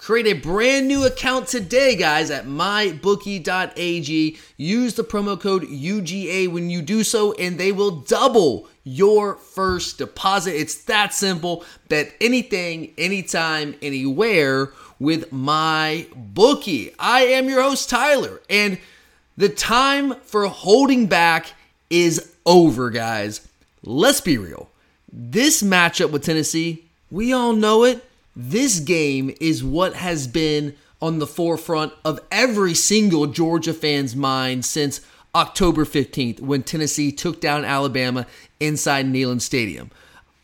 Create 0.00 0.26
a 0.26 0.32
brand 0.32 0.88
new 0.88 1.04
account 1.04 1.46
today, 1.46 1.94
guys, 1.94 2.30
at 2.30 2.46
mybookie.ag. 2.46 4.38
Use 4.56 4.94
the 4.94 5.04
promo 5.04 5.38
code 5.38 5.64
UGA 5.64 6.48
when 6.48 6.70
you 6.70 6.80
do 6.80 7.04
so, 7.04 7.34
and 7.34 7.60
they 7.60 7.70
will 7.70 7.90
double 7.90 8.66
your 8.82 9.34
first 9.34 9.98
deposit. 9.98 10.58
It's 10.58 10.84
that 10.84 11.12
simple. 11.12 11.66
Bet 11.88 12.14
anything, 12.18 12.94
anytime, 12.96 13.74
anywhere 13.82 14.72
with 14.98 15.30
MyBookie. 15.30 16.94
I 16.98 17.24
am 17.24 17.50
your 17.50 17.62
host, 17.62 17.90
Tyler, 17.90 18.40
and 18.48 18.78
the 19.36 19.50
time 19.50 20.14
for 20.22 20.46
holding 20.46 21.08
back 21.08 21.52
is 21.90 22.34
over, 22.46 22.88
guys. 22.88 23.46
Let's 23.84 24.22
be 24.22 24.38
real. 24.38 24.70
This 25.12 25.62
matchup 25.62 26.10
with 26.10 26.24
Tennessee, 26.24 26.86
we 27.10 27.34
all 27.34 27.52
know 27.52 27.84
it. 27.84 28.02
This 28.36 28.78
game 28.78 29.34
is 29.40 29.64
what 29.64 29.94
has 29.94 30.26
been 30.26 30.76
on 31.02 31.18
the 31.18 31.26
forefront 31.26 31.92
of 32.04 32.20
every 32.30 32.74
single 32.74 33.26
Georgia 33.26 33.74
fan's 33.74 34.14
mind 34.14 34.64
since 34.64 35.00
October 35.34 35.84
15th 35.84 36.40
when 36.40 36.62
Tennessee 36.62 37.12
took 37.12 37.40
down 37.40 37.64
Alabama 37.64 38.26
inside 38.58 39.06
Neyland 39.06 39.40
Stadium. 39.40 39.90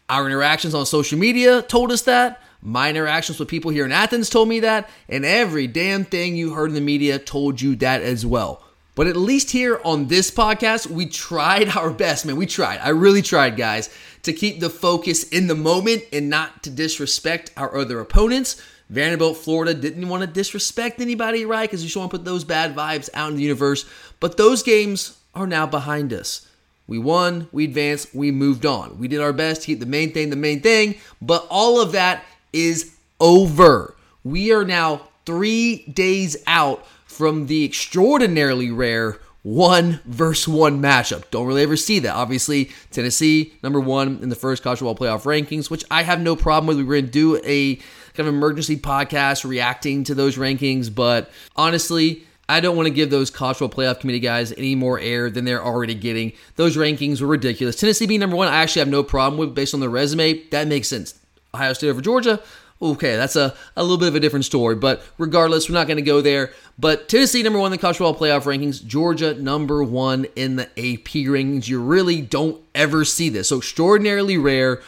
Our 0.09 0.27
interactions 0.27 0.75
on 0.75 0.87
social 0.87 1.19
media 1.19 1.63
told 1.63 1.93
us 1.93 2.03
that. 2.03 2.43
My 2.63 2.91
interactions 2.91 3.39
with 3.39 3.49
people 3.49 3.71
here 3.71 3.85
in 3.85 3.93
Athens 3.93 4.31
told 4.31 4.49
me 4.49 4.61
that. 4.61 4.89
And 5.09 5.25
every 5.25 5.67
damn 5.67 6.05
thing 6.05 6.37
you 6.37 6.55
heard 6.55 6.71
in 6.71 6.75
the 6.75 6.81
media 6.81 7.19
told 7.19 7.61
you 7.61 7.77
that 7.77 8.03
as 8.03 8.25
well. 8.25 8.63
But 8.95 9.07
at 9.07 9.17
least 9.17 9.51
here 9.51 9.79
on 9.85 10.07
this 10.07 10.31
podcast, 10.31 10.87
we 10.87 11.07
tried 11.07 11.69
our 11.77 11.91
best, 11.91 12.25
man. 12.25 12.37
We 12.37 12.47
tried. 12.47 12.81
I 12.81 12.89
really 12.89 13.23
tried, 13.23 13.57
guys, 13.57 13.91
to 14.27 14.33
keep 14.33 14.61
the 14.61 14.71
focus 14.71 15.25
in 15.25 15.47
the 15.47 15.55
moment 15.55 16.05
and 16.13 16.29
not 16.29 16.63
to 16.65 16.71
disrespect 16.71 17.51
our 17.57 17.77
other 17.77 18.01
opponents. 18.01 18.61
Vanderbilt, 18.91 19.37
Florida 19.37 19.75
didn't 19.75 20.09
want 20.09 20.21
to 20.21 20.27
disrespect 20.27 21.01
anybody, 21.01 21.45
right? 21.45 21.69
Because 21.69 21.83
you 21.83 21.89
just 21.89 21.97
want 21.97 22.11
to 22.11 22.19
put 22.19 22.25
those 22.25 22.45
bad 22.45 22.77
vibes 22.77 23.09
out 23.15 23.31
in 23.31 23.37
the 23.37 23.43
universe. 23.43 23.85
But 24.21 24.37
those 24.37 24.63
games 24.63 25.19
are 25.35 25.47
now 25.47 25.67
behind 25.67 26.13
us. 26.13 26.47
We 26.87 26.99
won, 26.99 27.49
we 27.51 27.65
advanced, 27.65 28.15
we 28.15 28.31
moved 28.31 28.65
on. 28.65 28.99
We 28.99 29.09
did 29.09 29.21
our 29.21 29.33
best 29.33 29.63
to 29.63 29.67
keep 29.67 29.81
the 29.81 29.87
main 29.87 30.13
thing 30.13 30.31
the 30.31 30.37
main 30.37 30.61
thing, 30.61 30.97
but 31.21 31.47
all 31.51 31.81
of 31.81 31.93
that 31.93 32.25
is 32.53 32.95
over. 33.21 33.97
We 34.23 34.53
are 34.53 34.65
now 34.65 35.09
three 35.25 35.85
days 35.87 36.37
out 36.47 36.87
from 37.07 37.47
the 37.47 37.65
extraordinarily 37.65 38.71
rare 38.71 39.19
one 39.47 40.01
versus 40.07 40.49
one 40.49 40.83
matchup. 40.83 41.23
Don't 41.31 41.47
really 41.47 41.63
ever 41.63 41.77
see 41.77 42.01
that. 42.01 42.17
Obviously, 42.17 42.73
Tennessee, 42.91 43.53
number 43.63 43.79
one 43.79 44.19
in 44.21 44.29
the 44.29 44.35
first 44.35 44.61
college 44.65 44.81
football 44.81 44.97
playoff 44.97 45.23
rankings, 45.23 45.71
which 45.71 45.85
I 45.89 46.03
have 46.03 46.21
no 46.21 46.35
problem 46.35 46.67
with. 46.67 46.79
We're 46.79 47.01
going 47.01 47.07
to 47.07 47.11
do 47.13 47.37
a 47.45 47.77
kind 47.77 48.27
of 48.27 48.27
emergency 48.27 48.77
podcast 48.77 49.49
reacting 49.49 50.03
to 50.03 50.17
those 50.17 50.37
rankings, 50.37 50.93
but 50.93 51.31
honestly, 51.55 52.25
I 52.49 52.59
don't 52.59 52.75
want 52.75 52.89
to 52.89 52.95
give 52.95 53.11
those 53.11 53.31
college 53.31 53.59
football 53.59 53.85
playoff 53.85 54.01
committee 54.01 54.19
guys 54.19 54.51
any 54.51 54.75
more 54.75 54.99
air 54.99 55.31
than 55.31 55.45
they're 55.45 55.65
already 55.65 55.95
getting. 55.95 56.33
Those 56.57 56.77
rankings 56.77 57.21
were 57.21 57.29
ridiculous. 57.29 57.77
Tennessee 57.77 58.07
being 58.07 58.19
number 58.19 58.35
one, 58.35 58.49
I 58.49 58.57
actually 58.57 58.81
have 58.81 58.89
no 58.89 59.05
problem 59.05 59.39
with 59.39 59.55
based 59.55 59.75
on 59.75 59.79
their 59.81 59.89
resume. 59.89 60.43
That 60.51 60.67
makes 60.67 60.89
sense. 60.89 61.15
Ohio 61.55 61.73
State 61.73 61.91
over 61.91 62.01
Georgia, 62.01 62.43
okay, 62.81 63.17
that's 63.17 63.37
a, 63.37 63.55
a 63.77 63.83
little 63.83 63.99
bit 63.99 64.09
of 64.09 64.15
a 64.15 64.21
different 64.21 64.45
story. 64.45 64.75
But 64.75 65.03
regardless, 65.19 65.69
we're 65.69 65.75
not 65.75 65.87
going 65.87 65.97
to 65.97 66.03
go 66.03 66.21
there. 66.21 66.53
But 66.79 67.09
Tennessee, 67.09 67.43
number 67.43 67.59
one 67.59 67.73
in 67.73 67.77
the 67.77 67.81
college 67.81 67.97
football 67.97 68.15
playoff 68.15 68.43
rankings. 68.43 68.85
Georgia, 68.85 69.35
number 69.35 69.83
one 69.83 70.27
in 70.37 70.57
the 70.57 70.65
AP 70.65 71.27
rankings. 71.27 71.69
You 71.69 71.83
really 71.83 72.21
don't 72.21 72.61
ever 72.75 73.05
see 73.05 73.29
this. 73.29 73.49
So 73.49 73.59
extraordinarily 73.59 74.39
rare. 74.39 74.83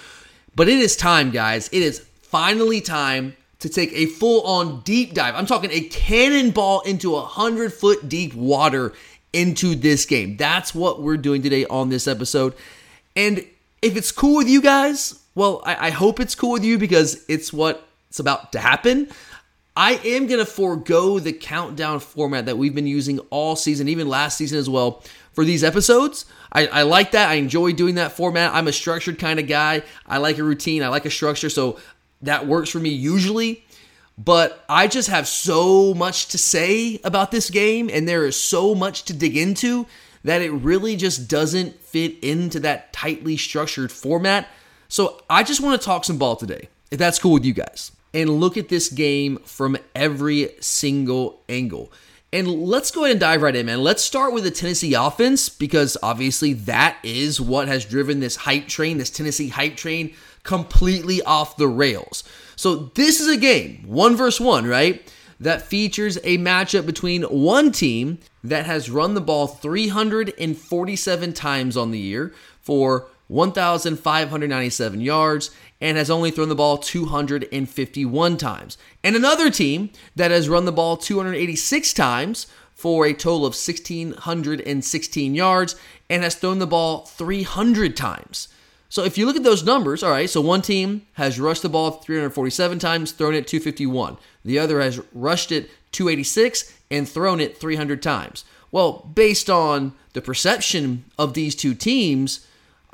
But 0.54 0.68
it 0.68 0.78
is 0.78 0.96
time, 0.96 1.30
guys. 1.30 1.68
It 1.68 1.82
is 1.82 2.00
finally 2.00 2.80
time 2.80 3.36
to 3.60 3.68
take 3.68 3.92
a 3.92 4.06
full 4.06 4.42
on 4.42 4.82
deep 4.82 5.14
dive. 5.14 5.34
I'm 5.34 5.46
talking 5.46 5.70
a 5.72 5.80
cannonball 5.80 6.80
into 6.82 7.16
a 7.16 7.20
100 7.20 7.72
foot 7.72 8.08
deep 8.08 8.34
water 8.34 8.92
into 9.32 9.74
this 9.74 10.06
game. 10.06 10.36
That's 10.36 10.74
what 10.74 11.02
we're 11.02 11.16
doing 11.16 11.42
today 11.42 11.64
on 11.66 11.88
this 11.88 12.06
episode. 12.06 12.54
And 13.16 13.44
if 13.82 13.96
it's 13.96 14.12
cool 14.12 14.36
with 14.36 14.48
you 14.48 14.60
guys, 14.60 15.22
well, 15.38 15.62
I, 15.64 15.86
I 15.86 15.90
hope 15.90 16.18
it's 16.18 16.34
cool 16.34 16.50
with 16.50 16.64
you 16.64 16.78
because 16.78 17.24
it's 17.28 17.52
what's 17.52 18.18
about 18.18 18.50
to 18.52 18.58
happen. 18.58 19.08
I 19.76 19.92
am 19.92 20.26
going 20.26 20.40
to 20.40 20.44
forego 20.44 21.20
the 21.20 21.32
countdown 21.32 22.00
format 22.00 22.46
that 22.46 22.58
we've 22.58 22.74
been 22.74 22.88
using 22.88 23.20
all 23.30 23.54
season, 23.54 23.88
even 23.88 24.08
last 24.08 24.36
season 24.36 24.58
as 24.58 24.68
well, 24.68 25.04
for 25.34 25.44
these 25.44 25.62
episodes. 25.62 26.26
I, 26.52 26.66
I 26.66 26.82
like 26.82 27.12
that. 27.12 27.28
I 27.28 27.34
enjoy 27.34 27.72
doing 27.72 27.94
that 27.94 28.10
format. 28.10 28.52
I'm 28.52 28.66
a 28.66 28.72
structured 28.72 29.20
kind 29.20 29.38
of 29.38 29.46
guy. 29.46 29.84
I 30.08 30.18
like 30.18 30.38
a 30.38 30.42
routine, 30.42 30.82
I 30.82 30.88
like 30.88 31.06
a 31.06 31.10
structure. 31.10 31.50
So 31.50 31.78
that 32.22 32.48
works 32.48 32.70
for 32.70 32.80
me 32.80 32.90
usually. 32.90 33.64
But 34.18 34.64
I 34.68 34.88
just 34.88 35.08
have 35.08 35.28
so 35.28 35.94
much 35.94 36.26
to 36.30 36.38
say 36.38 37.00
about 37.04 37.30
this 37.30 37.48
game, 37.48 37.88
and 37.92 38.08
there 38.08 38.26
is 38.26 38.34
so 38.34 38.74
much 38.74 39.04
to 39.04 39.12
dig 39.12 39.36
into 39.36 39.86
that 40.24 40.42
it 40.42 40.50
really 40.50 40.96
just 40.96 41.28
doesn't 41.28 41.80
fit 41.80 42.18
into 42.24 42.58
that 42.60 42.92
tightly 42.92 43.36
structured 43.36 43.92
format. 43.92 44.48
So 44.90 45.20
I 45.28 45.42
just 45.42 45.60
want 45.60 45.78
to 45.78 45.84
talk 45.84 46.04
some 46.04 46.16
ball 46.16 46.34
today, 46.34 46.68
if 46.90 46.98
that's 46.98 47.18
cool 47.18 47.34
with 47.34 47.44
you 47.44 47.52
guys, 47.52 47.92
and 48.14 48.40
look 48.40 48.56
at 48.56 48.70
this 48.70 48.88
game 48.88 49.36
from 49.44 49.76
every 49.94 50.50
single 50.60 51.42
angle. 51.46 51.92
And 52.32 52.48
let's 52.48 52.90
go 52.90 53.04
ahead 53.04 53.12
and 53.12 53.20
dive 53.20 53.42
right 53.42 53.54
in, 53.54 53.66
man. 53.66 53.82
Let's 53.82 54.02
start 54.02 54.32
with 54.32 54.44
the 54.44 54.50
Tennessee 54.50 54.94
offense 54.94 55.50
because 55.50 55.98
obviously 56.02 56.54
that 56.54 56.96
is 57.02 57.38
what 57.38 57.68
has 57.68 57.84
driven 57.84 58.20
this 58.20 58.36
hype 58.36 58.66
train, 58.66 58.96
this 58.96 59.10
Tennessee 59.10 59.48
hype 59.48 59.76
train, 59.76 60.14
completely 60.42 61.20
off 61.22 61.58
the 61.58 61.68
rails. 61.68 62.24
So 62.56 62.90
this 62.94 63.20
is 63.20 63.28
a 63.28 63.36
game, 63.36 63.82
one 63.86 64.16
versus 64.16 64.40
one, 64.40 64.66
right? 64.66 65.02
That 65.40 65.62
features 65.62 66.16
a 66.24 66.38
matchup 66.38 66.86
between 66.86 67.22
one 67.24 67.72
team 67.72 68.18
that 68.42 68.64
has 68.64 68.90
run 68.90 69.12
the 69.14 69.20
ball 69.20 69.46
347 69.46 71.32
times 71.34 71.76
on 71.76 71.90
the 71.90 71.98
year 71.98 72.34
for 72.60 73.06
1,597 73.28 75.00
yards 75.00 75.50
and 75.80 75.96
has 75.96 76.10
only 76.10 76.30
thrown 76.30 76.48
the 76.48 76.54
ball 76.54 76.78
251 76.78 78.36
times. 78.36 78.76
And 79.04 79.14
another 79.14 79.50
team 79.50 79.90
that 80.16 80.30
has 80.30 80.48
run 80.48 80.64
the 80.64 80.72
ball 80.72 80.96
286 80.96 81.92
times 81.92 82.46
for 82.74 83.06
a 83.06 83.12
total 83.12 83.46
of 83.46 83.54
1,616 83.54 85.34
yards 85.34 85.76
and 86.08 86.22
has 86.22 86.34
thrown 86.34 86.58
the 86.58 86.66
ball 86.66 87.06
300 87.06 87.96
times. 87.96 88.48
So 88.88 89.04
if 89.04 89.18
you 89.18 89.26
look 89.26 89.36
at 89.36 89.42
those 89.42 89.64
numbers, 89.64 90.02
all 90.02 90.10
right, 90.10 90.30
so 90.30 90.40
one 90.40 90.62
team 90.62 91.02
has 91.14 91.38
rushed 91.38 91.62
the 91.62 91.68
ball 91.68 91.90
347 91.90 92.78
times, 92.78 93.12
thrown 93.12 93.34
it 93.34 93.46
251. 93.46 94.16
The 94.44 94.58
other 94.58 94.80
has 94.80 95.00
rushed 95.12 95.52
it 95.52 95.70
286 95.92 96.72
and 96.90 97.06
thrown 97.06 97.40
it 97.40 97.58
300 97.58 98.02
times. 98.02 98.44
Well, 98.70 99.10
based 99.14 99.50
on 99.50 99.92
the 100.14 100.22
perception 100.22 101.04
of 101.18 101.34
these 101.34 101.54
two 101.54 101.74
teams, 101.74 102.46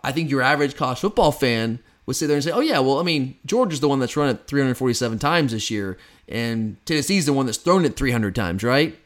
I 0.05 0.13
think 0.13 0.31
your 0.31 0.43
average 0.43 0.77
college 0.77 1.01
football 1.01 1.33
fan 1.33 1.81
would 2.07 2.17
sit 2.17 2.27
there 2.27 2.37
and 2.37 2.45
say, 2.45 2.51
"Oh 2.51 2.61
yeah, 2.61 2.79
well, 2.81 2.99
I 2.99 3.03
mean, 3.03 3.37
Georgia's 3.47 3.81
the 3.81 3.89
one 3.89 3.99
that's 3.99 4.17
run 4.17 4.29
it 4.29 4.47
347 4.47 5.19
times 5.19 5.53
this 5.53 5.71
year, 5.71 5.97
and 6.29 6.77
Tennessee's 6.87 7.27
the 7.27 7.33
one 7.33 7.47
that's 7.47 7.59
thrown 7.59 7.85
it 7.85 7.97
300 7.97 8.35
times, 8.35 8.63
right?" 8.63 8.97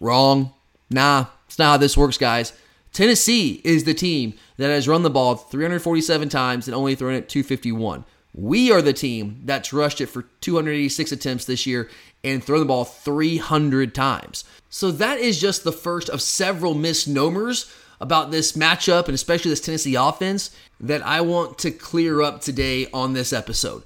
Wrong. 0.00 0.52
Nah, 0.90 1.26
it's 1.46 1.58
not 1.58 1.72
how 1.72 1.76
this 1.76 1.96
works, 1.96 2.18
guys. 2.18 2.52
Tennessee 2.92 3.60
is 3.64 3.84
the 3.84 3.92
team 3.92 4.34
that 4.56 4.68
has 4.68 4.88
run 4.88 5.02
the 5.02 5.10
ball 5.10 5.34
347 5.34 6.28
times 6.28 6.66
and 6.66 6.74
only 6.74 6.94
thrown 6.94 7.14
it 7.14 7.28
251. 7.28 8.04
We 8.32 8.70
are 8.70 8.80
the 8.82 8.92
team 8.92 9.42
that's 9.44 9.72
rushed 9.72 10.00
it 10.00 10.06
for 10.06 10.22
286 10.40 11.12
attempts 11.12 11.44
this 11.44 11.66
year 11.66 11.90
and 12.22 12.42
thrown 12.42 12.60
the 12.60 12.66
ball 12.66 12.84
300 12.84 13.94
times. 13.94 14.44
So 14.70 14.90
that 14.92 15.18
is 15.18 15.40
just 15.40 15.64
the 15.64 15.72
first 15.72 16.08
of 16.08 16.22
several 16.22 16.74
misnomers 16.74 17.70
about 18.00 18.30
this 18.30 18.52
matchup 18.52 19.06
and 19.06 19.14
especially 19.14 19.50
this 19.50 19.60
Tennessee 19.60 19.94
offense 19.94 20.54
that 20.80 21.04
I 21.06 21.20
want 21.20 21.58
to 21.58 21.70
clear 21.70 22.22
up 22.22 22.40
today 22.40 22.88
on 22.92 23.12
this 23.12 23.32
episode. 23.32 23.82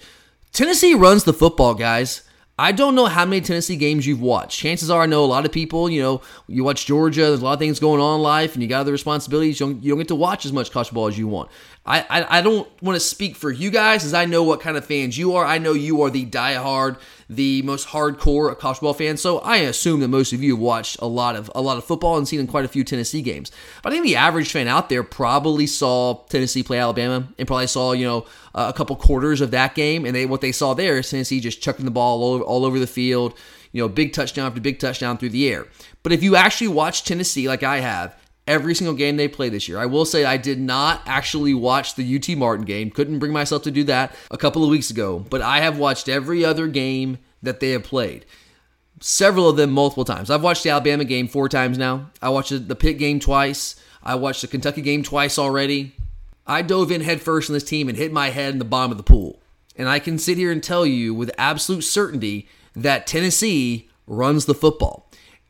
Tennessee 0.52 0.94
runs 0.94 1.24
the 1.24 1.32
football, 1.32 1.74
guys. 1.74 2.22
I 2.58 2.72
don't 2.72 2.94
know 2.94 3.06
how 3.06 3.24
many 3.24 3.40
Tennessee 3.40 3.76
games 3.76 4.06
you've 4.06 4.20
watched. 4.20 4.58
Chances 4.58 4.90
are, 4.90 5.00
I 5.00 5.06
know 5.06 5.24
a 5.24 5.26
lot 5.26 5.46
of 5.46 5.52
people, 5.52 5.88
you 5.88 6.02
know, 6.02 6.20
you 6.46 6.62
watch 6.62 6.84
Georgia, 6.84 7.22
there's 7.22 7.40
a 7.40 7.44
lot 7.44 7.54
of 7.54 7.58
things 7.58 7.80
going 7.80 8.02
on 8.02 8.16
in 8.16 8.22
life, 8.22 8.52
and 8.52 8.62
you 8.62 8.68
got 8.68 8.80
other 8.80 8.92
responsibilities. 8.92 9.58
You 9.60 9.66
don't, 9.66 9.82
you 9.82 9.90
don't 9.92 9.98
get 9.98 10.08
to 10.08 10.14
watch 10.14 10.44
as 10.44 10.52
much 10.52 10.70
college 10.70 10.88
football 10.88 11.06
as 11.06 11.16
you 11.16 11.26
want. 11.26 11.48
I, 11.86 12.00
I, 12.10 12.38
I 12.38 12.42
don't 12.42 12.68
want 12.82 12.96
to 12.96 13.00
speak 13.00 13.36
for 13.36 13.50
you 13.50 13.70
guys, 13.70 14.04
as 14.04 14.12
I 14.12 14.26
know 14.26 14.42
what 14.42 14.60
kind 14.60 14.76
of 14.76 14.84
fans 14.84 15.16
you 15.16 15.34
are. 15.36 15.46
I 15.46 15.56
know 15.56 15.72
you 15.72 16.02
are 16.02 16.10
the 16.10 16.26
diehard, 16.26 16.98
the 17.28 17.62
most 17.62 17.88
hardcore 17.88 18.56
college 18.58 18.76
football 18.76 18.92
fan. 18.92 19.16
So 19.16 19.38
I 19.38 19.58
assume 19.58 20.00
that 20.00 20.08
most 20.08 20.34
of 20.34 20.42
you 20.42 20.54
have 20.56 20.62
watched 20.62 20.98
a 21.00 21.06
lot 21.06 21.36
of 21.36 21.50
a 21.54 21.62
lot 21.62 21.78
of 21.78 21.84
football 21.84 22.18
and 22.18 22.28
seen 22.28 22.46
quite 22.46 22.66
a 22.66 22.68
few 22.68 22.84
Tennessee 22.84 23.22
games. 23.22 23.50
But 23.82 23.92
I 23.92 23.96
think 23.96 24.04
the 24.04 24.16
average 24.16 24.52
fan 24.52 24.68
out 24.68 24.90
there 24.90 25.02
probably 25.02 25.66
saw 25.66 26.22
Tennessee 26.28 26.62
play 26.62 26.78
Alabama 26.78 27.26
and 27.38 27.48
probably 27.48 27.66
saw 27.66 27.92
you 27.92 28.04
know 28.04 28.26
a 28.54 28.74
couple 28.74 28.94
quarters 28.96 29.40
of 29.40 29.50
that 29.52 29.74
game, 29.74 30.04
and 30.04 30.14
they 30.14 30.26
what 30.26 30.42
they 30.42 30.52
saw 30.52 30.74
there 30.74 30.98
is 30.98 31.08
Tennessee 31.08 31.40
just 31.40 31.62
chucking 31.62 31.86
the 31.86 31.90
ball 31.90 32.22
all 32.22 32.34
over, 32.34 32.44
all 32.44 32.64
over 32.66 32.78
the 32.78 32.86
field. 32.86 33.34
You 33.72 33.82
know, 33.82 33.88
big 33.88 34.12
touchdown 34.12 34.48
after 34.48 34.60
big 34.60 34.80
touchdown 34.80 35.16
through 35.16 35.28
the 35.30 35.48
air. 35.48 35.66
But 36.02 36.12
if 36.12 36.22
you 36.22 36.34
actually 36.34 36.68
watch 36.68 37.04
Tennessee 37.04 37.46
like 37.46 37.62
I 37.62 37.78
have, 37.78 38.16
every 38.50 38.74
single 38.74 38.94
game 38.94 39.16
they 39.16 39.28
play 39.28 39.48
this 39.48 39.68
year. 39.68 39.78
I 39.78 39.86
will 39.86 40.04
say 40.04 40.24
I 40.24 40.36
did 40.36 40.60
not 40.60 41.02
actually 41.06 41.54
watch 41.54 41.94
the 41.94 42.16
UT 42.16 42.36
Martin 42.36 42.64
game. 42.64 42.90
Couldn't 42.90 43.20
bring 43.20 43.32
myself 43.32 43.62
to 43.62 43.70
do 43.70 43.84
that 43.84 44.14
a 44.28 44.36
couple 44.36 44.64
of 44.64 44.70
weeks 44.70 44.90
ago, 44.90 45.24
but 45.30 45.40
I 45.40 45.60
have 45.60 45.78
watched 45.78 46.08
every 46.08 46.44
other 46.44 46.66
game 46.66 47.18
that 47.40 47.60
they 47.60 47.70
have 47.70 47.84
played. 47.84 48.26
Several 48.98 49.48
of 49.48 49.56
them 49.56 49.70
multiple 49.70 50.04
times. 50.04 50.30
I've 50.30 50.42
watched 50.42 50.64
the 50.64 50.70
Alabama 50.70 51.04
game 51.04 51.28
four 51.28 51.48
times 51.48 51.78
now. 51.78 52.10
I 52.20 52.28
watched 52.30 52.68
the 52.68 52.74
Pitt 52.74 52.98
game 52.98 53.20
twice. 53.20 53.76
I 54.02 54.16
watched 54.16 54.42
the 54.42 54.48
Kentucky 54.48 54.82
game 54.82 55.04
twice 55.04 55.38
already. 55.38 55.94
I 56.44 56.62
dove 56.62 56.90
in 56.90 57.02
headfirst 57.02 57.48
in 57.48 57.52
this 57.52 57.64
team 57.64 57.88
and 57.88 57.96
hit 57.96 58.12
my 58.12 58.30
head 58.30 58.52
in 58.52 58.58
the 58.58 58.64
bottom 58.64 58.90
of 58.90 58.96
the 58.96 59.04
pool. 59.04 59.40
And 59.76 59.88
I 59.88 60.00
can 60.00 60.18
sit 60.18 60.36
here 60.36 60.50
and 60.50 60.62
tell 60.62 60.84
you 60.84 61.14
with 61.14 61.30
absolute 61.38 61.82
certainty 61.82 62.48
that 62.74 63.06
Tennessee 63.06 63.88
runs 64.08 64.46
the 64.46 64.54
football. 64.54 64.99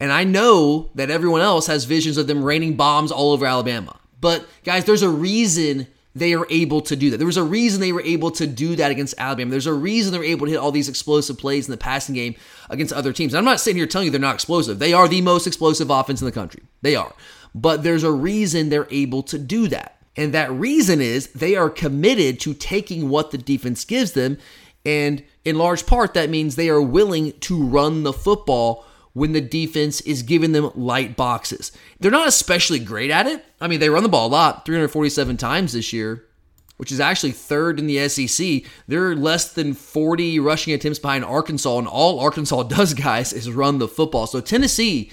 And 0.00 0.10
I 0.10 0.24
know 0.24 0.90
that 0.94 1.10
everyone 1.10 1.42
else 1.42 1.66
has 1.66 1.84
visions 1.84 2.16
of 2.16 2.26
them 2.26 2.42
raining 2.42 2.74
bombs 2.74 3.12
all 3.12 3.32
over 3.32 3.44
Alabama. 3.44 3.96
But 4.20 4.46
guys, 4.64 4.86
there's 4.86 5.02
a 5.02 5.10
reason 5.10 5.86
they 6.14 6.34
are 6.34 6.46
able 6.50 6.80
to 6.80 6.96
do 6.96 7.10
that. 7.10 7.18
There 7.18 7.26
was 7.26 7.36
a 7.36 7.44
reason 7.44 7.80
they 7.80 7.92
were 7.92 8.02
able 8.02 8.30
to 8.32 8.46
do 8.46 8.74
that 8.76 8.90
against 8.90 9.14
Alabama. 9.18 9.50
There's 9.50 9.66
a 9.66 9.72
reason 9.72 10.12
they 10.12 10.18
were 10.18 10.24
able 10.24 10.46
to 10.46 10.52
hit 10.52 10.58
all 10.58 10.72
these 10.72 10.88
explosive 10.88 11.38
plays 11.38 11.68
in 11.68 11.70
the 11.70 11.76
passing 11.76 12.14
game 12.14 12.34
against 12.68 12.92
other 12.92 13.12
teams. 13.12 13.32
And 13.32 13.38
I'm 13.38 13.44
not 13.44 13.60
sitting 13.60 13.76
here 13.76 13.86
telling 13.86 14.06
you 14.06 14.10
they're 14.10 14.20
not 14.20 14.34
explosive. 14.34 14.78
They 14.78 14.92
are 14.92 15.06
the 15.06 15.20
most 15.20 15.46
explosive 15.46 15.90
offense 15.90 16.20
in 16.20 16.26
the 16.26 16.32
country. 16.32 16.62
They 16.82 16.96
are. 16.96 17.14
But 17.54 17.82
there's 17.82 18.02
a 18.02 18.10
reason 18.10 18.68
they're 18.68 18.88
able 18.90 19.22
to 19.24 19.38
do 19.38 19.68
that. 19.68 19.98
And 20.16 20.34
that 20.34 20.50
reason 20.50 21.00
is 21.00 21.28
they 21.28 21.54
are 21.56 21.70
committed 21.70 22.40
to 22.40 22.54
taking 22.54 23.08
what 23.08 23.30
the 23.30 23.38
defense 23.38 23.84
gives 23.84 24.12
them. 24.12 24.38
And 24.84 25.22
in 25.44 25.58
large 25.58 25.86
part, 25.86 26.14
that 26.14 26.30
means 26.30 26.56
they 26.56 26.68
are 26.68 26.82
willing 26.82 27.32
to 27.40 27.62
run 27.62 28.02
the 28.02 28.12
football 28.12 28.84
when 29.12 29.32
the 29.32 29.40
defense 29.40 30.00
is 30.02 30.22
giving 30.22 30.52
them 30.52 30.70
light 30.74 31.16
boxes. 31.16 31.72
They're 31.98 32.10
not 32.10 32.28
especially 32.28 32.78
great 32.78 33.10
at 33.10 33.26
it. 33.26 33.44
I 33.60 33.68
mean, 33.68 33.80
they 33.80 33.90
run 33.90 34.02
the 34.02 34.08
ball 34.08 34.28
a 34.28 34.30
lot, 34.30 34.64
347 34.64 35.36
times 35.36 35.72
this 35.72 35.92
year, 35.92 36.24
which 36.76 36.92
is 36.92 37.00
actually 37.00 37.32
third 37.32 37.78
in 37.78 37.86
the 37.86 38.08
SEC. 38.08 38.62
They're 38.86 39.16
less 39.16 39.52
than 39.52 39.74
40 39.74 40.38
rushing 40.38 40.72
attempts 40.72 40.98
behind 40.98 41.24
Arkansas, 41.24 41.78
and 41.78 41.88
all 41.88 42.20
Arkansas 42.20 42.62
does, 42.64 42.94
guys, 42.94 43.32
is 43.32 43.50
run 43.50 43.78
the 43.78 43.88
football. 43.88 44.26
So 44.26 44.40
Tennessee 44.40 45.10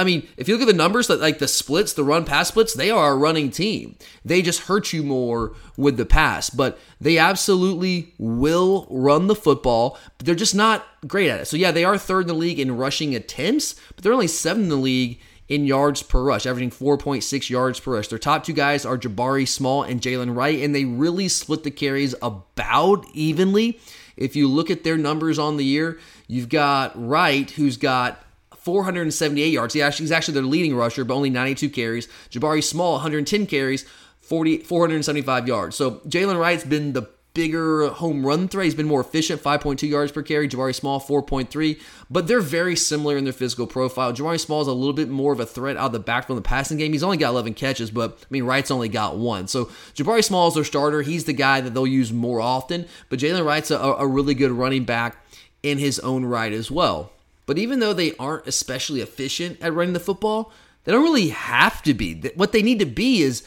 I 0.00 0.04
mean, 0.04 0.26
if 0.38 0.48
you 0.48 0.54
look 0.54 0.62
at 0.62 0.66
the 0.66 0.72
numbers, 0.72 1.10
like 1.10 1.40
the 1.40 1.46
splits, 1.46 1.92
the 1.92 2.02
run 2.02 2.24
pass 2.24 2.48
splits, 2.48 2.72
they 2.72 2.90
are 2.90 3.12
a 3.12 3.16
running 3.16 3.50
team. 3.50 3.96
They 4.24 4.40
just 4.40 4.62
hurt 4.62 4.94
you 4.94 5.02
more 5.02 5.52
with 5.76 5.98
the 5.98 6.06
pass, 6.06 6.48
but 6.48 6.78
they 6.98 7.18
absolutely 7.18 8.14
will 8.16 8.86
run 8.88 9.26
the 9.26 9.34
football, 9.34 9.98
but 10.16 10.24
they're 10.24 10.34
just 10.34 10.54
not 10.54 10.86
great 11.06 11.28
at 11.28 11.40
it. 11.40 11.44
So, 11.44 11.58
yeah, 11.58 11.70
they 11.70 11.84
are 11.84 11.98
third 11.98 12.22
in 12.22 12.28
the 12.28 12.34
league 12.34 12.58
in 12.58 12.78
rushing 12.78 13.14
attempts, 13.14 13.74
but 13.94 14.02
they're 14.02 14.14
only 14.14 14.26
seventh 14.26 14.64
in 14.64 14.68
the 14.70 14.76
league 14.76 15.20
in 15.50 15.66
yards 15.66 16.02
per 16.02 16.22
rush, 16.22 16.46
averaging 16.46 16.70
4.6 16.70 17.50
yards 17.50 17.78
per 17.78 17.92
rush. 17.92 18.08
Their 18.08 18.18
top 18.18 18.44
two 18.44 18.54
guys 18.54 18.86
are 18.86 18.96
Jabari 18.96 19.46
Small 19.46 19.82
and 19.82 20.00
Jaylen 20.00 20.34
Wright, 20.34 20.62
and 20.62 20.74
they 20.74 20.86
really 20.86 21.28
split 21.28 21.62
the 21.62 21.70
carries 21.70 22.14
about 22.22 23.04
evenly. 23.12 23.78
If 24.16 24.34
you 24.34 24.48
look 24.48 24.70
at 24.70 24.82
their 24.82 24.96
numbers 24.96 25.38
on 25.38 25.58
the 25.58 25.64
year, 25.64 25.98
you've 26.26 26.48
got 26.48 26.92
Wright, 26.94 27.50
who's 27.50 27.76
got 27.76 28.24
478 28.60 29.48
yards. 29.48 29.74
He 29.74 29.82
actually, 29.82 30.04
he's 30.04 30.12
actually 30.12 30.34
their 30.34 30.42
leading 30.42 30.74
rusher, 30.74 31.04
but 31.04 31.14
only 31.14 31.30
92 31.30 31.70
carries. 31.70 32.08
Jabari 32.30 32.62
Small, 32.62 32.92
110 32.92 33.46
carries, 33.46 33.84
40, 34.20 34.58
475 34.58 35.48
yards. 35.48 35.76
So 35.76 35.92
Jaylen 36.06 36.38
Wright's 36.38 36.64
been 36.64 36.92
the 36.92 37.08
bigger 37.32 37.88
home 37.88 38.26
run 38.26 38.48
threat. 38.48 38.64
He's 38.64 38.74
been 38.74 38.86
more 38.86 39.00
efficient, 39.00 39.42
5.2 39.42 39.88
yards 39.88 40.12
per 40.12 40.22
carry. 40.22 40.48
Jabari 40.48 40.74
Small, 40.74 41.00
4.3. 41.00 41.80
But 42.10 42.26
they're 42.26 42.40
very 42.40 42.76
similar 42.76 43.16
in 43.16 43.24
their 43.24 43.32
physical 43.32 43.66
profile. 43.66 44.12
Jabari 44.12 44.40
Small 44.40 44.60
is 44.62 44.68
a 44.68 44.72
little 44.72 44.92
bit 44.92 45.08
more 45.08 45.32
of 45.32 45.40
a 45.40 45.46
threat 45.46 45.76
out 45.76 45.86
of 45.86 45.92
the 45.92 46.00
backfield 46.00 46.38
in 46.38 46.42
the 46.42 46.48
passing 46.48 46.78
game. 46.78 46.92
He's 46.92 47.02
only 47.02 47.16
got 47.16 47.30
11 47.30 47.54
catches, 47.54 47.90
but 47.90 48.18
I 48.20 48.26
mean, 48.30 48.44
Wright's 48.44 48.70
only 48.70 48.88
got 48.88 49.16
one. 49.16 49.48
So 49.48 49.66
Jabari 49.94 50.24
Small 50.24 50.48
is 50.48 50.54
their 50.54 50.64
starter. 50.64 51.02
He's 51.02 51.24
the 51.24 51.32
guy 51.32 51.60
that 51.60 51.72
they'll 51.72 51.86
use 51.86 52.12
more 52.12 52.40
often. 52.40 52.86
But 53.08 53.20
Jaylen 53.20 53.44
Wright's 53.44 53.70
a, 53.70 53.78
a 53.78 54.06
really 54.06 54.34
good 54.34 54.50
running 54.50 54.84
back 54.84 55.24
in 55.62 55.78
his 55.78 55.98
own 56.00 56.24
right 56.24 56.52
as 56.52 56.70
well. 56.70 57.12
But 57.50 57.58
even 57.58 57.80
though 57.80 57.92
they 57.92 58.14
aren't 58.14 58.46
especially 58.46 59.00
efficient 59.00 59.60
at 59.60 59.74
running 59.74 59.92
the 59.92 59.98
football, 59.98 60.52
they 60.84 60.92
don't 60.92 61.02
really 61.02 61.30
have 61.30 61.82
to 61.82 61.94
be. 61.94 62.14
What 62.36 62.52
they 62.52 62.62
need 62.62 62.78
to 62.78 62.86
be 62.86 63.22
is 63.22 63.42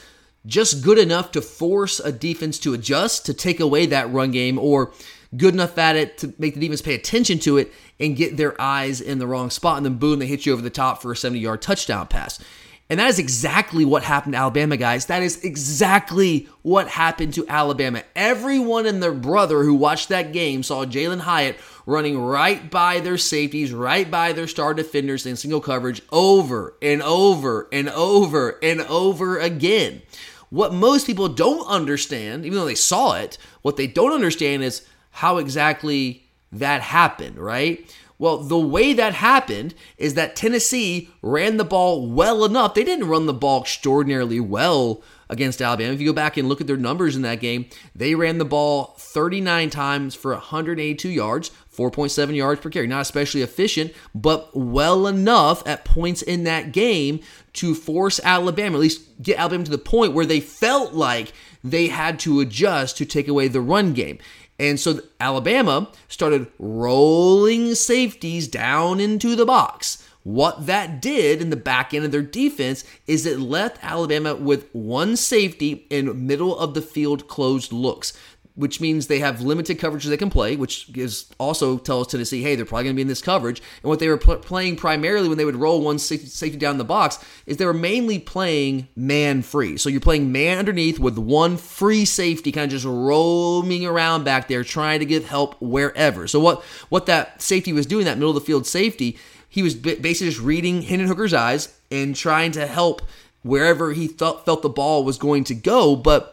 just 0.46 0.84
good 0.84 0.98
enough 0.98 1.32
to 1.32 1.42
force 1.42 2.02
a 2.02 2.12
defense 2.12 2.60
to 2.60 2.74
adjust, 2.74 3.26
to 3.28 3.34
take 3.34 3.62
away 3.62 3.86
that 3.86 4.12
run 4.12 4.32
game, 4.32 4.60
or 4.60 4.92
good 5.38 5.54
enough 5.54 5.78
at 5.78 5.96
it 5.96 6.18
to 6.18 6.34
make 6.38 6.54
the 6.54 6.60
defense 6.60 6.82
pay 6.82 6.96
attention 6.96 7.40
to 7.40 7.58
it 7.58 7.72
and 7.98 8.18
get 8.18 8.36
their 8.36 8.60
eyes 8.62 9.00
in 9.00 9.20
the 9.20 9.26
wrong 9.26 9.50
spot. 9.50 9.78
And 9.78 9.86
then 9.86 9.96
boom, 9.96 10.20
they 10.20 10.28
hit 10.28 10.46
you 10.46 10.52
over 10.52 10.62
the 10.62 10.70
top 10.70 11.02
for 11.02 11.14
a 11.14 11.16
70 11.16 11.40
yard 11.40 11.62
touchdown 11.62 12.08
pass. 12.08 12.44
And 12.90 13.00
that 13.00 13.10
is 13.10 13.18
exactly 13.18 13.86
what 13.86 14.04
happened 14.04 14.34
to 14.34 14.40
Alabama, 14.40 14.78
guys. 14.78 15.06
That 15.06 15.24
is 15.24 15.44
exactly 15.44 16.50
what 16.62 16.88
happened 16.90 17.34
to 17.36 17.48
Alabama. 17.48 18.04
Everyone 18.16 18.86
and 18.86 19.02
their 19.02 19.14
brother 19.14 19.64
who 19.64 19.74
watched 19.74 20.10
that 20.10 20.34
game 20.34 20.64
saw 20.64 20.86
Jalin 20.86 21.22
Hyatt 21.22 21.58
running 21.86 22.20
right 22.20 22.70
by 22.70 23.00
their 23.00 23.18
safeties, 23.18 23.74
right 23.74 24.10
by 24.10 24.34
their 24.34 24.48
star 24.48 24.74
defenders 24.74 25.26
in 25.26 25.36
single 25.36 25.62
coverage 25.62 26.02
over 26.12 26.76
and 26.82 27.02
over 27.02 27.68
and 27.72 27.90
over 27.90 28.60
and 28.62 28.82
over 28.82 29.40
again. 29.40 30.02
What 30.50 30.74
most 30.74 31.08
people 31.08 31.30
don't 31.30 31.66
understand, 31.68 32.46
even 32.46 32.58
though 32.58 32.66
they 32.66 32.76
saw 32.76 33.14
it, 33.14 33.38
what 33.64 33.76
they 33.78 33.88
don't 33.88 34.14
understand 34.14 34.62
is 34.62 34.86
how 35.10 35.38
exactly 35.38 36.26
that 36.52 36.82
happened, 36.82 37.38
right? 37.38 37.92
Well, 38.24 38.38
the 38.38 38.58
way 38.58 38.94
that 38.94 39.16
happened 39.16 39.74
is 39.98 40.14
that 40.14 40.38
Tennessee 40.38 41.10
ran 41.22 41.58
the 41.58 41.66
ball 41.66 42.08
well 42.08 42.46
enough. 42.46 42.74
They 42.74 42.86
didn't 42.86 43.10
run 43.10 43.26
the 43.26 43.34
ball 43.34 43.60
extraordinarily 43.60 44.40
well 44.40 45.04
against 45.30 45.62
Alabama. 45.62 45.92
If 45.92 46.00
you 46.00 46.08
go 46.08 46.14
back 46.14 46.38
and 46.38 46.48
look 46.48 46.62
at 46.62 46.68
their 46.68 46.78
numbers 46.78 47.18
in 47.18 47.22
that 47.24 47.42
game, 47.42 47.66
they 47.94 48.16
ran 48.16 48.38
the 48.38 48.46
ball 48.46 48.96
39 48.98 49.70
times 49.72 50.16
for 50.16 50.32
182 50.32 51.10
yards, 51.10 51.52
4.7 51.76 52.34
yards 52.34 52.62
per 52.62 52.70
carry. 52.70 52.88
Not 52.88 53.02
especially 53.02 53.42
efficient, 53.42 53.92
but 54.16 54.56
well 54.56 55.06
enough 55.06 55.62
at 55.68 55.84
points 55.84 56.22
in 56.22 56.46
that 56.46 56.72
game 56.72 57.20
to 57.54 57.76
force 57.76 58.22
Alabama, 58.24 58.78
at 58.78 58.82
least 58.82 59.22
get 59.22 59.38
Alabama 59.38 59.66
to 59.66 59.72
the 59.72 59.78
point 59.78 60.14
where 60.14 60.26
they 60.26 60.40
felt 60.40 60.94
like 60.94 61.34
they 61.62 61.88
had 61.88 62.20
to 62.20 62.40
adjust 62.40 62.98
to 62.98 63.06
take 63.06 63.28
away 63.28 63.50
the 63.50 63.62
run 63.62 63.94
game. 63.94 64.18
And 64.64 64.80
so 64.80 65.02
Alabama 65.20 65.90
started 66.08 66.48
rolling 66.58 67.76
safeties 67.76 68.48
down 68.48 69.02
into 69.02 69.36
the 69.36 69.46
box. 69.46 70.02
What 70.24 70.68
that 70.68 71.02
did 71.02 71.42
in 71.42 71.50
the 71.50 71.58
back 71.58 71.94
end 71.94 72.06
of 72.06 72.14
their 72.14 72.22
defense 72.22 72.86
is 73.06 73.26
it 73.26 73.42
left 73.42 73.84
Alabama 73.84 74.36
with 74.36 74.70
one 74.72 75.18
safety 75.18 75.86
in 75.90 76.26
middle 76.26 76.58
of 76.58 76.76
the 76.76 76.82
field 76.82 77.28
closed 77.28 77.74
looks. 77.74 78.14
Which 78.56 78.80
means 78.80 79.08
they 79.08 79.20
have 79.20 79.42
limited 79.42 79.80
coverages 79.80 80.10
they 80.10 80.18
can 80.18 80.30
play, 80.30 80.56
which 80.56 80.92
gives 80.94 81.32
also 81.40 81.78
tells 81.78 82.08
Tennessee, 82.08 82.44
hey, 82.44 82.56
they're 82.56 82.66
probably 82.66 82.84
going 82.84 82.96
to 82.96 82.98
be 82.98 83.02
in 83.02 83.08
this 83.08 83.22
coverage. 83.22 83.62
And 83.82 83.90
what 83.90 84.00
they 84.00 84.08
were 84.08 84.18
pl- 84.18 84.38
playing 84.38 84.76
primarily 84.76 85.28
when 85.28 85.38
they 85.38 85.46
would 85.46 85.56
roll 85.56 85.82
one 85.82 85.98
safety, 85.98 86.58
down 86.58 86.78
the 86.78 86.84
box 86.84 87.24
is 87.48 87.58
they 87.58 87.66
were 87.66 87.74
mainly 87.74 88.20
playing 88.20 88.88
man 88.96 89.42
free. 89.42 89.78
So 89.78 89.90
you're 89.90 90.02
playing 90.02 90.32
man 90.32 90.60
underneath 90.60 91.00
with 91.00 91.18
one 91.18 91.58
free 91.58 92.06
safety, 92.06 92.52
kind 92.52 92.66
of 92.66 92.72
just 92.72 92.86
roaming 92.86 93.86
around 93.86 94.24
back 94.24 94.48
there, 94.48 94.64
trying 94.64 95.00
to 95.00 95.06
give 95.06 95.26
help 95.26 95.60
wherever. 95.60 96.28
So 96.28 96.40
what 96.40 96.64
what 96.90 97.08
that 97.08 97.42
safety 97.42 97.74
was 97.74 97.88
doing, 97.88 98.06
that 98.06 98.18
middle 98.18 98.30
of 98.30 98.36
the 98.36 98.42
field 98.42 98.68
safety, 98.68 99.18
he 99.50 99.64
was 99.64 99.74
basically 99.74 100.30
just 100.30 100.42
reading 100.42 100.84
Hendon 100.84 101.08
Hooker's 101.08 101.34
eyes 101.34 101.76
and 101.90 102.16
trying 102.16 102.52
to 102.52 102.68
help 102.68 103.02
wherever 103.44 103.94
he 103.94 104.08
felt 104.08 104.46
the 104.46 104.70
ball 104.70 105.04
was 105.04 105.18
going 105.18 105.44
to 105.46 105.56
go, 105.56 105.96
but 105.96 106.33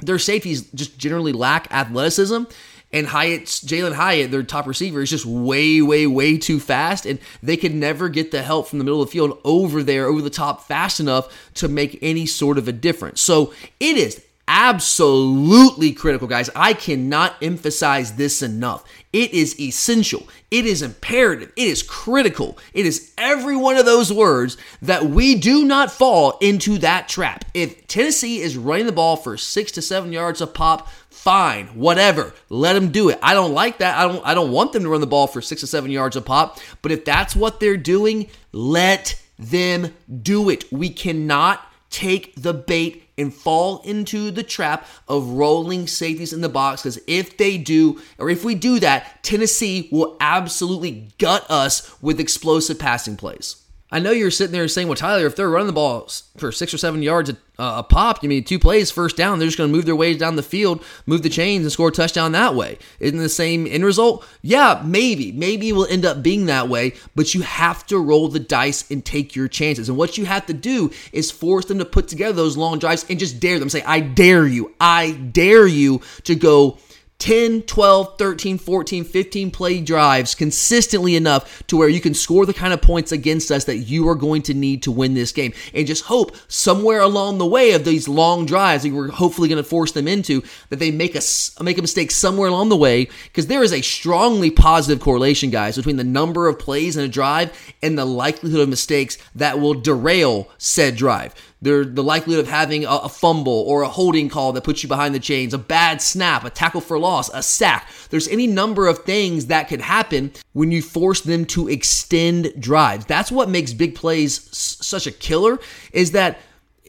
their 0.00 0.18
safeties 0.18 0.62
just 0.72 0.98
generally 0.98 1.32
lack 1.32 1.72
athleticism. 1.72 2.44
And 2.90 3.06
Hyatt's 3.06 3.62
Jalin 3.62 3.92
Hyatt, 3.92 4.30
their 4.30 4.42
top 4.42 4.66
receiver, 4.66 5.02
is 5.02 5.10
just 5.10 5.26
way, 5.26 5.82
way, 5.82 6.06
way 6.06 6.38
too 6.38 6.58
fast, 6.58 7.04
and 7.04 7.18
they 7.42 7.58
could 7.58 7.74
never 7.74 8.08
get 8.08 8.30
the 8.30 8.42
help 8.42 8.66
from 8.66 8.78
the 8.78 8.84
middle 8.84 9.02
of 9.02 9.08
the 9.08 9.12
field 9.12 9.38
over 9.44 9.82
there, 9.82 10.06
over 10.06 10.22
the 10.22 10.30
top, 10.30 10.64
fast 10.64 10.98
enough 10.98 11.50
to 11.54 11.68
make 11.68 11.98
any 12.00 12.24
sort 12.24 12.56
of 12.56 12.66
a 12.66 12.72
difference. 12.72 13.20
So 13.20 13.52
it 13.78 13.98
is 13.98 14.24
absolutely 14.48 15.92
critical, 15.92 16.26
guys. 16.26 16.50
I 16.56 16.72
cannot 16.72 17.36
emphasize 17.42 18.14
this 18.14 18.42
enough. 18.42 18.82
It 19.12 19.32
is 19.32 19.58
essential. 19.60 20.26
It 20.50 20.66
is 20.66 20.82
imperative. 20.82 21.52
It 21.54 21.68
is 21.68 21.82
critical. 21.82 22.58
It 22.72 22.86
is 22.86 23.12
every 23.16 23.56
one 23.56 23.76
of 23.76 23.86
those 23.86 24.12
words 24.12 24.56
that 24.82 25.04
we 25.04 25.34
do 25.34 25.64
not 25.64 25.92
fall 25.92 26.38
into 26.40 26.78
that 26.78 27.08
trap. 27.08 27.44
If 27.54 27.86
Tennessee 27.86 28.40
is 28.40 28.56
running 28.56 28.86
the 28.86 28.92
ball 28.92 29.16
for 29.16 29.36
six 29.36 29.70
to 29.72 29.82
seven 29.82 30.12
yards 30.12 30.40
a 30.40 30.46
pop, 30.46 30.88
fine, 31.10 31.66
whatever. 31.68 32.34
Let 32.48 32.72
them 32.72 32.90
do 32.90 33.10
it. 33.10 33.18
I 33.22 33.34
don't 33.34 33.52
like 33.52 33.78
that. 33.78 33.98
I 33.98 34.08
don't 34.08 34.26
I 34.26 34.34
don't 34.34 34.52
want 34.52 34.72
them 34.72 34.82
to 34.82 34.88
run 34.88 35.00
the 35.00 35.06
ball 35.06 35.26
for 35.26 35.42
six 35.42 35.60
to 35.60 35.66
seven 35.66 35.90
yards 35.90 36.16
a 36.16 36.22
pop. 36.22 36.58
But 36.80 36.92
if 36.92 37.04
that's 37.04 37.36
what 37.36 37.60
they're 37.60 37.76
doing, 37.76 38.28
let 38.52 39.20
them 39.38 39.94
do 40.22 40.48
it. 40.50 40.70
We 40.72 40.90
cannot 40.90 41.62
take 41.90 42.34
the 42.40 42.54
bait 42.54 43.07
and 43.18 43.34
fall 43.34 43.82
into 43.82 44.30
the 44.30 44.42
trap 44.42 44.86
of 45.08 45.28
rolling 45.28 45.86
safeties 45.86 46.32
in 46.32 46.40
the 46.40 46.48
box 46.48 46.82
because 46.82 47.00
if 47.06 47.36
they 47.36 47.58
do, 47.58 48.00
or 48.18 48.30
if 48.30 48.44
we 48.44 48.54
do 48.54 48.78
that, 48.80 49.22
Tennessee 49.22 49.88
will 49.92 50.16
absolutely 50.20 51.08
gut 51.18 51.44
us 51.50 51.94
with 52.00 52.20
explosive 52.20 52.78
passing 52.78 53.16
plays. 53.16 53.62
I 53.90 54.00
know 54.00 54.10
you're 54.10 54.30
sitting 54.30 54.52
there 54.52 54.68
saying, 54.68 54.88
well, 54.88 54.96
Tyler, 54.96 55.26
if 55.26 55.34
they're 55.34 55.48
running 55.48 55.68
the 55.68 55.72
ball 55.72 56.10
for 56.36 56.52
six 56.52 56.74
or 56.74 56.78
seven 56.78 57.02
yards 57.02 57.30
a, 57.30 57.36
a 57.58 57.82
pop, 57.82 58.22
you 58.22 58.28
mean 58.28 58.44
two 58.44 58.58
plays, 58.58 58.90
first 58.90 59.16
down, 59.16 59.38
they're 59.38 59.48
just 59.48 59.56
going 59.56 59.70
to 59.70 59.74
move 59.74 59.86
their 59.86 59.96
way 59.96 60.14
down 60.14 60.36
the 60.36 60.42
field, 60.42 60.84
move 61.06 61.22
the 61.22 61.30
chains, 61.30 61.64
and 61.64 61.72
score 61.72 61.88
a 61.88 61.92
touchdown 61.92 62.32
that 62.32 62.54
way. 62.54 62.78
Isn't 63.00 63.18
the 63.18 63.30
same 63.30 63.66
end 63.66 63.86
result? 63.86 64.26
Yeah, 64.42 64.82
maybe. 64.84 65.32
Maybe 65.32 65.70
it 65.70 65.72
will 65.72 65.86
end 65.86 66.04
up 66.04 66.22
being 66.22 66.46
that 66.46 66.68
way, 66.68 66.94
but 67.14 67.34
you 67.34 67.40
have 67.40 67.86
to 67.86 67.98
roll 67.98 68.28
the 68.28 68.40
dice 68.40 68.90
and 68.90 69.02
take 69.02 69.34
your 69.34 69.48
chances. 69.48 69.88
And 69.88 69.96
what 69.96 70.18
you 70.18 70.26
have 70.26 70.44
to 70.46 70.54
do 70.54 70.90
is 71.12 71.30
force 71.30 71.64
them 71.64 71.78
to 71.78 71.86
put 71.86 72.08
together 72.08 72.34
those 72.34 72.58
long 72.58 72.78
drives 72.78 73.06
and 73.08 73.18
just 73.18 73.40
dare 73.40 73.58
them. 73.58 73.70
Say, 73.70 73.82
I 73.82 74.00
dare 74.00 74.46
you. 74.46 74.74
I 74.78 75.12
dare 75.12 75.66
you 75.66 76.02
to 76.24 76.34
go 76.34 76.78
10, 77.18 77.62
12, 77.62 78.16
13, 78.16 78.58
14, 78.58 79.04
15 79.04 79.50
play 79.50 79.80
drives 79.80 80.36
consistently 80.36 81.16
enough 81.16 81.66
to 81.66 81.76
where 81.76 81.88
you 81.88 82.00
can 82.00 82.14
score 82.14 82.46
the 82.46 82.54
kind 82.54 82.72
of 82.72 82.80
points 82.80 83.10
against 83.10 83.50
us 83.50 83.64
that 83.64 83.78
you 83.78 84.08
are 84.08 84.14
going 84.14 84.40
to 84.42 84.54
need 84.54 84.84
to 84.84 84.92
win 84.92 85.14
this 85.14 85.32
game. 85.32 85.52
And 85.74 85.84
just 85.84 86.04
hope 86.04 86.36
somewhere 86.46 87.00
along 87.00 87.38
the 87.38 87.46
way 87.46 87.72
of 87.72 87.84
these 87.84 88.06
long 88.06 88.46
drives 88.46 88.84
that 88.84 88.92
we're 88.92 89.10
hopefully 89.10 89.48
going 89.48 89.62
to 89.62 89.68
force 89.68 89.90
them 89.90 90.06
into 90.06 90.44
that 90.68 90.78
they 90.78 90.92
make 90.92 91.16
a, 91.16 91.20
make 91.60 91.78
a 91.78 91.82
mistake 91.82 92.12
somewhere 92.12 92.48
along 92.48 92.68
the 92.68 92.76
way 92.76 93.08
because 93.24 93.48
there 93.48 93.64
is 93.64 93.72
a 93.72 93.82
strongly 93.82 94.52
positive 94.52 95.02
correlation, 95.02 95.50
guys, 95.50 95.76
between 95.76 95.96
the 95.96 96.04
number 96.04 96.46
of 96.46 96.60
plays 96.60 96.96
in 96.96 97.04
a 97.04 97.08
drive 97.08 97.50
and 97.82 97.98
the 97.98 98.04
likelihood 98.04 98.60
of 98.60 98.68
mistakes 98.68 99.18
that 99.34 99.58
will 99.58 99.74
derail 99.74 100.48
said 100.56 100.94
drive. 100.94 101.34
There, 101.60 101.84
the 101.84 102.04
likelihood 102.04 102.44
of 102.44 102.50
having 102.50 102.84
a, 102.84 102.88
a, 102.88 103.08
fumble 103.08 103.64
or 103.66 103.82
a 103.82 103.88
holding 103.88 104.28
call 104.28 104.52
that 104.52 104.62
puts 104.62 104.82
you 104.82 104.88
behind 104.88 105.14
the 105.14 105.18
chains, 105.18 105.52
a 105.52 105.58
bad 105.58 106.00
snap, 106.00 106.44
a 106.44 106.50
tackle 106.50 106.80
for 106.80 106.98
loss, 106.98 107.28
a 107.34 107.42
sack. 107.42 107.90
There's 108.10 108.28
any 108.28 108.46
number 108.46 108.86
of 108.86 109.00
things 109.00 109.46
that 109.46 109.68
could 109.68 109.80
happen 109.80 110.32
when 110.52 110.70
you 110.70 110.82
force 110.82 111.20
them 111.20 111.44
to 111.46 111.68
extend 111.68 112.52
drives. 112.60 113.06
That's 113.06 113.32
what 113.32 113.48
makes 113.48 113.72
big 113.72 113.96
plays 113.96 114.48
s- 114.48 114.78
such 114.80 115.06
a 115.08 115.12
killer. 115.12 115.58
Is 115.92 116.12
that 116.12 116.38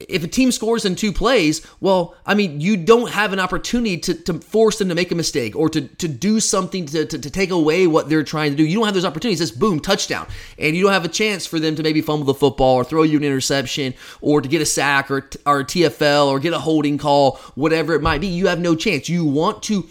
if 0.07 0.23
a 0.23 0.27
team 0.27 0.51
scores 0.51 0.85
in 0.85 0.95
two 0.95 1.11
plays, 1.11 1.65
well, 1.81 2.15
I 2.25 2.33
mean, 2.33 2.61
you 2.61 2.77
don't 2.77 3.11
have 3.11 3.33
an 3.33 3.39
opportunity 3.39 3.97
to, 3.97 4.13
to 4.13 4.35
force 4.35 4.77
them 4.77 4.89
to 4.89 4.95
make 4.95 5.11
a 5.11 5.15
mistake 5.15 5.55
or 5.55 5.69
to, 5.69 5.81
to 5.81 6.07
do 6.07 6.39
something 6.39 6.85
to, 6.87 7.05
to, 7.05 7.19
to 7.19 7.29
take 7.29 7.49
away 7.49 7.87
what 7.87 8.07
they're 8.07 8.23
trying 8.23 8.51
to 8.51 8.57
do. 8.57 8.63
You 8.63 8.75
don't 8.75 8.85
have 8.85 8.93
those 8.93 9.05
opportunities. 9.05 9.41
It's 9.41 9.51
boom, 9.51 9.79
touchdown. 9.79 10.27
And 10.57 10.75
you 10.75 10.83
don't 10.83 10.93
have 10.93 11.05
a 11.05 11.09
chance 11.09 11.45
for 11.45 11.59
them 11.59 11.75
to 11.75 11.83
maybe 11.83 12.01
fumble 12.01 12.25
the 12.25 12.33
football 12.33 12.75
or 12.75 12.83
throw 12.83 13.03
you 13.03 13.17
an 13.17 13.23
interception 13.23 13.93
or 14.21 14.41
to 14.41 14.47
get 14.47 14.61
a 14.61 14.65
sack 14.65 15.11
or, 15.11 15.29
or 15.45 15.61
a 15.61 15.65
TFL 15.65 16.27
or 16.27 16.39
get 16.39 16.53
a 16.53 16.59
holding 16.59 16.97
call, 16.97 17.37
whatever 17.55 17.93
it 17.93 18.01
might 18.01 18.21
be. 18.21 18.27
You 18.27 18.47
have 18.47 18.59
no 18.59 18.75
chance. 18.75 19.09
You 19.09 19.25
want 19.25 19.63
to 19.63 19.87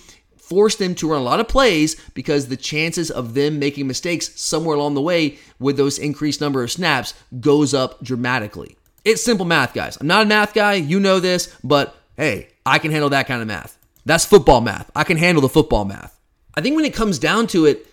force 0.49 0.77
them 0.77 0.95
to 0.95 1.11
run 1.11 1.21
a 1.21 1.25
lot 1.25 1.41
of 1.41 1.49
plays 1.49 1.97
because 2.15 2.49
the 2.49 2.57
chances 2.57 3.11
of 3.11 3.35
them 3.35 3.59
making 3.59 3.87
mistakes 3.87 4.41
somewhere 4.41 4.77
along 4.77 4.95
the 4.95 5.03
way 5.03 5.37
with 5.59 5.77
those 5.77 5.99
increased 5.99 6.41
number 6.41 6.63
of 6.63 6.73
snaps 6.73 7.13
goes 7.41 7.75
up 7.75 8.03
dramatically. 8.03 8.78
It's 9.09 9.25
simple 9.25 9.47
math, 9.47 9.73
guys. 9.73 9.97
I'm 9.99 10.07
not 10.07 10.25
a 10.25 10.29
math 10.29 10.53
guy. 10.53 10.75
You 10.75 11.01
know 11.01 11.19
this, 11.19 11.57
but 11.65 11.97
hey, 12.19 12.49
I 12.67 12.79
can 12.79 12.91
handle 12.91 13.09
that 13.09 13.27
kind 13.27 13.41
of 13.41 13.49
math. 13.49 13.79
That's 14.05 14.27
football 14.27 14.61
math. 14.61 14.91
I 14.95 15.03
can 15.05 15.17
handle 15.17 15.41
the 15.41 15.49
football 15.49 15.87
math. 15.87 16.21
I 16.55 16.61
think 16.61 16.77
when 16.77 16.85
it 16.85 16.93
comes 16.93 17.19
down 17.19 17.47
to 17.49 17.65
it, 17.65 17.87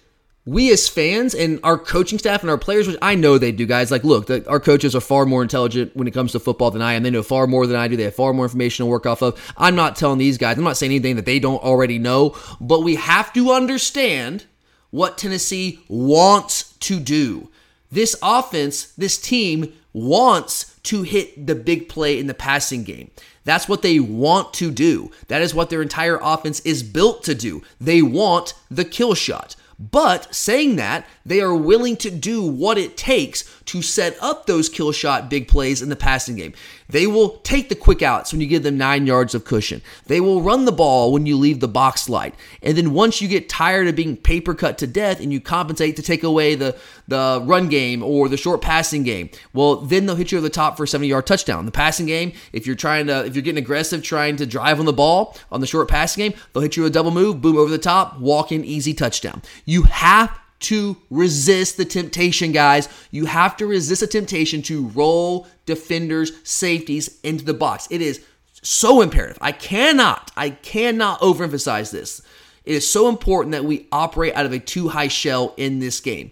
we 0.45 0.74
as 0.74 0.89
fans 0.89 1.34
and 1.34 1.62
our 1.63 1.77
coaching 1.77 2.19
staff 2.19 2.41
and 2.41 2.50
our 2.50 2.57
players, 2.57 2.86
which 2.86 2.98
I 3.01 3.15
know 3.15 3.38
they 3.38 3.53
do, 3.53 3.65
guys, 3.65 3.91
like, 3.91 4.03
look, 4.03 4.27
the, 4.27 4.45
our 4.50 4.60
coaches 4.60 4.93
are 4.93 5.00
far 5.00 5.25
more 5.25 5.41
intelligent 5.41 5.95
when 5.95 6.05
it 6.05 6.13
comes 6.13 6.34
to 6.34 6.39
football 6.41 6.69
than 6.69 6.81
I 6.81 6.95
am. 6.95 7.03
They 7.03 7.12
know 7.12 7.24
far 7.24 7.48
more 7.48 7.65
than 7.65 7.77
I 7.77 7.88
do. 7.88 7.95
They 7.95 8.03
have 8.03 8.15
far 8.15 8.34
more 8.34 8.43
information 8.43 8.84
to 8.84 8.89
work 8.91 9.05
off 9.05 9.22
of. 9.22 9.41
I'm 9.55 9.75
not 9.75 9.95
telling 9.95 10.17
these 10.17 10.38
guys, 10.38 10.57
I'm 10.57 10.65
not 10.65 10.75
saying 10.75 10.91
anything 10.91 11.15
that 11.15 11.25
they 11.25 11.39
don't 11.39 11.63
already 11.63 11.98
know, 11.98 12.36
but 12.60 12.81
we 12.81 12.95
have 12.95 13.31
to 13.34 13.53
understand 13.53 14.48
what 14.91 15.17
Tennessee 15.17 15.79
wants 15.88 16.74
to 16.79 17.00
do. 17.00 17.50
This 17.89 18.17
offense, 18.22 18.91
this 18.98 19.17
team 19.17 19.72
wants 19.93 20.75
to 20.86 21.04
hit 21.04 21.48
the 21.48 21.56
big 21.56 21.89
play 21.89 22.20
in 22.20 22.27
the 22.27 22.34
passing 22.34 22.84
game. 22.84 23.12
That's 23.44 23.68
what 23.68 23.82
they 23.82 24.00
want 24.00 24.54
to 24.56 24.72
do. 24.72 25.12
That 25.27 25.42
is 25.42 25.54
what 25.54 25.70
their 25.70 25.82
entire 25.82 26.20
offense 26.22 26.60
is 26.62 26.84
built 26.84 27.24
to 27.24 27.36
do. 27.36 27.62
They 27.80 28.01
want 28.01 28.54
the 28.72 28.86
kill 28.86 29.13
shot. 29.13 29.56
But 29.77 30.34
saying 30.34 30.77
that, 30.77 31.06
they 31.25 31.42
are 31.42 31.54
willing 31.54 31.98
to 31.98 32.10
do 32.10 32.42
what 32.42 32.77
it 32.77 32.96
takes 32.96 33.44
to 33.65 33.82
set 33.82 34.18
up 34.22 34.46
those 34.46 34.70
kill 34.70 34.94
shot 34.94 35.30
big 35.30 35.50
plays 35.50 35.82
in 35.82 35.89
the 35.89 35.98
passing 35.98 36.38
game. 36.38 36.54
They 36.88 37.08
will 37.08 37.39
take 37.39 37.68
the 37.68 37.75
quick 37.75 38.01
outs 38.01 38.32
when 38.32 38.39
you 38.39 38.48
give 38.48 38.63
them 38.63 38.77
nine 38.77 39.06
yards 39.06 39.36
of 39.36 39.44
cushion. 39.44 39.82
They 40.06 40.22
will 40.22 40.42
run 40.42 40.63
the 40.63 40.72
ball 40.72 41.12
when 41.12 41.25
you 41.25 41.36
leave 41.36 41.60
the 41.60 41.68
box 41.68 42.08
light. 42.08 42.36
And 42.62 42.77
then 42.77 42.94
once 42.94 43.22
you 43.22 43.27
get 43.27 43.50
tired 43.50 43.88
of 43.88 43.96
being 43.96 44.15
paper 44.15 44.54
cut 44.54 44.77
to 44.77 44.88
death 44.88 45.20
and 45.20 45.34
you 45.34 45.42
compensate 45.42 45.98
to 45.98 46.04
take 46.04 46.24
away 46.24 46.56
the, 46.56 46.77
the 47.07 47.41
run 47.45 47.69
game 47.69 48.03
or 48.03 48.29
the 48.29 48.38
short 48.38 48.62
passing 48.62 49.03
game, 49.03 49.29
well, 49.53 49.77
then 49.77 50.05
they'll 50.05 50.15
hit 50.15 50.31
you 50.31 50.38
over 50.38 50.47
the 50.47 50.53
top 50.53 50.77
for 50.77 50.83
a 50.83 50.88
70 50.88 51.07
yard 51.07 51.27
touchdown. 51.27 51.65
The 51.65 51.71
passing 51.71 52.05
game, 52.05 52.33
if 52.53 52.65
you're 52.65 52.75
trying 52.75 53.07
to, 53.07 53.25
if 53.25 53.35
you're 53.35 53.43
getting 53.43 53.63
aggressive, 53.63 54.03
trying 54.03 54.35
to 54.38 54.45
drive 54.45 54.79
on 54.79 54.85
the 54.85 54.93
ball 54.93 55.38
on 55.51 55.62
the 55.62 55.67
short 55.67 55.88
passing 55.88 56.24
game, 56.29 56.39
they'll 56.53 56.63
hit 56.63 56.77
you 56.77 56.85
a 56.85 56.89
double 56.89 57.12
move, 57.12 57.41
boom, 57.41 57.57
over 57.57 57.69
the 57.69 57.77
top, 57.77 58.19
walk 58.19 58.51
in, 58.51 58.63
easy 58.63 58.93
touchdown. 58.93 59.41
You 59.65 59.83
have 59.83 60.38
to 60.62 60.97
resist 61.09 61.77
the 61.77 61.85
temptation, 61.85 62.51
guys. 62.51 62.89
You 63.12 63.25
have 63.25 63.57
to 63.57 63.67
resist 63.67 64.01
the 64.01 64.07
temptation 64.07 64.62
to 64.63 64.88
roll 64.88 65.47
defenders, 65.65 66.31
safeties 66.43 67.19
into 67.24 67.45
the 67.45 67.53
box. 67.53 67.88
It 67.91 68.01
is 68.01 68.24
so 68.62 69.01
imperative. 69.01 69.38
I 69.41 69.51
cannot, 69.51 70.31
I 70.35 70.51
cannot 70.51 71.19
overemphasize 71.21 71.91
this. 71.91 72.21
It 72.63 72.74
is 72.74 72.89
so 72.89 73.09
important 73.09 73.51
that 73.51 73.63
we 73.63 73.88
operate 73.91 74.33
out 74.33 74.45
of 74.45 74.51
a 74.53 74.59
two 74.59 74.89
high 74.89 75.07
shell 75.07 75.53
in 75.55 75.79
this 75.79 76.00
game, 76.00 76.31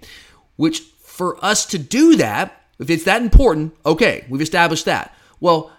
which 0.55 0.79
for 1.01 1.43
us 1.43 1.65
to 1.67 1.77
do 1.77 2.15
that, 2.17 2.61
if 2.79 2.89
it's 2.89 3.03
that 3.03 3.21
important, 3.21 3.75
okay, 3.85 4.25
we've 4.29 4.41
established 4.41 4.85
that. 4.85 5.13
Well, 5.39 5.71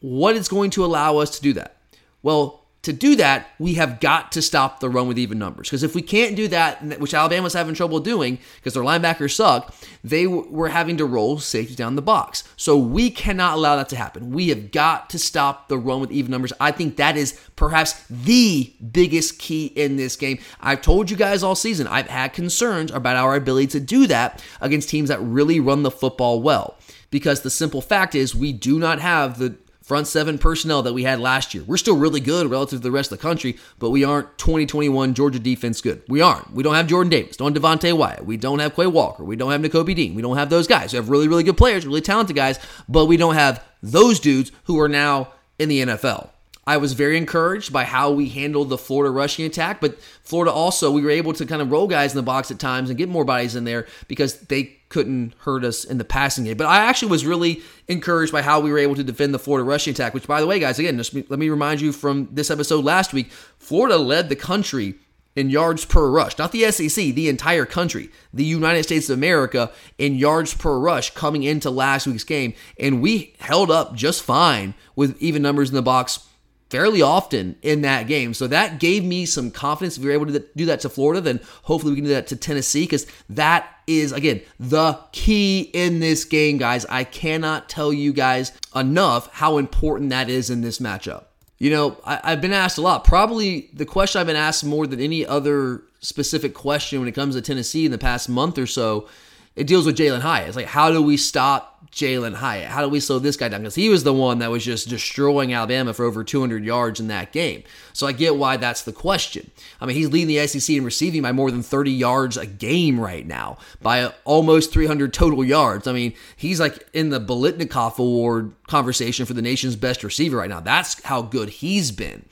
what 0.00 0.36
is 0.36 0.48
going 0.48 0.70
to 0.70 0.84
allow 0.84 1.18
us 1.18 1.30
to 1.36 1.42
do 1.42 1.52
that? 1.54 1.76
Well, 2.22 2.65
to 2.86 2.92
do 2.92 3.16
that, 3.16 3.48
we 3.58 3.74
have 3.74 3.98
got 3.98 4.30
to 4.30 4.40
stop 4.40 4.78
the 4.78 4.88
run 4.88 5.08
with 5.08 5.18
even 5.18 5.40
numbers. 5.40 5.68
Because 5.68 5.82
if 5.82 5.96
we 5.96 6.02
can't 6.02 6.36
do 6.36 6.46
that, 6.48 7.00
which 7.00 7.14
Alabama's 7.14 7.52
having 7.52 7.74
trouble 7.74 7.98
doing 7.98 8.38
because 8.56 8.74
their 8.74 8.84
linebackers 8.84 9.34
suck, 9.34 9.74
they 10.04 10.28
were 10.28 10.68
having 10.68 10.96
to 10.98 11.04
roll 11.04 11.40
safety 11.40 11.74
down 11.74 11.96
the 11.96 12.02
box. 12.02 12.44
So 12.56 12.78
we 12.78 13.10
cannot 13.10 13.54
allow 13.54 13.74
that 13.74 13.88
to 13.88 13.96
happen. 13.96 14.30
We 14.30 14.50
have 14.50 14.70
got 14.70 15.10
to 15.10 15.18
stop 15.18 15.68
the 15.68 15.78
run 15.78 16.00
with 16.00 16.12
even 16.12 16.30
numbers. 16.30 16.52
I 16.60 16.70
think 16.70 16.94
that 16.96 17.16
is 17.16 17.40
perhaps 17.56 18.04
the 18.08 18.72
biggest 18.92 19.40
key 19.40 19.66
in 19.66 19.96
this 19.96 20.14
game. 20.14 20.38
I've 20.60 20.80
told 20.80 21.10
you 21.10 21.16
guys 21.16 21.42
all 21.42 21.56
season, 21.56 21.88
I've 21.88 22.06
had 22.06 22.34
concerns 22.34 22.92
about 22.92 23.16
our 23.16 23.34
ability 23.34 23.66
to 23.68 23.80
do 23.80 24.06
that 24.06 24.40
against 24.60 24.88
teams 24.88 25.08
that 25.08 25.20
really 25.20 25.58
run 25.58 25.82
the 25.82 25.90
football 25.90 26.40
well. 26.40 26.76
Because 27.10 27.42
the 27.42 27.50
simple 27.50 27.80
fact 27.80 28.14
is, 28.14 28.34
we 28.34 28.52
do 28.52 28.78
not 28.78 29.00
have 29.00 29.38
the 29.38 29.56
front 29.86 30.08
seven 30.08 30.36
personnel 30.36 30.82
that 30.82 30.92
we 30.92 31.04
had 31.04 31.20
last 31.20 31.54
year. 31.54 31.62
We're 31.64 31.76
still 31.76 31.96
really 31.96 32.18
good 32.18 32.50
relative 32.50 32.80
to 32.80 32.82
the 32.82 32.90
rest 32.90 33.12
of 33.12 33.18
the 33.18 33.22
country, 33.22 33.56
but 33.78 33.90
we 33.90 34.02
aren't 34.02 34.36
2021 34.36 35.14
Georgia 35.14 35.38
defense 35.38 35.80
good. 35.80 36.02
We 36.08 36.20
aren't. 36.20 36.52
We 36.52 36.64
don't 36.64 36.74
have 36.74 36.88
Jordan 36.88 37.08
Davis, 37.08 37.36
don't 37.36 37.54
have 37.54 37.62
Devonte 37.62 37.96
Wyatt, 37.96 38.26
we 38.26 38.36
don't 38.36 38.58
have 38.58 38.74
Quay 38.74 38.88
Walker, 38.88 39.22
we 39.22 39.36
don't 39.36 39.52
have 39.52 39.60
Nakobe 39.60 39.94
Dean, 39.94 40.16
we 40.16 40.22
don't 40.22 40.36
have 40.36 40.50
those 40.50 40.66
guys. 40.66 40.92
We 40.92 40.96
have 40.96 41.08
really, 41.08 41.28
really 41.28 41.44
good 41.44 41.56
players, 41.56 41.86
really 41.86 42.00
talented 42.00 42.34
guys, 42.34 42.58
but 42.88 43.06
we 43.06 43.16
don't 43.16 43.36
have 43.36 43.62
those 43.80 44.18
dudes 44.18 44.50
who 44.64 44.80
are 44.80 44.88
now 44.88 45.32
in 45.56 45.68
the 45.68 45.80
NFL. 45.82 46.30
I 46.66 46.78
was 46.78 46.94
very 46.94 47.16
encouraged 47.16 47.72
by 47.72 47.84
how 47.84 48.10
we 48.10 48.28
handled 48.28 48.70
the 48.70 48.78
Florida 48.78 49.12
rushing 49.12 49.46
attack, 49.46 49.80
but 49.80 50.00
Florida 50.24 50.50
also, 50.50 50.90
we 50.90 51.00
were 51.00 51.10
able 51.10 51.32
to 51.34 51.46
kind 51.46 51.62
of 51.62 51.70
roll 51.70 51.86
guys 51.86 52.10
in 52.10 52.16
the 52.16 52.24
box 52.24 52.50
at 52.50 52.58
times 52.58 52.90
and 52.90 52.98
get 52.98 53.08
more 53.08 53.24
bodies 53.24 53.54
in 53.54 53.62
there 53.62 53.86
because 54.08 54.40
they 54.40 54.75
couldn't 54.88 55.34
hurt 55.40 55.64
us 55.64 55.84
in 55.84 55.98
the 55.98 56.04
passing 56.04 56.44
game. 56.44 56.56
But 56.56 56.66
I 56.66 56.78
actually 56.78 57.10
was 57.10 57.26
really 57.26 57.62
encouraged 57.88 58.32
by 58.32 58.42
how 58.42 58.60
we 58.60 58.70
were 58.70 58.78
able 58.78 58.94
to 58.94 59.04
defend 59.04 59.34
the 59.34 59.38
Florida 59.38 59.64
rushing 59.64 59.92
attack, 59.92 60.14
which, 60.14 60.26
by 60.26 60.40
the 60.40 60.46
way, 60.46 60.58
guys, 60.58 60.78
again, 60.78 60.96
just 60.96 61.14
let 61.14 61.38
me 61.38 61.48
remind 61.48 61.80
you 61.80 61.92
from 61.92 62.28
this 62.32 62.50
episode 62.50 62.84
last 62.84 63.12
week 63.12 63.30
Florida 63.58 63.96
led 63.98 64.28
the 64.28 64.36
country 64.36 64.94
in 65.34 65.50
yards 65.50 65.84
per 65.84 66.08
rush, 66.08 66.38
not 66.38 66.50
the 66.50 66.70
SEC, 66.70 67.14
the 67.14 67.28
entire 67.28 67.66
country, 67.66 68.08
the 68.32 68.44
United 68.44 68.82
States 68.84 69.10
of 69.10 69.18
America 69.18 69.70
in 69.98 70.14
yards 70.14 70.54
per 70.54 70.78
rush 70.78 71.10
coming 71.10 71.42
into 71.42 71.70
last 71.70 72.06
week's 72.06 72.24
game. 72.24 72.54
And 72.80 73.02
we 73.02 73.34
held 73.38 73.70
up 73.70 73.94
just 73.94 74.22
fine 74.22 74.74
with 74.96 75.20
even 75.20 75.42
numbers 75.42 75.68
in 75.68 75.74
the 75.74 75.82
box 75.82 76.26
fairly 76.70 77.02
often 77.02 77.56
in 77.62 77.82
that 77.82 78.06
game. 78.06 78.34
So 78.34 78.46
that 78.46 78.80
gave 78.80 79.04
me 79.04 79.26
some 79.26 79.50
confidence. 79.50 79.96
If 79.96 80.02
we 80.02 80.08
were 80.08 80.14
able 80.14 80.26
to 80.26 80.44
do 80.56 80.64
that 80.66 80.80
to 80.80 80.88
Florida, 80.88 81.20
then 81.20 81.40
hopefully 81.62 81.92
we 81.92 81.96
can 81.98 82.06
do 82.06 82.14
that 82.14 82.26
to 82.28 82.36
Tennessee 82.36 82.84
because 82.84 83.06
that 83.28 83.75
is, 83.86 84.12
again, 84.12 84.42
the 84.58 84.98
key 85.12 85.70
in 85.72 86.00
this 86.00 86.24
game, 86.24 86.58
guys. 86.58 86.84
I 86.86 87.04
cannot 87.04 87.68
tell 87.68 87.92
you 87.92 88.12
guys 88.12 88.52
enough 88.74 89.32
how 89.32 89.58
important 89.58 90.10
that 90.10 90.28
is 90.28 90.50
in 90.50 90.60
this 90.60 90.78
matchup. 90.78 91.24
You 91.58 91.70
know, 91.70 91.96
I, 92.04 92.30
have 92.30 92.40
been 92.40 92.52
asked 92.52 92.76
a 92.76 92.82
lot. 92.82 93.04
Probably 93.04 93.70
the 93.72 93.86
question 93.86 94.20
I've 94.20 94.26
been 94.26 94.36
asked 94.36 94.64
more 94.64 94.86
than 94.86 95.00
any 95.00 95.24
other 95.24 95.82
specific 96.00 96.52
question 96.54 96.98
when 97.00 97.08
it 97.08 97.12
comes 97.12 97.34
to 97.34 97.40
Tennessee 97.40 97.86
in 97.86 97.92
the 97.92 97.98
past 97.98 98.28
month 98.28 98.58
or 98.58 98.66
so, 98.66 99.08
it 99.56 99.66
deals 99.66 99.86
with 99.86 99.96
Jalin 99.96 100.20
Hyatt. 100.20 100.48
It's 100.48 100.56
like, 100.56 100.66
how 100.66 100.92
do 100.92 101.02
we 101.02 101.16
stop 101.16 101.90
Jalin 101.90 102.34
Hyatt? 102.34 102.68
How 102.68 102.82
do 102.82 102.90
we 102.90 103.00
slow 103.00 103.18
this 103.18 103.38
guy 103.38 103.48
down? 103.48 103.62
Because 103.62 103.74
he 103.74 103.88
was 103.88 104.04
the 104.04 104.12
one 104.12 104.38
that 104.40 104.50
was 104.50 104.62
just 104.62 104.90
destroying 104.90 105.54
Alabama 105.54 105.94
for 105.94 106.04
over 106.04 106.22
200 106.22 106.62
yards 106.62 107.00
in 107.00 107.08
that 107.08 107.32
game. 107.32 107.62
So 107.94 108.06
I 108.06 108.12
get 108.12 108.36
why 108.36 108.58
that's 108.58 108.82
the 108.82 108.92
question. 108.92 109.50
I 109.80 109.86
mean, 109.86 109.96
he's 109.96 110.10
leading 110.10 110.28
the 110.28 110.46
SEC 110.46 110.76
in 110.76 110.84
receiving 110.84 111.22
by 111.22 111.32
more 111.32 111.50
than 111.50 111.62
30 111.62 111.90
yards 111.90 112.36
a 112.36 112.44
game 112.44 113.00
right 113.00 113.26
now, 113.26 113.56
by 113.80 114.12
almost 114.24 114.74
300 114.74 115.14
total 115.14 115.42
yards. 115.42 115.86
I 115.86 115.92
mean, 115.94 116.12
he's 116.36 116.60
like 116.60 116.86
in 116.92 117.08
the 117.08 117.20
Biletnikoff 117.20 117.98
Award 117.98 118.52
conversation 118.66 119.24
for 119.24 119.32
the 119.32 119.40
nation's 119.40 119.74
best 119.74 120.04
receiver 120.04 120.36
right 120.36 120.50
now. 120.50 120.60
That's 120.60 121.02
how 121.04 121.22
good 121.22 121.48
he's 121.48 121.92
been. 121.92 122.26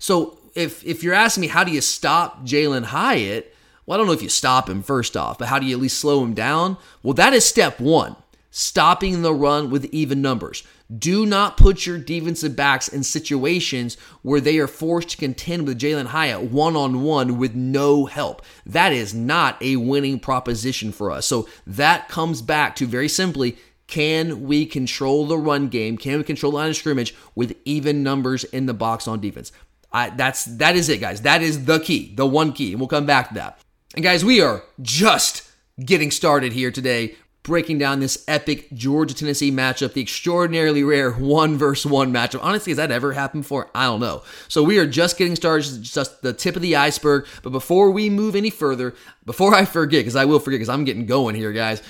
So 0.00 0.38
if 0.56 0.84
if 0.84 1.04
you're 1.04 1.14
asking 1.14 1.42
me 1.42 1.46
how 1.46 1.62
do 1.62 1.70
you 1.70 1.80
stop 1.80 2.44
Jalin 2.44 2.86
Hyatt, 2.86 3.54
well, 3.86 3.94
I 3.94 3.98
don't 3.98 4.06
know 4.06 4.12
if 4.12 4.22
you 4.22 4.28
stop 4.28 4.68
him 4.68 4.82
first 4.82 5.16
off, 5.16 5.38
but 5.38 5.48
how 5.48 5.58
do 5.58 5.66
you 5.66 5.76
at 5.76 5.80
least 5.80 5.98
slow 5.98 6.22
him 6.22 6.34
down? 6.34 6.76
Well, 7.02 7.14
that 7.14 7.32
is 7.32 7.46
step 7.46 7.80
one 7.80 8.16
stopping 8.56 9.20
the 9.20 9.34
run 9.34 9.68
with 9.68 9.84
even 9.86 10.22
numbers. 10.22 10.62
Do 10.98 11.26
not 11.26 11.58
put 11.58 11.84
your 11.84 11.98
defensive 11.98 12.56
backs 12.56 12.88
in 12.88 13.02
situations 13.02 13.96
where 14.22 14.40
they 14.40 14.58
are 14.58 14.66
forced 14.66 15.10
to 15.10 15.16
contend 15.18 15.66
with 15.66 15.78
Jalin 15.78 16.06
Hyatt 16.06 16.44
one 16.44 16.74
on 16.74 17.02
one 17.02 17.36
with 17.36 17.54
no 17.54 18.06
help. 18.06 18.40
That 18.64 18.94
is 18.94 19.12
not 19.12 19.60
a 19.60 19.76
winning 19.76 20.18
proposition 20.18 20.90
for 20.90 21.10
us. 21.10 21.26
So 21.26 21.46
that 21.66 22.08
comes 22.08 22.40
back 22.40 22.76
to 22.76 22.86
very 22.86 23.08
simply 23.08 23.58
can 23.88 24.44
we 24.44 24.64
control 24.64 25.26
the 25.26 25.38
run 25.38 25.68
game? 25.68 25.98
Can 25.98 26.16
we 26.16 26.24
control 26.24 26.52
the 26.52 26.58
line 26.58 26.70
of 26.70 26.76
scrimmage 26.76 27.14
with 27.34 27.54
even 27.64 28.02
numbers 28.02 28.44
in 28.44 28.66
the 28.66 28.74
box 28.74 29.06
on 29.06 29.20
defense? 29.20 29.52
I, 29.92 30.10
that's 30.10 30.44
that 30.56 30.76
is 30.76 30.88
it, 30.88 31.00
guys. 31.00 31.22
That 31.22 31.42
is 31.42 31.66
the 31.66 31.78
key, 31.78 32.14
the 32.14 32.26
one 32.26 32.52
key, 32.52 32.72
and 32.72 32.80
we'll 32.80 32.88
come 32.88 33.06
back 33.06 33.28
to 33.28 33.34
that. 33.34 33.60
And 33.96 34.02
guys, 34.02 34.22
we 34.22 34.42
are 34.42 34.62
just 34.82 35.50
getting 35.82 36.10
started 36.10 36.52
here 36.52 36.70
today 36.70 37.16
breaking 37.42 37.78
down 37.78 38.00
this 38.00 38.24
epic 38.28 38.70
Georgia 38.74 39.14
Tennessee 39.14 39.50
matchup, 39.50 39.94
the 39.94 40.02
extraordinarily 40.02 40.84
rare 40.84 41.12
one 41.12 41.56
versus 41.56 41.90
one 41.90 42.12
matchup. 42.12 42.40
Honestly, 42.42 42.72
has 42.72 42.76
that 42.76 42.90
ever 42.90 43.14
happened 43.14 43.44
before? 43.44 43.70
I 43.74 43.84
don't 43.84 44.00
know. 44.00 44.22
So 44.48 44.62
we 44.62 44.78
are 44.78 44.86
just 44.86 45.16
getting 45.16 45.34
started, 45.34 45.82
just 45.82 46.20
the 46.20 46.34
tip 46.34 46.56
of 46.56 46.62
the 46.62 46.76
iceberg. 46.76 47.26
But 47.42 47.50
before 47.50 47.90
we 47.90 48.10
move 48.10 48.36
any 48.36 48.50
further, 48.50 48.94
before 49.24 49.54
I 49.54 49.64
forget, 49.64 50.00
because 50.00 50.16
I 50.16 50.26
will 50.26 50.40
forget, 50.40 50.58
because 50.58 50.68
I'm 50.68 50.84
getting 50.84 51.06
going 51.06 51.34
here, 51.34 51.52
guys. 51.52 51.82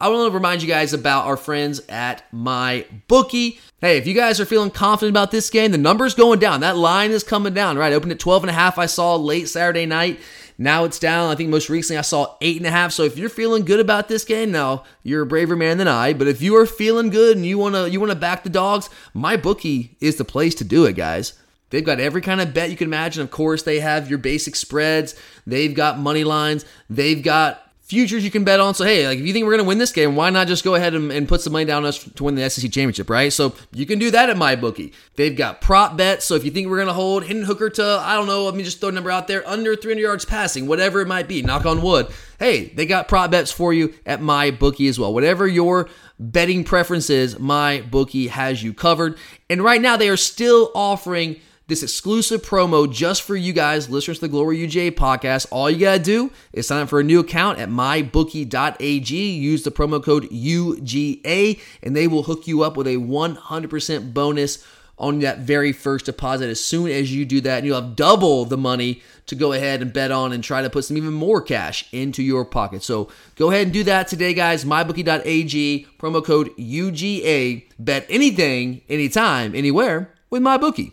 I 0.00 0.08
want 0.08 0.32
to 0.32 0.34
remind 0.34 0.60
you 0.60 0.68
guys 0.68 0.92
about 0.92 1.26
our 1.26 1.36
friends 1.36 1.80
at 1.88 2.24
my 2.32 2.84
bookie. 3.06 3.60
Hey, 3.80 3.96
if 3.96 4.08
you 4.08 4.14
guys 4.14 4.40
are 4.40 4.44
feeling 4.44 4.72
confident 4.72 5.12
about 5.12 5.30
this 5.30 5.50
game, 5.50 5.70
the 5.70 5.78
number's 5.78 6.14
going 6.14 6.40
down. 6.40 6.60
That 6.60 6.76
line 6.76 7.12
is 7.12 7.22
coming 7.22 7.54
down, 7.54 7.78
right? 7.78 7.92
Opened 7.92 8.10
at 8.10 8.18
12 8.18 8.42
and 8.42 8.50
a 8.50 8.54
half. 8.54 8.76
I 8.76 8.86
saw 8.86 9.14
late 9.14 9.48
Saturday 9.48 9.86
night. 9.86 10.18
Now 10.56 10.84
it's 10.84 10.98
down. 10.98 11.30
I 11.30 11.34
think 11.34 11.50
most 11.50 11.68
recently 11.68 11.98
I 11.98 12.02
saw 12.02 12.36
eight 12.40 12.58
and 12.58 12.66
a 12.66 12.70
half. 12.70 12.92
So 12.92 13.02
if 13.02 13.18
you're 13.18 13.28
feeling 13.28 13.64
good 13.64 13.80
about 13.80 14.08
this 14.08 14.24
game, 14.24 14.52
now 14.52 14.84
you're 15.02 15.22
a 15.22 15.26
braver 15.26 15.56
man 15.56 15.78
than 15.78 15.88
I. 15.88 16.12
But 16.12 16.28
if 16.28 16.40
you 16.40 16.56
are 16.56 16.66
feeling 16.66 17.10
good 17.10 17.36
and 17.36 17.44
you 17.44 17.58
wanna 17.58 17.88
you 17.88 18.00
wanna 18.00 18.14
back 18.14 18.44
the 18.44 18.50
dogs, 18.50 18.88
my 19.12 19.36
bookie 19.36 19.96
is 20.00 20.16
the 20.16 20.24
place 20.24 20.54
to 20.56 20.64
do 20.64 20.84
it, 20.84 20.94
guys. 20.94 21.34
They've 21.70 21.84
got 21.84 21.98
every 21.98 22.20
kind 22.20 22.40
of 22.40 22.54
bet 22.54 22.70
you 22.70 22.76
can 22.76 22.86
imagine. 22.86 23.22
Of 23.22 23.32
course, 23.32 23.62
they 23.64 23.80
have 23.80 24.08
your 24.08 24.18
basic 24.18 24.54
spreads. 24.54 25.16
They've 25.44 25.74
got 25.74 25.98
money 25.98 26.22
lines. 26.22 26.64
They've 26.88 27.20
got 27.20 27.63
futures 27.84 28.24
you 28.24 28.30
can 28.30 28.44
bet 28.44 28.60
on. 28.60 28.74
So 28.74 28.84
hey, 28.84 29.06
like 29.06 29.18
if 29.18 29.26
you 29.26 29.32
think 29.32 29.44
we're 29.44 29.52
gonna 29.52 29.68
win 29.68 29.78
this 29.78 29.92
game, 29.92 30.16
why 30.16 30.30
not 30.30 30.46
just 30.46 30.64
go 30.64 30.74
ahead 30.74 30.94
and, 30.94 31.12
and 31.12 31.28
put 31.28 31.42
some 31.42 31.52
money 31.52 31.66
down 31.66 31.84
us 31.84 32.02
to 32.02 32.24
win 32.24 32.34
the 32.34 32.48
SEC 32.48 32.70
championship, 32.70 33.10
right? 33.10 33.32
So 33.32 33.54
you 33.72 33.86
can 33.86 33.98
do 33.98 34.10
that 34.10 34.30
at 34.30 34.36
my 34.36 34.56
bookie. 34.56 34.92
They've 35.16 35.36
got 35.36 35.60
prop 35.60 35.96
bets. 35.96 36.24
So 36.24 36.34
if 36.34 36.44
you 36.44 36.50
think 36.50 36.68
we're 36.68 36.78
gonna 36.78 36.94
hold 36.94 37.24
Hendon 37.24 37.44
Hooker 37.44 37.70
to 37.70 37.84
I 37.84 38.14
don't 38.14 38.26
know, 38.26 38.44
let 38.44 38.54
me 38.54 38.64
just 38.64 38.80
throw 38.80 38.88
a 38.88 38.92
number 38.92 39.10
out 39.10 39.28
there 39.28 39.46
under 39.46 39.76
300 39.76 40.00
yards 40.00 40.24
passing, 40.24 40.66
whatever 40.66 41.00
it 41.00 41.08
might 41.08 41.28
be. 41.28 41.42
Knock 41.42 41.66
on 41.66 41.82
wood. 41.82 42.08
Hey, 42.38 42.66
they 42.68 42.86
got 42.86 43.06
prop 43.06 43.30
bets 43.30 43.52
for 43.52 43.72
you 43.72 43.94
at 44.06 44.20
my 44.20 44.50
bookie 44.50 44.88
as 44.88 44.98
well. 44.98 45.12
Whatever 45.12 45.46
your 45.46 45.88
betting 46.18 46.64
preference 46.64 47.10
is, 47.10 47.38
my 47.38 47.82
bookie 47.90 48.28
has 48.28 48.62
you 48.62 48.72
covered. 48.72 49.18
And 49.50 49.62
right 49.62 49.80
now 49.80 49.96
they 49.96 50.08
are 50.08 50.16
still 50.16 50.70
offering 50.74 51.40
this 51.66 51.82
exclusive 51.82 52.42
promo 52.42 52.90
just 52.90 53.22
for 53.22 53.36
you 53.36 53.52
guys, 53.52 53.88
listeners 53.88 54.18
to 54.18 54.26
the 54.26 54.28
Glory 54.28 54.58
UGA 54.58 54.92
podcast. 54.92 55.46
All 55.50 55.70
you 55.70 55.78
got 55.80 55.94
to 55.94 56.02
do 56.02 56.30
is 56.52 56.66
sign 56.66 56.82
up 56.82 56.88
for 56.90 57.00
a 57.00 57.04
new 57.04 57.20
account 57.20 57.58
at 57.58 57.70
mybookie.ag. 57.70 59.30
Use 59.30 59.62
the 59.62 59.70
promo 59.70 60.02
code 60.02 60.28
UGA, 60.30 61.60
and 61.82 61.96
they 61.96 62.06
will 62.06 62.24
hook 62.24 62.46
you 62.46 62.62
up 62.62 62.76
with 62.76 62.86
a 62.86 62.96
100% 62.96 64.12
bonus 64.12 64.64
on 64.98 65.18
that 65.20 65.38
very 65.38 65.72
first 65.72 66.06
deposit. 66.06 66.48
As 66.48 66.64
soon 66.64 66.90
as 66.90 67.12
you 67.12 67.24
do 67.24 67.40
that, 67.40 67.64
you'll 67.64 67.80
have 67.80 67.96
double 67.96 68.44
the 68.44 68.56
money 68.58 69.02
to 69.26 69.34
go 69.34 69.52
ahead 69.52 69.80
and 69.80 69.92
bet 69.92 70.12
on 70.12 70.32
and 70.32 70.44
try 70.44 70.62
to 70.62 70.70
put 70.70 70.84
some 70.84 70.96
even 70.96 71.14
more 71.14 71.40
cash 71.40 71.88
into 71.92 72.22
your 72.22 72.44
pocket. 72.44 72.82
So 72.82 73.08
go 73.36 73.50
ahead 73.50 73.64
and 73.64 73.72
do 73.72 73.82
that 73.84 74.06
today, 74.06 74.34
guys. 74.34 74.64
MyBookie.ag, 74.64 75.86
promo 75.98 76.24
code 76.24 76.54
UGA. 76.56 77.64
Bet 77.78 78.06
anything, 78.08 78.82
anytime, 78.88 79.54
anywhere 79.54 80.12
with 80.30 80.42
MyBookie. 80.42 80.92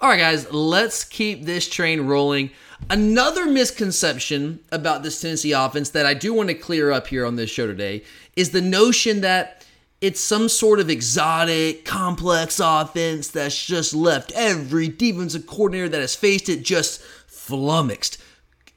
All 0.00 0.08
right, 0.08 0.20
guys, 0.20 0.52
let's 0.52 1.02
keep 1.02 1.44
this 1.44 1.68
train 1.68 2.02
rolling. 2.02 2.50
Another 2.88 3.46
misconception 3.46 4.60
about 4.70 5.02
this 5.02 5.20
Tennessee 5.20 5.50
offense 5.50 5.90
that 5.90 6.06
I 6.06 6.14
do 6.14 6.32
want 6.32 6.50
to 6.50 6.54
clear 6.54 6.92
up 6.92 7.08
here 7.08 7.26
on 7.26 7.34
this 7.34 7.50
show 7.50 7.66
today 7.66 8.04
is 8.36 8.50
the 8.50 8.60
notion 8.60 9.22
that 9.22 9.66
it's 10.00 10.20
some 10.20 10.48
sort 10.48 10.78
of 10.78 10.88
exotic, 10.88 11.84
complex 11.84 12.60
offense 12.60 13.26
that's 13.26 13.66
just 13.66 13.92
left 13.92 14.30
every 14.36 14.86
defensive 14.86 15.48
coordinator 15.48 15.88
that 15.88 16.00
has 16.00 16.14
faced 16.14 16.48
it 16.48 16.62
just 16.62 17.02
flummoxed. 17.26 18.18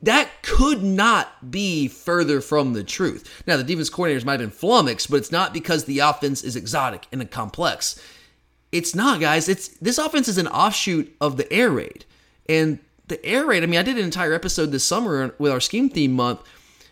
That 0.01 0.27
could 0.41 0.81
not 0.81 1.51
be 1.51 1.87
further 1.87 2.41
from 2.41 2.73
the 2.73 2.83
truth. 2.83 3.43
Now, 3.45 3.57
the 3.57 3.63
defense 3.63 3.91
coordinators 3.91 4.25
might 4.25 4.39
have 4.39 4.49
been 4.49 4.49
flummoxed, 4.49 5.11
but 5.11 5.17
it's 5.17 5.31
not 5.31 5.53
because 5.53 5.85
the 5.85 5.99
offense 5.99 6.43
is 6.43 6.55
exotic 6.55 7.05
and 7.11 7.29
complex. 7.29 8.01
It's 8.71 8.95
not, 8.95 9.19
guys. 9.19 9.49
It's 9.49 9.69
this 9.79 9.97
offense 9.97 10.27
is 10.27 10.37
an 10.37 10.47
offshoot 10.47 11.13
of 11.19 11.37
the 11.37 11.51
air 11.51 11.69
raid. 11.69 12.05
And 12.47 12.79
the 13.07 13.23
air 13.25 13.45
raid, 13.45 13.63
I 13.63 13.65
mean, 13.65 13.79
I 13.79 13.83
did 13.83 13.97
an 13.97 14.05
entire 14.05 14.33
episode 14.33 14.67
this 14.67 14.85
summer 14.85 15.35
with 15.37 15.51
our 15.51 15.59
scheme 15.59 15.89
theme 15.89 16.13
month, 16.13 16.41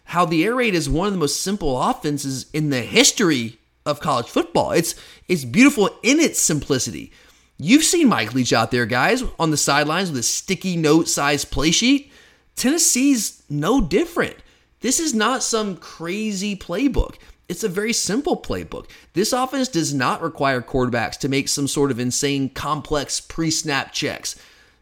how 0.06 0.26
the 0.26 0.44
air 0.44 0.56
raid 0.56 0.76
is 0.76 0.90
one 0.90 1.08
of 1.08 1.14
the 1.14 1.20
most 1.20 1.42
simple 1.42 1.82
offenses 1.82 2.48
in 2.54 2.70
the 2.70 2.82
history 2.82 3.60
of 3.86 4.00
college 4.00 4.28
football. 4.28 4.72
It's 4.72 4.96
it's 5.28 5.46
beautiful 5.46 5.90
in 6.04 6.20
its 6.20 6.40
simplicity. 6.40 7.12
You've 7.58 7.84
seen 7.84 8.08
Mike 8.08 8.34
Leach 8.34 8.54
out 8.54 8.72
there, 8.72 8.86
guys, 8.86 9.24
on 9.38 9.52
the 9.52 9.58
sidelines 9.58 10.10
with 10.10 10.20
a 10.20 10.24
sticky 10.24 10.78
note 10.78 11.08
sized 11.08 11.52
play 11.52 11.72
sheet. 11.72 12.12
Tennessee's 12.56 13.44
no 13.50 13.82
different. 13.82 14.36
This 14.82 15.00
is 15.00 15.14
not 15.14 15.44
some 15.44 15.76
crazy 15.76 16.56
playbook. 16.56 17.16
It's 17.50 17.64
a 17.64 17.70
very 17.70 17.94
simple 17.94 18.38
playbook. 18.38 18.90
This 19.14 19.34
offense 19.34 19.68
does 19.68 19.92
not 19.92 20.22
require 20.22 20.62
quarterbacks 20.62 21.18
to 21.18 21.28
make 21.28 21.50
some 21.50 21.68
sort 21.68 21.90
of 21.90 22.00
insane, 22.00 22.50
complex 22.50 23.20
pre 23.20 23.50
snap 23.50 23.92
checks. 23.92 24.36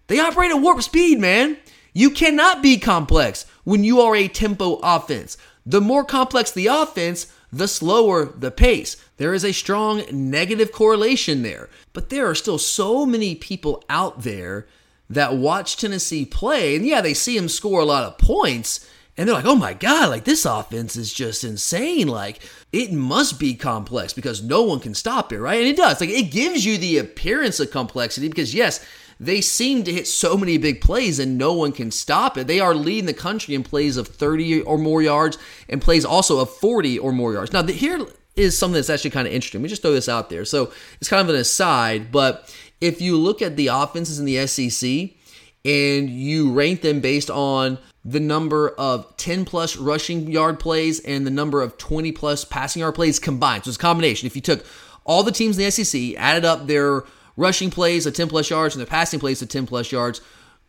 They 0.08 0.20
operate 0.20 0.52
at 0.52 0.62
warp 0.62 0.84
speed, 0.84 1.20
man. 1.20 1.58
You 1.94 2.12
cannot 2.12 2.62
be 2.62 2.78
complex 2.78 3.46
when 3.64 3.86
you 3.86 4.02
are 4.02 4.16
a 4.16 4.28
tempo 4.28 4.80
offense. 4.84 5.38
The 5.66 5.82
more 5.82 6.04
complex 6.04 6.52
the 6.52 6.68
offense, 6.68 7.34
the 7.52 7.68
slower 7.68 8.26
the 8.26 8.52
pace. 8.52 8.98
There 9.16 9.34
is 9.34 9.46
a 9.46 9.54
strong 9.54 10.04
negative 10.12 10.72
correlation 10.72 11.44
there. 11.44 11.70
But 11.94 12.10
there 12.10 12.30
are 12.30 12.36
still 12.36 12.58
so 12.58 13.06
many 13.06 13.34
people 13.34 13.84
out 13.90 14.24
there 14.24 14.68
that 15.10 15.38
watch 15.38 15.78
Tennessee 15.78 16.26
play, 16.26 16.76
and 16.76 16.86
yeah, 16.86 17.00
they 17.00 17.14
see 17.14 17.38
him 17.38 17.48
score 17.48 17.80
a 17.80 17.86
lot 17.86 18.04
of 18.04 18.18
points 18.18 18.86
and 19.18 19.28
they're 19.28 19.36
like, 19.36 19.46
oh 19.46 19.56
my 19.56 19.74
God, 19.74 20.10
like 20.10 20.26
this 20.26 20.46
offense 20.46 20.96
is 20.96 21.12
just 21.12 21.44
insane. 21.44 22.08
Like 22.08 22.40
it 22.72 22.92
must 22.92 23.40
be 23.40 23.56
complex 23.56 24.14
because 24.14 24.44
no 24.44 24.62
one 24.62 24.80
can 24.80 24.94
stop 24.94 25.34
it, 25.34 25.40
right? 25.40 25.60
And 25.60 25.68
it 25.68 25.78
does. 25.78 26.00
Like 26.00 26.12
it 26.12 26.32
gives 26.32 26.64
you 26.64 26.78
the 26.78 27.00
appearance 27.00 27.60
of 27.60 27.72
complexity 27.72 28.28
because, 28.30 28.54
yes, 28.54 28.86
they 29.20 29.42
seem 29.42 29.84
to 29.84 29.92
hit 29.92 30.08
so 30.08 30.38
many 30.38 30.60
big 30.60 30.82
plays 30.82 31.18
and 31.18 31.38
no 31.38 31.54
one 31.54 31.72
can 31.72 31.90
stop 31.90 32.38
it. 32.38 32.46
They 32.46 32.60
are 32.60 32.76
leading 32.76 33.08
the 33.08 33.14
country 33.14 33.56
in 33.56 33.64
plays 33.64 33.98
of 33.98 34.08
30 34.08 34.62
or 34.62 34.78
more 34.78 35.02
yards 35.02 35.40
and 35.68 35.82
plays 35.82 36.06
also 36.06 36.40
of 36.40 36.52
40 36.52 37.00
or 37.00 37.12
more 37.12 37.34
yards. 37.34 37.52
Now, 37.52 37.64
the, 37.64 37.74
here 37.74 38.06
is 38.36 38.56
something 38.56 38.76
that's 38.76 38.92
actually 38.92 39.10
kind 39.10 39.28
of 39.28 39.34
interesting. 39.34 39.62
Let 39.62 39.64
me 39.64 39.70
just 39.70 39.82
throw 39.82 39.94
this 39.94 40.08
out 40.08 40.30
there. 40.30 40.46
So 40.46 40.72
it's 41.02 41.10
kind 41.10 41.28
of 41.28 41.34
an 41.34 41.42
aside, 41.42 42.12
but 42.12 42.56
if 42.80 43.02
you 43.02 43.18
look 43.18 43.42
at 43.42 43.56
the 43.58 43.68
offenses 43.68 44.20
in 44.20 44.26
the 44.26 44.46
SEC 44.46 45.18
and 45.66 46.10
you 46.10 46.54
rank 46.54 46.82
them 46.82 47.02
based 47.02 47.32
on 47.32 47.80
the 48.08 48.20
number 48.22 48.70
of 48.70 49.18
10 49.18 49.44
plus 49.44 49.76
rushing 49.76 50.32
yard 50.32 50.62
plays 50.62 51.02
and 51.02 51.28
the 51.28 51.32
number 51.32 51.62
of 51.62 51.78
20 51.78 52.14
plus 52.14 52.46
passing 52.46 52.80
yard 52.80 52.96
plays 52.96 53.20
combined. 53.20 53.66
So 53.66 53.70
it's 53.70 53.76
a 53.76 53.82
combination. 53.82 54.28
If 54.28 54.36
you 54.36 54.42
took 54.42 54.66
all 55.04 55.24
the 55.24 55.32
teams 55.32 55.58
in 55.58 55.66
the 55.66 55.72
SEC, 55.72 56.16
added 56.18 56.46
up 56.46 56.68
their 56.68 57.04
rushing 57.36 57.70
plays 57.70 58.06
of 58.06 58.14
10 58.14 58.30
plus 58.30 58.50
yards 58.50 58.76
and 58.76 58.80
their 58.80 58.90
passing 58.90 59.20
plays 59.20 59.42
of 59.42 59.50
10 59.50 59.68
plus 59.68 59.92
yards, 59.92 60.22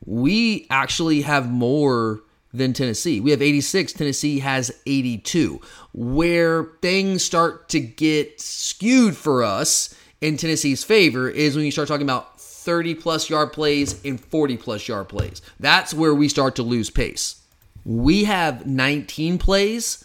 we 0.05 0.67
actually 0.69 1.23
have 1.23 1.49
more 1.49 2.23
than 2.53 2.73
Tennessee. 2.73 3.21
We 3.21 3.31
have 3.31 3.41
86, 3.41 3.93
Tennessee 3.93 4.41
has 4.41 4.73
82. 4.85 5.61
Where 5.93 6.65
things 6.83 7.23
start 7.23 7.69
to 7.69 7.79
get 7.79 8.41
skewed 8.41 9.17
for 9.17 9.45
us 9.45 9.95
in 10.21 10.39
Tennessee's 10.39 10.83
favor 10.83 11.31
is 11.31 11.55
when 11.55 11.65
you 11.65 11.71
start 11.71 11.87
talking 11.87 12.07
about 12.07 12.38
30 12.69 12.97
plus 12.97 13.31
yard 13.31 13.51
plays 13.51 13.99
and 14.05 14.21
40 14.21 14.59
plus 14.59 14.89
yard 14.89 15.09
plays. 15.09 15.41
That's 15.59 15.95
where 15.95 16.15
we 16.15 16.29
start 16.29 16.55
to 16.57 16.63
lose 16.63 16.91
pace. 16.91 17.41
We 17.87 18.25
have 18.25 18.67
19 18.67 19.39
plays 19.39 20.05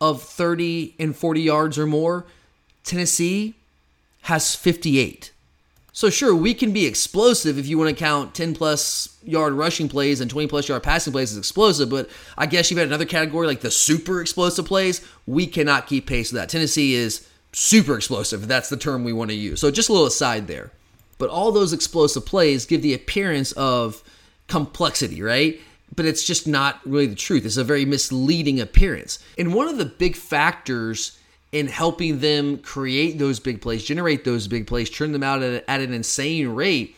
of 0.00 0.22
30 0.22 0.94
and 1.00 1.16
40 1.16 1.40
yards 1.40 1.76
or 1.76 1.84
more. 1.84 2.24
Tennessee 2.84 3.56
has 4.22 4.54
58. 4.54 5.32
So 5.92 6.08
sure, 6.08 6.32
we 6.32 6.54
can 6.54 6.72
be 6.72 6.86
explosive 6.86 7.58
if 7.58 7.66
you 7.66 7.76
want 7.76 7.90
to 7.90 7.96
count 7.96 8.34
10 8.34 8.54
plus 8.54 9.18
yard 9.24 9.54
rushing 9.54 9.88
plays 9.88 10.20
and 10.20 10.30
20 10.30 10.46
plus 10.46 10.68
yard 10.68 10.84
passing 10.84 11.12
plays 11.12 11.32
as 11.32 11.38
explosive, 11.38 11.90
but 11.90 12.08
I 12.38 12.46
guess 12.46 12.70
you've 12.70 12.78
got 12.78 12.86
another 12.86 13.04
category 13.04 13.48
like 13.48 13.62
the 13.62 13.70
super 13.72 14.20
explosive 14.20 14.66
plays. 14.66 15.04
We 15.26 15.48
cannot 15.48 15.88
keep 15.88 16.06
pace 16.06 16.30
with 16.30 16.40
that. 16.40 16.50
Tennessee 16.50 16.94
is 16.94 17.28
super 17.50 17.96
explosive, 17.96 18.46
that's 18.46 18.68
the 18.68 18.76
term 18.76 19.02
we 19.02 19.12
want 19.12 19.30
to 19.32 19.36
use. 19.36 19.60
So 19.60 19.72
just 19.72 19.88
a 19.88 19.92
little 19.92 20.06
aside 20.06 20.46
there. 20.46 20.70
But 21.18 21.30
all 21.30 21.52
those 21.52 21.72
explosive 21.72 22.26
plays 22.26 22.66
give 22.66 22.82
the 22.82 22.94
appearance 22.94 23.52
of 23.52 24.02
complexity, 24.48 25.22
right? 25.22 25.60
But 25.94 26.04
it's 26.04 26.24
just 26.24 26.46
not 26.46 26.80
really 26.84 27.06
the 27.06 27.14
truth. 27.14 27.46
It's 27.46 27.56
a 27.56 27.64
very 27.64 27.84
misleading 27.84 28.60
appearance. 28.60 29.18
And 29.38 29.54
one 29.54 29.68
of 29.68 29.78
the 29.78 29.86
big 29.86 30.16
factors 30.16 31.18
in 31.52 31.68
helping 31.68 32.18
them 32.18 32.58
create 32.58 33.18
those 33.18 33.40
big 33.40 33.62
plays, 33.62 33.84
generate 33.84 34.24
those 34.24 34.46
big 34.48 34.66
plays, 34.66 34.90
turn 34.90 35.12
them 35.12 35.22
out 35.22 35.42
at, 35.42 35.64
at 35.66 35.80
an 35.80 35.94
insane 35.94 36.48
rate 36.48 36.96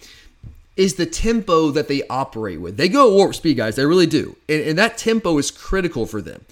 is 0.76 0.94
the 0.94 1.07
tempo 1.07 1.70
that 1.72 1.88
they 1.88 2.02
operate 2.09 2.61
with. 2.61 2.76
They 2.76 2.88
go 2.88 3.12
warp 3.12 3.35
speed, 3.35 3.57
guys. 3.57 3.74
They 3.76 3.85
really 3.85 4.07
do. 4.07 4.37
And, 4.48 4.62
and 4.62 4.78
that 4.78 4.96
tempo 4.96 5.37
is 5.37 5.50
critical 5.50 6.07
for 6.07 6.22
them. 6.22 6.44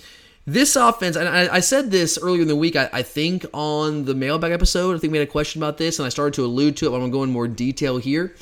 This 0.47 0.77
offense, 0.77 1.17
and 1.17 1.29
I, 1.29 1.57
I, 1.57 1.61
said 1.61 1.91
this 1.91 2.17
earlier 2.23 2.43
in 2.43 2.47
the 2.47 2.55
week, 2.55 2.77
I, 2.77 2.89
I, 2.93 3.03
think 3.03 3.45
on 3.53 4.05
the 4.05 4.15
mailbag 4.15 4.53
episode, 4.53 4.95
I 4.95 4.99
think 5.01 5.11
we 5.11 5.19
had 5.19 5.27
a 5.27 5.31
question 5.31 5.61
about 5.61 5.77
this, 5.77 5.99
and 5.99 6.07
I 6.07 6.09
started 6.09 6.35
to 6.35 6.45
allude 6.45 6.77
to 6.77 6.87
it, 6.87 6.91
but 6.91 6.97
I'm 6.97 7.01
going 7.01 7.11
to 7.11 7.19
go 7.19 7.23
in 7.25 7.31
more 7.31 7.49
detail 7.49 7.99
here. 7.99 8.33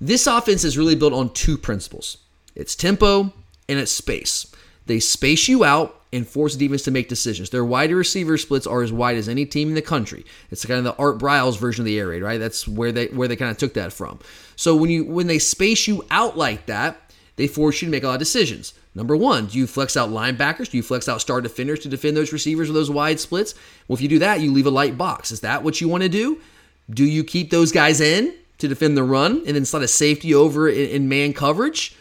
This 0.00 0.26
offense 0.26 0.64
is 0.64 0.76
really 0.76 0.96
built 0.96 1.12
on 1.12 1.32
two 1.32 1.56
principles 1.56 2.18
it's 2.56 2.74
tempo 2.74 3.32
and 3.68 3.78
it's 3.78 3.92
space. 3.92 4.46
They 4.86 4.98
space 4.98 5.46
you 5.46 5.64
out 5.64 6.00
and 6.12 6.26
force 6.26 6.56
defense 6.56 6.82
to 6.84 6.90
make 6.90 7.08
decisions. 7.08 7.50
Their 7.50 7.64
wide 7.64 7.92
receiver 7.92 8.38
splits 8.38 8.66
are 8.66 8.82
as 8.82 8.92
wide 8.92 9.16
as 9.16 9.28
any 9.28 9.44
team 9.44 9.68
in 9.68 9.74
the 9.74 9.82
country. 9.82 10.24
It's 10.50 10.64
kind 10.64 10.78
of 10.78 10.84
the 10.84 10.96
Art 10.96 11.18
Briles 11.18 11.58
version 11.58 11.82
of 11.82 11.86
the 11.86 11.98
air 11.98 12.08
raid, 12.08 12.22
right? 12.22 12.38
That's 12.38 12.66
where 12.66 12.92
they 12.92 13.06
where 13.06 13.28
they 13.28 13.36
kind 13.36 13.50
of 13.50 13.58
took 13.58 13.74
that 13.74 13.92
from. 13.92 14.18
So 14.56 14.74
when 14.74 14.90
you 14.90 15.04
when 15.04 15.26
they 15.26 15.38
space 15.38 15.86
you 15.86 16.04
out 16.10 16.36
like 16.36 16.66
that, 16.66 17.12
they 17.36 17.46
force 17.46 17.82
you 17.82 17.86
to 17.86 17.92
make 17.92 18.02
a 18.02 18.06
lot 18.06 18.14
of 18.14 18.18
decisions. 18.20 18.72
Number 18.96 19.14
one, 19.14 19.44
do 19.46 19.58
you 19.58 19.66
flex 19.66 19.94
out 19.94 20.08
linebackers? 20.08 20.70
Do 20.70 20.78
you 20.78 20.82
flex 20.82 21.06
out 21.06 21.20
star 21.20 21.42
defenders 21.42 21.80
to 21.80 21.88
defend 21.90 22.16
those 22.16 22.32
receivers 22.32 22.68
with 22.68 22.74
those 22.74 22.90
wide 22.90 23.20
splits? 23.20 23.54
Well, 23.86 23.94
if 23.94 24.00
you 24.00 24.08
do 24.08 24.18
that, 24.20 24.40
you 24.40 24.50
leave 24.50 24.64
a 24.64 24.70
light 24.70 24.96
box. 24.96 25.30
Is 25.30 25.40
that 25.40 25.62
what 25.62 25.82
you 25.82 25.88
want 25.88 26.02
to 26.02 26.08
do? 26.08 26.40
Do 26.88 27.04
you 27.04 27.22
keep 27.22 27.50
those 27.50 27.72
guys 27.72 28.00
in 28.00 28.34
to 28.56 28.66
defend 28.66 28.96
the 28.96 29.02
run 29.02 29.42
and 29.46 29.54
then 29.54 29.66
slide 29.66 29.82
a 29.82 29.88
safety 29.88 30.34
over 30.34 30.66
in, 30.66 30.88
in 30.88 31.08
man 31.10 31.34
coverage? 31.34 31.94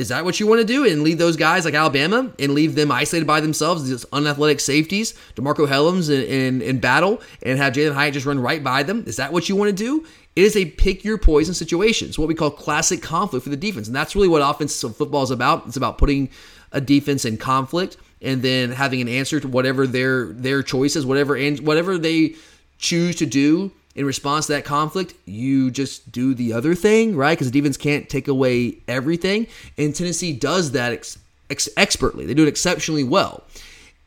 Is 0.00 0.08
that 0.08 0.24
what 0.24 0.40
you 0.40 0.46
want 0.46 0.62
to 0.62 0.66
do 0.66 0.86
and 0.86 1.02
leave 1.02 1.18
those 1.18 1.36
guys 1.36 1.66
like 1.66 1.74
Alabama 1.74 2.32
and 2.38 2.54
leave 2.54 2.74
them 2.74 2.90
isolated 2.90 3.26
by 3.26 3.40
themselves, 3.40 3.86
these 3.86 4.06
unathletic 4.06 4.58
safeties, 4.58 5.12
DeMarcco 5.36 5.68
Hellams 5.68 6.08
in, 6.08 6.22
in, 6.22 6.62
in 6.62 6.80
battle, 6.80 7.20
and 7.42 7.58
have 7.58 7.74
Jalin 7.74 7.92
Hyatt 7.92 8.14
just 8.14 8.24
run 8.24 8.40
right 8.40 8.64
by 8.64 8.82
them? 8.82 9.04
Is 9.06 9.16
that 9.16 9.30
what 9.30 9.50
you 9.50 9.56
want 9.56 9.68
to 9.68 9.76
do? 9.76 10.06
It 10.34 10.44
is 10.44 10.56
a 10.56 10.64
pick 10.64 11.04
your 11.04 11.18
poison 11.18 11.52
situation. 11.52 12.08
It's 12.08 12.18
what 12.18 12.28
we 12.28 12.34
call 12.34 12.50
classic 12.50 13.02
conflict 13.02 13.44
for 13.44 13.50
the 13.50 13.58
defense. 13.58 13.88
And 13.88 13.94
that's 13.94 14.16
really 14.16 14.26
what 14.26 14.40
offensive 14.40 14.96
football 14.96 15.22
is 15.22 15.30
about. 15.30 15.66
It's 15.66 15.76
about 15.76 15.98
putting 15.98 16.30
a 16.72 16.80
defense 16.80 17.26
in 17.26 17.36
conflict 17.36 17.98
and 18.22 18.40
then 18.40 18.70
having 18.70 19.02
an 19.02 19.08
answer 19.08 19.38
to 19.38 19.48
whatever 19.48 19.86
their 19.86 20.32
their 20.32 20.62
choices, 20.62 21.04
whatever 21.04 21.36
and 21.36 21.60
whatever 21.60 21.98
they 21.98 22.36
choose 22.78 23.16
to 23.16 23.26
do 23.26 23.70
in 23.94 24.06
response 24.06 24.46
to 24.46 24.52
that 24.52 24.64
conflict, 24.64 25.14
you 25.26 25.70
just 25.70 26.12
do 26.12 26.34
the 26.34 26.52
other 26.52 26.74
thing, 26.74 27.16
right? 27.16 27.36
Because 27.36 27.50
the 27.50 27.60
defense 27.60 27.76
can't 27.76 28.08
take 28.08 28.28
away 28.28 28.78
everything. 28.86 29.46
And 29.76 29.94
Tennessee 29.94 30.32
does 30.32 30.72
that 30.72 30.92
ex- 30.92 31.18
ex- 31.48 31.68
expertly. 31.76 32.24
They 32.24 32.34
do 32.34 32.44
it 32.44 32.48
exceptionally 32.48 33.04
well. 33.04 33.42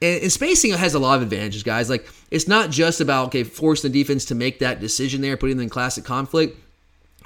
And, 0.02 0.24
and, 0.24 0.32
spacing 0.32 0.72
has 0.72 0.94
a 0.94 1.00
lot 1.00 1.18
of 1.18 1.22
advantages, 1.22 1.64
guys. 1.64 1.90
Like, 1.90 2.08
it's 2.32 2.48
not 2.48 2.70
just 2.70 3.02
about, 3.02 3.28
okay, 3.28 3.44
forcing 3.44 3.92
the 3.92 4.04
defense 4.04 4.26
to 4.26 4.36
make 4.36 4.60
that 4.60 4.80
decision 4.80 5.22
there, 5.22 5.38
putting 5.38 5.58
them 5.58 5.64
in 5.64 5.70
classic 5.70 6.06
conflict. 6.06 6.58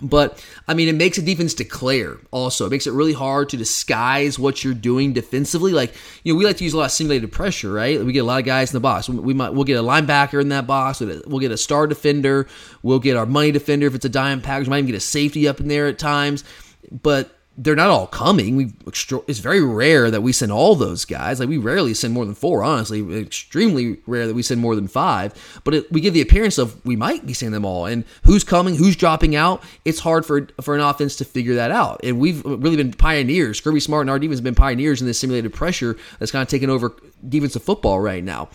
But 0.01 0.43
I 0.67 0.73
mean, 0.73 0.87
it 0.87 0.95
makes 0.95 1.17
a 1.17 1.21
defense 1.21 1.53
declare 1.53 2.17
also. 2.31 2.67
It 2.67 2.69
makes 2.69 2.85
it 2.87 2.93
really 2.93 3.13
hard 3.13 3.49
to 3.49 3.57
disguise 3.57 4.37
what 4.37 4.63
you're 4.63 4.73
doing 4.73 5.13
defensively. 5.13 5.71
Like, 5.71 5.93
you 6.23 6.33
know, 6.33 6.37
we 6.37 6.45
like 6.45 6.57
to 6.57 6.63
use 6.63 6.73
a 6.73 6.77
lot 6.77 6.85
of 6.85 6.91
simulated 6.91 7.31
pressure, 7.31 7.71
right? 7.71 8.03
We 8.03 8.13
get 8.13 8.19
a 8.19 8.23
lot 8.25 8.39
of 8.39 8.45
guys 8.45 8.71
in 8.71 8.75
the 8.75 8.79
box. 8.79 9.09
We 9.09 9.33
might 9.33 9.53
we'll 9.53 9.63
get 9.63 9.79
a 9.79 9.83
linebacker 9.83 10.39
in 10.41 10.49
that 10.49 10.67
box. 10.67 10.99
We'll 10.99 11.39
get 11.39 11.51
a 11.51 11.57
star 11.57 11.87
defender. 11.87 12.47
We'll 12.83 12.99
get 12.99 13.17
our 13.17 13.25
money 13.25 13.51
defender 13.51 13.87
if 13.87 13.95
it's 13.95 14.05
a 14.05 14.09
dime 14.09 14.41
package. 14.41 14.67
We 14.67 14.71
might 14.71 14.77
even 14.79 14.91
get 14.91 14.97
a 14.97 14.99
safety 14.99 15.47
up 15.47 15.59
in 15.59 15.67
there 15.67 15.87
at 15.87 15.97
times. 15.97 16.43
But 16.91 17.36
they're 17.57 17.75
not 17.75 17.89
all 17.89 18.05
coming. 18.05 18.55
We 18.55 18.71
it's 18.85 19.39
very 19.39 19.61
rare 19.61 20.11
that 20.11 20.21
we 20.21 20.31
send 20.31 20.51
all 20.51 20.75
those 20.75 21.05
guys. 21.05 21.39
Like 21.39 21.49
we 21.49 21.57
rarely 21.57 21.95
send 21.95 22.13
more 22.13 22.23
than 22.25 22.35
four. 22.35 22.63
Honestly, 22.63 23.19
extremely 23.19 23.97
rare 24.05 24.27
that 24.27 24.35
we 24.35 24.43
send 24.43 24.61
more 24.61 24.75
than 24.75 24.87
five. 24.87 25.33
But 25.63 25.73
it, 25.73 25.91
we 25.91 25.99
give 25.99 26.13
the 26.13 26.21
appearance 26.21 26.59
of 26.59 26.83
we 26.85 26.95
might 26.95 27.25
be 27.25 27.33
sending 27.33 27.53
them 27.53 27.65
all. 27.65 27.87
And 27.87 28.05
who's 28.23 28.43
coming, 28.43 28.75
who's 28.75 28.95
dropping 28.95 29.35
out? 29.35 29.63
It's 29.85 29.99
hard 29.99 30.23
for 30.25 30.47
for 30.61 30.75
an 30.75 30.81
offense 30.81 31.15
to 31.15 31.25
figure 31.25 31.55
that 31.55 31.71
out. 31.71 31.99
And 32.03 32.19
we've 32.19 32.45
really 32.45 32.77
been 32.77 32.93
pioneers. 32.93 33.59
Kirby 33.59 33.79
Smart 33.79 34.01
and 34.01 34.11
our 34.11 34.19
defense 34.19 34.37
have 34.37 34.43
been 34.43 34.55
pioneers 34.55 35.01
in 35.01 35.07
this 35.07 35.19
simulated 35.19 35.51
pressure 35.51 35.97
that's 36.19 36.31
kind 36.31 36.43
of 36.43 36.49
taken 36.49 36.69
over 36.69 36.95
defensive 37.27 37.63
football 37.63 37.99
right 37.99 38.23
now. 38.23 38.49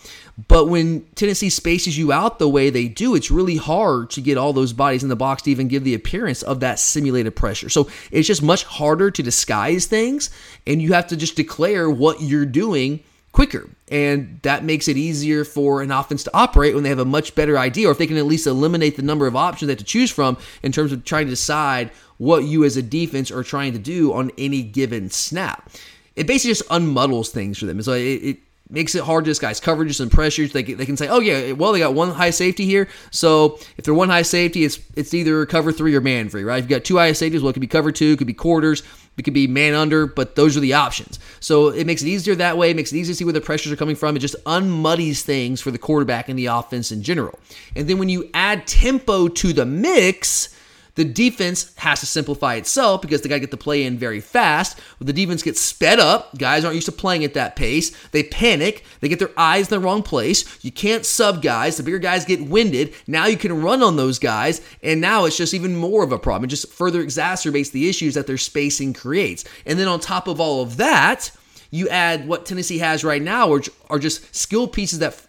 But 0.47 0.67
when 0.67 1.05
Tennessee 1.15 1.49
spaces 1.49 1.97
you 1.97 2.11
out 2.11 2.39
the 2.39 2.49
way 2.49 2.69
they 2.69 2.87
do, 2.87 3.13
it's 3.13 3.29
really 3.29 3.57
hard 3.57 4.09
to 4.11 4.21
get 4.21 4.37
all 4.37 4.53
those 4.53 4.73
bodies 4.73 5.03
in 5.03 5.09
the 5.09 5.15
box 5.15 5.43
to 5.43 5.51
even 5.51 5.67
give 5.67 5.83
the 5.83 5.93
appearance 5.93 6.41
of 6.41 6.61
that 6.61 6.79
simulated 6.79 7.35
pressure. 7.35 7.69
So 7.69 7.89
it's 8.09 8.27
just 8.27 8.41
much 8.41 8.63
harder 8.63 8.92
to 8.95 9.23
disguise 9.23 9.85
things, 9.85 10.29
and 10.65 10.81
you 10.81 10.93
have 10.93 11.07
to 11.07 11.15
just 11.15 11.35
declare 11.35 11.89
what 11.89 12.21
you're 12.21 12.45
doing 12.45 13.03
quicker. 13.31 13.69
And 13.89 14.39
that 14.43 14.63
makes 14.63 14.87
it 14.87 14.95
easier 14.95 15.43
for 15.43 15.81
an 15.81 15.91
offense 15.91 16.23
to 16.23 16.31
operate 16.33 16.73
when 16.73 16.83
they 16.83 16.89
have 16.89 16.99
a 16.99 17.05
much 17.05 17.35
better 17.35 17.57
idea, 17.57 17.87
or 17.87 17.91
if 17.91 17.97
they 17.97 18.07
can 18.07 18.17
at 18.17 18.25
least 18.25 18.47
eliminate 18.47 18.95
the 18.95 19.01
number 19.01 19.27
of 19.27 19.35
options 19.35 19.67
they 19.67 19.73
have 19.73 19.79
to 19.79 19.83
choose 19.83 20.11
from 20.11 20.37
in 20.61 20.71
terms 20.71 20.91
of 20.91 21.03
trying 21.03 21.25
to 21.25 21.31
decide 21.31 21.91
what 22.17 22.43
you 22.43 22.63
as 22.63 22.77
a 22.77 22.81
defense 22.81 23.31
are 23.31 23.43
trying 23.43 23.73
to 23.73 23.79
do 23.79 24.13
on 24.13 24.31
any 24.37 24.61
given 24.61 25.09
snap. 25.09 25.69
It 26.15 26.27
basically 26.27 26.51
just 26.51 26.69
unmuddles 26.69 27.29
things 27.29 27.57
for 27.57 27.65
them. 27.65 27.81
So 27.81 27.93
it, 27.93 28.01
it 28.01 28.37
makes 28.69 28.95
it 28.95 29.03
hard 29.03 29.25
to 29.25 29.31
disguise 29.31 29.59
coverages 29.59 29.99
and 29.99 30.11
pressures. 30.11 30.51
They, 30.51 30.63
they 30.63 30.85
can 30.85 30.97
say, 30.97 31.07
oh 31.07 31.19
yeah, 31.19 31.51
well 31.51 31.71
they 31.71 31.79
got 31.79 31.93
one 31.93 32.11
high 32.11 32.31
safety 32.31 32.65
here, 32.65 32.87
so 33.11 33.59
if 33.77 33.85
they're 33.85 33.93
one 33.93 34.09
high 34.09 34.21
safety, 34.21 34.63
it's 34.63 34.79
it's 34.95 35.13
either 35.13 35.45
cover 35.45 35.71
three 35.71 35.95
or 35.95 36.01
man 36.01 36.29
free, 36.29 36.43
right? 36.43 36.63
If 36.63 36.69
you 36.69 36.75
got 36.75 36.85
two 36.85 36.97
high 36.97 37.11
safeties, 37.13 37.41
well 37.41 37.49
it 37.49 37.53
could 37.53 37.61
be 37.61 37.67
cover 37.67 37.91
two, 37.91 38.13
it 38.13 38.17
could 38.17 38.27
be 38.27 38.33
quarters, 38.33 38.83
it 39.17 39.23
could 39.23 39.33
be 39.33 39.47
man 39.47 39.73
under, 39.73 40.07
but 40.07 40.35
those 40.35 40.57
are 40.57 40.59
the 40.59 40.73
options. 40.73 41.19
So 41.39 41.69
it 41.69 41.85
makes 41.85 42.01
it 42.01 42.07
easier 42.07 42.35
that 42.35 42.57
way. 42.57 42.71
It 42.71 42.75
makes 42.75 42.91
it 42.91 42.97
easier 42.97 43.13
to 43.13 43.17
see 43.17 43.25
where 43.25 43.33
the 43.33 43.41
pressures 43.41 43.71
are 43.71 43.75
coming 43.75 43.95
from. 43.95 44.15
It 44.15 44.19
just 44.19 44.35
unmuddies 44.45 45.21
things 45.21 45.61
for 45.61 45.71
the 45.71 45.77
quarterback 45.77 46.29
and 46.29 46.39
the 46.39 46.47
offense 46.47 46.91
in 46.91 47.03
general. 47.03 47.39
And 47.75 47.87
then 47.87 47.99
when 47.99 48.09
you 48.09 48.29
add 48.33 48.65
tempo 48.65 49.27
to 49.27 49.53
the 49.53 49.65
mix 49.65 50.49
the 50.95 51.05
defense 51.05 51.73
has 51.77 52.01
to 52.01 52.05
simplify 52.05 52.55
itself 52.55 53.01
because 53.01 53.21
they 53.21 53.29
got 53.29 53.35
to 53.35 53.41
get 53.41 53.51
the 53.51 53.57
play 53.57 53.83
in 53.83 53.97
very 53.97 54.19
fast. 54.19 54.79
The 54.99 55.13
defense 55.13 55.41
gets 55.41 55.59
sped 55.59 55.99
up, 55.99 56.37
guys 56.37 56.63
aren't 56.63 56.75
used 56.75 56.85
to 56.85 56.91
playing 56.91 57.23
at 57.23 57.33
that 57.33 57.55
pace. 57.55 57.91
They 58.09 58.23
panic. 58.23 58.83
They 58.99 59.09
get 59.09 59.19
their 59.19 59.31
eyes 59.37 59.71
in 59.71 59.79
the 59.79 59.85
wrong 59.85 60.03
place. 60.03 60.63
You 60.63 60.71
can't 60.71 61.05
sub 61.05 61.41
guys. 61.41 61.77
The 61.77 61.83
bigger 61.83 61.99
guys 61.99 62.25
get 62.25 62.47
winded. 62.47 62.93
Now 63.07 63.25
you 63.25 63.37
can 63.37 63.61
run 63.61 63.81
on 63.81 63.95
those 63.95 64.19
guys, 64.19 64.61
and 64.83 65.01
now 65.01 65.25
it's 65.25 65.37
just 65.37 65.53
even 65.53 65.75
more 65.75 66.03
of 66.03 66.11
a 66.11 66.19
problem. 66.19 66.45
It 66.45 66.47
just 66.47 66.71
further 66.71 67.03
exacerbates 67.03 67.71
the 67.71 67.89
issues 67.89 68.13
that 68.13 68.27
their 68.27 68.37
spacing 68.37 68.93
creates. 68.93 69.45
And 69.65 69.79
then 69.79 69.87
on 69.87 69.99
top 69.99 70.27
of 70.27 70.39
all 70.39 70.61
of 70.61 70.77
that, 70.77 71.31
you 71.71 71.89
add 71.89 72.27
what 72.27 72.45
Tennessee 72.45 72.77
has 72.77 73.03
right 73.03 73.21
now, 73.21 73.49
which 73.49 73.69
are 73.89 73.97
just 73.97 74.35
skill 74.35 74.67
pieces 74.67 74.99
that 74.99 75.19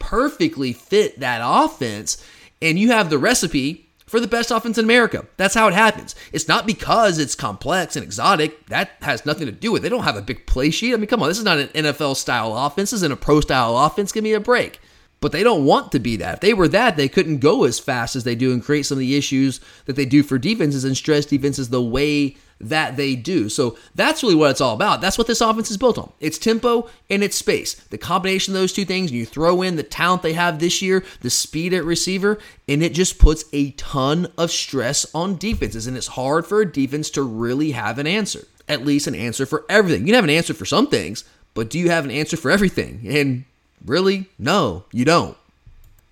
perfectly 0.00 0.72
fit 0.72 1.20
that 1.20 1.40
offense, 1.44 2.22
and 2.60 2.76
you 2.78 2.90
have 2.90 3.08
the 3.08 3.18
recipe 3.18 3.81
for 4.12 4.20
the 4.20 4.28
best 4.28 4.50
offense 4.50 4.76
in 4.76 4.84
America. 4.84 5.26
That's 5.38 5.54
how 5.54 5.68
it 5.68 5.72
happens. 5.72 6.14
It's 6.32 6.46
not 6.46 6.66
because 6.66 7.18
it's 7.18 7.34
complex 7.34 7.96
and 7.96 8.04
exotic. 8.04 8.66
That 8.66 8.90
has 9.00 9.24
nothing 9.24 9.46
to 9.46 9.52
do 9.52 9.72
with 9.72 9.80
it. 9.80 9.84
They 9.84 9.88
don't 9.88 10.04
have 10.04 10.18
a 10.18 10.22
big 10.22 10.46
play 10.46 10.68
sheet. 10.68 10.92
I 10.92 10.98
mean, 10.98 11.06
come 11.06 11.22
on, 11.22 11.30
this 11.30 11.38
is 11.38 11.44
not 11.44 11.56
an 11.56 11.68
NFL 11.68 12.16
style 12.16 12.54
offense. 12.54 12.90
This 12.90 12.98
isn't 12.98 13.10
a 13.10 13.16
pro 13.16 13.40
style 13.40 13.74
offense. 13.78 14.12
Give 14.12 14.22
me 14.22 14.34
a 14.34 14.38
break. 14.38 14.80
But 15.22 15.30
they 15.30 15.44
don't 15.44 15.64
want 15.64 15.92
to 15.92 16.00
be 16.00 16.16
that. 16.16 16.34
If 16.34 16.40
they 16.40 16.52
were 16.52 16.66
that, 16.68 16.96
they 16.96 17.08
couldn't 17.08 17.38
go 17.38 17.62
as 17.62 17.78
fast 17.78 18.16
as 18.16 18.24
they 18.24 18.34
do 18.34 18.52
and 18.52 18.62
create 18.62 18.86
some 18.86 18.96
of 18.96 19.00
the 19.00 19.16
issues 19.16 19.60
that 19.86 19.94
they 19.94 20.04
do 20.04 20.24
for 20.24 20.36
defenses 20.36 20.84
and 20.84 20.96
stress 20.96 21.24
defenses 21.24 21.68
the 21.68 21.80
way 21.80 22.36
that 22.60 22.96
they 22.96 23.14
do. 23.14 23.48
So 23.48 23.78
that's 23.94 24.24
really 24.24 24.34
what 24.34 24.50
it's 24.50 24.60
all 24.60 24.74
about. 24.74 25.00
That's 25.00 25.16
what 25.16 25.28
this 25.28 25.40
offense 25.40 25.70
is 25.70 25.76
built 25.76 25.96
on. 25.96 26.12
It's 26.18 26.38
tempo 26.38 26.90
and 27.08 27.22
it's 27.22 27.36
space. 27.36 27.74
The 27.74 27.98
combination 27.98 28.52
of 28.52 28.60
those 28.60 28.72
two 28.72 28.84
things, 28.84 29.10
and 29.10 29.18
you 29.18 29.24
throw 29.24 29.62
in 29.62 29.76
the 29.76 29.84
talent 29.84 30.22
they 30.22 30.32
have 30.32 30.58
this 30.58 30.82
year, 30.82 31.04
the 31.20 31.30
speed 31.30 31.72
at 31.72 31.84
receiver, 31.84 32.40
and 32.68 32.82
it 32.82 32.92
just 32.92 33.20
puts 33.20 33.44
a 33.52 33.70
ton 33.72 34.26
of 34.36 34.50
stress 34.50 35.06
on 35.14 35.36
defenses. 35.36 35.86
And 35.86 35.96
it's 35.96 36.08
hard 36.08 36.46
for 36.46 36.60
a 36.60 36.70
defense 36.70 37.10
to 37.10 37.22
really 37.22 37.70
have 37.72 38.00
an 38.00 38.08
answer, 38.08 38.48
at 38.68 38.84
least 38.84 39.06
an 39.06 39.14
answer 39.14 39.46
for 39.46 39.64
everything. 39.68 40.00
You 40.00 40.06
can 40.06 40.14
have 40.16 40.24
an 40.24 40.30
answer 40.30 40.52
for 40.52 40.66
some 40.66 40.88
things, 40.88 41.22
but 41.54 41.70
do 41.70 41.78
you 41.78 41.90
have 41.90 42.04
an 42.04 42.10
answer 42.10 42.36
for 42.36 42.50
everything? 42.50 43.04
And 43.06 43.44
really, 43.84 44.26
no, 44.38 44.84
you 44.92 45.04
don't. 45.04 45.36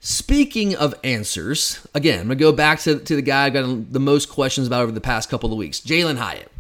Speaking 0.01 0.75
of 0.77 0.95
answers, 1.05 1.87
again, 1.95 2.21
I'm 2.21 2.27
going 2.29 2.39
to 2.39 2.43
go 2.43 2.53
back 2.53 2.81
to, 2.81 2.99
to 2.99 3.17
the 3.17 3.23
guy 3.23 3.47
I've 3.47 3.53
got 3.53 3.93
the 3.93 4.01
most 4.01 4.31
questions 4.31 4.67
about 4.67 4.83
over 4.83 4.93
the 4.93 5.01
past 5.01 5.29
couple 5.29 5.53
of 5.53 5.59
weeks 5.59 5.81
Jalin 5.81 6.17
Hyatt. 6.17 6.51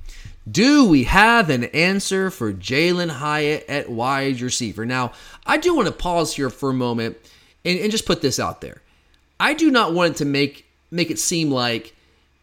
Do 0.50 0.86
we 0.86 1.04
have 1.04 1.48
an 1.48 1.64
answer 1.64 2.30
for 2.30 2.52
Jalin 2.52 3.10
Hyatt 3.10 3.64
at 3.68 3.90
wide 3.90 4.40
receiver? 4.40 4.84
Now, 4.84 5.12
I 5.46 5.56
do 5.56 5.74
want 5.74 5.86
to 5.86 5.92
pause 5.92 6.34
here 6.34 6.50
for 6.50 6.70
a 6.70 6.74
moment 6.74 7.16
and, 7.64 7.78
and 7.78 7.90
just 7.90 8.06
put 8.06 8.20
this 8.20 8.38
out 8.38 8.60
there. 8.60 8.82
I 9.38 9.54
do 9.54 9.70
not 9.70 9.94
want 9.94 10.16
to 10.16 10.24
make 10.24 10.66
make 10.90 11.10
it 11.10 11.18
seem 11.18 11.50
like 11.50 11.94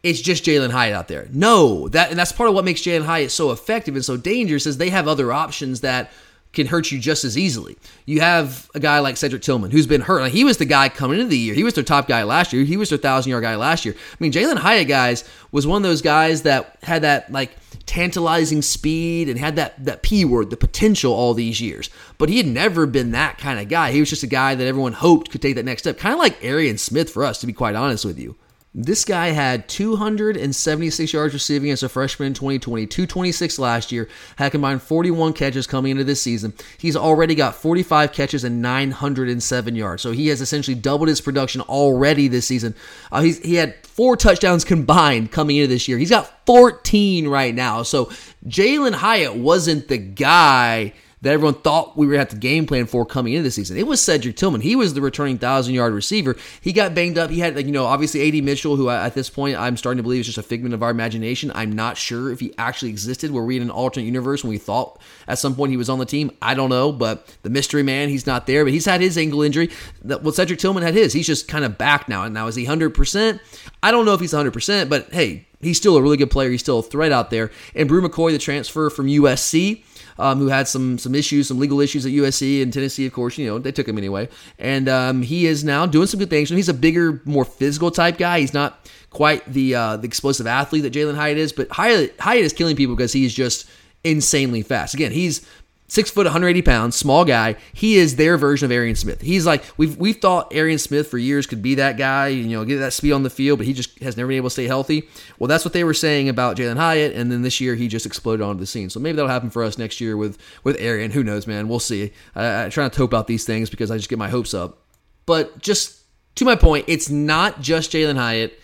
it's 0.02 0.20
just 0.20 0.44
Jalin 0.44 0.70
Hyatt 0.70 0.94
out 0.94 1.08
there. 1.08 1.28
No, 1.32 1.88
that 1.90 2.10
and 2.10 2.18
that's 2.18 2.32
part 2.32 2.48
of 2.48 2.54
what 2.54 2.64
makes 2.64 2.82
Jalin 2.82 3.04
Hyatt 3.04 3.30
so 3.30 3.50
effective 3.50 3.94
and 3.94 4.04
so 4.04 4.16
dangerous 4.16 4.66
is 4.66 4.78
they 4.78 4.90
have 4.90 5.06
other 5.06 5.32
options 5.32 5.80
that 5.82 6.10
can 6.58 6.66
hurt 6.66 6.90
you 6.90 6.98
just 6.98 7.24
as 7.24 7.38
easily. 7.38 7.78
You 8.04 8.20
have 8.20 8.68
a 8.74 8.80
guy 8.80 8.98
like 8.98 9.16
Cedric 9.16 9.42
Tillman 9.42 9.70
who's 9.70 9.86
been 9.86 10.00
hurt. 10.00 10.30
He 10.32 10.42
was 10.42 10.56
the 10.56 10.64
guy 10.64 10.88
coming 10.88 11.18
into 11.18 11.30
the 11.30 11.38
year. 11.38 11.54
He 11.54 11.62
was 11.62 11.74
their 11.74 11.84
top 11.84 12.08
guy 12.08 12.24
last 12.24 12.52
year. 12.52 12.64
He 12.64 12.76
was 12.76 12.88
their 12.88 12.98
thousand 12.98 13.30
yard 13.30 13.44
guy 13.44 13.54
last 13.54 13.84
year. 13.84 13.94
I 13.96 14.16
mean, 14.18 14.32
Jalin 14.32 14.56
Hyatt 14.56 14.88
guys 14.88 15.22
was 15.52 15.68
one 15.68 15.76
of 15.76 15.82
those 15.84 16.02
guys 16.02 16.42
that 16.42 16.76
had 16.82 17.02
that 17.02 17.30
like 17.30 17.52
tantalizing 17.86 18.60
speed 18.60 19.28
and 19.28 19.38
had 19.38 19.54
that 19.54 19.84
that 19.84 20.02
p 20.02 20.24
word, 20.24 20.50
the 20.50 20.56
potential, 20.56 21.12
all 21.12 21.32
these 21.32 21.60
years. 21.60 21.90
But 22.18 22.28
he 22.28 22.38
had 22.38 22.46
never 22.46 22.86
been 22.86 23.12
that 23.12 23.38
kind 23.38 23.60
of 23.60 23.68
guy. 23.68 23.92
He 23.92 24.00
was 24.00 24.10
just 24.10 24.24
a 24.24 24.28
guy 24.28 24.56
that 24.56 24.66
everyone 24.66 24.94
hoped 24.94 25.30
could 25.30 25.40
take 25.40 25.54
that 25.54 25.64
next 25.64 25.82
step, 25.82 25.96
kind 25.96 26.12
of 26.12 26.18
like 26.18 26.42
Arian 26.42 26.76
Smith 26.76 27.08
for 27.08 27.24
us, 27.24 27.40
to 27.40 27.46
be 27.46 27.52
quite 27.52 27.76
honest 27.76 28.04
with 28.04 28.18
you. 28.18 28.34
This 28.74 29.04
guy 29.04 29.28
had 29.28 29.66
276 29.68 31.12
yards 31.12 31.32
receiving 31.32 31.70
as 31.70 31.82
a 31.82 31.88
freshman 31.88 32.28
in 32.28 32.34
2020, 32.34 32.86
226 32.86 33.58
last 33.58 33.90
year, 33.90 34.08
had 34.36 34.52
combined 34.52 34.82
41 34.82 35.32
catches 35.32 35.66
coming 35.66 35.92
into 35.92 36.04
this 36.04 36.20
season. 36.20 36.52
He's 36.76 36.94
already 36.94 37.34
got 37.34 37.54
45 37.54 38.12
catches 38.12 38.44
and 38.44 38.60
907 38.60 39.74
yards. 39.74 40.02
So 40.02 40.12
he 40.12 40.28
has 40.28 40.42
essentially 40.42 40.74
doubled 40.74 41.08
his 41.08 41.22
production 41.22 41.62
already 41.62 42.28
this 42.28 42.46
season. 42.46 42.74
Uh, 43.10 43.22
he 43.22 43.54
had 43.54 43.74
four 43.86 44.16
touchdowns 44.16 44.64
combined 44.64 45.32
coming 45.32 45.56
into 45.56 45.68
this 45.68 45.88
year. 45.88 45.96
He's 45.96 46.10
got 46.10 46.44
14 46.44 47.26
right 47.26 47.54
now. 47.54 47.82
So 47.82 48.06
Jalin 48.46 48.94
Hyatt 48.94 49.34
wasn't 49.34 49.88
the 49.88 49.98
guy 49.98 50.92
that 51.22 51.32
everyone 51.32 51.54
thought 51.54 51.96
we 51.96 52.06
were 52.06 52.16
have 52.16 52.28
to 52.28 52.36
game 52.36 52.66
plan 52.66 52.86
for 52.86 53.04
coming 53.04 53.32
into 53.32 53.44
the 53.44 53.50
season. 53.50 53.76
It 53.76 53.86
was 53.86 54.00
Cedric 54.00 54.36
Tillman. 54.36 54.60
He 54.60 54.76
was 54.76 54.94
the 54.94 55.00
returning 55.00 55.38
thousand 55.38 55.74
yard 55.74 55.92
receiver. 55.92 56.36
He 56.60 56.72
got 56.72 56.94
banged 56.94 57.18
up. 57.18 57.30
He 57.30 57.40
had, 57.40 57.56
like, 57.56 57.66
you 57.66 57.72
know, 57.72 57.86
obviously 57.86 58.26
AD 58.28 58.44
Mitchell, 58.44 58.76
who 58.76 58.88
at 58.90 59.14
this 59.14 59.30
point 59.30 59.56
I'm 59.56 59.76
starting 59.76 59.96
to 59.98 60.02
believe 60.02 60.20
is 60.20 60.26
just 60.26 60.38
a 60.38 60.42
figment 60.42 60.74
of 60.74 60.82
our 60.82 60.90
imagination. 60.90 61.50
I'm 61.54 61.72
not 61.72 61.96
sure 61.96 62.30
if 62.30 62.40
he 62.40 62.54
actually 62.58 62.90
existed. 62.90 63.30
Were 63.30 63.44
we 63.44 63.56
in 63.56 63.62
an 63.62 63.70
alternate 63.70 64.06
universe 64.06 64.44
when 64.44 64.50
we 64.50 64.58
thought 64.58 65.00
at 65.26 65.38
some 65.38 65.54
point 65.54 65.70
he 65.70 65.76
was 65.76 65.88
on 65.88 65.98
the 65.98 66.06
team? 66.06 66.30
I 66.40 66.54
don't 66.54 66.70
know, 66.70 66.92
but 66.92 67.26
the 67.42 67.50
mystery 67.50 67.82
man, 67.82 68.08
he's 68.08 68.26
not 68.26 68.46
there. 68.46 68.64
But 68.64 68.72
he's 68.72 68.86
had 68.86 69.00
his 69.00 69.18
ankle 69.18 69.42
injury. 69.42 69.70
Well, 70.04 70.32
Cedric 70.32 70.58
Tillman 70.58 70.82
had 70.82 70.94
his. 70.94 71.12
He's 71.12 71.26
just 71.26 71.48
kind 71.48 71.64
of 71.64 71.78
back 71.78 72.08
now. 72.08 72.24
And 72.24 72.34
now 72.34 72.46
is 72.46 72.54
he 72.54 72.66
100%? 72.66 73.40
I 73.82 73.90
don't 73.90 74.04
know 74.04 74.14
if 74.14 74.20
he's 74.20 74.32
100%, 74.32 74.88
but 74.88 75.12
hey, 75.12 75.46
he's 75.60 75.76
still 75.76 75.96
a 75.96 76.02
really 76.02 76.16
good 76.16 76.30
player. 76.30 76.50
He's 76.50 76.60
still 76.60 76.80
a 76.80 76.82
threat 76.82 77.12
out 77.12 77.30
there. 77.30 77.50
And 77.74 77.88
Bru 77.88 78.02
McCoy, 78.02 78.32
the 78.32 78.38
transfer 78.38 78.90
from 78.90 79.06
USC, 79.06 79.84
um, 80.18 80.38
who 80.38 80.48
had 80.48 80.68
some 80.68 80.98
some 80.98 81.14
issues, 81.14 81.48
some 81.48 81.58
legal 81.58 81.80
issues 81.80 82.04
at 82.04 82.12
USC 82.12 82.62
and 82.62 82.72
Tennessee. 82.72 83.06
Of 83.06 83.12
course, 83.12 83.38
you 83.38 83.46
know 83.46 83.58
they 83.58 83.72
took 83.72 83.88
him 83.88 83.98
anyway, 83.98 84.28
and 84.58 84.88
um, 84.88 85.22
he 85.22 85.46
is 85.46 85.64
now 85.64 85.86
doing 85.86 86.06
some 86.06 86.18
good 86.18 86.30
things. 86.30 86.50
He's 86.50 86.68
a 86.68 86.74
bigger, 86.74 87.20
more 87.24 87.44
physical 87.44 87.90
type 87.90 88.18
guy. 88.18 88.40
He's 88.40 88.54
not 88.54 88.88
quite 89.10 89.44
the 89.52 89.74
uh, 89.74 89.96
the 89.96 90.06
explosive 90.06 90.46
athlete 90.46 90.82
that 90.82 90.92
Jalin 90.92 91.16
Hyatt 91.16 91.38
is, 91.38 91.52
but 91.52 91.70
Hyatt, 91.70 92.18
Hyatt 92.20 92.44
is 92.44 92.52
killing 92.52 92.76
people 92.76 92.96
because 92.96 93.12
he's 93.12 93.34
just 93.34 93.68
insanely 94.04 94.62
fast. 94.62 94.94
Again, 94.94 95.12
he's 95.12 95.46
six 95.88 96.10
foot, 96.10 96.26
180 96.26 96.62
pounds, 96.62 96.94
small 96.94 97.24
guy. 97.24 97.56
He 97.72 97.96
is 97.96 98.16
their 98.16 98.36
version 98.36 98.66
of 98.66 98.70
Arian 98.70 98.94
Smith. 98.94 99.20
He's 99.22 99.44
like 99.44 99.64
we've 99.76 99.96
we've 99.96 100.18
thought 100.18 100.54
Arian 100.54 100.78
Smith 100.78 101.08
for 101.08 101.18
years 101.18 101.46
could 101.46 101.62
be 101.62 101.74
that 101.76 101.96
guy, 101.96 102.28
you 102.28 102.56
know, 102.56 102.64
get 102.64 102.76
that 102.78 102.92
speed 102.92 103.12
on 103.12 103.24
the 103.24 103.30
field, 103.30 103.58
but 103.58 103.66
he 103.66 103.72
just 103.72 103.98
has 104.00 104.16
never 104.16 104.28
been 104.28 104.36
able 104.36 104.48
to 104.48 104.52
stay 104.52 104.66
healthy. 104.66 105.08
Well, 105.38 105.48
that's 105.48 105.64
what 105.64 105.72
they 105.72 105.84
were 105.84 105.94
saying 105.94 106.28
about 106.28 106.56
Jalin 106.56 106.76
Hyatt, 106.76 107.14
and 107.14 107.32
then 107.32 107.42
this 107.42 107.60
year 107.60 107.74
he 107.74 107.88
just 107.88 108.06
exploded 108.06 108.44
onto 108.44 108.60
the 108.60 108.66
scene. 108.66 108.90
So 108.90 109.00
maybe 109.00 109.16
that'll 109.16 109.30
happen 109.30 109.50
for 109.50 109.64
us 109.64 109.78
next 109.78 110.00
year 110.00 110.16
with 110.16 110.38
with 110.62 110.78
Arian. 110.78 111.10
Who 111.10 111.24
knows, 111.24 111.46
man? 111.46 111.68
We'll 111.68 111.80
see. 111.80 112.12
I, 112.36 112.66
I 112.66 112.68
try 112.68 112.84
not 112.84 112.92
to 112.92 112.98
hope 112.98 113.14
out 113.14 113.26
these 113.26 113.44
things 113.44 113.70
because 113.70 113.90
I 113.90 113.96
just 113.96 114.08
get 114.08 114.18
my 114.18 114.28
hopes 114.28 114.54
up. 114.54 114.84
But 115.26 115.58
just 115.58 116.02
to 116.36 116.44
my 116.44 116.54
point, 116.54 116.84
it's 116.88 117.10
not 117.10 117.60
just 117.60 117.92
Jalin 117.92 118.16
Hyatt. 118.16 118.58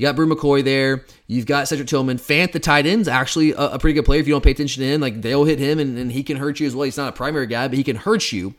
You 0.00 0.06
got 0.06 0.16
Bru 0.16 0.26
McCoy 0.26 0.64
there. 0.64 1.04
You've 1.26 1.44
got 1.44 1.68
Cedric 1.68 1.86
Tillman. 1.86 2.16
Fant, 2.16 2.52
the 2.52 2.58
tight 2.58 2.86
end's 2.86 3.06
actually 3.06 3.52
a, 3.52 3.72
a 3.72 3.78
pretty 3.78 3.92
good 3.92 4.06
player 4.06 4.18
if 4.18 4.26
you 4.26 4.32
don't 4.32 4.42
pay 4.42 4.52
attention 4.52 4.82
to 4.82 4.88
him. 4.88 5.02
Like 5.02 5.20
they'll 5.20 5.44
hit 5.44 5.58
him 5.58 5.78
and, 5.78 5.98
and 5.98 6.10
he 6.10 6.22
can 6.22 6.38
hurt 6.38 6.58
you 6.58 6.66
as 6.66 6.74
well. 6.74 6.84
He's 6.86 6.96
not 6.96 7.10
a 7.10 7.12
primary 7.12 7.46
guy, 7.46 7.68
but 7.68 7.76
he 7.76 7.84
can 7.84 7.96
hurt 7.96 8.32
you. 8.32 8.54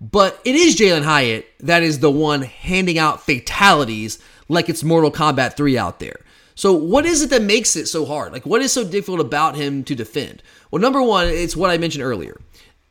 But 0.00 0.40
it 0.42 0.54
is 0.54 0.74
Jalin 0.74 1.02
Hyatt 1.02 1.46
that 1.60 1.82
is 1.82 1.98
the 1.98 2.10
one 2.10 2.40
handing 2.40 2.96
out 2.96 3.20
fatalities 3.20 4.18
like 4.48 4.70
it's 4.70 4.82
Mortal 4.82 5.12
Kombat 5.12 5.54
3 5.54 5.76
out 5.76 6.00
there. 6.00 6.20
So, 6.54 6.72
what 6.72 7.04
is 7.04 7.20
it 7.20 7.28
that 7.28 7.42
makes 7.42 7.76
it 7.76 7.84
so 7.84 8.06
hard? 8.06 8.32
Like, 8.32 8.46
what 8.46 8.62
is 8.62 8.72
so 8.72 8.84
difficult 8.88 9.20
about 9.20 9.56
him 9.56 9.84
to 9.84 9.94
defend? 9.94 10.42
Well, 10.70 10.80
number 10.80 11.02
one, 11.02 11.28
it's 11.28 11.54
what 11.54 11.72
I 11.72 11.76
mentioned 11.76 12.04
earlier. 12.04 12.40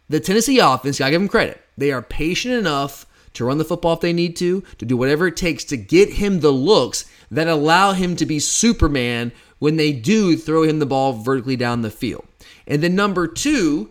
The 0.10 0.20
Tennessee 0.20 0.60
offense, 0.60 1.00
gotta 1.00 1.10
give 1.10 1.22
them 1.22 1.28
credit. 1.28 1.60
They 1.76 1.92
are 1.92 2.04
patient 2.04 2.54
enough 2.54 3.08
to 3.34 3.46
run 3.46 3.58
the 3.58 3.66
football 3.66 3.94
if 3.94 4.02
they 4.02 4.14
need 4.14 4.36
to, 4.38 4.62
to 4.78 4.86
do 4.86 4.98
whatever 4.98 5.28
it 5.28 5.38
takes 5.38 5.64
to 5.66 5.78
get 5.78 6.14
him 6.14 6.40
the 6.40 6.52
looks 6.52 7.06
that 7.32 7.48
allow 7.48 7.94
him 7.94 8.16
to 8.16 8.26
be 8.26 8.40
Superman 8.40 9.32
when 9.60 9.78
they 9.78 9.92
do 9.92 10.36
throw 10.38 10.64
him 10.64 10.80
the 10.80 10.86
ball 10.86 11.14
vertically 11.14 11.56
down 11.56 11.82
the 11.82 11.92
field. 11.92 12.26
And 12.68 12.84
then 12.84 12.96
number 12.96 13.28
two, 13.28 13.90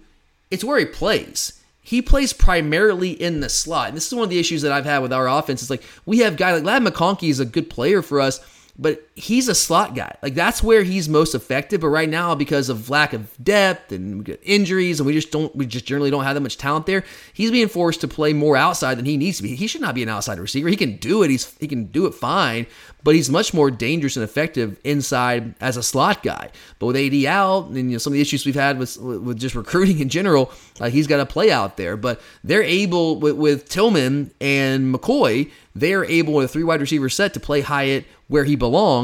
it's 0.51 0.65
where 0.65 0.79
he 0.79 0.85
plays 0.85 1.59
he 1.83 2.01
plays 2.01 2.33
primarily 2.33 3.11
in 3.11 3.41
the 3.41 3.49
slot. 3.49 3.89
And 3.89 3.97
this 3.97 4.07
is 4.07 4.15
one 4.15 4.25
of 4.25 4.31
the 4.31 4.39
issues 4.39 4.63
that 4.63 4.73
I've 4.73 4.85
had 4.85 5.01
with 5.01 5.13
our 5.13 5.29
offense. 5.29 5.63
It's 5.63 5.71
like 5.71 5.83
we 6.07 6.21
have 6.21 6.37
guy 6.37 6.53
like 6.53 6.63
Ladd 6.63 6.83
McConkey 6.83 7.29
is 7.29 7.41
a 7.41 7.45
good 7.45 7.69
player 7.69 8.03
for 8.03 8.21
us, 8.21 8.41
but 8.79 9.07
he's 9.15 9.49
a 9.49 9.55
slot 9.55 9.95
guy. 9.95 10.17
Like 10.23 10.35
that's 10.35 10.63
where 10.63 10.83
he's 10.83 11.09
most 11.09 11.35
effective. 11.35 11.81
But 11.83 11.89
right 11.89 12.09
now, 12.09 12.35
because 12.35 12.69
of 12.69 12.89
lack 12.89 13.13
of 13.13 13.33
depth 13.43 13.93
and 13.93 14.39
injuries, 14.43 15.01
and 15.01 15.07
we 15.07 15.13
just 15.13 15.31
don't, 15.31 15.55
we 15.55 15.67
just 15.67 15.85
generally 15.85 16.11
don't 16.11 16.25
have 16.25 16.35
that 16.35 16.41
much 16.41 16.57
talent 16.57 16.87
there. 16.87 17.05
He's 17.33 17.51
being 17.51 17.69
forced 17.69 18.01
to 18.03 18.09
play 18.09 18.33
more 18.33 18.57
outside 18.57 18.97
than 18.97 19.05
he 19.05 19.17
needs 19.17 19.37
to 19.39 19.43
be. 19.43 19.55
He 19.55 19.67
should 19.67 19.81
not 19.81 19.95
be 19.95 20.03
an 20.03 20.09
outside 20.09 20.39
receiver. 20.39 20.69
He 20.69 20.77
can 20.77 20.97
do 20.97 21.23
it. 21.23 21.31
He's 21.31 21.57
he 21.59 21.69
can 21.69 21.87
do 21.87 22.07
it 22.07 22.15
fine, 22.15 22.67
but 23.03 23.15
he's 23.15 23.29
much 23.29 23.53
more 23.53 23.71
dangerous 23.71 24.17
and 24.17 24.25
effective 24.25 24.79
inside 24.85 25.55
as 25.61 25.77
a 25.77 25.83
slot 25.83 26.23
guy. 26.23 26.51
But 26.79 26.87
with 26.87 26.97
AD 26.97 27.25
out 27.27 27.67
and 27.67 27.77
you 27.77 27.83
know 27.93 27.99
some 27.99 28.13
of 28.13 28.15
the 28.15 28.23
issues 28.23 28.47
we've 28.47 28.55
had 28.55 28.79
with 28.79 28.97
with 28.99 29.39
just 29.39 29.55
recruiting 29.55 29.99
in 30.01 30.09
general, 30.09 30.51
uh, 30.81 30.89
he's 30.89 31.07
got 31.07 31.19
to 31.19 31.27
play 31.27 31.51
out 31.51 31.77
there. 31.77 31.97
But 31.97 32.21
they're 32.45 32.63
able 32.63 33.21
with, 33.21 33.37
with 33.37 33.69
Tillman 33.69 34.33
and 34.41 34.95
McCoy 34.95 35.51
they 35.75 35.95
are 35.95 36.05
able 36.05 36.35
with 36.35 36.45
a 36.47 36.49
three 36.49 36.65
wide 36.65 36.81
receiver 36.81 37.09
set 37.09 37.35
to 37.35 37.41
play 37.41 37.61
Hyatt 37.63 38.05
where 38.29 38.45
he 38.45 38.57
belongs, 38.57 39.02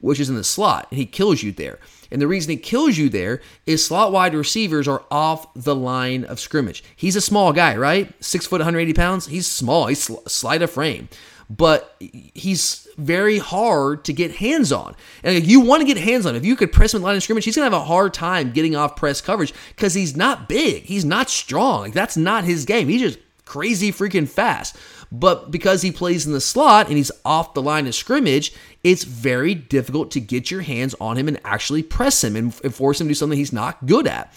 which 0.00 0.20
is 0.20 0.28
in 0.28 0.36
the 0.36 0.44
slot, 0.44 0.86
and 0.90 0.98
he 0.98 1.06
kills 1.06 1.42
you 1.42 1.52
there. 1.52 1.78
And 2.10 2.22
the 2.22 2.28
reason 2.28 2.50
he 2.50 2.56
kills 2.56 2.96
you 2.96 3.08
there 3.08 3.40
is 3.66 3.84
slot 3.84 4.12
wide 4.12 4.34
receivers 4.34 4.88
are 4.88 5.04
off 5.10 5.52
the 5.54 5.74
line 5.74 6.24
of 6.24 6.40
scrimmage. 6.40 6.82
He's 6.96 7.16
a 7.16 7.20
small 7.20 7.52
guy, 7.52 7.76
right? 7.76 8.12
Six 8.22 8.46
foot, 8.46 8.60
180 8.60 8.94
pounds. 8.94 9.26
He's 9.26 9.46
small. 9.46 9.86
He's 9.86 10.10
slight 10.30 10.62
of 10.62 10.70
frame, 10.70 11.08
but 11.50 11.96
he's 12.00 12.88
very 12.96 13.38
hard 13.38 14.04
to 14.04 14.12
get 14.12 14.36
hands 14.36 14.72
on. 14.72 14.94
And 15.22 15.46
you 15.46 15.60
want 15.60 15.80
to 15.80 15.86
get 15.86 16.02
hands 16.02 16.26
on. 16.26 16.34
If 16.34 16.44
you 16.44 16.56
could 16.56 16.72
press 16.72 16.94
him 16.94 16.98
in 16.98 17.02
line 17.02 17.16
of 17.16 17.22
scrimmage, 17.22 17.44
he's 17.44 17.56
gonna 17.56 17.66
have 17.66 17.72
a 17.72 17.84
hard 17.84 18.14
time 18.14 18.52
getting 18.52 18.74
off 18.74 18.96
press 18.96 19.20
coverage 19.20 19.52
because 19.76 19.94
he's 19.94 20.16
not 20.16 20.48
big. 20.48 20.84
He's 20.84 21.04
not 21.04 21.28
strong. 21.28 21.82
Like 21.82 21.92
that's 21.92 22.16
not 22.16 22.44
his 22.44 22.64
game. 22.64 22.88
He's 22.88 23.02
just 23.02 23.18
crazy 23.44 23.90
freaking 23.90 24.28
fast. 24.28 24.76
But 25.10 25.50
because 25.50 25.82
he 25.82 25.90
plays 25.90 26.26
in 26.26 26.32
the 26.32 26.40
slot 26.40 26.88
and 26.88 26.96
he's 26.96 27.12
off 27.24 27.54
the 27.54 27.62
line 27.62 27.86
of 27.86 27.94
scrimmage, 27.94 28.52
it's 28.84 29.04
very 29.04 29.54
difficult 29.54 30.10
to 30.12 30.20
get 30.20 30.50
your 30.50 30.60
hands 30.62 30.94
on 31.00 31.16
him 31.16 31.28
and 31.28 31.40
actually 31.44 31.82
press 31.82 32.22
him 32.22 32.36
and, 32.36 32.54
force 32.54 33.00
him 33.00 33.06
to 33.06 33.10
do 33.10 33.14
something 33.14 33.38
he's 33.38 33.52
not 33.52 33.86
good 33.86 34.06
at. 34.06 34.36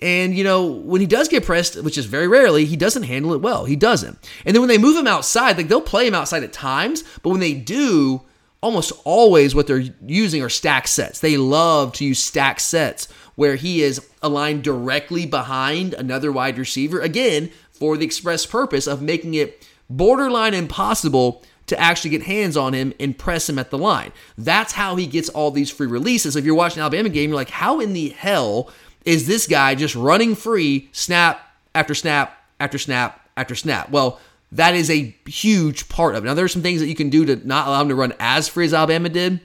And, 0.00 0.34
you 0.36 0.44
know, 0.44 0.64
when 0.64 1.00
he 1.00 1.06
does 1.06 1.28
get 1.28 1.44
pressed, 1.44 1.82
which 1.82 1.98
is 1.98 2.06
very 2.06 2.28
rarely, 2.28 2.64
he 2.64 2.76
doesn't 2.76 3.02
handle 3.02 3.32
it 3.34 3.42
well. 3.42 3.64
He 3.64 3.76
doesn't. 3.76 4.16
And 4.46 4.54
then 4.54 4.62
when 4.62 4.68
they 4.68 4.78
move 4.78 4.96
him 4.96 5.08
outside, 5.08 5.56
like 5.56 5.68
they'll 5.68 5.80
play 5.80 6.06
him 6.06 6.14
outside 6.14 6.44
at 6.44 6.52
times, 6.52 7.02
but 7.22 7.30
when 7.30 7.40
they 7.40 7.54
do, 7.54 8.22
almost 8.60 8.92
always 9.04 9.54
what 9.54 9.66
they're 9.66 9.84
using 10.06 10.42
are 10.42 10.48
stack 10.48 10.88
sets. 10.88 11.20
They 11.20 11.36
love 11.36 11.92
to 11.94 12.04
use 12.04 12.22
stack 12.22 12.60
sets 12.60 13.08
where 13.34 13.56
he 13.56 13.82
is 13.82 14.04
aligned 14.22 14.64
directly 14.64 15.26
behind 15.26 15.94
another 15.94 16.32
wide 16.32 16.58
receiver, 16.58 17.00
again, 17.00 17.50
for 17.70 17.96
the 17.96 18.04
express 18.04 18.46
purpose 18.46 18.88
of 18.88 19.00
making 19.00 19.34
it 19.34 19.64
borderline 19.90 20.54
impossible 20.54 21.42
to 21.66 21.78
actually 21.78 22.10
get 22.10 22.22
hands 22.22 22.56
on 22.56 22.72
him 22.72 22.94
and 22.98 23.18
press 23.18 23.48
him 23.48 23.58
at 23.58 23.70
the 23.70 23.78
line. 23.78 24.12
That's 24.36 24.72
how 24.72 24.96
he 24.96 25.06
gets 25.06 25.28
all 25.28 25.50
these 25.50 25.70
free 25.70 25.86
releases. 25.86 26.34
If 26.34 26.44
you're 26.44 26.54
watching 26.54 26.80
Alabama 26.80 27.10
game, 27.10 27.30
you're 27.30 27.36
like, 27.36 27.50
how 27.50 27.80
in 27.80 27.92
the 27.92 28.08
hell 28.10 28.70
is 29.04 29.26
this 29.26 29.46
guy 29.46 29.74
just 29.74 29.94
running 29.94 30.34
free 30.34 30.88
snap 30.92 31.40
after 31.74 31.94
snap 31.94 32.38
after 32.58 32.78
snap 32.78 33.20
after 33.36 33.54
snap? 33.54 33.90
Well, 33.90 34.18
that 34.52 34.74
is 34.74 34.90
a 34.90 35.14
huge 35.26 35.88
part 35.90 36.14
of 36.14 36.24
it. 36.24 36.26
Now, 36.26 36.34
there 36.34 36.44
are 36.44 36.48
some 36.48 36.62
things 36.62 36.80
that 36.80 36.88
you 36.88 36.94
can 36.94 37.10
do 37.10 37.26
to 37.26 37.36
not 37.46 37.68
allow 37.68 37.82
him 37.82 37.88
to 37.88 37.94
run 37.94 38.14
as 38.18 38.48
free 38.48 38.64
as 38.64 38.72
Alabama 38.72 39.10
did, 39.10 39.40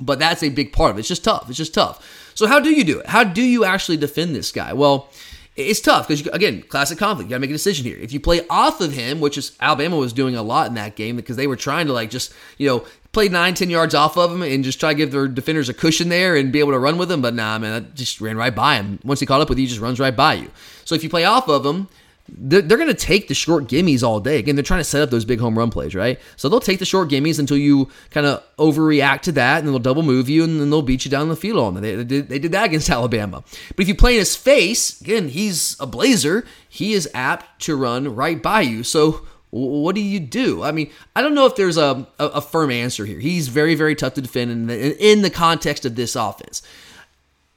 but 0.00 0.18
that's 0.18 0.42
a 0.42 0.48
big 0.48 0.72
part 0.72 0.90
of 0.90 0.96
it. 0.96 1.00
It's 1.00 1.08
just 1.08 1.22
tough. 1.22 1.48
It's 1.48 1.58
just 1.58 1.74
tough. 1.74 2.32
So, 2.34 2.46
how 2.48 2.58
do 2.58 2.70
you 2.70 2.82
do 2.82 2.98
it? 2.98 3.06
How 3.06 3.22
do 3.22 3.42
you 3.42 3.64
actually 3.64 3.96
defend 3.96 4.34
this 4.34 4.50
guy? 4.50 4.72
Well, 4.72 5.08
it's 5.68 5.80
tough 5.80 6.08
because 6.08 6.26
again, 6.28 6.62
classic 6.62 6.98
conflict. 6.98 7.28
You 7.28 7.30
got 7.30 7.36
to 7.36 7.40
make 7.40 7.50
a 7.50 7.54
decision 7.54 7.84
here. 7.84 7.98
If 7.98 8.12
you 8.12 8.20
play 8.20 8.46
off 8.48 8.80
of 8.80 8.92
him, 8.92 9.20
which 9.20 9.38
is 9.38 9.56
Alabama 9.60 9.96
was 9.96 10.12
doing 10.12 10.36
a 10.36 10.42
lot 10.42 10.68
in 10.68 10.74
that 10.74 10.96
game 10.96 11.16
because 11.16 11.36
they 11.36 11.46
were 11.46 11.56
trying 11.56 11.86
to 11.86 11.92
like 11.92 12.10
just 12.10 12.32
you 12.58 12.68
know 12.68 12.84
play 13.12 13.28
nine, 13.28 13.54
ten 13.54 13.70
yards 13.70 13.94
off 13.94 14.16
of 14.16 14.32
him 14.32 14.42
and 14.42 14.64
just 14.64 14.80
try 14.80 14.92
to 14.92 14.96
give 14.96 15.10
their 15.10 15.28
defenders 15.28 15.68
a 15.68 15.74
cushion 15.74 16.08
there 16.08 16.36
and 16.36 16.52
be 16.52 16.60
able 16.60 16.72
to 16.72 16.78
run 16.78 16.98
with 16.98 17.10
him. 17.10 17.22
But 17.22 17.34
nah, 17.34 17.58
man, 17.58 17.72
that 17.72 17.94
just 17.94 18.20
ran 18.20 18.36
right 18.36 18.54
by 18.54 18.76
him. 18.76 18.98
Once 19.04 19.20
he 19.20 19.26
caught 19.26 19.40
up 19.40 19.48
with 19.48 19.58
you, 19.58 19.64
he 19.64 19.68
just 19.68 19.80
runs 19.80 20.00
right 20.00 20.14
by 20.14 20.34
you. 20.34 20.50
So 20.84 20.94
if 20.94 21.02
you 21.02 21.10
play 21.10 21.24
off 21.24 21.48
of 21.48 21.64
him, 21.64 21.88
they're, 22.36 22.62
they're 22.62 22.78
going 22.78 22.88
to 22.88 22.94
take 22.94 23.28
the 23.28 23.34
short 23.34 23.64
gimmies 23.64 24.02
all 24.02 24.20
day. 24.20 24.38
Again, 24.38 24.56
they're 24.56 24.62
trying 24.62 24.80
to 24.80 24.84
set 24.84 25.02
up 25.02 25.10
those 25.10 25.24
big 25.24 25.40
home 25.40 25.58
run 25.58 25.70
plays, 25.70 25.94
right? 25.94 26.18
So 26.36 26.48
they'll 26.48 26.60
take 26.60 26.78
the 26.78 26.84
short 26.84 27.08
gimmies 27.08 27.38
until 27.38 27.56
you 27.56 27.88
kind 28.10 28.26
of 28.26 28.42
overreact 28.56 29.22
to 29.22 29.32
that, 29.32 29.58
and 29.58 29.68
they'll 29.68 29.78
double 29.78 30.02
move 30.02 30.28
you, 30.28 30.44
and 30.44 30.60
then 30.60 30.70
they'll 30.70 30.82
beat 30.82 31.04
you 31.04 31.10
down 31.10 31.28
the 31.28 31.36
field 31.36 31.58
on 31.58 31.80
They, 31.80 31.94
they, 31.96 32.04
did, 32.04 32.28
they 32.28 32.38
did 32.38 32.52
that 32.52 32.66
against 32.66 32.90
Alabama. 32.90 33.42
But 33.76 33.82
if 33.82 33.88
you 33.88 33.94
play 33.94 34.14
in 34.14 34.18
his 34.18 34.36
face, 34.36 35.00
again, 35.00 35.28
he's 35.28 35.76
a 35.80 35.86
blazer. 35.86 36.44
He 36.68 36.92
is 36.92 37.08
apt 37.14 37.62
to 37.62 37.76
run 37.76 38.14
right 38.14 38.42
by 38.42 38.62
you. 38.62 38.82
So 38.82 39.26
what 39.50 39.94
do 39.94 40.00
you 40.00 40.20
do? 40.20 40.62
I 40.62 40.70
mean, 40.70 40.90
I 41.16 41.22
don't 41.22 41.34
know 41.34 41.46
if 41.46 41.56
there's 41.56 41.76
a, 41.76 42.06
a, 42.18 42.26
a 42.26 42.40
firm 42.40 42.70
answer 42.70 43.04
here. 43.04 43.18
He's 43.18 43.48
very, 43.48 43.74
very 43.74 43.94
tough 43.94 44.14
to 44.14 44.20
defend 44.20 44.50
in 44.50 44.66
the, 44.66 45.10
in 45.10 45.22
the 45.22 45.30
context 45.30 45.84
of 45.84 45.96
this 45.96 46.14
offense. 46.14 46.62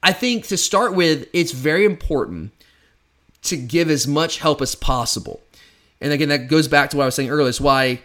I 0.02 0.12
think 0.12 0.48
to 0.48 0.56
start 0.56 0.94
with, 0.94 1.28
it's 1.32 1.52
very 1.52 1.84
important 1.84 2.52
to 3.44 3.56
give 3.56 3.90
as 3.90 4.06
much 4.06 4.38
help 4.38 4.60
as 4.60 4.74
possible. 4.74 5.40
And 6.00 6.12
again, 6.12 6.28
that 6.28 6.48
goes 6.48 6.68
back 6.68 6.90
to 6.90 6.96
what 6.96 7.04
I 7.04 7.06
was 7.06 7.14
saying 7.14 7.30
earlier. 7.30 7.48
It's 7.48 7.60
why 7.60 8.00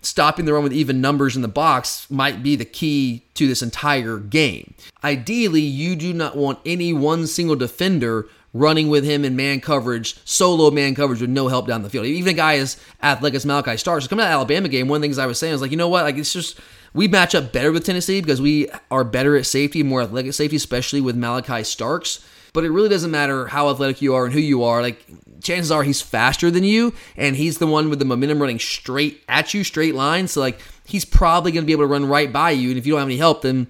stopping 0.00 0.44
the 0.44 0.52
run 0.52 0.62
with 0.62 0.72
even 0.72 1.00
numbers 1.00 1.36
in 1.36 1.42
the 1.42 1.48
box 1.48 2.10
might 2.10 2.42
be 2.42 2.56
the 2.56 2.64
key 2.64 3.24
to 3.34 3.46
this 3.46 3.62
entire 3.62 4.18
game. 4.18 4.74
Ideally, 5.02 5.60
you 5.60 5.96
do 5.96 6.12
not 6.12 6.36
want 6.36 6.58
any 6.66 6.92
one 6.92 7.26
single 7.26 7.56
defender 7.56 8.28
running 8.54 8.88
with 8.88 9.04
him 9.04 9.24
in 9.24 9.34
man 9.34 9.60
coverage, 9.60 10.16
solo 10.26 10.70
man 10.70 10.94
coverage 10.94 11.20
with 11.20 11.30
no 11.30 11.48
help 11.48 11.66
down 11.66 11.82
the 11.82 11.90
field. 11.90 12.04
Even 12.04 12.34
a 12.34 12.36
guy 12.36 12.58
as 12.58 12.76
athletic 13.02 13.36
as 13.36 13.46
Malaki 13.46 13.78
Starks, 13.78 14.06
coming 14.06 14.24
out 14.24 14.28
of 14.28 14.34
Alabama 14.34 14.68
game, 14.68 14.88
one 14.88 14.96
of 14.96 15.02
the 15.02 15.06
things 15.06 15.18
I 15.18 15.26
was 15.26 15.38
saying 15.38 15.52
was 15.52 15.62
like, 15.62 15.70
you 15.70 15.76
know 15.76 15.88
what? 15.88 16.04
Like 16.04 16.16
it's 16.16 16.32
just 16.32 16.60
we 16.92 17.08
match 17.08 17.34
up 17.34 17.52
better 17.52 17.72
with 17.72 17.86
Tennessee 17.86 18.20
because 18.20 18.42
we 18.42 18.68
are 18.90 19.04
better 19.04 19.36
at 19.36 19.46
safety, 19.46 19.82
more 19.82 20.02
athletic 20.02 20.28
at 20.28 20.34
safety, 20.34 20.56
especially 20.56 21.00
with 21.00 21.16
Malaki 21.16 21.64
Starks 21.64 22.26
but 22.52 22.64
it 22.64 22.70
really 22.70 22.88
doesn't 22.88 23.10
matter 23.10 23.46
how 23.46 23.70
athletic 23.70 24.02
you 24.02 24.14
are 24.14 24.24
and 24.24 24.32
who 24.32 24.40
you 24.40 24.62
are. 24.62 24.82
Like, 24.82 25.04
chances 25.42 25.70
are 25.70 25.82
he's 25.82 26.00
faster 26.02 26.50
than 26.50 26.64
you, 26.64 26.94
and 27.16 27.36
he's 27.36 27.58
the 27.58 27.66
one 27.66 27.90
with 27.90 27.98
the 27.98 28.04
momentum 28.04 28.40
running 28.40 28.58
straight 28.58 29.22
at 29.28 29.54
you, 29.54 29.64
straight 29.64 29.94
line. 29.94 30.28
So, 30.28 30.40
like, 30.40 30.60
he's 30.86 31.04
probably 31.04 31.52
going 31.52 31.64
to 31.64 31.66
be 31.66 31.72
able 31.72 31.84
to 31.84 31.88
run 31.88 32.06
right 32.06 32.32
by 32.32 32.52
you. 32.52 32.70
And 32.70 32.78
if 32.78 32.86
you 32.86 32.92
don't 32.92 33.00
have 33.00 33.08
any 33.08 33.16
help, 33.16 33.42
then 33.42 33.66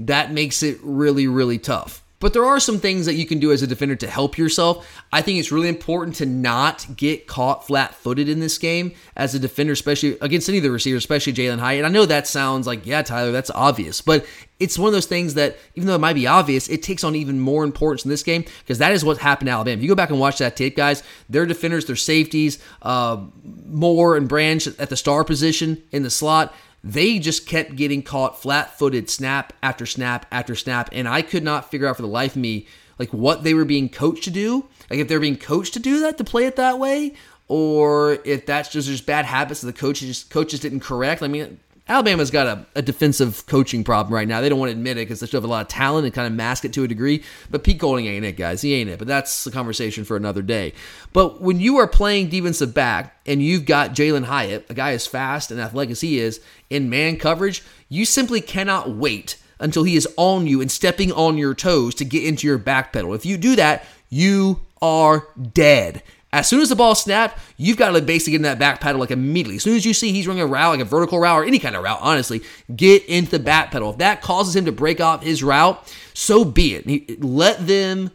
that 0.00 0.32
makes 0.32 0.62
it 0.62 0.78
really, 0.82 1.26
really 1.26 1.58
tough. 1.58 2.03
But 2.24 2.32
there 2.32 2.46
are 2.46 2.58
some 2.58 2.78
things 2.78 3.04
that 3.04 3.16
you 3.16 3.26
can 3.26 3.38
do 3.38 3.52
as 3.52 3.60
a 3.60 3.66
defender 3.66 3.96
to 3.96 4.06
help 4.06 4.38
yourself. 4.38 4.90
I 5.12 5.20
think 5.20 5.38
it's 5.38 5.52
really 5.52 5.68
important 5.68 6.16
to 6.16 6.24
not 6.24 6.86
get 6.96 7.26
caught 7.26 7.66
flat 7.66 7.94
footed 7.94 8.30
in 8.30 8.40
this 8.40 8.56
game 8.56 8.92
as 9.14 9.34
a 9.34 9.38
defender, 9.38 9.74
especially 9.74 10.16
against 10.22 10.48
any 10.48 10.56
of 10.56 10.64
the 10.64 10.70
receivers, 10.70 11.02
especially 11.02 11.34
Jalin 11.34 11.58
Hyatt. 11.58 11.80
And 11.80 11.86
I 11.86 11.90
know 11.90 12.06
that 12.06 12.26
sounds 12.26 12.66
like, 12.66 12.86
yeah, 12.86 13.02
Tyler, 13.02 13.30
that's 13.30 13.50
obvious. 13.50 14.00
But 14.00 14.24
it's 14.58 14.78
one 14.78 14.88
of 14.88 14.94
those 14.94 15.04
things 15.04 15.34
that, 15.34 15.58
even 15.74 15.86
though 15.86 15.96
it 15.96 16.00
might 16.00 16.14
be 16.14 16.26
obvious, 16.26 16.70
it 16.70 16.82
takes 16.82 17.04
on 17.04 17.14
even 17.14 17.40
more 17.40 17.62
importance 17.62 18.06
in 18.06 18.08
this 18.08 18.22
game 18.22 18.46
because 18.60 18.78
that 18.78 18.92
is 18.92 19.04
what 19.04 19.18
happened 19.18 19.48
to 19.48 19.52
Alabama. 19.52 19.76
If 19.76 19.82
you 19.82 19.88
go 19.90 19.94
back 19.94 20.08
and 20.08 20.18
watch 20.18 20.38
that 20.38 20.56
tape, 20.56 20.76
guys, 20.76 21.02
their 21.28 21.44
defenders, 21.44 21.84
their 21.84 21.94
safeties, 21.94 22.58
uh, 22.80 23.22
Moore 23.66 24.16
and 24.16 24.30
Branch 24.30 24.66
at 24.66 24.88
the 24.88 24.96
star 24.96 25.24
position 25.24 25.82
in 25.92 26.02
the 26.02 26.10
slot, 26.10 26.54
they 26.84 27.18
just 27.18 27.46
kept 27.46 27.76
getting 27.76 28.02
caught 28.02 28.40
flat 28.40 28.78
footed 28.78 29.08
snap 29.08 29.54
after 29.62 29.86
snap 29.86 30.26
after 30.30 30.54
snap. 30.54 30.90
And 30.92 31.08
I 31.08 31.22
could 31.22 31.42
not 31.42 31.70
figure 31.70 31.88
out 31.88 31.96
for 31.96 32.02
the 32.02 32.08
life 32.08 32.32
of 32.32 32.42
me, 32.42 32.66
like 32.98 33.10
what 33.10 33.42
they 33.42 33.54
were 33.54 33.64
being 33.64 33.88
coached 33.88 34.24
to 34.24 34.30
do. 34.30 34.66
Like 34.90 35.00
if 35.00 35.08
they're 35.08 35.18
being 35.18 35.38
coached 35.38 35.72
to 35.74 35.80
do 35.80 36.00
that, 36.00 36.18
to 36.18 36.24
play 36.24 36.44
it 36.44 36.56
that 36.56 36.78
way, 36.78 37.14
or 37.48 38.18
if 38.26 38.44
that's 38.44 38.68
just 38.68 38.86
just 38.86 39.06
bad 39.06 39.24
habits 39.24 39.62
that 39.62 39.66
the 39.66 39.72
coaches 39.72 40.26
coaches 40.28 40.60
didn't 40.60 40.80
correct. 40.80 41.22
I 41.22 41.28
mean, 41.28 41.58
Alabama's 41.86 42.30
got 42.30 42.46
a, 42.46 42.66
a, 42.76 42.82
defensive 42.82 43.44
coaching 43.44 43.84
problem 43.84 44.14
right 44.14 44.26
now. 44.26 44.40
They 44.40 44.48
don't 44.48 44.58
want 44.58 44.70
to 44.70 44.76
admit 44.76 44.96
it 44.96 45.02
because 45.02 45.20
they 45.20 45.26
still 45.26 45.38
have 45.38 45.44
a 45.44 45.52
lot 45.52 45.62
of 45.62 45.68
talent 45.68 46.06
and 46.06 46.14
kind 46.14 46.26
of 46.26 46.32
mask 46.32 46.64
it 46.64 46.72
to 46.74 46.84
a 46.84 46.88
degree. 46.88 47.22
But 47.50 47.62
Pete 47.62 47.76
Golding 47.76 48.06
ain't 48.06 48.24
it, 48.24 48.38
guys. 48.38 48.62
He 48.62 48.72
ain't 48.72 48.88
it. 48.88 48.98
But 48.98 49.06
that's 49.06 49.46
a 49.46 49.50
conversation 49.50 50.04
for 50.04 50.16
another 50.16 50.40
day. 50.40 50.72
But 51.12 51.42
when 51.42 51.60
you 51.60 51.76
are 51.76 51.86
playing 51.86 52.30
defensive 52.30 52.72
back 52.72 53.14
and 53.26 53.42
you've 53.42 53.66
got 53.66 53.90
Jalin 53.94 54.24
Hyatt, 54.24 54.64
a 54.70 54.74
guy 54.74 54.92
as 54.92 55.06
fast 55.06 55.50
and 55.50 55.60
athletic 55.60 55.90
as 55.90 56.00
he 56.00 56.18
is, 56.18 56.40
in 56.70 56.88
man 56.88 57.18
coverage, 57.18 57.62
you 57.90 58.06
simply 58.06 58.40
cannot 58.40 58.90
wait 58.90 59.36
until 59.60 59.84
he 59.84 59.94
is 59.94 60.08
on 60.16 60.46
you 60.46 60.62
and 60.62 60.72
stepping 60.72 61.12
on 61.12 61.36
your 61.36 61.54
toes 61.54 61.94
to 61.96 62.04
get 62.06 62.24
into 62.24 62.46
your 62.46 62.58
back 62.58 62.94
pedal. 62.94 63.12
If 63.12 63.26
you 63.26 63.36
do 63.36 63.56
that, 63.56 63.84
you 64.08 64.60
are 64.80 65.28
dead. 65.52 66.02
As 66.34 66.48
soon 66.48 66.60
as 66.60 66.68
the 66.68 66.74
ball 66.74 66.96
snapped, 66.96 67.38
you've 67.56 67.76
got 67.76 67.92
to 67.92 68.02
basically 68.02 68.32
get 68.32 68.38
in 68.38 68.42
that 68.42 68.58
back 68.58 68.80
pedal 68.80 69.00
like 69.00 69.12
immediately. 69.12 69.54
As 69.54 69.62
soon 69.62 69.76
as 69.76 69.86
you 69.86 69.94
see 69.94 70.10
he's 70.10 70.26
running 70.26 70.42
a 70.42 70.46
route, 70.46 70.72
like 70.72 70.80
a 70.80 70.84
vertical 70.84 71.20
route 71.20 71.38
or 71.38 71.44
any 71.44 71.60
kind 71.60 71.76
of 71.76 71.84
route, 71.84 72.00
honestly, 72.02 72.42
get 72.74 73.04
into 73.06 73.30
the 73.30 73.38
back 73.38 73.70
pedal. 73.70 73.90
If 73.90 73.98
that 73.98 74.20
causes 74.20 74.56
him 74.56 74.64
to 74.64 74.72
break 74.72 75.00
off 75.00 75.22
his 75.22 75.44
route, 75.44 75.94
so 76.12 76.44
be 76.44 76.74
it. 76.74 77.22
Let 77.22 77.64
them 77.64 78.10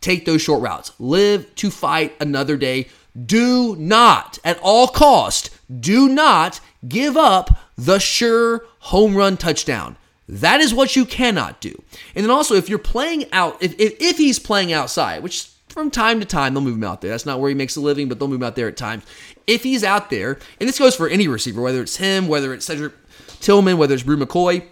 take 0.00 0.26
those 0.26 0.42
short 0.42 0.62
routes. 0.62 0.92
Live 1.00 1.52
to 1.56 1.70
fight 1.72 2.14
another 2.20 2.56
day. 2.56 2.86
Do 3.20 3.74
not, 3.76 4.38
at 4.44 4.60
all 4.62 4.86
cost, 4.86 5.50
do 5.80 6.08
not 6.08 6.60
give 6.86 7.16
up 7.16 7.58
the 7.76 7.98
sure 7.98 8.64
home 8.78 9.16
run 9.16 9.36
touchdown. 9.36 9.96
That 10.28 10.60
is 10.60 10.72
what 10.72 10.94
you 10.94 11.04
cannot 11.04 11.60
do. 11.60 11.82
And 12.14 12.22
then 12.24 12.30
also, 12.30 12.54
if 12.54 12.68
you're 12.68 12.78
playing 12.78 13.24
out, 13.32 13.60
if, 13.60 13.74
if, 13.80 13.96
if 14.00 14.18
he's 14.18 14.38
playing 14.38 14.72
outside, 14.72 15.24
which 15.24 15.50
from 15.76 15.90
time 15.90 16.20
to 16.20 16.26
time, 16.26 16.54
they'll 16.54 16.62
move 16.62 16.76
him 16.76 16.84
out 16.84 17.02
there. 17.02 17.10
That's 17.10 17.26
not 17.26 17.38
where 17.38 17.50
he 17.50 17.54
makes 17.54 17.76
a 17.76 17.82
living, 17.82 18.08
but 18.08 18.18
they'll 18.18 18.28
move 18.28 18.40
him 18.40 18.46
out 18.46 18.56
there 18.56 18.66
at 18.66 18.78
times. 18.78 19.04
If 19.46 19.62
he's 19.62 19.84
out 19.84 20.08
there, 20.08 20.38
and 20.58 20.66
this 20.66 20.78
goes 20.78 20.96
for 20.96 21.06
any 21.06 21.28
receiver, 21.28 21.60
whether 21.60 21.82
it's 21.82 21.98
him, 21.98 22.28
whether 22.28 22.54
it's 22.54 22.64
Cedric 22.64 22.94
Tillman, 23.40 23.76
whether 23.76 23.92
it's 23.92 24.02
Bru 24.02 24.16
McCoy, 24.16 24.64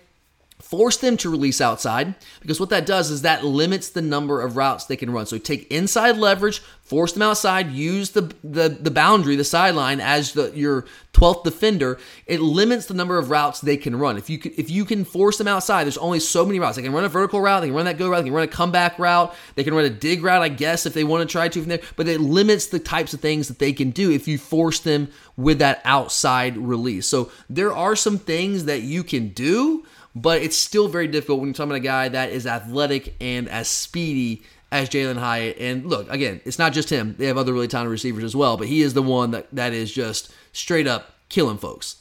force 0.76 0.96
them 0.96 1.16
to 1.18 1.30
release 1.30 1.60
outside 1.60 2.14
because 2.40 2.58
what 2.58 2.70
that 2.70 2.84
does 2.84 3.10
is 3.10 3.22
that 3.22 3.44
limits 3.44 3.90
the 3.90 4.02
number 4.02 4.40
of 4.40 4.56
routes 4.56 4.86
they 4.86 4.96
can 4.96 5.10
run. 5.10 5.24
So 5.24 5.38
take 5.38 5.70
inside 5.70 6.16
leverage, 6.16 6.58
force 6.82 7.12
them 7.12 7.22
outside, 7.22 7.70
use 7.70 8.10
the 8.10 8.34
the, 8.42 8.68
the 8.68 8.90
boundary, 8.90 9.36
the 9.36 9.44
sideline 9.44 10.00
as 10.00 10.32
the, 10.32 10.50
your 10.54 10.84
12th 11.12 11.44
defender. 11.44 11.98
It 12.26 12.40
limits 12.40 12.86
the 12.86 12.94
number 12.94 13.18
of 13.18 13.30
routes 13.30 13.60
they 13.60 13.76
can 13.76 13.96
run. 13.96 14.18
If 14.18 14.28
you 14.28 14.38
can, 14.38 14.52
if 14.56 14.68
you 14.68 14.84
can 14.84 15.04
force 15.04 15.38
them 15.38 15.46
outside, 15.46 15.84
there's 15.84 15.96
only 15.98 16.18
so 16.18 16.44
many 16.44 16.58
routes. 16.58 16.76
They 16.76 16.82
can 16.82 16.92
run 16.92 17.04
a 17.04 17.08
vertical 17.08 17.40
route, 17.40 17.60
they 17.60 17.68
can 17.68 17.76
run 17.76 17.84
that 17.84 17.98
go 17.98 18.10
route, 18.10 18.18
they 18.18 18.28
can 18.28 18.34
run 18.34 18.44
a 18.44 18.48
comeback 18.48 18.98
route, 18.98 19.32
they 19.54 19.62
can 19.62 19.74
run 19.74 19.84
a 19.84 19.90
dig 19.90 20.24
route, 20.24 20.42
I 20.42 20.48
guess, 20.48 20.86
if 20.86 20.94
they 20.94 21.04
want 21.04 21.28
to 21.28 21.32
try 21.32 21.48
to 21.48 21.60
from 21.60 21.68
there. 21.68 21.80
But 21.94 22.08
it 22.08 22.20
limits 22.20 22.66
the 22.66 22.80
types 22.80 23.14
of 23.14 23.20
things 23.20 23.46
that 23.46 23.60
they 23.60 23.72
can 23.72 23.90
do 23.90 24.10
if 24.10 24.26
you 24.26 24.38
force 24.38 24.80
them 24.80 25.08
with 25.36 25.60
that 25.60 25.80
outside 25.84 26.56
release. 26.56 27.06
So 27.06 27.30
there 27.48 27.72
are 27.72 27.94
some 27.94 28.18
things 28.18 28.64
that 28.64 28.82
you 28.82 29.04
can 29.04 29.28
do 29.28 29.86
but 30.14 30.42
it's 30.42 30.56
still 30.56 30.88
very 30.88 31.08
difficult 31.08 31.40
when 31.40 31.48
you're 31.48 31.54
talking 31.54 31.70
about 31.70 31.76
a 31.76 31.80
guy 31.80 32.08
that 32.08 32.30
is 32.30 32.46
athletic 32.46 33.14
and 33.20 33.48
as 33.48 33.68
speedy 33.68 34.42
as 34.70 34.88
Jalin 34.88 35.18
Hyatt. 35.18 35.56
And 35.58 35.86
look, 35.86 36.10
again, 36.10 36.40
it's 36.44 36.58
not 36.58 36.72
just 36.72 36.90
him. 36.90 37.14
They 37.18 37.26
have 37.26 37.38
other 37.38 37.52
really 37.52 37.68
talented 37.68 37.90
receivers 37.90 38.24
as 38.24 38.36
well, 38.36 38.56
but 38.56 38.68
he 38.68 38.82
is 38.82 38.94
the 38.94 39.02
one 39.02 39.32
that, 39.32 39.48
that 39.52 39.72
is 39.72 39.92
just 39.92 40.32
straight 40.52 40.86
up 40.86 41.14
killing 41.28 41.58
folks. 41.58 41.96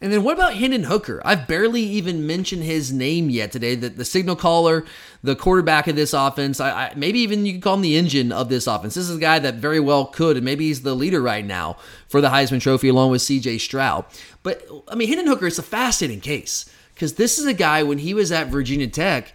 And 0.00 0.12
then 0.12 0.22
what 0.22 0.34
about 0.34 0.54
Hendon 0.54 0.84
Hooker? 0.84 1.20
I've 1.24 1.48
barely 1.48 1.82
even 1.82 2.24
mentioned 2.24 2.62
his 2.62 2.92
name 2.92 3.30
yet 3.30 3.50
today. 3.50 3.74
The, 3.74 3.88
the 3.88 4.04
signal 4.04 4.36
caller, 4.36 4.84
the 5.24 5.34
quarterback 5.34 5.88
of 5.88 5.96
this 5.96 6.12
offense, 6.12 6.60
I, 6.60 6.70
I, 6.70 6.92
maybe 6.94 7.18
even 7.18 7.44
you 7.44 7.54
could 7.54 7.62
call 7.62 7.74
him 7.74 7.80
the 7.80 7.96
engine 7.96 8.30
of 8.30 8.48
this 8.48 8.68
offense. 8.68 8.94
This 8.94 9.08
is 9.08 9.16
a 9.16 9.20
guy 9.20 9.40
that 9.40 9.56
very 9.56 9.80
well 9.80 10.06
could, 10.06 10.36
and 10.36 10.44
maybe 10.44 10.68
he's 10.68 10.82
the 10.82 10.94
leader 10.94 11.20
right 11.20 11.44
now 11.44 11.78
for 12.06 12.20
the 12.20 12.28
Heisman 12.28 12.60
Trophy 12.60 12.88
along 12.88 13.10
with 13.10 13.22
C.J. 13.22 13.58
Stroud. 13.58 14.04
But 14.44 14.64
I 14.86 14.94
mean, 14.94 15.08
Hendon 15.08 15.26
Hooker 15.26 15.48
is 15.48 15.58
a 15.58 15.64
fascinating 15.64 16.20
case 16.20 16.70
because 16.98 17.14
this 17.14 17.38
is 17.38 17.46
a 17.46 17.54
guy 17.54 17.84
when 17.84 17.98
he 17.98 18.12
was 18.12 18.32
at 18.32 18.48
Virginia 18.48 18.88
Tech 18.88 19.32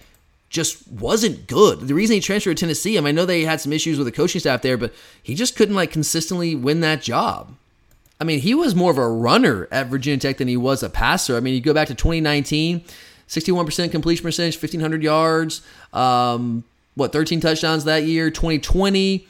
just 0.49 0.85
wasn't 0.91 1.47
good. 1.47 1.79
The 1.79 1.93
reason 1.93 2.15
he 2.15 2.19
transferred 2.19 2.57
to 2.57 2.59
Tennessee, 2.59 2.97
I 2.97 2.99
mean, 2.99 3.07
I 3.07 3.11
know 3.11 3.25
they 3.25 3.43
had 3.43 3.61
some 3.61 3.71
issues 3.71 3.97
with 3.97 4.05
the 4.05 4.11
coaching 4.11 4.41
staff 4.41 4.61
there, 4.61 4.75
but 4.75 4.93
he 5.23 5.33
just 5.33 5.55
couldn't 5.55 5.73
like 5.73 5.89
consistently 5.89 6.55
win 6.55 6.81
that 6.81 7.01
job. 7.01 7.55
I 8.19 8.25
mean, 8.25 8.41
he 8.41 8.53
was 8.53 8.75
more 8.75 8.91
of 8.91 8.97
a 8.97 9.07
runner 9.07 9.69
at 9.71 9.87
Virginia 9.87 10.19
Tech 10.19 10.37
than 10.37 10.49
he 10.49 10.57
was 10.57 10.83
a 10.83 10.89
passer. 10.89 11.37
I 11.37 11.39
mean, 11.39 11.53
you 11.53 11.61
go 11.61 11.73
back 11.73 11.87
to 11.87 11.95
2019, 11.95 12.83
61% 13.29 13.91
completion 13.91 14.23
percentage, 14.23 14.55
1,500 14.55 15.01
yards, 15.01 15.61
um, 15.93 16.65
what, 16.95 17.13
13 17.13 17.39
touchdowns 17.39 17.85
that 17.85 18.03
year. 18.03 18.29
2020, 18.29 19.25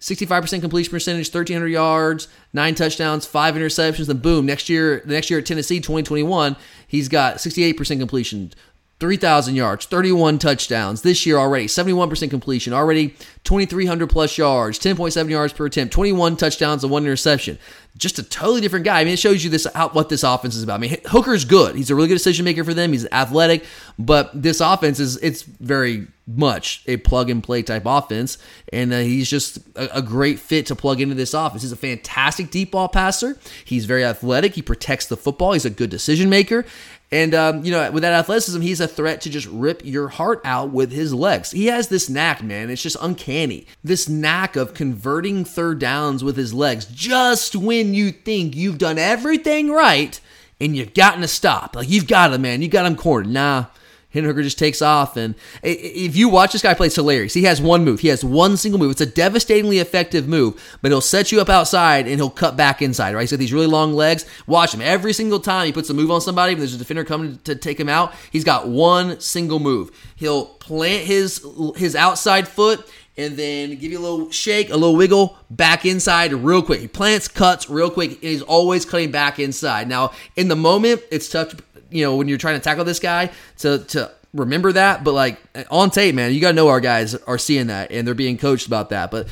65% 0.00 0.60
completion 0.60 0.90
percentage, 0.90 1.28
1,300 1.28 1.66
yards, 1.68 2.28
nine 2.52 2.74
touchdowns, 2.74 3.26
five 3.26 3.54
interceptions. 3.54 4.06
Then 4.06 4.18
boom, 4.18 4.46
next 4.46 4.68
year, 4.68 5.02
the 5.04 5.12
next 5.12 5.30
year 5.30 5.40
at 5.40 5.46
Tennessee, 5.46 5.78
2021, 5.78 6.56
he's 6.86 7.08
got 7.08 7.36
68% 7.36 7.98
completion, 7.98 8.52
3,000 9.00 9.54
yards, 9.54 9.86
31 9.86 10.38
touchdowns 10.40 11.02
this 11.02 11.24
year 11.24 11.36
already, 11.36 11.66
71% 11.66 12.30
completion, 12.30 12.72
already 12.72 13.14
2,300 13.44 14.08
plus 14.08 14.36
yards, 14.36 14.78
10.7 14.78 15.30
yards 15.30 15.52
per 15.52 15.66
attempt, 15.66 15.94
21 15.94 16.36
touchdowns 16.36 16.82
and 16.82 16.90
one 16.90 17.04
interception. 17.04 17.58
Just 17.96 18.18
a 18.18 18.22
totally 18.22 18.60
different 18.60 18.84
guy. 18.84 19.00
I 19.00 19.04
mean, 19.04 19.14
it 19.14 19.18
shows 19.18 19.42
you 19.44 19.50
this 19.50 19.66
how, 19.74 19.88
what 19.90 20.08
this 20.08 20.22
offense 20.22 20.56
is 20.56 20.62
about. 20.62 20.74
I 20.74 20.78
mean, 20.78 20.96
Hooker's 21.06 21.44
good. 21.44 21.74
He's 21.74 21.90
a 21.90 21.94
really 21.94 22.08
good 22.08 22.14
decision 22.14 22.44
maker 22.44 22.64
for 22.64 22.74
them. 22.74 22.92
He's 22.92 23.06
athletic, 23.10 23.64
but 23.98 24.30
this 24.40 24.60
offense 24.60 25.00
is 25.00 25.16
it's 25.18 25.42
very 25.42 26.06
much 26.28 26.82
a 26.86 26.98
plug 26.98 27.30
and 27.30 27.42
play 27.42 27.62
type 27.62 27.84
offense, 27.86 28.38
and 28.72 28.92
uh, 28.92 28.98
he's 28.98 29.28
just 29.28 29.58
a, 29.74 29.98
a 29.98 30.02
great 30.02 30.38
fit 30.38 30.66
to 30.66 30.76
plug 30.76 31.00
into 31.00 31.14
this 31.14 31.34
offense. 31.34 31.62
He's 31.62 31.72
a 31.72 31.76
fantastic 31.76 32.50
deep 32.50 32.72
ball 32.72 32.88
passer. 32.88 33.38
He's 33.64 33.86
very 33.86 34.04
athletic. 34.04 34.54
He 34.54 34.62
protects 34.62 35.06
the 35.06 35.16
football. 35.16 35.52
He's 35.52 35.64
a 35.64 35.70
good 35.70 35.90
decision 35.90 36.28
maker, 36.28 36.66
and, 37.10 37.34
um, 37.34 37.64
you 37.64 37.70
know, 37.70 37.90
with 37.90 38.02
that 38.02 38.12
athleticism, 38.12 38.60
he's 38.60 38.80
a 38.80 38.88
threat 38.88 39.22
to 39.22 39.30
just 39.30 39.46
rip 39.46 39.82
your 39.84 40.08
heart 40.08 40.42
out 40.44 40.70
with 40.70 40.92
his 40.92 41.14
legs. 41.14 41.52
He 41.52 41.66
has 41.66 41.88
this 41.88 42.10
knack, 42.10 42.42
man. 42.42 42.68
It's 42.68 42.82
just 42.82 42.98
uncanny. 43.00 43.66
This 43.82 44.08
knack 44.08 44.56
of 44.56 44.74
converting 44.74 45.44
third 45.44 45.78
downs 45.78 46.22
with 46.22 46.36
his 46.36 46.52
legs 46.52 46.84
just 46.84 47.56
when 47.56 47.94
you 47.94 48.12
think 48.12 48.54
you've 48.54 48.76
done 48.76 48.98
everything 48.98 49.70
right 49.70 50.20
and 50.60 50.76
you've 50.76 50.92
gotten 50.92 51.22
to 51.22 51.28
stop. 51.28 51.76
Like, 51.76 51.88
you've 51.88 52.08
got 52.08 52.32
him, 52.32 52.42
man. 52.42 52.60
You 52.60 52.68
got 52.68 52.84
him 52.84 52.96
cornered. 52.96 53.28
Nah, 53.28 53.66
Hooker 54.12 54.42
just 54.42 54.58
takes 54.58 54.80
off. 54.80 55.16
And 55.16 55.34
if 55.62 56.16
you 56.16 56.28
watch 56.28 56.52
this 56.52 56.62
guy 56.62 56.74
play, 56.74 56.86
it's 56.86 56.96
hilarious. 56.96 57.34
He 57.34 57.44
has 57.44 57.60
one 57.60 57.84
move. 57.84 58.00
He 58.00 58.08
has 58.08 58.24
one 58.24 58.56
single 58.56 58.78
move. 58.78 58.92
It's 58.92 59.00
a 59.00 59.06
devastatingly 59.06 59.78
effective 59.78 60.26
move, 60.26 60.78
but 60.80 60.90
he'll 60.90 61.00
set 61.00 61.30
you 61.30 61.40
up 61.40 61.48
outside 61.48 62.06
and 62.06 62.16
he'll 62.16 62.30
cut 62.30 62.56
back 62.56 62.80
inside, 62.80 63.14
right? 63.14 63.22
He's 63.22 63.30
got 63.30 63.38
these 63.38 63.52
really 63.52 63.66
long 63.66 63.92
legs. 63.92 64.24
Watch 64.46 64.72
him. 64.72 64.80
Every 64.80 65.12
single 65.12 65.40
time 65.40 65.66
he 65.66 65.72
puts 65.72 65.90
a 65.90 65.94
move 65.94 66.10
on 66.10 66.20
somebody, 66.20 66.54
when 66.54 66.60
there's 66.60 66.74
a 66.74 66.78
defender 66.78 67.04
coming 67.04 67.38
to 67.44 67.54
take 67.54 67.78
him 67.78 67.88
out, 67.88 68.14
he's 68.30 68.44
got 68.44 68.68
one 68.68 69.20
single 69.20 69.58
move. 69.58 69.90
He'll 70.16 70.46
plant 70.46 71.04
his 71.04 71.44
his 71.76 71.94
outside 71.94 72.48
foot 72.48 72.88
and 73.18 73.36
then 73.36 73.70
give 73.70 73.90
you 73.90 73.98
a 73.98 74.00
little 74.00 74.30
shake, 74.30 74.70
a 74.70 74.76
little 74.76 74.96
wiggle, 74.96 75.36
back 75.50 75.84
inside 75.84 76.32
real 76.32 76.62
quick. 76.62 76.80
He 76.80 76.88
plants, 76.88 77.26
cuts 77.26 77.68
real 77.68 77.90
quick. 77.90 78.20
He's 78.20 78.42
always 78.42 78.84
cutting 78.84 79.10
back 79.10 79.40
inside. 79.40 79.88
Now, 79.88 80.12
in 80.36 80.46
the 80.46 80.56
moment, 80.56 81.02
it's 81.10 81.28
tough 81.28 81.54
you 81.90 82.04
know, 82.04 82.16
when 82.16 82.28
you're 82.28 82.38
trying 82.38 82.58
to 82.58 82.64
tackle 82.64 82.84
this 82.84 83.00
guy 83.00 83.30
to 83.58 83.78
to 83.78 84.10
remember 84.34 84.72
that. 84.72 85.04
But 85.04 85.12
like 85.14 85.40
on 85.70 85.90
tape, 85.90 86.14
man, 86.14 86.32
you 86.32 86.40
gotta 86.40 86.54
know 86.54 86.68
our 86.68 86.80
guys 86.80 87.14
are 87.14 87.38
seeing 87.38 87.68
that 87.68 87.90
and 87.90 88.06
they're 88.06 88.14
being 88.14 88.38
coached 88.38 88.66
about 88.66 88.90
that. 88.90 89.10
But 89.10 89.28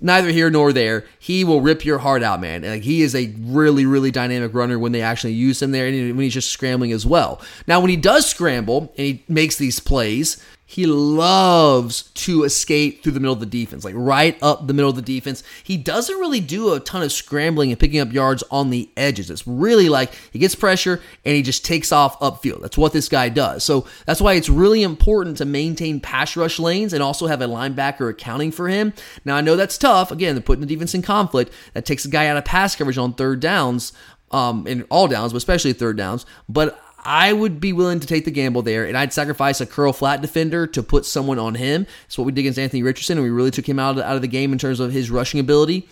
neither 0.00 0.30
here 0.30 0.50
nor 0.50 0.72
there. 0.72 1.04
He 1.18 1.44
will 1.44 1.60
rip 1.60 1.84
your 1.84 1.98
heart 1.98 2.22
out, 2.22 2.40
man. 2.40 2.62
Like 2.62 2.82
he 2.82 3.02
is 3.02 3.14
a 3.14 3.34
really, 3.40 3.86
really 3.86 4.10
dynamic 4.10 4.54
runner 4.54 4.78
when 4.78 4.92
they 4.92 5.02
actually 5.02 5.32
use 5.32 5.62
him 5.62 5.72
there, 5.72 5.86
and 5.86 6.16
when 6.16 6.24
he's 6.24 6.34
just 6.34 6.50
scrambling 6.50 6.92
as 6.92 7.06
well. 7.06 7.40
Now, 7.66 7.80
when 7.80 7.90
he 7.90 7.96
does 7.96 8.26
scramble 8.26 8.92
and 8.96 9.06
he 9.06 9.24
makes 9.28 9.56
these 9.56 9.80
plays, 9.80 10.42
he 10.72 10.86
loves 10.86 12.04
to 12.14 12.44
escape 12.44 13.02
through 13.02 13.12
the 13.12 13.20
middle 13.20 13.34
of 13.34 13.40
the 13.40 13.44
defense, 13.44 13.84
like 13.84 13.94
right 13.94 14.38
up 14.40 14.66
the 14.66 14.72
middle 14.72 14.88
of 14.88 14.96
the 14.96 15.02
defense. 15.02 15.42
He 15.62 15.76
doesn't 15.76 16.18
really 16.18 16.40
do 16.40 16.72
a 16.72 16.80
ton 16.80 17.02
of 17.02 17.12
scrambling 17.12 17.70
and 17.70 17.78
picking 17.78 18.00
up 18.00 18.10
yards 18.10 18.42
on 18.50 18.70
the 18.70 18.88
edges. 18.96 19.28
It's 19.28 19.46
really 19.46 19.90
like 19.90 20.14
he 20.32 20.38
gets 20.38 20.54
pressure 20.54 21.02
and 21.26 21.36
he 21.36 21.42
just 21.42 21.66
takes 21.66 21.92
off 21.92 22.18
upfield. 22.20 22.62
That's 22.62 22.78
what 22.78 22.94
this 22.94 23.10
guy 23.10 23.28
does. 23.28 23.64
So 23.64 23.86
that's 24.06 24.22
why 24.22 24.32
it's 24.32 24.48
really 24.48 24.82
important 24.82 25.36
to 25.36 25.44
maintain 25.44 26.00
pass 26.00 26.38
rush 26.38 26.58
lanes 26.58 26.94
and 26.94 27.02
also 27.02 27.26
have 27.26 27.42
a 27.42 27.46
linebacker 27.46 28.08
accounting 28.08 28.50
for 28.50 28.68
him. 28.68 28.94
Now, 29.26 29.36
I 29.36 29.42
know 29.42 29.56
that's 29.56 29.76
tough. 29.76 30.10
Again, 30.10 30.34
they're 30.34 30.42
putting 30.42 30.62
the 30.62 30.74
defense 30.74 30.94
in 30.94 31.02
conflict. 31.02 31.52
That 31.74 31.84
takes 31.84 32.06
a 32.06 32.08
guy 32.08 32.28
out 32.28 32.38
of 32.38 32.46
pass 32.46 32.74
coverage 32.76 32.96
on 32.96 33.12
third 33.12 33.40
downs, 33.40 33.92
um, 34.30 34.66
in 34.66 34.84
all 34.84 35.06
downs, 35.06 35.32
but 35.32 35.36
especially 35.36 35.74
third 35.74 35.98
downs. 35.98 36.24
But 36.48 36.82
I 37.04 37.32
would 37.32 37.60
be 37.60 37.72
willing 37.72 38.00
to 38.00 38.06
take 38.06 38.24
the 38.24 38.30
gamble 38.30 38.62
there, 38.62 38.84
and 38.84 38.96
I'd 38.96 39.12
sacrifice 39.12 39.60
a 39.60 39.66
curl 39.66 39.92
flat 39.92 40.22
defender 40.22 40.66
to 40.68 40.82
put 40.82 41.04
someone 41.04 41.38
on 41.38 41.56
him. 41.56 41.86
That's 42.04 42.18
what 42.18 42.24
we 42.24 42.32
did 42.32 42.42
against 42.42 42.58
Anthony 42.58 42.82
Richardson, 42.82 43.18
and 43.18 43.24
we 43.24 43.30
really 43.30 43.50
took 43.50 43.68
him 43.68 43.78
out 43.78 43.98
of, 43.98 44.04
out 44.04 44.16
of 44.16 44.22
the 44.22 44.28
game 44.28 44.52
in 44.52 44.58
terms 44.58 44.78
of 44.80 44.92
his 44.92 45.10
rushing 45.10 45.40
ability. 45.40 45.88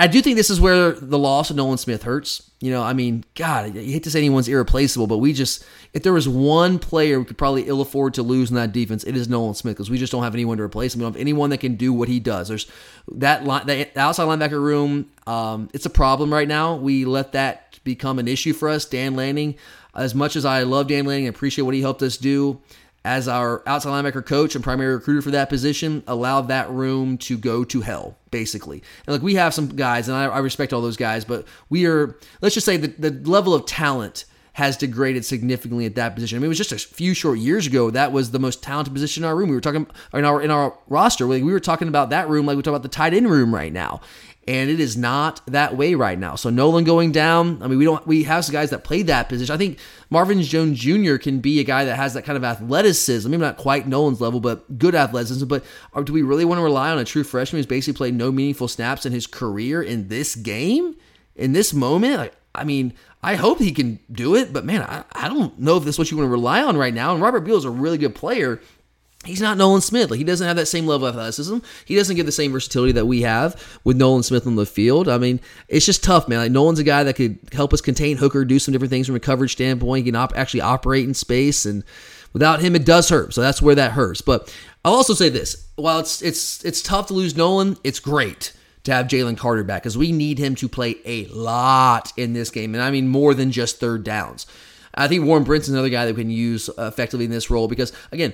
I 0.00 0.06
do 0.06 0.22
think 0.22 0.36
this 0.36 0.50
is 0.50 0.60
where 0.60 0.92
the 0.92 1.18
loss 1.18 1.50
of 1.50 1.56
Nolan 1.56 1.76
Smith 1.76 2.04
hurts. 2.04 2.48
You 2.60 2.70
know, 2.70 2.82
I 2.82 2.92
mean, 2.92 3.24
God, 3.34 3.74
you 3.74 3.92
hate 3.92 4.04
to 4.04 4.10
say 4.10 4.20
anyone's 4.20 4.46
irreplaceable, 4.46 5.08
but 5.08 5.18
we 5.18 5.32
just, 5.32 5.64
if 5.92 6.04
there 6.04 6.12
was 6.12 6.28
one 6.28 6.78
player 6.78 7.18
we 7.18 7.24
could 7.24 7.38
probably 7.38 7.64
ill 7.64 7.80
afford 7.80 8.14
to 8.14 8.22
lose 8.22 8.50
in 8.50 8.56
that 8.56 8.70
defense, 8.70 9.02
it 9.02 9.16
is 9.16 9.28
Nolan 9.28 9.54
Smith 9.54 9.76
because 9.76 9.90
we 9.90 9.98
just 9.98 10.12
don't 10.12 10.22
have 10.22 10.34
anyone 10.34 10.56
to 10.58 10.62
replace 10.62 10.94
him. 10.94 11.00
We 11.00 11.04
don't 11.04 11.14
have 11.14 11.20
anyone 11.20 11.50
that 11.50 11.58
can 11.58 11.74
do 11.74 11.92
what 11.92 12.08
he 12.08 12.20
does. 12.20 12.46
There's 12.46 12.70
that 13.12 13.44
line, 13.44 13.66
that 13.66 13.96
outside 13.96 14.24
linebacker 14.26 14.60
room. 14.60 15.10
Um, 15.26 15.68
it's 15.74 15.86
a 15.86 15.90
problem 15.90 16.32
right 16.32 16.48
now. 16.48 16.76
We 16.76 17.04
let 17.04 17.32
that 17.32 17.80
become 17.82 18.20
an 18.20 18.28
issue 18.28 18.52
for 18.52 18.68
us. 18.68 18.84
Dan 18.84 19.16
Lanning, 19.16 19.56
as 19.94 20.14
much 20.14 20.36
as 20.36 20.44
I 20.44 20.62
love 20.62 20.88
Dan 20.88 21.04
Lanning 21.04 21.26
and 21.26 21.34
appreciate 21.34 21.64
what 21.64 21.74
he 21.74 21.80
helped 21.80 22.02
us 22.02 22.16
do 22.16 22.60
as 23.04 23.28
our 23.28 23.62
outside 23.66 23.90
linebacker 23.90 24.24
coach 24.24 24.54
and 24.54 24.62
primary 24.62 24.94
recruiter 24.94 25.22
for 25.22 25.30
that 25.30 25.48
position, 25.48 26.02
allowed 26.06 26.48
that 26.48 26.68
room 26.68 27.16
to 27.16 27.38
go 27.38 27.64
to 27.64 27.80
hell, 27.80 28.18
basically. 28.30 28.82
And 29.06 29.14
look, 29.14 29.22
we 29.22 29.36
have 29.36 29.54
some 29.54 29.68
guys, 29.68 30.08
and 30.08 30.16
I, 30.16 30.24
I 30.24 30.38
respect 30.40 30.72
all 30.72 30.82
those 30.82 30.96
guys, 30.96 31.24
but 31.24 31.46
we 31.70 31.86
are, 31.86 32.18
let's 32.42 32.54
just 32.54 32.66
say, 32.66 32.76
the, 32.76 32.88
the 32.88 33.30
level 33.30 33.54
of 33.54 33.66
talent 33.66 34.24
has 34.58 34.76
degraded 34.76 35.24
significantly 35.24 35.86
at 35.86 35.94
that 35.94 36.16
position. 36.16 36.36
I 36.36 36.38
mean, 36.40 36.46
it 36.46 36.48
was 36.48 36.58
just 36.58 36.72
a 36.72 36.78
few 36.78 37.14
short 37.14 37.38
years 37.38 37.68
ago 37.68 37.90
that 37.90 38.10
was 38.10 38.32
the 38.32 38.40
most 38.40 38.60
talented 38.60 38.92
position 38.92 39.22
in 39.22 39.28
our 39.28 39.36
room. 39.36 39.50
We 39.50 39.54
were 39.54 39.60
talking 39.60 39.86
in 40.12 40.24
our 40.24 40.42
in 40.42 40.50
our 40.50 40.76
roster. 40.88 41.28
We 41.28 41.40
were 41.44 41.60
talking 41.60 41.86
about 41.86 42.10
that 42.10 42.28
room 42.28 42.44
like 42.44 42.56
we 42.56 42.62
talk 42.64 42.72
about 42.72 42.82
the 42.82 42.88
tight 42.88 43.14
end 43.14 43.30
room 43.30 43.54
right 43.54 43.72
now, 43.72 44.00
and 44.48 44.70
it 44.70 44.80
is 44.80 44.96
not 44.96 45.42
that 45.46 45.76
way 45.76 45.94
right 45.94 46.18
now. 46.18 46.34
So 46.34 46.48
Nolan 46.48 46.84
going 46.84 47.12
down. 47.12 47.62
I 47.62 47.68
mean, 47.68 47.78
we 47.78 47.84
don't 47.84 48.04
we 48.06 48.22
have 48.22 48.46
some 48.46 48.54
guys 48.54 48.70
that 48.70 48.82
play 48.82 49.02
that 49.02 49.28
position. 49.28 49.54
I 49.54 49.58
think 49.58 49.78
Marvin 50.08 50.40
Jones 50.40 50.80
Jr. 50.80 51.16
can 51.16 51.40
be 51.40 51.60
a 51.60 51.64
guy 51.64 51.84
that 51.84 51.96
has 51.96 52.14
that 52.14 52.24
kind 52.24 52.38
of 52.38 52.44
athleticism. 52.44 53.30
Maybe 53.30 53.42
not 53.42 53.58
quite 53.58 53.86
Nolan's 53.86 54.22
level, 54.22 54.40
but 54.40 54.78
good 54.78 54.94
athleticism. 54.94 55.46
But 55.46 55.66
uh, 55.92 56.00
do 56.00 56.14
we 56.14 56.22
really 56.22 56.46
want 56.46 56.58
to 56.60 56.62
rely 56.62 56.90
on 56.90 56.98
a 56.98 57.04
true 57.04 57.24
freshman 57.24 57.58
who's 57.58 57.66
basically 57.66 57.98
played 57.98 58.14
no 58.14 58.32
meaningful 58.32 58.68
snaps 58.68 59.04
in 59.04 59.12
his 59.12 59.26
career 59.26 59.82
in 59.82 60.08
this 60.08 60.34
game, 60.34 60.96
in 61.36 61.52
this 61.52 61.74
moment? 61.74 62.16
Like, 62.16 62.34
I 62.54 62.64
mean, 62.64 62.94
I 63.22 63.34
hope 63.34 63.58
he 63.58 63.72
can 63.72 63.98
do 64.10 64.34
it, 64.34 64.54
but 64.54 64.64
man, 64.64 64.80
I, 64.80 65.04
I 65.12 65.28
don't 65.28 65.58
know 65.58 65.76
if 65.76 65.84
this 65.84 65.96
is 65.96 65.98
what 65.98 66.10
you 66.10 66.16
want 66.16 66.26
to 66.26 66.32
rely 66.32 66.62
on 66.62 66.78
right 66.78 66.94
now. 66.94 67.12
And 67.12 67.22
Robert 67.22 67.40
Beal 67.40 67.58
is 67.58 67.66
a 67.66 67.70
really 67.70 67.98
good 67.98 68.14
player. 68.14 68.62
He's 69.28 69.40
not 69.40 69.58
Nolan 69.58 69.80
Smith. 69.80 70.10
Like 70.10 70.18
he 70.18 70.24
doesn't 70.24 70.46
have 70.46 70.56
that 70.56 70.66
same 70.66 70.86
level 70.86 71.06
of 71.06 71.14
athleticism. 71.14 71.58
He 71.84 71.94
doesn't 71.94 72.16
get 72.16 72.24
the 72.26 72.32
same 72.32 72.50
versatility 72.52 72.92
that 72.92 73.06
we 73.06 73.22
have 73.22 73.80
with 73.84 73.96
Nolan 73.96 74.22
Smith 74.22 74.46
on 74.46 74.56
the 74.56 74.66
field. 74.66 75.08
I 75.08 75.18
mean, 75.18 75.40
it's 75.68 75.86
just 75.86 76.02
tough, 76.02 76.28
man. 76.28 76.38
Like 76.38 76.52
Nolan's 76.52 76.78
a 76.78 76.84
guy 76.84 77.04
that 77.04 77.14
could 77.14 77.38
help 77.52 77.72
us 77.72 77.80
contain 77.80 78.16
Hooker, 78.16 78.44
do 78.44 78.58
some 78.58 78.72
different 78.72 78.90
things 78.90 79.06
from 79.06 79.16
a 79.16 79.20
coverage 79.20 79.52
standpoint. 79.52 80.04
He 80.04 80.10
can 80.10 80.16
op- 80.16 80.36
actually 80.36 80.62
operate 80.62 81.06
in 81.06 81.14
space, 81.14 81.66
and 81.66 81.84
without 82.32 82.60
him, 82.60 82.74
it 82.74 82.86
does 82.86 83.08
hurt. 83.08 83.34
So 83.34 83.40
that's 83.40 83.62
where 83.62 83.74
that 83.74 83.92
hurts. 83.92 84.22
But 84.22 84.52
I'll 84.84 84.94
also 84.94 85.14
say 85.14 85.28
this: 85.28 85.68
while 85.76 86.00
it's 86.00 86.22
it's 86.22 86.64
it's 86.64 86.82
tough 86.82 87.08
to 87.08 87.14
lose 87.14 87.36
Nolan, 87.36 87.76
it's 87.84 88.00
great 88.00 88.52
to 88.84 88.94
have 88.94 89.06
Jalen 89.06 89.36
Carter 89.36 89.64
back 89.64 89.82
because 89.82 89.98
we 89.98 90.12
need 90.12 90.38
him 90.38 90.54
to 90.56 90.68
play 90.68 90.96
a 91.04 91.26
lot 91.26 92.12
in 92.16 92.32
this 92.32 92.50
game. 92.50 92.74
And 92.74 92.82
I 92.82 92.90
mean 92.90 93.08
more 93.08 93.34
than 93.34 93.52
just 93.52 93.78
third 93.78 94.04
downs. 94.04 94.46
I 94.94 95.06
think 95.06 95.24
Warren 95.24 95.44
Brinson's 95.44 95.74
another 95.74 95.90
guy 95.90 96.06
that 96.06 96.16
we 96.16 96.22
can 96.22 96.30
use 96.30 96.68
effectively 96.76 97.24
in 97.24 97.30
this 97.30 97.50
role 97.50 97.68
because, 97.68 97.92
again, 98.10 98.32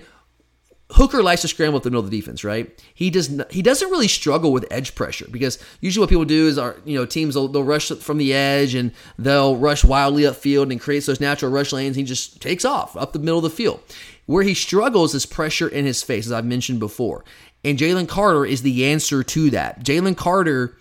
Hooker 0.90 1.22
likes 1.22 1.40
to 1.42 1.48
scramble 1.48 1.78
at 1.78 1.82
the 1.82 1.90
middle 1.90 2.04
of 2.04 2.10
the 2.10 2.16
defense, 2.16 2.44
right? 2.44 2.70
He 2.92 3.08
does. 3.08 3.30
Not, 3.30 3.50
he 3.50 3.62
doesn't 3.62 3.90
really 3.90 4.08
struggle 4.08 4.52
with 4.52 4.66
edge 4.70 4.94
pressure 4.94 5.26
because 5.30 5.58
usually 5.80 6.02
what 6.02 6.10
people 6.10 6.26
do 6.26 6.46
is, 6.46 6.58
our 6.58 6.76
you 6.84 6.98
know, 6.98 7.06
teams 7.06 7.34
they'll, 7.34 7.48
they'll 7.48 7.64
rush 7.64 7.88
from 7.88 8.18
the 8.18 8.34
edge 8.34 8.74
and 8.74 8.92
they'll 9.18 9.56
rush 9.56 9.82
wildly 9.82 10.24
upfield 10.24 10.70
and 10.70 10.80
creates 10.80 11.06
those 11.06 11.20
natural 11.20 11.50
rush 11.50 11.72
lanes. 11.72 11.96
He 11.96 12.02
just 12.02 12.40
takes 12.42 12.64
off 12.64 12.96
up 12.96 13.12
the 13.12 13.18
middle 13.18 13.38
of 13.38 13.44
the 13.44 13.50
field. 13.50 13.80
Where 14.26 14.42
he 14.42 14.54
struggles 14.54 15.14
is 15.14 15.26
pressure 15.26 15.68
in 15.68 15.86
his 15.86 16.02
face, 16.02 16.26
as 16.26 16.32
I've 16.32 16.44
mentioned 16.44 16.80
before. 16.80 17.24
And 17.64 17.78
Jalen 17.78 18.08
Carter 18.08 18.44
is 18.44 18.62
the 18.62 18.84
answer 18.84 19.22
to 19.22 19.50
that. 19.50 19.84
Jalen 19.84 20.16
Carter 20.16 20.76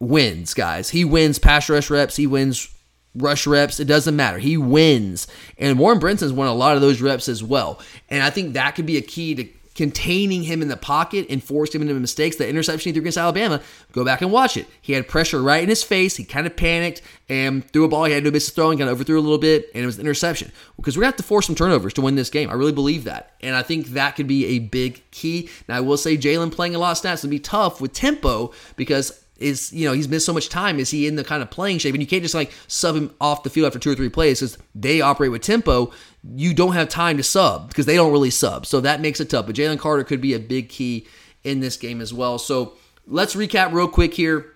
wins, 0.00 0.52
guys. 0.52 0.90
He 0.90 1.04
wins 1.04 1.38
pass 1.38 1.68
rush 1.68 1.90
reps. 1.90 2.16
He 2.16 2.26
wins 2.26 2.73
rush 3.14 3.46
reps. 3.46 3.80
It 3.80 3.86
doesn't 3.86 4.16
matter. 4.16 4.38
He 4.38 4.56
wins. 4.56 5.26
And 5.58 5.78
Warren 5.78 5.98
Brinson's 5.98 6.32
won 6.32 6.48
a 6.48 6.54
lot 6.54 6.76
of 6.76 6.82
those 6.82 7.00
reps 7.00 7.28
as 7.28 7.42
well. 7.42 7.80
And 8.08 8.22
I 8.22 8.30
think 8.30 8.54
that 8.54 8.74
could 8.74 8.86
be 8.86 8.96
a 8.96 9.02
key 9.02 9.34
to 9.34 9.48
containing 9.74 10.44
him 10.44 10.62
in 10.62 10.68
the 10.68 10.76
pocket 10.76 11.26
and 11.28 11.42
forced 11.42 11.74
him 11.74 11.82
into 11.82 11.94
mistakes. 11.94 12.36
The 12.36 12.48
interception 12.48 12.90
he 12.90 12.92
threw 12.92 13.02
against 13.02 13.18
Alabama, 13.18 13.60
go 13.92 14.04
back 14.04 14.22
and 14.22 14.30
watch 14.30 14.56
it. 14.56 14.66
He 14.80 14.92
had 14.92 15.08
pressure 15.08 15.42
right 15.42 15.62
in 15.62 15.68
his 15.68 15.82
face. 15.82 16.16
He 16.16 16.24
kind 16.24 16.46
of 16.46 16.56
panicked 16.56 17.02
and 17.28 17.68
threw 17.72 17.84
a 17.84 17.88
ball. 17.88 18.04
He 18.04 18.12
had 18.12 18.22
no 18.22 18.30
business 18.30 18.54
throwing, 18.54 18.78
kind 18.78 18.88
of 18.88 18.94
overthrew 18.94 19.18
a 19.18 19.20
little 19.20 19.38
bit, 19.38 19.70
and 19.74 19.82
it 19.82 19.86
was 19.86 19.96
an 19.96 20.02
interception. 20.02 20.52
Because 20.76 20.96
we're 20.96 21.02
going 21.02 21.12
to 21.12 21.16
have 21.16 21.24
to 21.24 21.28
force 21.28 21.46
some 21.46 21.56
turnovers 21.56 21.92
to 21.94 22.02
win 22.02 22.14
this 22.14 22.30
game. 22.30 22.50
I 22.50 22.54
really 22.54 22.72
believe 22.72 23.04
that. 23.04 23.32
And 23.40 23.56
I 23.56 23.62
think 23.62 23.88
that 23.88 24.14
could 24.14 24.28
be 24.28 24.46
a 24.46 24.58
big 24.60 25.02
key. 25.10 25.50
Now, 25.68 25.78
I 25.78 25.80
will 25.80 25.96
say 25.96 26.16
Jalen 26.16 26.52
playing 26.52 26.76
a 26.76 26.78
lot 26.78 26.92
of 26.92 26.98
snaps 26.98 27.22
would 27.22 27.30
be 27.30 27.40
tough 27.40 27.80
with 27.80 27.92
tempo 27.92 28.52
because 28.76 29.23
is 29.38 29.72
you 29.72 29.86
know 29.86 29.92
he's 29.92 30.08
missed 30.08 30.26
so 30.26 30.32
much 30.32 30.48
time. 30.48 30.78
Is 30.78 30.90
he 30.90 31.06
in 31.06 31.16
the 31.16 31.24
kind 31.24 31.42
of 31.42 31.50
playing 31.50 31.78
shape? 31.78 31.94
And 31.94 32.02
you 32.02 32.06
can't 32.06 32.22
just 32.22 32.34
like 32.34 32.52
sub 32.68 32.94
him 32.94 33.14
off 33.20 33.42
the 33.42 33.50
field 33.50 33.66
after 33.66 33.78
two 33.78 33.90
or 33.90 33.94
three 33.94 34.08
plays 34.08 34.40
because 34.40 34.58
they 34.74 35.00
operate 35.00 35.32
with 35.32 35.42
tempo. 35.42 35.92
You 36.34 36.54
don't 36.54 36.74
have 36.74 36.88
time 36.88 37.16
to 37.16 37.22
sub 37.22 37.68
because 37.68 37.86
they 37.86 37.96
don't 37.96 38.12
really 38.12 38.30
sub. 38.30 38.66
So 38.66 38.80
that 38.80 39.00
makes 39.00 39.20
it 39.20 39.30
tough. 39.30 39.46
But 39.46 39.56
jalen 39.56 39.78
carter 39.78 40.04
could 40.04 40.20
be 40.20 40.34
a 40.34 40.38
big 40.38 40.68
key 40.68 41.06
in 41.42 41.60
this 41.60 41.76
game 41.76 42.00
as 42.00 42.14
well. 42.14 42.38
So 42.38 42.74
let's 43.06 43.34
recap 43.34 43.72
real 43.72 43.88
quick 43.88 44.14
here. 44.14 44.52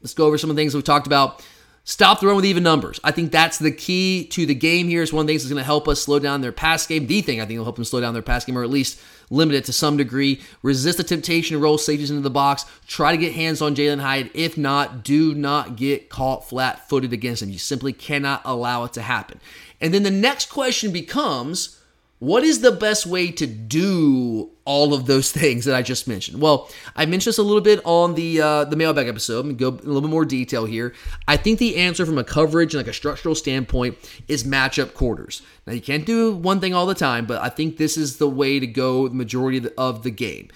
Let's 0.00 0.14
go 0.14 0.26
over 0.26 0.36
some 0.38 0.50
of 0.50 0.56
the 0.56 0.62
things 0.62 0.74
we've 0.74 0.84
talked 0.84 1.06
about 1.06 1.44
Stop 1.84 2.20
the 2.20 2.28
run 2.28 2.36
with 2.36 2.44
even 2.44 2.62
numbers. 2.62 3.00
I 3.02 3.10
think 3.10 3.32
that's 3.32 3.58
the 3.58 3.72
key 3.72 4.24
to 4.28 4.46
the 4.46 4.54
game 4.54 4.86
here. 4.86 5.02
It's 5.02 5.12
one 5.12 5.22
of 5.22 5.26
the 5.26 5.32
things 5.32 5.42
that's 5.42 5.52
going 5.52 5.60
to 5.60 5.66
help 5.66 5.88
us 5.88 6.00
slow 6.00 6.20
down 6.20 6.40
their 6.40 6.52
pass 6.52 6.86
game. 6.86 7.08
The 7.08 7.22
thing 7.22 7.40
I 7.40 7.44
think 7.44 7.58
will 7.58 7.64
help 7.64 7.74
them 7.74 7.84
slow 7.84 8.00
down 8.00 8.14
their 8.14 8.22
pass 8.22 8.44
game 8.44 8.56
or 8.56 8.62
at 8.62 8.70
least 8.70 9.00
limit 9.30 9.56
it 9.56 9.64
to 9.64 9.72
some 9.72 9.96
degree. 9.96 10.40
Resist 10.62 10.98
the 10.98 11.04
temptation 11.04 11.56
to 11.56 11.62
roll 11.62 11.78
safeties 11.78 12.10
into 12.10 12.22
the 12.22 12.30
box. 12.30 12.66
Try 12.86 13.10
to 13.10 13.18
get 13.18 13.32
hands 13.32 13.60
on 13.60 13.74
Jalin 13.74 14.00
Hyatt. 14.00 14.30
If 14.32 14.56
not, 14.56 15.02
do 15.02 15.34
not 15.34 15.74
get 15.74 16.08
caught 16.08 16.48
flat 16.48 16.88
footed 16.88 17.12
against 17.12 17.42
him. 17.42 17.50
You 17.50 17.58
simply 17.58 17.92
cannot 17.92 18.42
allow 18.44 18.84
it 18.84 18.92
to 18.92 19.02
happen. 19.02 19.40
And 19.80 19.92
then 19.92 20.04
the 20.04 20.10
next 20.10 20.50
question 20.50 20.92
becomes 20.92 21.80
what 22.22 22.44
is 22.44 22.60
the 22.60 22.70
best 22.70 23.04
way 23.04 23.32
to 23.32 23.48
do 23.48 24.48
all 24.64 24.94
of 24.94 25.06
those 25.06 25.32
things 25.40 25.64
that 25.64 25.74
I 25.74 25.82
just 25.82 26.06
mentioned? 26.06 26.40
Well, 26.40 26.70
I 26.94 27.04
mentioned 27.04 27.32
this 27.32 27.38
a 27.38 27.42
little 27.42 27.60
bit 27.60 27.80
on 27.84 28.14
the 28.14 28.40
uh, 28.40 28.64
the 28.64 28.76
mailbag 28.76 29.08
episode. 29.08 29.44
and 29.44 29.58
go 29.58 29.70
a 29.70 29.70
little 29.70 30.02
bit 30.02 30.10
more 30.10 30.24
detail 30.24 30.64
here. 30.64 30.94
I 31.26 31.36
think 31.36 31.58
the 31.58 31.78
answer 31.78 32.06
from 32.06 32.18
a 32.18 32.24
coverage 32.24 32.74
and 32.74 32.78
like 32.78 32.88
a 32.88 32.92
structural 32.92 33.34
standpoint 33.34 33.98
is 34.28 34.44
matchup 34.44 34.94
quarters. 34.94 35.42
Now 35.66 35.72
you 35.72 35.80
can't 35.80 36.06
do 36.06 36.32
one 36.32 36.60
thing 36.60 36.74
all 36.74 36.86
the 36.86 36.94
time, 36.94 37.26
but 37.26 37.42
I 37.42 37.48
think 37.48 37.76
this 37.76 37.96
is 37.96 38.18
the 38.18 38.30
way 38.30 38.60
to 38.60 38.68
go 38.68 39.08
the 39.08 39.16
majority 39.16 39.56
of 39.56 39.64
the, 39.64 39.74
of 39.76 40.04
the 40.04 40.12
game. 40.12 40.48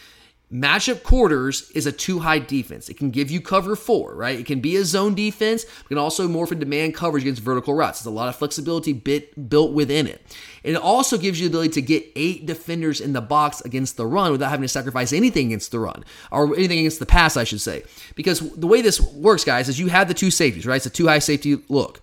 Matchup 0.52 1.02
quarters 1.02 1.72
is 1.72 1.86
a 1.86 1.92
two 1.92 2.20
high 2.20 2.38
defense. 2.38 2.88
It 2.88 2.96
can 2.96 3.10
give 3.10 3.32
you 3.32 3.40
cover 3.40 3.74
four, 3.74 4.14
right? 4.14 4.38
It 4.38 4.46
can 4.46 4.60
be 4.60 4.76
a 4.76 4.84
zone 4.84 5.16
defense. 5.16 5.64
It 5.64 5.88
can 5.88 5.98
also 5.98 6.28
morph 6.28 6.52
into 6.52 6.66
man 6.66 6.92
coverage 6.92 7.24
against 7.24 7.42
vertical 7.42 7.74
routes. 7.74 7.98
There's 7.98 8.12
a 8.12 8.16
lot 8.16 8.28
of 8.28 8.36
flexibility 8.36 8.92
bit 8.92 9.48
built 9.48 9.72
within 9.72 10.06
it. 10.06 10.22
And 10.62 10.76
it 10.76 10.80
also 10.80 11.18
gives 11.18 11.40
you 11.40 11.48
the 11.48 11.52
ability 11.52 11.72
to 11.74 11.82
get 11.82 12.12
eight 12.14 12.46
defenders 12.46 13.00
in 13.00 13.12
the 13.12 13.20
box 13.20 13.60
against 13.62 13.96
the 13.96 14.06
run 14.06 14.30
without 14.30 14.50
having 14.50 14.62
to 14.62 14.68
sacrifice 14.68 15.12
anything 15.12 15.46
against 15.46 15.72
the 15.72 15.80
run 15.80 16.04
or 16.30 16.54
anything 16.54 16.78
against 16.78 17.00
the 17.00 17.06
pass, 17.06 17.36
I 17.36 17.42
should 17.42 17.60
say. 17.60 17.82
Because 18.14 18.38
the 18.54 18.68
way 18.68 18.82
this 18.82 19.00
works, 19.00 19.42
guys, 19.42 19.68
is 19.68 19.80
you 19.80 19.88
have 19.88 20.06
the 20.06 20.14
two 20.14 20.30
safeties, 20.30 20.64
right? 20.64 20.76
It's 20.76 20.86
a 20.86 20.90
two 20.90 21.08
high 21.08 21.18
safety 21.18 21.60
look. 21.68 22.00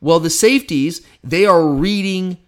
Well, 0.00 0.20
the 0.20 0.30
safeties, 0.30 1.04
they 1.24 1.44
are 1.44 1.66
reading 1.66 2.38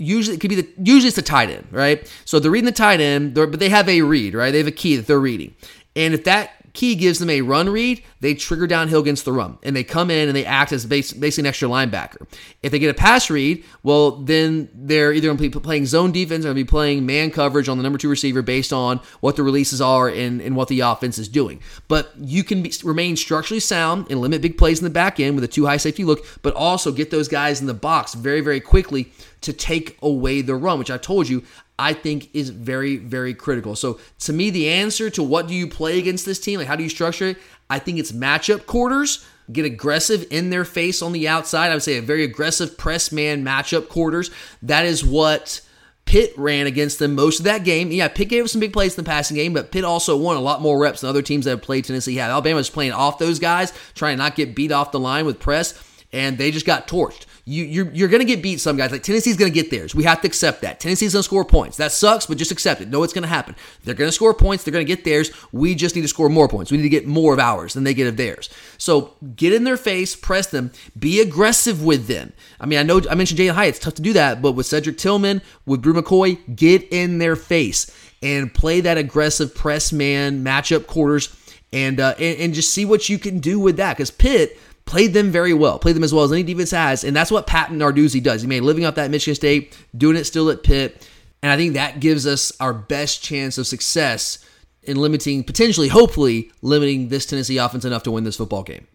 usually 0.00 0.36
it 0.36 0.40
could 0.40 0.50
be 0.50 0.56
the 0.56 0.68
usually 0.78 1.08
it's 1.08 1.16
the 1.16 1.22
tight 1.22 1.50
end, 1.50 1.66
right? 1.70 2.10
So 2.24 2.38
they're 2.40 2.50
reading 2.50 2.66
the 2.66 2.72
tight 2.72 3.00
end, 3.00 3.34
but 3.34 3.58
they 3.58 3.68
have 3.68 3.88
a 3.88 4.02
read, 4.02 4.34
right? 4.34 4.50
They 4.50 4.58
have 4.58 4.66
a 4.66 4.72
key 4.72 4.96
that 4.96 5.06
they're 5.06 5.20
reading, 5.20 5.54
and 5.94 6.14
if 6.14 6.24
that 6.24 6.59
key 6.72 6.94
gives 6.94 7.18
them 7.18 7.30
a 7.30 7.40
run 7.40 7.68
read, 7.68 8.02
they 8.20 8.34
trigger 8.34 8.66
downhill 8.66 9.00
against 9.00 9.24
the 9.24 9.32
run, 9.32 9.58
and 9.62 9.74
they 9.74 9.84
come 9.84 10.10
in 10.10 10.28
and 10.28 10.36
they 10.36 10.44
act 10.44 10.72
as 10.72 10.86
basically 10.86 11.42
an 11.42 11.46
extra 11.46 11.68
linebacker. 11.68 12.26
If 12.62 12.72
they 12.72 12.78
get 12.78 12.90
a 12.90 12.94
pass 12.94 13.30
read, 13.30 13.64
well, 13.82 14.12
then 14.12 14.68
they're 14.74 15.12
either 15.12 15.28
going 15.28 15.36
to 15.36 15.42
be 15.42 15.50
playing 15.50 15.86
zone 15.86 16.12
defense 16.12 16.44
or 16.44 16.48
going 16.48 16.56
to 16.56 16.64
be 16.64 16.68
playing 16.68 17.06
man 17.06 17.30
coverage 17.30 17.68
on 17.68 17.76
the 17.76 17.82
number 17.82 17.98
two 17.98 18.08
receiver 18.08 18.42
based 18.42 18.72
on 18.72 19.00
what 19.20 19.36
the 19.36 19.42
releases 19.42 19.80
are 19.80 20.08
and, 20.08 20.40
and 20.40 20.56
what 20.56 20.68
the 20.68 20.80
offense 20.80 21.18
is 21.18 21.28
doing. 21.28 21.60
But 21.88 22.12
you 22.18 22.44
can 22.44 22.62
be, 22.62 22.72
remain 22.84 23.16
structurally 23.16 23.60
sound 23.60 24.10
and 24.10 24.20
limit 24.20 24.42
big 24.42 24.58
plays 24.58 24.78
in 24.78 24.84
the 24.84 24.90
back 24.90 25.20
end 25.20 25.34
with 25.34 25.44
a 25.44 25.48
two 25.48 25.66
high 25.66 25.76
safety 25.76 26.04
look, 26.04 26.24
but 26.42 26.54
also 26.54 26.92
get 26.92 27.10
those 27.10 27.28
guys 27.28 27.60
in 27.60 27.66
the 27.66 27.74
box 27.74 28.14
very, 28.14 28.40
very 28.40 28.60
quickly 28.60 29.12
to 29.40 29.52
take 29.52 29.96
away 30.02 30.42
the 30.42 30.54
run, 30.54 30.78
which 30.78 30.90
I 30.90 30.98
told 30.98 31.28
you 31.28 31.42
I 31.80 31.94
think 31.94 32.28
is 32.34 32.50
very, 32.50 32.98
very 32.98 33.32
critical. 33.32 33.74
So 33.74 33.98
to 34.20 34.32
me, 34.32 34.50
the 34.50 34.68
answer 34.68 35.08
to 35.10 35.22
what 35.22 35.48
do 35.48 35.54
you 35.54 35.66
play 35.66 35.98
against 35.98 36.26
this 36.26 36.38
team, 36.38 36.58
like 36.58 36.68
how 36.68 36.76
do 36.76 36.82
you 36.82 36.90
structure 36.90 37.28
it, 37.28 37.38
I 37.70 37.78
think 37.78 37.98
it's 37.98 38.12
matchup 38.12 38.66
quarters. 38.66 39.26
Get 39.50 39.64
aggressive 39.64 40.26
in 40.30 40.50
their 40.50 40.64
face 40.64 41.02
on 41.02 41.12
the 41.12 41.26
outside. 41.26 41.70
I 41.70 41.74
would 41.74 41.82
say 41.82 41.96
a 41.96 42.02
very 42.02 42.22
aggressive 42.22 42.76
press 42.76 43.10
man 43.10 43.44
matchup 43.44 43.88
quarters. 43.88 44.30
That 44.62 44.84
is 44.84 45.04
what 45.04 45.60
Pitt 46.04 46.34
ran 46.36 46.66
against 46.66 46.98
them 46.98 47.14
most 47.14 47.40
of 47.40 47.44
that 47.46 47.64
game. 47.64 47.90
Yeah, 47.90 48.08
Pitt 48.08 48.28
gave 48.28 48.50
some 48.50 48.60
big 48.60 48.72
plays 48.72 48.96
in 48.96 49.02
the 49.04 49.08
passing 49.08 49.36
game, 49.36 49.52
but 49.52 49.72
Pitt 49.72 49.84
also 49.84 50.16
won 50.16 50.36
a 50.36 50.40
lot 50.40 50.60
more 50.60 50.78
reps 50.78 51.00
than 51.00 51.10
other 51.10 51.22
teams 51.22 51.46
that 51.46 51.52
have 51.52 51.62
played 51.62 51.84
Tennessee 51.84 52.16
have. 52.16 52.30
Alabama 52.30 52.56
was 52.56 52.70
playing 52.70 52.92
off 52.92 53.18
those 53.18 53.38
guys, 53.38 53.72
trying 53.94 54.16
to 54.16 54.22
not 54.22 54.36
get 54.36 54.54
beat 54.54 54.70
off 54.70 54.92
the 54.92 55.00
line 55.00 55.24
with 55.24 55.40
press, 55.40 55.82
and 56.12 56.36
they 56.36 56.50
just 56.50 56.66
got 56.66 56.86
torched 56.86 57.26
you, 57.50 57.64
you're, 57.64 57.90
you're 57.92 58.08
going 58.08 58.20
to 58.20 58.26
get 58.26 58.42
beat 58.42 58.60
some 58.60 58.76
guys. 58.76 58.92
Like 58.92 59.02
Tennessee's 59.02 59.36
going 59.36 59.52
to 59.52 59.54
get 59.54 59.72
theirs. 59.72 59.92
We 59.92 60.04
have 60.04 60.20
to 60.20 60.28
accept 60.28 60.62
that. 60.62 60.78
Tennessee's 60.78 61.14
going 61.14 61.20
to 61.20 61.24
score 61.24 61.44
points. 61.44 61.76
That 61.78 61.90
sucks, 61.90 62.26
but 62.26 62.38
just 62.38 62.52
accept 62.52 62.80
it. 62.80 62.88
Know 62.88 63.02
it's 63.02 63.12
going 63.12 63.22
to 63.22 63.28
happen. 63.28 63.56
They're 63.82 63.94
going 63.94 64.08
to 64.08 64.12
score 64.12 64.32
points. 64.32 64.62
They're 64.62 64.72
going 64.72 64.86
to 64.86 64.94
get 64.94 65.04
theirs. 65.04 65.32
We 65.50 65.74
just 65.74 65.96
need 65.96 66.02
to 66.02 66.08
score 66.08 66.28
more 66.28 66.46
points. 66.46 66.70
We 66.70 66.76
need 66.76 66.84
to 66.84 66.88
get 66.88 67.08
more 67.08 67.34
of 67.34 67.40
ours 67.40 67.74
than 67.74 67.82
they 67.82 67.92
get 67.92 68.06
of 68.06 68.16
theirs. 68.16 68.50
So 68.78 69.14
get 69.34 69.52
in 69.52 69.64
their 69.64 69.76
face, 69.76 70.14
press 70.14 70.46
them, 70.46 70.70
be 70.96 71.20
aggressive 71.20 71.82
with 71.82 72.06
them. 72.06 72.32
I 72.60 72.66
mean, 72.66 72.78
I 72.78 72.84
know 72.84 73.00
I 73.10 73.16
mentioned 73.16 73.40
Jalin 73.40 73.54
Hyatt. 73.54 73.70
It's 73.70 73.78
tough 73.80 73.94
to 73.94 74.02
do 74.02 74.12
that, 74.12 74.40
but 74.40 74.52
with 74.52 74.66
Cedric 74.66 74.96
Tillman, 74.96 75.42
with 75.66 75.82
Bru 75.82 75.94
McCoy, 75.94 76.38
get 76.54 76.86
in 76.92 77.18
their 77.18 77.34
face 77.34 77.90
and 78.22 78.54
play 78.54 78.80
that 78.82 78.96
aggressive 78.96 79.56
press 79.56 79.92
man 79.92 80.44
matchup 80.44 80.86
quarters 80.86 81.36
and, 81.72 81.98
uh, 81.98 82.14
and, 82.18 82.38
and 82.38 82.54
just 82.54 82.72
see 82.72 82.84
what 82.84 83.08
you 83.08 83.18
can 83.18 83.40
do 83.40 83.58
with 83.58 83.78
that. 83.78 83.96
Because 83.96 84.12
Pitt– 84.12 84.56
played 84.90 85.14
them 85.14 85.30
very 85.30 85.54
well, 85.54 85.78
played 85.78 85.94
them 85.94 86.02
as 86.02 86.12
well 86.12 86.24
as 86.24 86.32
any 86.32 86.42
defense 86.42 86.72
has, 86.72 87.04
and 87.04 87.14
that's 87.14 87.30
what 87.30 87.46
Pat 87.46 87.70
Narduzzi 87.70 88.20
does. 88.20 88.42
He 88.42 88.48
made 88.48 88.62
living 88.62 88.84
off 88.84 88.96
that 88.96 89.10
Michigan 89.10 89.36
State, 89.36 89.78
doing 89.96 90.16
it 90.16 90.24
still 90.24 90.50
at 90.50 90.64
Pitt, 90.64 91.06
and 91.42 91.52
I 91.52 91.56
think 91.56 91.74
that 91.74 92.00
gives 92.00 92.26
us 92.26 92.52
our 92.58 92.74
best 92.74 93.22
chance 93.22 93.56
of 93.56 93.68
success 93.68 94.44
in 94.82 94.96
limiting, 94.96 95.44
potentially, 95.44 95.86
hopefully, 95.86 96.50
limiting 96.60 97.08
this 97.08 97.24
Tennessee 97.24 97.56
offense 97.56 97.84
enough 97.84 98.02
to 98.02 98.10
win 98.10 98.24
this 98.24 98.36
football 98.36 98.64
game. 98.64 98.88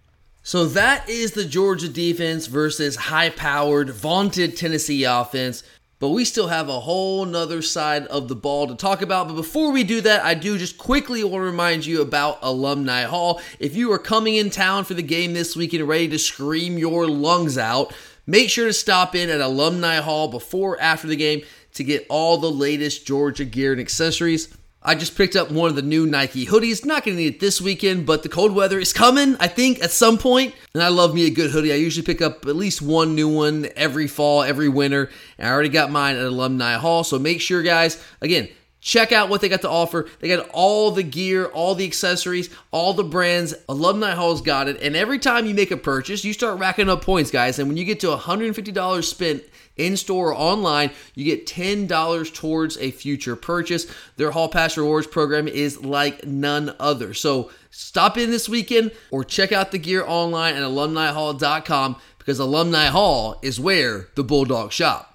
So 0.43 0.65
that 0.65 1.07
is 1.09 1.31
the 1.31 1.45
Georgia 1.45 1.87
defense 1.87 2.47
versus 2.47 2.97
high 2.97 3.29
powered, 3.29 3.89
vaunted 3.89 4.57
Tennessee 4.57 5.05
offense. 5.05 5.63
But 5.97 6.09
we 6.09 6.25
still 6.25 6.47
have 6.47 6.67
a 6.67 6.81
whole 6.81 7.23
nother 7.25 7.61
side 7.61 8.05
of 8.07 8.27
the 8.27 8.35
ball 8.35 8.67
to 8.67 8.75
talk 8.75 9.01
about. 9.01 9.27
But 9.27 9.35
before 9.35 9.71
we 9.71 9.83
do 9.83 10.01
that, 10.01 10.25
I 10.25 10.33
do 10.33 10.57
just 10.57 10.77
quickly 10.77 11.23
want 11.23 11.41
to 11.41 11.45
remind 11.45 11.85
you 11.85 12.01
about 12.01 12.39
Alumni 12.41 13.03
Hall. 13.03 13.41
If 13.59 13.75
you 13.77 13.91
are 13.93 13.99
coming 13.99 14.35
in 14.35 14.49
town 14.49 14.83
for 14.83 14.93
the 14.93 15.01
game 15.01 15.33
this 15.33 15.55
weekend 15.55 15.81
and 15.81 15.89
ready 15.89 16.09
to 16.09 16.19
scream 16.19 16.77
your 16.77 17.07
lungs 17.07 17.57
out, 17.57 17.93
make 18.27 18.49
sure 18.49 18.67
to 18.67 18.73
stop 18.73 19.15
in 19.15 19.29
at 19.29 19.39
Alumni 19.39 19.97
Hall 19.97 20.27
before 20.27 20.79
after 20.81 21.07
the 21.07 21.15
game 21.15 21.43
to 21.75 21.83
get 21.83 22.05
all 22.09 22.37
the 22.37 22.51
latest 22.51 23.07
Georgia 23.07 23.45
gear 23.45 23.71
and 23.71 23.79
accessories. 23.79 24.49
I 24.87 24.93
just 24.93 25.17
picked 25.17 25.35
up 25.35 25.49
one 25.49 25.71
of 25.71 25.75
the 25.75 25.81
new 25.81 26.05
Nike 26.05 26.45
hoodies. 26.45 26.85
Not 26.85 27.05
to 27.05 27.11
need 27.11 27.35
it 27.35 27.39
this 27.39 27.59
weekend, 27.59 28.05
but 28.05 28.21
the 28.21 28.29
cold 28.29 28.53
weather 28.53 28.77
is 28.77 28.93
coming, 28.93 29.35
I 29.39 29.47
think, 29.47 29.83
at 29.83 29.89
some 29.89 30.19
point. 30.19 30.53
And 30.75 30.83
I 30.83 30.89
love 30.89 31.15
me 31.15 31.25
a 31.25 31.31
good 31.31 31.49
hoodie. 31.49 31.73
I 31.73 31.77
usually 31.77 32.05
pick 32.05 32.21
up 32.21 32.45
at 32.45 32.55
least 32.55 32.83
one 32.83 33.15
new 33.15 33.27
one 33.27 33.67
every 33.75 34.07
fall, 34.07 34.43
every 34.43 34.69
winter. 34.69 35.09
And 35.39 35.47
I 35.47 35.51
already 35.51 35.69
got 35.69 35.89
mine 35.89 36.17
at 36.17 36.23
Alumni 36.23 36.73
Hall. 36.73 37.03
So 37.03 37.17
make 37.17 37.41
sure, 37.41 37.63
guys, 37.63 37.99
again, 38.21 38.47
check 38.85 39.11
out 39.11 39.29
what 39.29 39.41
they 39.41 39.49
got 39.49 39.61
to 39.61 39.69
offer. 39.69 40.07
They 40.19 40.27
got 40.27 40.47
all 40.53 40.91
the 40.91 41.03
gear, 41.03 41.47
all 41.47 41.73
the 41.73 41.85
accessories, 41.85 42.51
all 42.71 42.93
the 42.93 43.03
brands. 43.03 43.55
Alumni 43.67 44.11
Hall's 44.11 44.41
got 44.41 44.67
it. 44.67 44.79
And 44.79 44.95
every 44.95 45.17
time 45.17 45.47
you 45.47 45.55
make 45.55 45.71
a 45.71 45.77
purchase, 45.77 46.23
you 46.23 46.33
start 46.33 46.59
racking 46.59 46.87
up 46.87 47.01
points, 47.01 47.31
guys. 47.31 47.57
And 47.57 47.67
when 47.67 47.77
you 47.77 47.83
get 47.83 47.99
to 48.01 48.15
$150 48.15 49.03
spent, 49.03 49.43
in 49.77 49.97
store 49.97 50.29
or 50.29 50.35
online, 50.35 50.89
you 51.15 51.25
get 51.25 51.45
$10 51.45 52.33
towards 52.33 52.77
a 52.77 52.91
future 52.91 53.35
purchase. 53.35 53.93
Their 54.15 54.31
Hall 54.31 54.47
Pass 54.47 54.77
Rewards 54.77 55.05
program 55.05 55.49
is 55.49 55.83
like 55.83 56.25
none 56.25 56.73
other. 56.79 57.13
So 57.13 57.51
stop 57.71 58.17
in 58.17 58.31
this 58.31 58.47
weekend 58.47 58.91
or 59.11 59.25
check 59.25 59.51
out 59.51 59.73
the 59.73 59.77
gear 59.77 60.05
online 60.05 60.55
at 60.55 60.61
alumnihall.com 60.61 61.97
because 62.17 62.39
Alumni 62.39 62.85
Hall 62.85 63.37
is 63.41 63.59
where 63.59 64.07
the 64.15 64.23
Bulldogs 64.23 64.75
shop. 64.75 65.14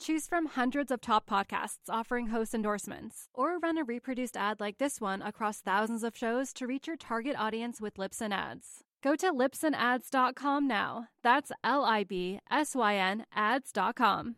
Choose 0.00 0.28
from 0.28 0.46
hundreds 0.46 0.92
of 0.92 1.00
top 1.00 1.28
podcasts 1.28 1.90
offering 1.90 2.28
host 2.28 2.54
endorsements, 2.54 3.28
or 3.34 3.58
run 3.58 3.76
a 3.76 3.84
reproduced 3.84 4.36
ad 4.36 4.60
like 4.60 4.78
this 4.78 5.00
one 5.00 5.22
across 5.22 5.60
thousands 5.60 6.04
of 6.04 6.16
shows 6.16 6.52
to 6.52 6.66
reach 6.68 6.86
your 6.86 6.96
target 6.96 7.34
audience 7.36 7.80
with 7.80 7.96
Libsyn 7.96 8.32
Ads. 8.32 8.84
Go 9.02 9.16
to 9.16 9.32
libsynads.com 9.32 10.68
now. 10.68 11.08
That's 11.22 11.50
L 11.64 11.84
I 11.84 12.04
B 12.04 12.38
S 12.50 12.76
Y 12.76 12.94
N 12.94 13.26
ads.com. 13.34 14.36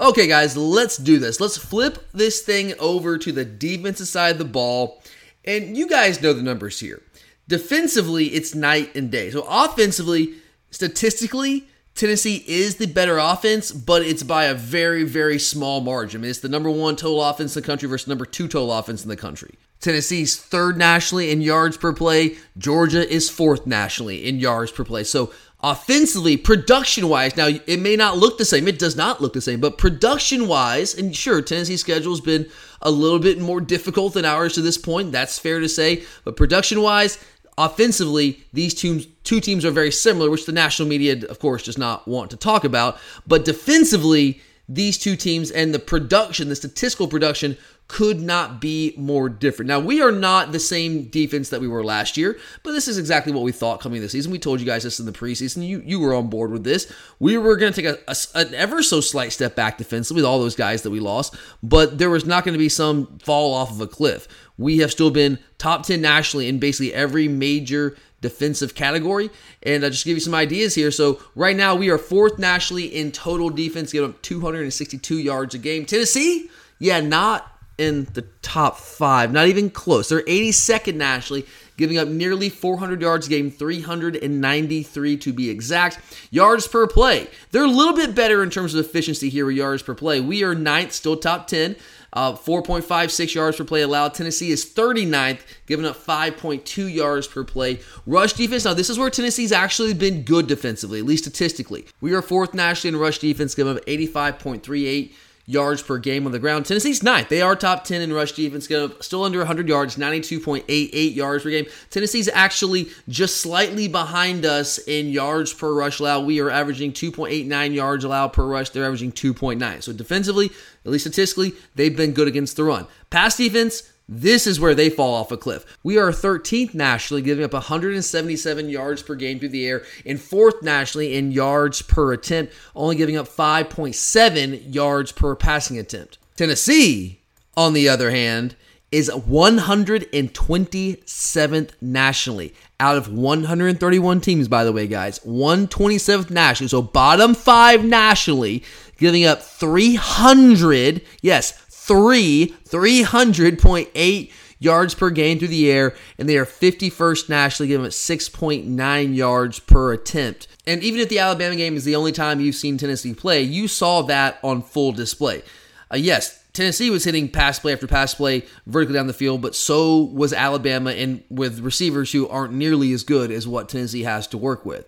Okay, 0.00 0.26
guys, 0.28 0.56
let's 0.56 0.96
do 0.96 1.18
this. 1.18 1.40
Let's 1.40 1.56
flip 1.56 2.08
this 2.12 2.42
thing 2.42 2.74
over 2.78 3.18
to 3.18 3.32
the 3.32 3.44
defensive 3.44 4.08
side 4.08 4.32
of 4.32 4.38
the 4.38 4.44
ball. 4.44 5.02
And 5.44 5.76
you 5.76 5.88
guys 5.88 6.22
know 6.22 6.32
the 6.32 6.42
numbers 6.42 6.78
here. 6.78 7.02
Defensively, 7.48 8.26
it's 8.26 8.54
night 8.54 8.94
and 8.94 9.10
day. 9.10 9.30
So, 9.30 9.46
offensively, 9.48 10.34
statistically, 10.70 11.66
Tennessee 11.98 12.44
is 12.46 12.76
the 12.76 12.86
better 12.86 13.18
offense, 13.18 13.72
but 13.72 14.02
it's 14.02 14.22
by 14.22 14.44
a 14.44 14.54
very, 14.54 15.02
very 15.02 15.38
small 15.38 15.80
margin. 15.80 16.20
I 16.20 16.22
mean, 16.22 16.30
it's 16.30 16.38
the 16.38 16.48
number 16.48 16.70
one 16.70 16.94
total 16.94 17.22
offense 17.22 17.56
in 17.56 17.62
the 17.62 17.66
country 17.66 17.88
versus 17.88 18.06
number 18.06 18.24
two 18.24 18.46
total 18.46 18.72
offense 18.72 19.02
in 19.02 19.08
the 19.08 19.16
country. 19.16 19.56
Tennessee's 19.80 20.36
third 20.36 20.76
nationally 20.76 21.32
in 21.32 21.40
yards 21.40 21.76
per 21.76 21.92
play. 21.92 22.36
Georgia 22.56 23.08
is 23.12 23.28
fourth 23.28 23.66
nationally 23.66 24.28
in 24.28 24.38
yards 24.38 24.70
per 24.70 24.84
play. 24.84 25.02
So 25.02 25.32
offensively, 25.60 26.36
production 26.36 27.08
wise, 27.08 27.36
now 27.36 27.48
it 27.48 27.80
may 27.80 27.96
not 27.96 28.16
look 28.16 28.38
the 28.38 28.44
same. 28.44 28.68
It 28.68 28.78
does 28.78 28.96
not 28.96 29.20
look 29.20 29.32
the 29.32 29.40
same, 29.40 29.58
but 29.58 29.76
production 29.76 30.46
wise, 30.46 30.94
and 30.94 31.14
sure, 31.14 31.42
Tennessee's 31.42 31.80
schedule 31.80 32.12
has 32.12 32.20
been 32.20 32.48
a 32.80 32.92
little 32.92 33.18
bit 33.18 33.40
more 33.40 33.60
difficult 33.60 34.14
than 34.14 34.24
ours 34.24 34.52
to 34.54 34.62
this 34.62 34.78
point. 34.78 35.10
That's 35.10 35.38
fair 35.38 35.58
to 35.58 35.68
say. 35.68 36.04
But 36.22 36.36
production 36.36 36.80
wise, 36.80 37.18
offensively, 37.58 38.40
these 38.52 38.72
teams 38.72 39.06
two 39.24 39.40
teams 39.40 39.64
are 39.64 39.70
very 39.70 39.90
similar, 39.90 40.30
which 40.30 40.46
the 40.46 40.52
national 40.52 40.88
media, 40.88 41.26
of 41.26 41.38
course, 41.38 41.64
does 41.64 41.76
not 41.76 42.08
want 42.08 42.30
to 42.30 42.36
talk 42.36 42.64
about. 42.64 42.96
But 43.26 43.44
defensively, 43.44 44.40
these 44.68 44.98
two 44.98 45.16
teams 45.16 45.50
and 45.50 45.72
the 45.72 45.78
production, 45.78 46.48
the 46.48 46.56
statistical 46.56 47.08
production, 47.08 47.56
could 47.88 48.20
not 48.20 48.60
be 48.60 48.92
more 48.98 49.30
different. 49.30 49.66
Now, 49.66 49.80
we 49.80 50.02
are 50.02 50.12
not 50.12 50.52
the 50.52 50.60
same 50.60 51.04
defense 51.04 51.48
that 51.48 51.62
we 51.62 51.68
were 51.68 51.82
last 51.82 52.18
year, 52.18 52.38
but 52.62 52.72
this 52.72 52.86
is 52.86 52.98
exactly 52.98 53.32
what 53.32 53.42
we 53.42 53.50
thought 53.50 53.80
coming 53.80 54.02
this 54.02 54.12
season. 54.12 54.30
We 54.30 54.38
told 54.38 54.60
you 54.60 54.66
guys 54.66 54.82
this 54.82 55.00
in 55.00 55.06
the 55.06 55.12
preseason. 55.12 55.66
You 55.66 55.82
you 55.84 55.98
were 55.98 56.14
on 56.14 56.28
board 56.28 56.50
with 56.50 56.64
this. 56.64 56.92
We 57.18 57.38
were 57.38 57.56
going 57.56 57.72
to 57.72 57.82
take 57.82 57.90
a, 57.90 57.98
a, 58.06 58.16
an 58.34 58.54
ever 58.54 58.82
so 58.82 59.00
slight 59.00 59.32
step 59.32 59.56
back 59.56 59.78
defensively 59.78 60.20
with 60.20 60.26
all 60.26 60.38
those 60.38 60.54
guys 60.54 60.82
that 60.82 60.90
we 60.90 61.00
lost, 61.00 61.34
but 61.62 61.96
there 61.96 62.10
was 62.10 62.26
not 62.26 62.44
going 62.44 62.52
to 62.52 62.58
be 62.58 62.68
some 62.68 63.18
fall 63.20 63.54
off 63.54 63.70
of 63.70 63.80
a 63.80 63.86
cliff. 63.86 64.28
We 64.58 64.78
have 64.78 64.90
still 64.90 65.10
been 65.10 65.38
top 65.56 65.84
10 65.84 66.00
nationally 66.00 66.46
in 66.46 66.58
basically 66.58 66.92
every 66.92 67.26
major 67.26 67.96
defensive 68.20 68.74
category. 68.74 69.30
And 69.62 69.84
I'll 69.84 69.90
just 69.90 70.04
give 70.04 70.16
you 70.16 70.20
some 70.20 70.34
ideas 70.34 70.74
here. 70.74 70.90
So 70.90 71.20
right 71.34 71.56
now 71.56 71.74
we 71.74 71.90
are 71.90 71.98
fourth 71.98 72.38
nationally 72.38 72.86
in 72.86 73.12
total 73.12 73.50
defense, 73.50 73.92
giving 73.92 74.10
up 74.10 74.22
262 74.22 75.18
yards 75.18 75.54
a 75.54 75.58
game. 75.58 75.84
Tennessee, 75.84 76.50
yeah, 76.78 77.00
not 77.00 77.58
in 77.78 78.08
the 78.14 78.22
top 78.42 78.76
five, 78.76 79.32
not 79.32 79.46
even 79.46 79.70
close. 79.70 80.08
They're 80.08 80.22
82nd 80.22 80.96
nationally, 80.96 81.46
giving 81.76 81.96
up 81.96 82.08
nearly 82.08 82.48
400 82.48 83.00
yards 83.00 83.28
a 83.28 83.30
game, 83.30 83.52
393 83.52 85.16
to 85.18 85.32
be 85.32 85.48
exact. 85.48 86.00
Yards 86.32 86.66
per 86.66 86.88
play, 86.88 87.28
they're 87.52 87.64
a 87.64 87.68
little 87.68 87.94
bit 87.94 88.16
better 88.16 88.42
in 88.42 88.50
terms 88.50 88.74
of 88.74 88.84
efficiency 88.84 89.28
here 89.28 89.46
with 89.46 89.56
yards 89.56 89.84
per 89.84 89.94
play. 89.94 90.20
We 90.20 90.42
are 90.42 90.56
ninth, 90.56 90.92
still 90.92 91.16
top 91.16 91.46
10. 91.46 91.76
Uh, 92.12 92.32
4.56 92.32 93.34
yards 93.34 93.56
per 93.56 93.64
play 93.64 93.82
allowed. 93.82 94.14
Tennessee 94.14 94.50
is 94.50 94.64
39th, 94.64 95.40
giving 95.66 95.84
up 95.84 95.96
5.2 95.96 96.92
yards 96.92 97.26
per 97.26 97.44
play. 97.44 97.80
Rush 98.06 98.32
defense. 98.32 98.64
Now, 98.64 98.74
this 98.74 98.90
is 98.90 98.98
where 98.98 99.10
Tennessee's 99.10 99.52
actually 99.52 99.94
been 99.94 100.22
good 100.22 100.46
defensively, 100.46 101.00
at 101.00 101.04
least 101.04 101.24
statistically. 101.24 101.86
We 102.00 102.14
are 102.14 102.22
fourth 102.22 102.54
nationally 102.54 102.96
in 102.96 103.00
rush 103.00 103.18
defense, 103.18 103.54
giving 103.54 103.76
up 103.76 103.84
85.38 103.84 105.12
yards 105.50 105.82
per 105.82 105.96
game 105.96 106.26
on 106.26 106.32
the 106.32 106.38
ground. 106.38 106.66
Tennessee's 106.66 107.02
ninth. 107.02 107.30
They 107.30 107.40
are 107.40 107.56
top 107.56 107.84
10 107.84 108.02
in 108.02 108.12
rush 108.12 108.32
defense, 108.32 108.66
still 109.00 109.24
under 109.24 109.38
100 109.38 109.66
yards, 109.66 109.96
92.88 109.96 111.16
yards 111.16 111.42
per 111.42 111.50
game. 111.50 111.64
Tennessee's 111.88 112.28
actually 112.28 112.90
just 113.08 113.38
slightly 113.38 113.88
behind 113.88 114.44
us 114.44 114.76
in 114.76 115.08
yards 115.08 115.54
per 115.54 115.72
rush 115.72 116.00
allowed. 116.00 116.26
We 116.26 116.40
are 116.40 116.50
averaging 116.50 116.92
2.89 116.92 117.74
yards 117.74 118.04
allowed 118.04 118.34
per 118.34 118.44
rush. 118.44 118.68
They're 118.70 118.84
averaging 118.84 119.12
2.9. 119.12 119.82
So 119.82 119.94
defensively, 119.94 120.50
at 120.84 120.92
least 120.92 121.04
statistically, 121.04 121.54
they've 121.74 121.96
been 121.96 122.12
good 122.12 122.28
against 122.28 122.56
the 122.56 122.64
run. 122.64 122.86
Pass 123.08 123.38
defense, 123.38 123.90
this 124.08 124.46
is 124.46 124.58
where 124.58 124.74
they 124.74 124.88
fall 124.88 125.14
off 125.14 125.30
a 125.30 125.36
cliff. 125.36 125.66
We 125.82 125.98
are 125.98 126.10
13th 126.10 126.72
nationally, 126.72 127.20
giving 127.22 127.44
up 127.44 127.52
177 127.52 128.70
yards 128.70 129.02
per 129.02 129.14
game 129.14 129.38
through 129.38 129.50
the 129.50 129.66
air, 129.66 129.84
and 130.06 130.18
fourth 130.20 130.62
nationally 130.62 131.14
in 131.14 131.30
yards 131.30 131.82
per 131.82 132.14
attempt, 132.14 132.54
only 132.74 132.96
giving 132.96 133.18
up 133.18 133.28
5.7 133.28 134.74
yards 134.74 135.12
per 135.12 135.36
passing 135.36 135.78
attempt. 135.78 136.16
Tennessee, 136.36 137.20
on 137.56 137.74
the 137.74 137.88
other 137.88 138.10
hand, 138.10 138.56
is 138.90 139.10
127th 139.10 141.70
nationally 141.80 142.52
out 142.80 142.96
of 142.96 143.12
131 143.12 144.20
teams, 144.20 144.48
by 144.48 144.64
the 144.64 144.72
way, 144.72 144.86
guys. 144.86 145.18
127th 145.20 146.30
nationally. 146.30 146.68
So 146.68 146.80
bottom 146.80 147.34
five 147.34 147.84
nationally, 147.84 148.64
giving 148.96 149.26
up 149.26 149.42
300, 149.42 151.02
yes, 151.20 151.52
three, 151.88 152.54
300.8 152.68 154.32
yards 154.60 154.94
per 154.94 155.10
game 155.10 155.38
through 155.38 155.48
the 155.48 155.70
air, 155.70 155.96
and 156.18 156.28
they 156.28 156.36
are 156.36 156.44
51st 156.44 157.28
nationally, 157.28 157.68
giving 157.68 157.86
up 157.86 157.92
6.9 157.92 159.16
yards 159.16 159.58
per 159.58 159.92
attempt. 159.92 160.46
And 160.66 160.82
even 160.82 161.00
if 161.00 161.08
the 161.08 161.18
Alabama 161.18 161.56
game 161.56 161.76
is 161.76 161.84
the 161.84 161.96
only 161.96 162.12
time 162.12 162.40
you've 162.40 162.54
seen 162.54 162.76
Tennessee 162.76 163.14
play, 163.14 163.42
you 163.42 163.66
saw 163.66 164.02
that 164.02 164.38
on 164.44 164.62
full 164.62 164.92
display. 164.92 165.42
Uh, 165.90 165.96
yes, 165.96 166.44
Tennessee 166.52 166.90
was 166.90 167.04
hitting 167.04 167.28
pass 167.28 167.58
play 167.58 167.72
after 167.72 167.86
pass 167.86 168.14
play 168.14 168.44
vertically 168.66 168.94
down 168.94 169.06
the 169.06 169.12
field, 169.12 169.40
but 169.40 169.54
so 169.54 169.98
was 169.98 170.32
Alabama, 170.32 170.90
and 170.90 171.22
with 171.30 171.60
receivers 171.60 172.12
who 172.12 172.28
aren't 172.28 172.52
nearly 172.52 172.92
as 172.92 173.02
good 173.02 173.30
as 173.30 173.48
what 173.48 173.68
Tennessee 173.68 174.02
has 174.02 174.26
to 174.28 174.36
work 174.36 174.66
with. 174.66 174.86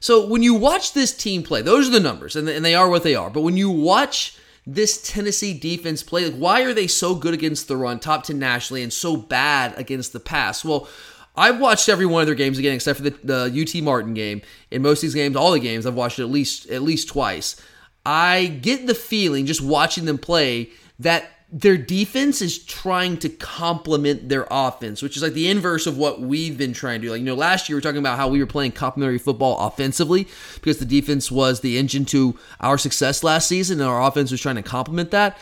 So 0.00 0.26
when 0.26 0.42
you 0.42 0.54
watch 0.54 0.94
this 0.94 1.14
team 1.14 1.42
play, 1.42 1.60
those 1.60 1.88
are 1.88 1.92
the 1.92 2.00
numbers, 2.00 2.34
and 2.34 2.48
they 2.48 2.74
are 2.74 2.88
what 2.88 3.02
they 3.02 3.14
are. 3.14 3.28
But 3.28 3.42
when 3.42 3.58
you 3.58 3.70
watch 3.70 4.38
this 4.66 5.00
Tennessee 5.02 5.54
defense 5.54 6.02
play, 6.02 6.26
like 6.26 6.34
why 6.34 6.62
are 6.62 6.74
they 6.74 6.86
so 6.86 7.14
good 7.14 7.34
against 7.34 7.68
the 7.68 7.76
run, 7.76 7.98
top 7.98 8.24
10 8.24 8.38
nationally, 8.38 8.82
and 8.82 8.92
so 8.92 9.16
bad 9.16 9.76
against 9.78 10.12
the 10.12 10.20
pass? 10.20 10.64
Well, 10.64 10.88
I've 11.36 11.60
watched 11.60 11.88
every 11.88 12.06
one 12.06 12.20
of 12.20 12.26
their 12.26 12.34
games 12.34 12.58
again, 12.58 12.74
except 12.74 12.98
for 12.98 13.08
the, 13.08 13.16
the 13.24 13.62
UT 13.62 13.82
Martin 13.82 14.14
game. 14.14 14.42
In 14.70 14.82
most 14.82 14.98
of 14.98 15.02
these 15.02 15.14
games, 15.14 15.36
all 15.36 15.52
the 15.52 15.60
games, 15.60 15.86
I've 15.86 15.94
watched 15.94 16.18
it 16.18 16.22
at 16.22 16.30
least 16.30 16.68
at 16.68 16.82
least 16.82 17.08
twice. 17.08 17.60
I 18.04 18.46
get 18.46 18.86
the 18.86 18.94
feeling 18.94 19.46
just 19.46 19.62
watching 19.62 20.04
them 20.04 20.18
play 20.18 20.70
that 20.98 21.30
their 21.52 21.76
defense 21.76 22.40
is 22.40 22.58
trying 22.58 23.16
to 23.18 23.28
complement 23.28 24.28
their 24.28 24.46
offense, 24.50 25.02
which 25.02 25.16
is 25.16 25.22
like 25.22 25.32
the 25.32 25.48
inverse 25.48 25.86
of 25.86 25.98
what 25.98 26.20
we've 26.20 26.56
been 26.56 26.72
trying 26.72 27.00
to 27.00 27.08
do. 27.08 27.10
Like, 27.10 27.18
you 27.18 27.26
know, 27.26 27.34
last 27.34 27.68
year 27.68 27.74
we 27.74 27.78
were 27.78 27.82
talking 27.82 27.98
about 27.98 28.18
how 28.18 28.28
we 28.28 28.38
were 28.38 28.46
playing 28.46 28.72
complementary 28.72 29.18
football 29.18 29.58
offensively 29.66 30.28
because 30.54 30.78
the 30.78 30.84
defense 30.84 31.30
was 31.30 31.60
the 31.60 31.76
engine 31.76 32.04
to 32.06 32.38
our 32.60 32.78
success 32.78 33.24
last 33.24 33.48
season 33.48 33.80
and 33.80 33.88
our 33.88 34.06
offense 34.06 34.30
was 34.30 34.40
trying 34.40 34.56
to 34.56 34.62
complement 34.62 35.10
that. 35.10 35.36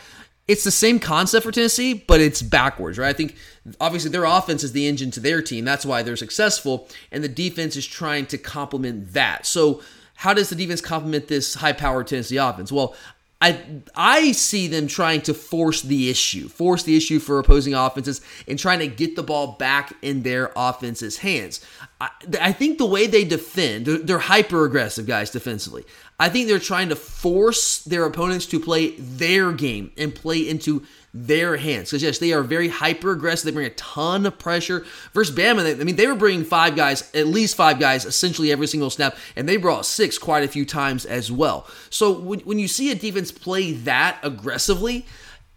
It's 0.47 0.63
the 0.63 0.71
same 0.71 0.97
concept 0.97 1.45
for 1.45 1.51
Tennessee, 1.51 1.93
but 1.93 2.21
it's 2.21 2.41
backwards, 2.41 2.97
right? 2.97 3.09
I 3.09 3.13
think 3.13 3.35
obviously 3.79 4.09
their 4.09 4.23
offense 4.23 4.63
is 4.63 4.71
the 4.71 4.87
engine 4.87 5.11
to 5.11 5.19
their 5.19 5.43
team. 5.43 5.63
That's 5.63 5.85
why 5.85 6.01
they're 6.01 6.15
successful, 6.15 6.89
and 7.11 7.23
the 7.23 7.27
defense 7.27 7.75
is 7.75 7.85
trying 7.85 8.25
to 8.27 8.37
complement 8.39 9.13
that. 9.13 9.45
So, 9.45 9.83
how 10.15 10.33
does 10.33 10.49
the 10.49 10.55
defense 10.55 10.81
complement 10.81 11.27
this 11.27 11.53
high 11.53 11.71
powered 11.71 12.07
Tennessee 12.07 12.37
offense? 12.37 12.71
Well, 12.71 12.95
I 13.41 13.81
I 13.95 14.33
see 14.33 14.67
them 14.67 14.87
trying 14.87 15.21
to 15.21 15.33
force 15.33 15.81
the 15.81 16.09
issue, 16.09 16.49
force 16.49 16.83
the 16.83 16.97
issue 16.97 17.19
for 17.19 17.39
opposing 17.39 17.73
offenses, 17.73 18.21
and 18.47 18.59
trying 18.59 18.79
to 18.79 18.87
get 18.87 19.15
the 19.15 19.23
ball 19.23 19.53
back 19.53 19.93
in 20.01 20.23
their 20.23 20.51
offense's 20.57 21.19
hands. 21.19 21.65
I, 22.01 22.09
I 22.41 22.51
think 22.51 22.77
the 22.77 22.85
way 22.85 23.07
they 23.07 23.23
defend, 23.23 23.85
they're, 23.85 23.97
they're 23.97 24.19
hyper 24.19 24.65
aggressive 24.65 25.05
guys 25.07 25.31
defensively. 25.31 25.85
I 26.19 26.27
think 26.29 26.47
they're 26.47 26.59
trying 26.59 26.89
to 26.89 26.95
force 26.95 27.81
their 27.83 28.03
opponents 28.03 28.45
to 28.47 28.59
play 28.59 28.91
their 28.97 29.53
game 29.53 29.91
and 29.97 30.13
play 30.13 30.47
into 30.47 30.83
their 31.13 31.57
hands. 31.57 31.89
Because, 31.89 32.03
yes, 32.03 32.19
they 32.19 32.33
are 32.33 32.43
very 32.43 32.67
hyper 32.67 33.11
aggressive. 33.11 33.45
They 33.45 33.51
bring 33.51 33.65
a 33.67 33.71
ton 33.71 34.25
of 34.25 34.37
pressure. 34.37 34.85
Versus 35.13 35.35
Bama, 35.35 35.63
they, 35.63 35.71
I 35.71 35.83
mean, 35.83 35.95
they 35.95 36.07
were 36.07 36.15
bringing 36.15 36.43
five 36.43 36.75
guys, 36.75 37.09
at 37.15 37.27
least 37.27 37.55
five 37.55 37.79
guys, 37.79 38.05
essentially 38.05 38.51
every 38.51 38.67
single 38.67 38.89
snap, 38.89 39.15
and 39.35 39.47
they 39.47 39.57
brought 39.57 39.85
six 39.85 40.17
quite 40.17 40.43
a 40.43 40.47
few 40.47 40.65
times 40.65 41.05
as 41.05 41.31
well. 41.31 41.67
So 41.89 42.11
when, 42.11 42.41
when 42.41 42.59
you 42.59 42.67
see 42.67 42.91
a 42.91 42.95
defense 42.95 43.31
play 43.31 43.71
that 43.71 44.19
aggressively, 44.21 45.05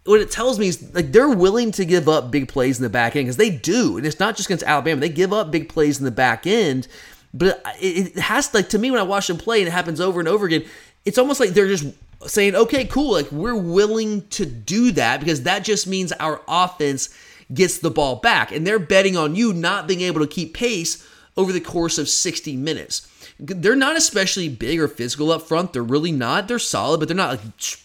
what 0.05 0.19
it 0.19 0.31
tells 0.31 0.59
me 0.59 0.67
is 0.67 0.93
like 0.93 1.11
they're 1.11 1.29
willing 1.29 1.71
to 1.71 1.85
give 1.85 2.09
up 2.09 2.29
big 2.29 2.49
plays 2.49 2.77
in 2.77 2.83
the 2.83 2.89
back 2.89 3.15
end 3.15 3.25
because 3.25 3.37
they 3.37 3.49
do, 3.49 3.97
and 3.97 4.05
it's 4.05 4.19
not 4.19 4.35
just 4.35 4.49
against 4.49 4.65
Alabama. 4.65 4.99
They 4.99 5.09
give 5.09 5.31
up 5.31 5.51
big 5.51 5.69
plays 5.69 5.99
in 5.99 6.05
the 6.05 6.11
back 6.11 6.45
end, 6.45 6.87
but 7.33 7.61
it, 7.79 8.15
it 8.15 8.19
has 8.19 8.53
like 8.53 8.69
to 8.69 8.77
me 8.77 8.91
when 8.91 8.99
I 8.99 9.03
watch 9.03 9.27
them 9.27 9.37
play 9.37 9.59
and 9.59 9.67
it 9.67 9.71
happens 9.71 9.99
over 9.99 10.19
and 10.19 10.29
over 10.29 10.45
again. 10.45 10.65
It's 11.05 11.17
almost 11.17 11.39
like 11.39 11.49
they're 11.51 11.67
just 11.67 11.85
saying, 12.27 12.55
okay, 12.55 12.85
cool, 12.85 13.11
like 13.11 13.31
we're 13.31 13.55
willing 13.55 14.27
to 14.29 14.45
do 14.45 14.91
that 14.91 15.19
because 15.19 15.43
that 15.43 15.63
just 15.63 15.87
means 15.87 16.11
our 16.13 16.41
offense 16.47 17.09
gets 17.53 17.79
the 17.79 17.91
ball 17.91 18.17
back. 18.17 18.51
And 18.51 18.65
they're 18.65 18.79
betting 18.79 19.17
on 19.17 19.35
you 19.35 19.53
not 19.53 19.87
being 19.87 20.01
able 20.01 20.21
to 20.21 20.27
keep 20.27 20.53
pace 20.53 21.05
over 21.35 21.51
the 21.51 21.59
course 21.59 21.97
of 21.97 22.07
60 22.07 22.55
minutes. 22.55 23.09
They're 23.39 23.75
not 23.75 23.97
especially 23.97 24.47
big 24.47 24.79
or 24.79 24.87
physical 24.87 25.31
up 25.31 25.41
front. 25.41 25.73
They're 25.73 25.83
really 25.83 26.11
not. 26.11 26.47
They're 26.47 26.59
solid, 26.59 26.99
but 26.99 27.07
they're 27.07 27.17
not 27.17 27.31
like 27.31 27.41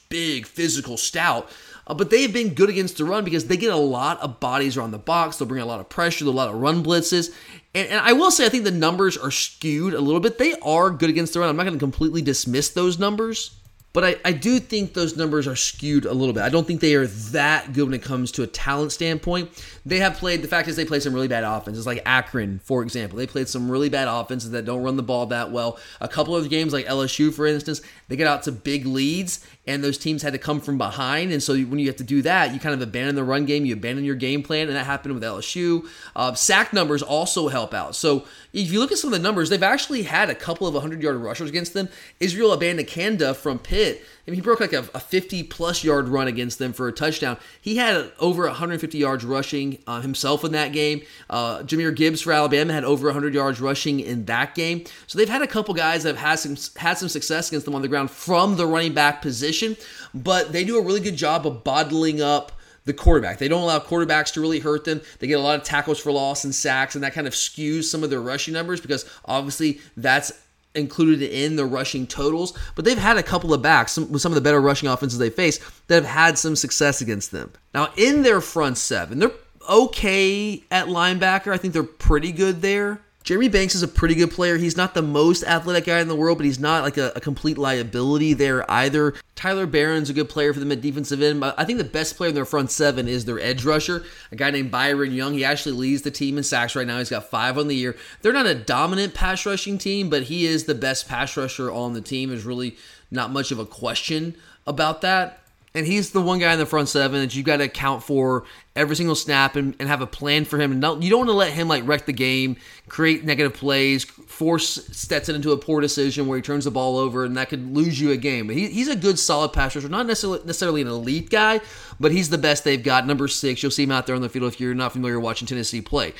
big, 0.08 0.46
physical, 0.46 0.96
stout. 0.96 1.50
Uh, 1.86 1.94
but 1.94 2.10
they've 2.10 2.32
been 2.32 2.52
good 2.52 2.68
against 2.68 2.98
the 2.98 3.04
run 3.04 3.24
because 3.24 3.46
they 3.46 3.56
get 3.56 3.72
a 3.72 3.76
lot 3.76 4.20
of 4.20 4.40
bodies 4.40 4.76
around 4.76 4.90
the 4.90 4.98
box. 4.98 5.38
They'll 5.38 5.48
bring 5.48 5.62
a 5.62 5.66
lot 5.66 5.80
of 5.80 5.88
pressure, 5.88 6.26
a 6.26 6.30
lot 6.30 6.50
of 6.50 6.56
run 6.56 6.84
blitzes. 6.84 7.34
And, 7.74 7.88
and 7.88 8.00
I 8.00 8.12
will 8.12 8.30
say, 8.30 8.46
I 8.46 8.48
think 8.48 8.64
the 8.64 8.70
numbers 8.70 9.16
are 9.16 9.30
skewed 9.30 9.94
a 9.94 10.00
little 10.00 10.20
bit. 10.20 10.38
They 10.38 10.54
are 10.62 10.90
good 10.90 11.10
against 11.10 11.34
the 11.34 11.40
run. 11.40 11.48
I'm 11.48 11.56
not 11.56 11.64
going 11.64 11.74
to 11.74 11.78
completely 11.78 12.22
dismiss 12.22 12.70
those 12.70 12.98
numbers. 12.98 13.54
But 13.94 14.04
I, 14.04 14.16
I 14.24 14.32
do 14.32 14.60
think 14.60 14.92
those 14.92 15.16
numbers 15.16 15.48
are 15.48 15.56
skewed 15.56 16.04
a 16.04 16.12
little 16.12 16.34
bit. 16.34 16.42
I 16.42 16.50
don't 16.50 16.66
think 16.66 16.80
they 16.80 16.94
are 16.94 17.06
that 17.06 17.72
good 17.72 17.84
when 17.84 17.94
it 17.94 18.02
comes 18.02 18.30
to 18.32 18.42
a 18.42 18.46
talent 18.46 18.92
standpoint. 18.92 19.50
They 19.88 20.00
have 20.00 20.18
played, 20.18 20.42
the 20.42 20.48
fact 20.48 20.68
is, 20.68 20.76
they 20.76 20.84
played 20.84 21.02
some 21.02 21.14
really 21.14 21.28
bad 21.28 21.44
offenses, 21.44 21.86
like 21.86 22.02
Akron, 22.04 22.60
for 22.62 22.82
example. 22.82 23.16
They 23.16 23.26
played 23.26 23.48
some 23.48 23.70
really 23.70 23.88
bad 23.88 24.06
offenses 24.06 24.50
that 24.50 24.66
don't 24.66 24.82
run 24.82 24.96
the 24.96 25.02
ball 25.02 25.24
that 25.26 25.50
well. 25.50 25.78
A 26.02 26.08
couple 26.08 26.36
of 26.36 26.50
games, 26.50 26.74
like 26.74 26.84
LSU, 26.84 27.32
for 27.32 27.46
instance, 27.46 27.80
they 28.08 28.16
get 28.16 28.26
out 28.26 28.42
to 28.42 28.52
big 28.52 28.84
leads, 28.84 29.46
and 29.66 29.82
those 29.82 29.96
teams 29.96 30.20
had 30.20 30.34
to 30.34 30.38
come 30.38 30.60
from 30.60 30.76
behind. 30.76 31.32
And 31.32 31.42
so 31.42 31.56
when 31.56 31.78
you 31.78 31.86
have 31.86 31.96
to 31.96 32.04
do 32.04 32.20
that, 32.20 32.52
you 32.52 32.60
kind 32.60 32.74
of 32.74 32.82
abandon 32.82 33.14
the 33.14 33.24
run 33.24 33.46
game, 33.46 33.64
you 33.64 33.72
abandon 33.72 34.04
your 34.04 34.14
game 34.14 34.42
plan, 34.42 34.66
and 34.66 34.76
that 34.76 34.84
happened 34.84 35.14
with 35.14 35.22
LSU. 35.22 35.88
Uh, 36.14 36.34
sack 36.34 36.74
numbers 36.74 37.02
also 37.02 37.48
help 37.48 37.72
out. 37.72 37.96
So 37.96 38.26
if 38.52 38.70
you 38.70 38.80
look 38.80 38.92
at 38.92 38.98
some 38.98 39.10
of 39.10 39.18
the 39.18 39.22
numbers, 39.22 39.48
they've 39.48 39.62
actually 39.62 40.02
had 40.02 40.28
a 40.28 40.34
couple 40.34 40.66
of 40.66 40.74
100 40.74 41.02
yard 41.02 41.16
rushers 41.16 41.48
against 41.48 41.72
them. 41.72 41.88
Israel 42.20 42.54
Abanikanda 42.54 43.34
from 43.34 43.58
Pitt 43.58 44.04
Mean, 44.30 44.36
he 44.36 44.40
broke 44.40 44.60
like 44.60 44.72
a, 44.72 44.86
a 44.94 45.00
50 45.00 45.44
plus 45.44 45.82
yard 45.82 46.08
run 46.08 46.28
against 46.28 46.58
them 46.58 46.72
for 46.72 46.88
a 46.88 46.92
touchdown. 46.92 47.38
He 47.60 47.76
had 47.76 48.12
over 48.18 48.44
150 48.44 48.98
yards 48.98 49.24
rushing 49.24 49.78
uh, 49.86 50.00
himself 50.00 50.44
in 50.44 50.52
that 50.52 50.72
game. 50.72 51.02
Uh, 51.30 51.62
Jahmyr 51.62 51.94
Gibbs 51.94 52.22
for 52.22 52.32
Alabama 52.32 52.72
had 52.72 52.84
over 52.84 53.06
100 53.06 53.34
yards 53.34 53.60
rushing 53.60 54.00
in 54.00 54.26
that 54.26 54.54
game. 54.54 54.84
So 55.06 55.18
they've 55.18 55.28
had 55.28 55.42
a 55.42 55.46
couple 55.46 55.74
guys 55.74 56.02
that 56.02 56.16
have 56.16 56.24
had 56.24 56.38
some 56.38 56.56
had 56.76 56.98
some 56.98 57.08
success 57.08 57.48
against 57.48 57.64
them 57.64 57.74
on 57.74 57.82
the 57.82 57.88
ground 57.88 58.10
from 58.10 58.56
the 58.56 58.66
running 58.66 58.92
back 58.92 59.22
position, 59.22 59.76
but 60.14 60.52
they 60.52 60.64
do 60.64 60.78
a 60.78 60.82
really 60.82 61.00
good 61.00 61.16
job 61.16 61.46
of 61.46 61.64
bottling 61.64 62.20
up 62.20 62.52
the 62.88 62.94
quarterback. 62.94 63.38
They 63.38 63.48
don't 63.48 63.62
allow 63.62 63.78
quarterbacks 63.78 64.32
to 64.32 64.40
really 64.40 64.58
hurt 64.58 64.84
them. 64.84 65.00
They 65.20 65.26
get 65.26 65.34
a 65.34 65.42
lot 65.42 65.58
of 65.58 65.62
tackles 65.62 66.00
for 66.00 66.10
loss 66.10 66.44
and 66.44 66.54
sacks, 66.54 66.94
and 66.94 67.04
that 67.04 67.12
kind 67.12 67.26
of 67.26 67.34
skews 67.34 67.84
some 67.84 68.02
of 68.02 68.10
their 68.10 68.20
rushing 68.20 68.54
numbers 68.54 68.80
because 68.80 69.04
obviously 69.24 69.80
that's 69.96 70.32
included 70.74 71.22
in 71.22 71.56
the 71.56 71.64
rushing 71.64 72.06
totals, 72.06 72.56
but 72.74 72.84
they've 72.84 72.98
had 72.98 73.16
a 73.16 73.22
couple 73.22 73.52
of 73.52 73.62
backs 73.62 73.92
some, 73.92 74.10
with 74.10 74.22
some 74.22 74.32
of 74.32 74.36
the 74.36 74.40
better 74.40 74.60
rushing 74.60 74.88
offenses 74.88 75.18
they 75.18 75.30
face 75.30 75.58
that 75.88 75.96
have 75.96 76.04
had 76.04 76.38
some 76.38 76.56
success 76.56 77.00
against 77.00 77.30
them. 77.30 77.52
Now, 77.74 77.92
in 77.96 78.22
their 78.22 78.40
front 78.40 78.78
seven, 78.78 79.18
they're 79.18 79.32
okay 79.68 80.62
at 80.70 80.86
linebacker. 80.86 81.52
I 81.52 81.58
think 81.58 81.74
they're 81.74 81.82
pretty 81.82 82.32
good 82.32 82.62
there. 82.62 83.00
Jeremy 83.28 83.48
Banks 83.48 83.74
is 83.74 83.82
a 83.82 83.88
pretty 83.88 84.14
good 84.14 84.30
player. 84.30 84.56
He's 84.56 84.78
not 84.78 84.94
the 84.94 85.02
most 85.02 85.44
athletic 85.44 85.84
guy 85.84 86.00
in 86.00 86.08
the 86.08 86.16
world, 86.16 86.38
but 86.38 86.46
he's 86.46 86.58
not 86.58 86.82
like 86.82 86.96
a, 86.96 87.12
a, 87.14 87.20
complete 87.20 87.58
liability 87.58 88.32
there 88.32 88.64
either. 88.70 89.12
Tyler 89.34 89.66
Baron's 89.66 90.08
a 90.08 90.14
good 90.14 90.30
player 90.30 90.54
for 90.54 90.60
them 90.60 90.72
at 90.72 90.80
defensive 90.80 91.20
end, 91.20 91.44
I 91.44 91.66
think 91.66 91.76
the 91.76 91.84
best 91.84 92.16
player 92.16 92.30
in 92.30 92.34
their 92.34 92.46
front 92.46 92.70
seven 92.70 93.06
is 93.06 93.26
their 93.26 93.38
edge 93.38 93.66
rusher, 93.66 94.02
a 94.32 94.36
guy 94.36 94.50
named 94.50 94.70
Byron 94.70 95.12
Young. 95.12 95.34
He 95.34 95.44
actually 95.44 95.76
leads 95.76 96.00
the 96.00 96.10
team 96.10 96.38
in 96.38 96.42
sacks 96.42 96.74
right 96.74 96.86
now. 96.86 96.96
He's 96.96 97.10
got 97.10 97.28
five 97.28 97.58
on 97.58 97.68
the 97.68 97.76
year. 97.76 97.96
They're 98.22 98.32
not 98.32 98.46
a 98.46 98.54
dominant 98.54 99.12
pass 99.12 99.44
rushing 99.44 99.76
team, 99.76 100.08
but 100.08 100.22
he 100.22 100.46
is 100.46 100.64
the 100.64 100.74
best 100.74 101.06
pass 101.06 101.36
rusher 101.36 101.70
on 101.70 101.92
the 101.92 102.00
team. 102.00 102.30
There's 102.30 102.46
really 102.46 102.78
not 103.10 103.30
much 103.30 103.50
of 103.50 103.58
a 103.58 103.66
question 103.66 104.36
about 104.66 105.02
that. 105.02 105.42
And 105.78 105.86
he's 105.86 106.10
the 106.10 106.20
one 106.20 106.40
guy 106.40 106.52
in 106.52 106.58
the 106.58 106.66
front 106.66 106.88
seven 106.88 107.20
that 107.20 107.36
you 107.36 107.44
got 107.44 107.58
to 107.58 107.64
account 107.64 108.02
for 108.02 108.42
every 108.74 108.96
single 108.96 109.14
snap 109.14 109.54
and, 109.54 109.76
and 109.78 109.88
have 109.88 110.00
a 110.00 110.08
plan 110.08 110.44
for 110.44 110.58
him. 110.58 110.72
And 110.72 110.82
don't, 110.82 111.02
you 111.02 111.08
don't 111.08 111.20
want 111.20 111.30
to 111.30 111.34
let 111.34 111.52
him 111.52 111.68
like 111.68 111.86
wreck 111.86 112.04
the 112.04 112.12
game, 112.12 112.56
create 112.88 113.24
negative 113.24 113.54
plays, 113.54 114.02
force 114.02 114.88
Stetson 114.90 115.36
into 115.36 115.52
a 115.52 115.56
poor 115.56 115.80
decision 115.80 116.26
where 116.26 116.36
he 116.36 116.42
turns 116.42 116.64
the 116.64 116.72
ball 116.72 116.98
over, 116.98 117.24
and 117.24 117.36
that 117.36 117.48
could 117.48 117.76
lose 117.76 118.00
you 118.00 118.10
a 118.10 118.16
game. 118.16 118.48
But 118.48 118.56
he, 118.56 118.66
he's 118.66 118.88
a 118.88 118.96
good, 118.96 119.20
solid 119.20 119.52
pass 119.52 119.76
rusher. 119.76 119.88
Not 119.88 120.06
necessarily, 120.06 120.40
necessarily 120.44 120.82
an 120.82 120.88
elite 120.88 121.30
guy, 121.30 121.60
but 122.00 122.10
he's 122.10 122.28
the 122.28 122.38
best 122.38 122.64
they've 122.64 122.82
got. 122.82 123.06
Number 123.06 123.28
six, 123.28 123.62
you'll 123.62 123.70
see 123.70 123.84
him 123.84 123.92
out 123.92 124.08
there 124.08 124.16
on 124.16 124.22
the 124.22 124.28
field 124.28 124.52
if 124.52 124.60
you're 124.60 124.74
not 124.74 124.90
familiar 124.90 125.20
watching 125.20 125.46
Tennessee 125.46 125.80
play. 125.80 126.12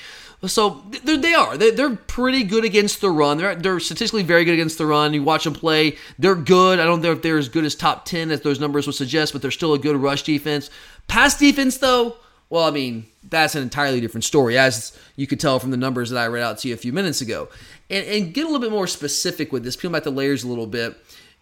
So 0.47 0.85
they 1.03 1.35
are. 1.35 1.57
They're 1.57 1.97
pretty 1.97 2.45
good 2.45 2.65
against 2.65 3.01
the 3.01 3.11
run. 3.11 3.39
They're, 3.39 3.57
they're 3.57 3.81
statistically 3.81 4.23
very 4.23 4.45
good 4.45 4.55
against 4.55 4.79
the 4.79 4.87
run. 4.87 5.13
You 5.13 5.25
watch 5.25 5.45
them 5.45 5.53
play, 5.53 5.97
they're 6.19 6.37
good. 6.37 6.79
I 6.79 6.85
don't 6.85 7.03
know 7.03 7.11
if 7.11 7.23
they're 7.23 7.39
as 7.39 7.49
good 7.49 7.65
as 7.65 7.75
top 7.75 8.05
10 8.05 8.31
as 8.31 8.43
those 8.43 8.61
numbers 8.61 8.87
would 8.87 8.95
suggest, 8.95 9.33
but 9.33 9.43
they're 9.43 9.51
still 9.51 9.75
a 9.75 9.79
good 9.79 9.97
rush 9.97 10.23
defense. 10.23 10.71
Pass 11.09 11.37
defense, 11.37 11.79
though, 11.79 12.17
well, 12.51 12.65
I 12.65 12.71
mean, 12.71 13.07
that's 13.29 13.57
an 13.57 13.63
entirely 13.63 14.01
different 14.01 14.25
story, 14.25 14.57
as 14.57 14.97
you 15.17 15.27
could 15.27 15.41
tell 15.41 15.59
from 15.59 15.71
the 15.71 15.77
numbers 15.77 16.11
that 16.11 16.19
I 16.19 16.29
read 16.29 16.43
out 16.43 16.59
to 16.59 16.69
you 16.69 16.75
a 16.75 16.79
few 16.79 16.93
minutes 16.93 17.21
ago. 17.21 17.49
And, 17.91 18.07
and 18.07 18.33
get 18.33 18.45
a 18.45 18.47
little 18.47 18.61
bit 18.61 18.71
more 18.71 18.87
specific 18.87 19.53
with 19.53 19.65
this, 19.65 19.77
peel 19.77 19.91
back 19.91 20.05
the 20.05 20.11
layers 20.11 20.45
a 20.45 20.49
little 20.49 20.67
bit. 20.67 20.97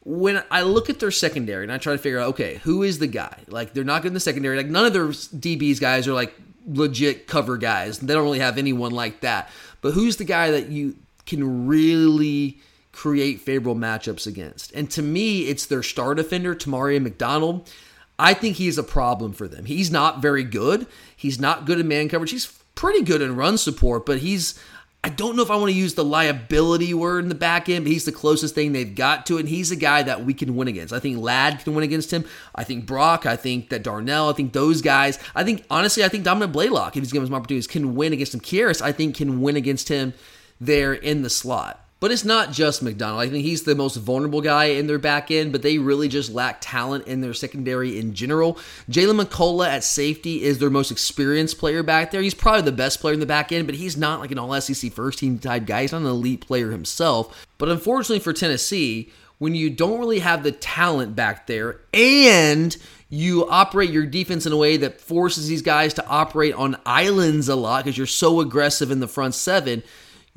When 0.04 0.42
I 0.50 0.62
look 0.62 0.88
at 0.88 1.00
their 1.00 1.10
secondary 1.10 1.64
and 1.64 1.72
I 1.72 1.78
try 1.78 1.92
to 1.92 1.98
figure 1.98 2.18
out, 2.18 2.28
okay, 2.30 2.56
who 2.62 2.82
is 2.82 2.98
the 2.98 3.08
guy? 3.08 3.40
Like, 3.48 3.74
they're 3.74 3.84
not 3.84 4.02
good 4.02 4.08
in 4.08 4.14
the 4.14 4.20
secondary. 4.20 4.56
Like, 4.56 4.68
none 4.68 4.86
of 4.86 4.92
their 4.92 5.08
DBs 5.08 5.80
guys 5.80 6.08
are 6.08 6.14
like 6.14 6.34
legit 6.66 7.26
cover 7.26 7.56
guys. 7.56 7.98
They 7.98 8.12
don't 8.12 8.24
really 8.24 8.40
have 8.40 8.58
anyone 8.58 8.92
like 8.92 9.20
that. 9.20 9.48
But 9.80 9.92
who's 9.92 10.16
the 10.16 10.24
guy 10.24 10.50
that 10.50 10.68
you 10.68 10.96
can 11.26 11.66
really 11.66 12.58
create 12.92 13.40
favorable 13.40 13.80
matchups 13.80 14.26
against? 14.26 14.72
And 14.72 14.90
to 14.90 15.02
me, 15.02 15.42
it's 15.42 15.66
their 15.66 15.82
star 15.82 16.14
defender, 16.14 16.54
Tamari 16.54 17.00
McDonald. 17.00 17.70
I 18.18 18.34
think 18.34 18.56
he's 18.56 18.78
a 18.78 18.82
problem 18.82 19.32
for 19.32 19.46
them. 19.46 19.66
He's 19.66 19.90
not 19.90 20.22
very 20.22 20.42
good. 20.42 20.86
He's 21.14 21.38
not 21.38 21.66
good 21.66 21.78
in 21.78 21.88
man 21.88 22.08
coverage. 22.08 22.30
He's 22.30 22.58
pretty 22.74 23.02
good 23.02 23.22
in 23.22 23.36
run 23.36 23.58
support, 23.58 24.06
but 24.06 24.18
he's 24.18 24.58
I 25.06 25.08
don't 25.08 25.36
know 25.36 25.42
if 25.44 25.52
I 25.52 25.56
want 25.56 25.70
to 25.70 25.78
use 25.78 25.94
the 25.94 26.04
liability 26.04 26.92
word 26.92 27.22
in 27.22 27.28
the 27.28 27.36
back 27.36 27.68
end, 27.68 27.84
but 27.84 27.92
he's 27.92 28.06
the 28.06 28.10
closest 28.10 28.56
thing 28.56 28.72
they've 28.72 28.92
got 28.92 29.24
to 29.26 29.36
it. 29.36 29.40
And 29.42 29.48
he's 29.48 29.70
a 29.70 29.76
guy 29.76 30.02
that 30.02 30.24
we 30.24 30.34
can 30.34 30.56
win 30.56 30.66
against. 30.66 30.92
I 30.92 30.98
think 30.98 31.18
Ladd 31.18 31.60
can 31.60 31.76
win 31.76 31.84
against 31.84 32.12
him. 32.12 32.24
I 32.56 32.64
think 32.64 32.86
Brock. 32.86 33.24
I 33.24 33.36
think 33.36 33.68
that 33.68 33.84
Darnell. 33.84 34.28
I 34.28 34.32
think 34.32 34.52
those 34.52 34.82
guys. 34.82 35.20
I 35.32 35.44
think, 35.44 35.64
honestly, 35.70 36.02
I 36.02 36.08
think 36.08 36.24
Dominick 36.24 36.50
Blaylock, 36.50 36.96
if 36.96 37.04
he's 37.04 37.12
given 37.12 37.28
some 37.28 37.36
opportunities, 37.36 37.68
can 37.68 37.94
win 37.94 38.12
against 38.12 38.34
him. 38.34 38.40
Kearis, 38.40 38.82
I 38.82 38.90
think, 38.90 39.14
can 39.14 39.40
win 39.40 39.54
against 39.54 39.88
him 39.90 40.12
there 40.60 40.92
in 40.92 41.22
the 41.22 41.30
slot. 41.30 41.85
But 41.98 42.12
it's 42.12 42.26
not 42.26 42.52
just 42.52 42.82
McDonald. 42.82 43.22
I 43.22 43.28
think 43.30 43.44
he's 43.44 43.62
the 43.62 43.74
most 43.74 43.96
vulnerable 43.96 44.42
guy 44.42 44.66
in 44.66 44.86
their 44.86 44.98
back 44.98 45.30
end, 45.30 45.50
but 45.50 45.62
they 45.62 45.78
really 45.78 46.08
just 46.08 46.30
lack 46.30 46.58
talent 46.60 47.06
in 47.06 47.22
their 47.22 47.32
secondary 47.32 47.98
in 47.98 48.12
general. 48.12 48.58
Jaylen 48.90 49.22
McCollough 49.22 49.66
at 49.66 49.82
safety 49.82 50.42
is 50.42 50.58
their 50.58 50.68
most 50.68 50.90
experienced 50.90 51.58
player 51.58 51.82
back 51.82 52.10
there. 52.10 52.20
He's 52.20 52.34
probably 52.34 52.62
the 52.62 52.72
best 52.72 53.00
player 53.00 53.14
in 53.14 53.20
the 53.20 53.26
back 53.26 53.50
end, 53.50 53.66
but 53.66 53.76
he's 53.76 53.96
not 53.96 54.20
like 54.20 54.30
an 54.30 54.38
all 54.38 54.60
SEC 54.60 54.92
first 54.92 55.20
team 55.20 55.38
type 55.38 55.64
guy. 55.64 55.82
He's 55.82 55.92
not 55.92 56.02
an 56.02 56.06
elite 56.06 56.46
player 56.46 56.70
himself. 56.70 57.46
But 57.56 57.70
unfortunately 57.70 58.20
for 58.20 58.34
Tennessee, 58.34 59.10
when 59.38 59.54
you 59.54 59.70
don't 59.70 59.98
really 59.98 60.18
have 60.18 60.42
the 60.42 60.52
talent 60.52 61.16
back 61.16 61.46
there 61.46 61.80
and 61.94 62.76
you 63.08 63.48
operate 63.48 63.90
your 63.90 64.04
defense 64.04 64.44
in 64.44 64.52
a 64.52 64.56
way 64.56 64.76
that 64.76 65.00
forces 65.00 65.48
these 65.48 65.62
guys 65.62 65.94
to 65.94 66.06
operate 66.06 66.54
on 66.54 66.76
islands 66.84 67.48
a 67.48 67.56
lot 67.56 67.84
because 67.84 67.96
you're 67.96 68.06
so 68.06 68.40
aggressive 68.40 68.90
in 68.90 69.00
the 69.00 69.08
front 69.08 69.34
seven 69.34 69.82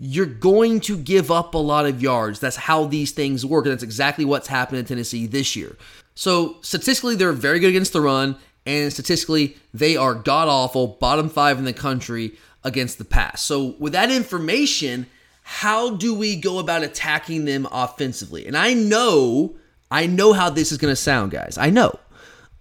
you're 0.01 0.25
going 0.25 0.79
to 0.79 0.97
give 0.97 1.29
up 1.29 1.53
a 1.53 1.57
lot 1.57 1.85
of 1.85 2.01
yards. 2.01 2.39
That's 2.39 2.55
how 2.55 2.85
these 2.85 3.11
things 3.11 3.45
work. 3.45 3.65
And 3.65 3.73
that's 3.73 3.83
exactly 3.83 4.23
what's 4.23 4.47
happened 4.47 4.79
in 4.79 4.85
Tennessee 4.85 5.27
this 5.27 5.57
year. 5.57 5.75
So, 6.15 6.57
statistically, 6.61 7.15
they're 7.15 7.33
very 7.33 7.59
good 7.59 7.69
against 7.69 7.91
the 7.91 8.01
run. 8.01 8.37
And 8.65 8.91
statistically, 8.93 9.57
they 9.73 9.97
are 9.97 10.13
god 10.13 10.47
awful, 10.47 10.87
bottom 10.87 11.29
five 11.29 11.59
in 11.59 11.65
the 11.65 11.73
country 11.73 12.37
against 12.63 12.97
the 12.97 13.05
pass. 13.05 13.41
So, 13.43 13.75
with 13.77 13.91
that 13.91 14.09
information, 14.09 15.07
how 15.43 15.95
do 15.95 16.15
we 16.15 16.37
go 16.37 16.59
about 16.59 16.83
attacking 16.83 17.43
them 17.43 17.67
offensively? 17.69 18.47
And 18.47 18.55
I 18.55 18.73
know, 18.73 19.55
I 19.91 20.07
know 20.07 20.31
how 20.31 20.49
this 20.49 20.71
is 20.71 20.77
going 20.77 20.91
to 20.91 20.95
sound, 20.95 21.31
guys. 21.31 21.57
I 21.57 21.69
know. 21.71 21.99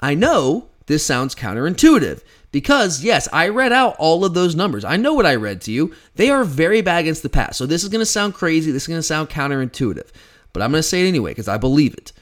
I 0.01 0.15
know 0.15 0.69
this 0.87 1.07
sounds 1.07 1.37
counterintuitive. 1.37 2.23
Because, 2.51 3.05
yes, 3.05 3.29
I 3.33 3.49
read 3.49 3.73
out 3.73 3.97
all 3.99 4.25
of 4.25 4.35
those 4.35 4.55
numbers. 4.55 4.85
I 4.85 4.97
know 4.97 5.13
what 5.13 5.27
I 5.27 5.35
read 5.35 5.61
to 5.63 5.73
you. 5.73 5.95
They 6.15 6.31
are 6.31 6.45
very 6.45 6.81
bad 6.81 7.01
against 7.01 7.23
the 7.23 7.29
pass. 7.29 7.57
So 7.57 7.67
this 7.67 7.83
is 7.83 7.91
going 7.91 8.01
to 8.01 8.07
sound 8.07 8.35
crazy. 8.35 8.71
This 8.71 8.85
is 8.85 8.89
going 8.89 8.99
to 8.99 9.03
sound 9.03 9.29
counterintuitive. 9.29 10.11
But 10.53 10.63
I'm 10.63 10.71
going 10.71 10.81
to 10.81 10.89
say 10.89 11.05
it 11.05 11.09
anyway 11.09 11.33
because 11.33 11.49
I 11.49 11.59
believe 11.59 11.95
it. 11.95 12.13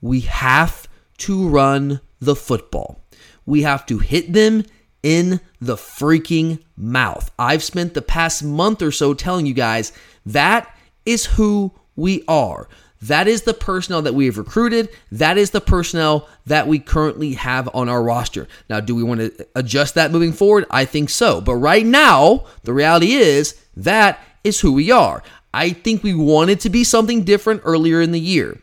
We 0.00 0.20
have 0.20 0.88
to 1.18 1.48
run 1.48 2.00
the 2.20 2.34
football. 2.34 3.04
We 3.46 3.62
have 3.62 3.86
to 3.86 3.98
hit 3.98 4.32
them 4.32 4.64
in 5.02 5.40
the 5.60 5.76
freaking 5.76 6.62
mouth. 6.76 7.30
I've 7.38 7.62
spent 7.62 7.94
the 7.94 8.02
past 8.02 8.42
month 8.42 8.82
or 8.82 8.92
so 8.92 9.14
telling 9.14 9.46
you 9.46 9.54
guys 9.54 9.92
that 10.26 10.76
is 11.04 11.26
who 11.26 11.72
we 11.96 12.24
are. 12.28 12.68
That 13.02 13.26
is 13.26 13.42
the 13.42 13.54
personnel 13.54 14.02
that 14.02 14.14
we 14.14 14.26
have 14.26 14.38
recruited. 14.38 14.88
That 15.10 15.36
is 15.36 15.50
the 15.50 15.60
personnel 15.60 16.28
that 16.46 16.68
we 16.68 16.78
currently 16.78 17.34
have 17.34 17.68
on 17.74 17.88
our 17.88 18.02
roster. 18.02 18.46
Now, 18.70 18.78
do 18.80 18.94
we 18.94 19.02
want 19.02 19.20
to 19.20 19.46
adjust 19.56 19.96
that 19.96 20.12
moving 20.12 20.32
forward? 20.32 20.66
I 20.70 20.84
think 20.84 21.10
so. 21.10 21.40
But 21.40 21.56
right 21.56 21.84
now, 21.84 22.44
the 22.62 22.72
reality 22.72 23.12
is 23.12 23.56
that 23.76 24.20
is 24.44 24.60
who 24.60 24.72
we 24.72 24.90
are. 24.90 25.22
I 25.52 25.70
think 25.70 26.02
we 26.02 26.14
wanted 26.14 26.60
to 26.60 26.70
be 26.70 26.84
something 26.84 27.24
different 27.24 27.62
earlier 27.64 28.00
in 28.00 28.12
the 28.12 28.20
year. 28.20 28.58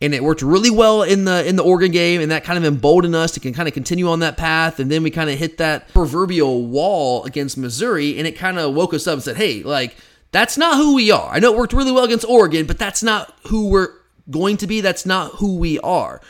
And 0.00 0.14
it 0.14 0.24
worked 0.24 0.42
really 0.42 0.70
well 0.70 1.02
in 1.02 1.24
the 1.24 1.46
in 1.46 1.56
the 1.56 1.62
Oregon 1.62 1.92
game, 1.92 2.20
and 2.20 2.30
that 2.30 2.44
kind 2.44 2.58
of 2.58 2.64
emboldened 2.64 3.14
us 3.14 3.32
to 3.32 3.40
can 3.40 3.54
kind 3.54 3.68
of 3.68 3.74
continue 3.74 4.08
on 4.08 4.18
that 4.20 4.36
path. 4.36 4.80
And 4.80 4.90
then 4.90 5.02
we 5.02 5.10
kind 5.10 5.30
of 5.30 5.38
hit 5.38 5.58
that 5.58 5.88
proverbial 5.88 6.66
wall 6.66 7.24
against 7.24 7.56
Missouri, 7.56 8.18
and 8.18 8.26
it 8.26 8.32
kind 8.32 8.58
of 8.58 8.74
woke 8.74 8.92
us 8.92 9.06
up 9.06 9.14
and 9.14 9.22
said, 9.22 9.36
"Hey, 9.36 9.62
like 9.62 9.96
that's 10.34 10.58
not 10.58 10.78
who 10.78 10.96
we 10.96 11.12
are. 11.12 11.30
I 11.30 11.38
know 11.38 11.52
it 11.52 11.56
worked 11.56 11.72
really 11.72 11.92
well 11.92 12.02
against 12.02 12.28
Oregon, 12.28 12.66
but 12.66 12.76
that's 12.76 13.04
not 13.04 13.32
who 13.46 13.68
we're 13.68 13.94
going 14.28 14.56
to 14.56 14.66
be. 14.66 14.80
That's 14.80 15.06
not 15.06 15.36
who 15.36 15.58
we 15.58 15.78
are. 15.78 16.20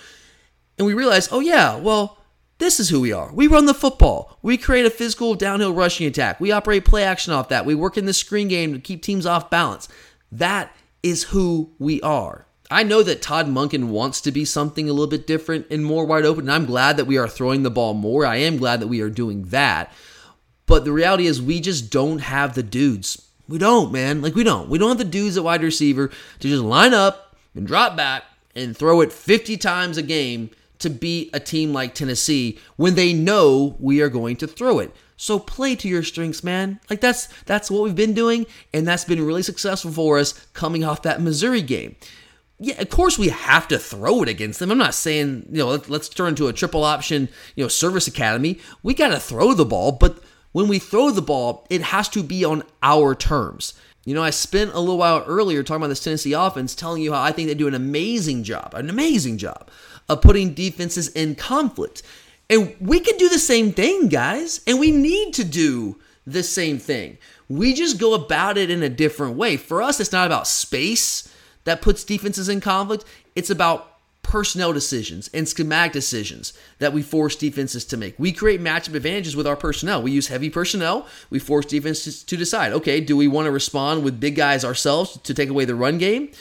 And 0.76 0.86
we 0.86 0.92
realize, 0.92 1.30
oh, 1.32 1.40
yeah, 1.40 1.76
well, 1.76 2.18
this 2.59 2.78
is 2.78 2.90
who 2.90 3.00
we 3.00 3.14
are. 3.14 3.32
We 3.32 3.46
run 3.46 3.64
the 3.64 3.72
football. 3.72 4.38
We 4.42 4.59
create 4.59 4.84
a 4.84 4.90
physical 4.90 5.34
downhill 5.34 5.72
rushing 5.72 6.07
attack. 6.07 6.38
We 6.38 6.52
operate 6.52 6.84
play 6.84 7.02
action 7.02 7.32
off 7.32 7.48
that. 7.48 7.64
We 7.64 7.74
work 7.74 7.96
in 7.96 8.05
the 8.05 8.12
screen 8.12 8.48
game 8.48 8.74
to 8.74 8.78
keep 8.78 9.02
teams 9.02 9.24
off 9.24 9.48
balance. 9.48 9.88
That 10.30 10.70
is 11.02 11.22
who 11.22 11.72
we 11.78 12.02
are. 12.02 12.44
I 12.70 12.82
know 12.82 13.02
that 13.02 13.22
Todd 13.22 13.46
Monken 13.46 13.84
wants 13.84 14.20
to 14.20 14.32
be 14.32 14.44
something 14.44 14.86
a 14.86 14.92
little 14.92 15.07
bit 15.07 15.26
different 15.26 15.66
and 15.70 15.82
more 15.82 16.05
wide 16.05 16.26
open, 16.26 16.42
and 16.42 16.52
I'm 16.52 16.66
glad 16.66 16.98
that 16.98 17.07
we 17.07 17.16
are 17.16 17.28
throwing 17.28 17.62
the 17.62 17.70
ball 17.70 17.94
more. 17.94 18.26
I 18.26 18.36
am 18.36 18.59
glad 18.59 18.80
that 18.80 18.88
we 18.88 19.00
are 19.00 19.09
doing 19.09 19.44
that. 19.44 19.90
But 20.66 20.84
the 20.84 20.92
reality 20.92 21.26
is, 21.26 21.40
we 21.40 21.59
just 21.61 21.90
don't 21.90 22.18
have 22.18 22.55
the 22.55 22.62
dudes 22.62 23.30
we 23.49 23.59
don't, 23.59 23.92
man. 23.92 24.22
Like, 24.22 24.34
we 24.34 24.45
don't. 24.45 24.68
We 24.68 24.78
don't 24.78 24.88
have 24.88 24.99
the 24.99 25.05
dudes 25.05 25.36
at 25.36 25.45
wide 25.45 25.62
receiver 25.62 26.09
to 26.09 26.49
just 26.49 26.62
line 26.62 26.95
up 26.95 27.36
and 27.55 27.66
drop 27.66 27.97
back 27.97 28.24
and 28.55 28.76
throw 28.76 29.01
it 29.01 29.12
50 29.12 29.57
times 29.57 29.97
a 29.97 30.03
game 30.03 30.51
to 30.78 30.90
beat 30.90 31.30
a 31.32 31.40
team 31.40 31.72
like 31.72 31.95
Tennessee 31.95 32.59
when 32.76 32.95
they 32.95 33.12
know 33.12 33.76
we 33.78 34.01
are 34.01 34.09
going 34.09 34.36
to 34.36 34.47
throw 34.47 34.78
it. 34.78 34.95
So 35.16 35.38
play 35.38 35.76
to 35.76 35.88
your 35.88 36.03
strengths, 36.03 36.42
man. 36.42 36.80
Like 36.90 37.01
that's 37.01 37.28
that's 37.45 37.70
what 37.70 37.82
we've 37.82 37.95
been 37.95 38.14
doing 38.14 38.47
and 38.72 38.86
that's 38.86 39.05
been 39.05 39.24
really 39.24 39.42
successful 39.42 39.92
for 39.92 40.18
us 40.18 40.32
coming 40.53 40.84
off 40.84 41.03
that 41.03 41.22
Missouri 41.22 41.62
game. 41.62 41.97
Yeah, 42.59 42.80
of 42.80 42.88
course 42.90 43.18
we 43.18 43.28
have 43.28 43.68
to 43.68 43.78
throw 43.78 44.22
it 44.22 44.28
against 44.28 44.59
them. 44.59 44.70
I'm 44.70 44.78
not 44.78 44.95
saying, 44.95 45.47
you 45.51 45.59
know, 45.59 45.68
let, 45.68 45.88
let's 45.88 46.09
turn 46.09 46.34
to 46.36 46.49
a 46.49 46.53
triple 46.53 46.84
option, 46.84 47.28
you 47.55 47.64
know, 47.64 47.68
service 47.68 48.07
academy. 48.07 48.59
We 48.82 48.95
got 48.95 49.09
to 49.09 49.20
throw 49.20 49.55
the 49.55 49.64
ball, 49.64 49.92
but 49.92 50.22
when 50.55 50.68
we 50.68 50.78
throw 50.78 51.11
the 51.11 51.20
ball, 51.20 51.66
it 51.68 51.82
has 51.82 52.09
to 52.11 52.22
be 52.22 52.44
on 52.44 52.62
our 52.80 53.16
terms. 53.16 53.74
You 54.05 54.14
know, 54.14 54.22
I 54.22 54.30
spent 54.30 54.72
a 54.72 54.78
little 54.78 54.98
while 54.98 55.24
earlier 55.26 55.64
talking 55.64 55.82
about 55.82 55.88
this 55.88 56.05
Tennessee 56.05 56.32
offense, 56.32 56.76
telling 56.76 57.02
you 57.02 57.12
how 57.12 57.20
I 57.20 57.32
think 57.32 57.48
they 57.48 57.55
do 57.55 57.66
an 57.66 57.74
amazing 57.74 58.44
job, 58.44 58.72
an 58.72 58.88
amazing 58.88 59.38
job 59.38 59.68
of 60.09 60.22
putting 60.22 60.55
defenses 60.55 61.09
in 61.09 61.34
conflict. 61.34 62.05
And 62.48 62.76
we 62.78 63.00
can 63.00 63.16
do 63.16 63.28
the 63.28 63.40
same 63.40 63.72
thing, 63.72 64.07
guys, 64.07 64.61
and 64.64 64.78
we 64.78 64.92
need 64.92 65.34
to 65.34 65.44
do 65.44 65.98
the 66.24 66.44
same 66.44 66.78
thing. 66.78 67.18
We 67.48 67.74
just 67.74 67.98
go 67.98 68.14
about 68.14 68.57
it 68.57 68.70
in 68.70 68.80
a 68.84 68.88
different 68.88 69.36
way. 69.36 69.57
For 69.57 69.82
us, 69.82 69.98
it's 69.98 70.12
not 70.12 70.26
about 70.26 70.46
space 70.46 71.34
that 71.64 71.82
puts 71.82 72.05
defenses 72.05 72.48
in 72.48 72.61
conflict, 72.61 73.05
it's 73.34 73.50
about 73.50 73.93
personnel 74.25 74.72
decisions 74.72 75.31
and 75.33 75.49
schematic 75.49 75.93
decisions 75.93 76.53
that 76.81 76.93
we 76.93 77.03
force 77.03 77.37
defenses 77.37 77.85
to 77.85 77.97
make. 77.97 78.18
We 78.18 78.33
create 78.33 78.61
matchup 78.61 78.95
advantages 78.95 79.37
with 79.37 79.47
our 79.47 79.55
personnel. 79.55 80.03
We 80.03 80.11
use 80.11 80.27
heavy 80.27 80.51
personnel. 80.51 81.07
We 81.31 81.39
force 81.39 81.66
defenses 81.66 82.25
to 82.25 82.37
decide 82.37 82.72
okay, 82.72 83.01
do 83.01 83.16
we 83.16 83.29
want 83.29 83.47
to 83.47 83.53
respond 83.53 84.03
with 84.03 84.18
big 84.18 84.35
guys 84.35 84.64
ourselves 84.64 85.18
to 85.18 85.35
take 85.35 85.49
away 85.49 85.64
the 85.64 85.77
run 85.77 85.99
game? 85.99 86.33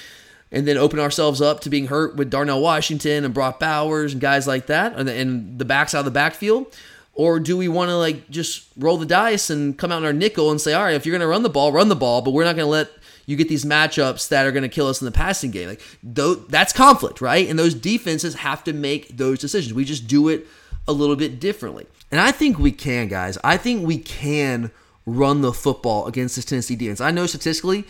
And 0.51 0.67
then 0.67 0.77
open 0.77 0.99
ourselves 0.99 1.41
up 1.41 1.61
to 1.61 1.69
being 1.69 1.87
hurt 1.87 2.15
with 2.15 2.29
Darnell 2.29 2.61
Washington 2.61 3.25
and 3.25 3.33
Brock 3.33 3.59
Bowers 3.59 4.13
and 4.13 4.21
guys 4.21 4.45
like 4.45 4.67
that, 4.67 4.95
and 4.95 5.07
the, 5.07 5.13
and 5.13 5.57
the 5.57 5.65
backs 5.65 5.95
out 5.95 5.99
of 5.99 6.05
the 6.05 6.11
backfield, 6.11 6.67
or 7.15 7.39
do 7.39 7.57
we 7.57 7.67
want 7.67 7.89
to 7.89 7.97
like 7.97 8.29
just 8.29 8.67
roll 8.77 8.97
the 8.97 9.05
dice 9.05 9.49
and 9.49 9.77
come 9.77 9.91
out 9.91 9.97
in 9.99 10.05
our 10.05 10.13
nickel 10.13 10.51
and 10.51 10.61
say, 10.61 10.73
all 10.73 10.83
right, 10.83 10.95
if 10.95 11.05
you're 11.05 11.13
going 11.13 11.21
to 11.21 11.27
run 11.27 11.41
the 11.41 11.49
ball, 11.49 11.71
run 11.71 11.89
the 11.89 11.95
ball, 11.95 12.21
but 12.21 12.31
we're 12.31 12.43
not 12.43 12.55
going 12.55 12.67
to 12.67 12.71
let 12.71 12.91
you 13.25 13.35
get 13.35 13.49
these 13.49 13.65
matchups 13.65 14.29
that 14.29 14.45
are 14.45 14.51
going 14.51 14.63
to 14.63 14.69
kill 14.69 14.87
us 14.87 15.01
in 15.01 15.05
the 15.05 15.11
passing 15.11 15.51
game. 15.51 15.69
Like 15.69 15.81
that's 16.49 16.73
conflict, 16.73 17.21
right? 17.21 17.47
And 17.49 17.57
those 17.57 17.73
defenses 17.73 18.35
have 18.35 18.63
to 18.65 18.73
make 18.73 19.17
those 19.17 19.39
decisions. 19.39 19.73
We 19.73 19.85
just 19.85 20.07
do 20.07 20.29
it 20.29 20.47
a 20.87 20.93
little 20.93 21.15
bit 21.15 21.39
differently. 21.39 21.87
And 22.11 22.19
I 22.19 22.31
think 22.31 22.59
we 22.59 22.71
can, 22.71 23.07
guys. 23.07 23.37
I 23.43 23.57
think 23.57 23.85
we 23.85 23.97
can 23.97 24.71
run 25.05 25.41
the 25.41 25.53
football 25.53 26.07
against 26.07 26.35
this 26.35 26.45
Tennessee 26.45 26.75
defense. 26.75 27.01
I 27.01 27.11
know 27.11 27.25
statistically 27.25 27.85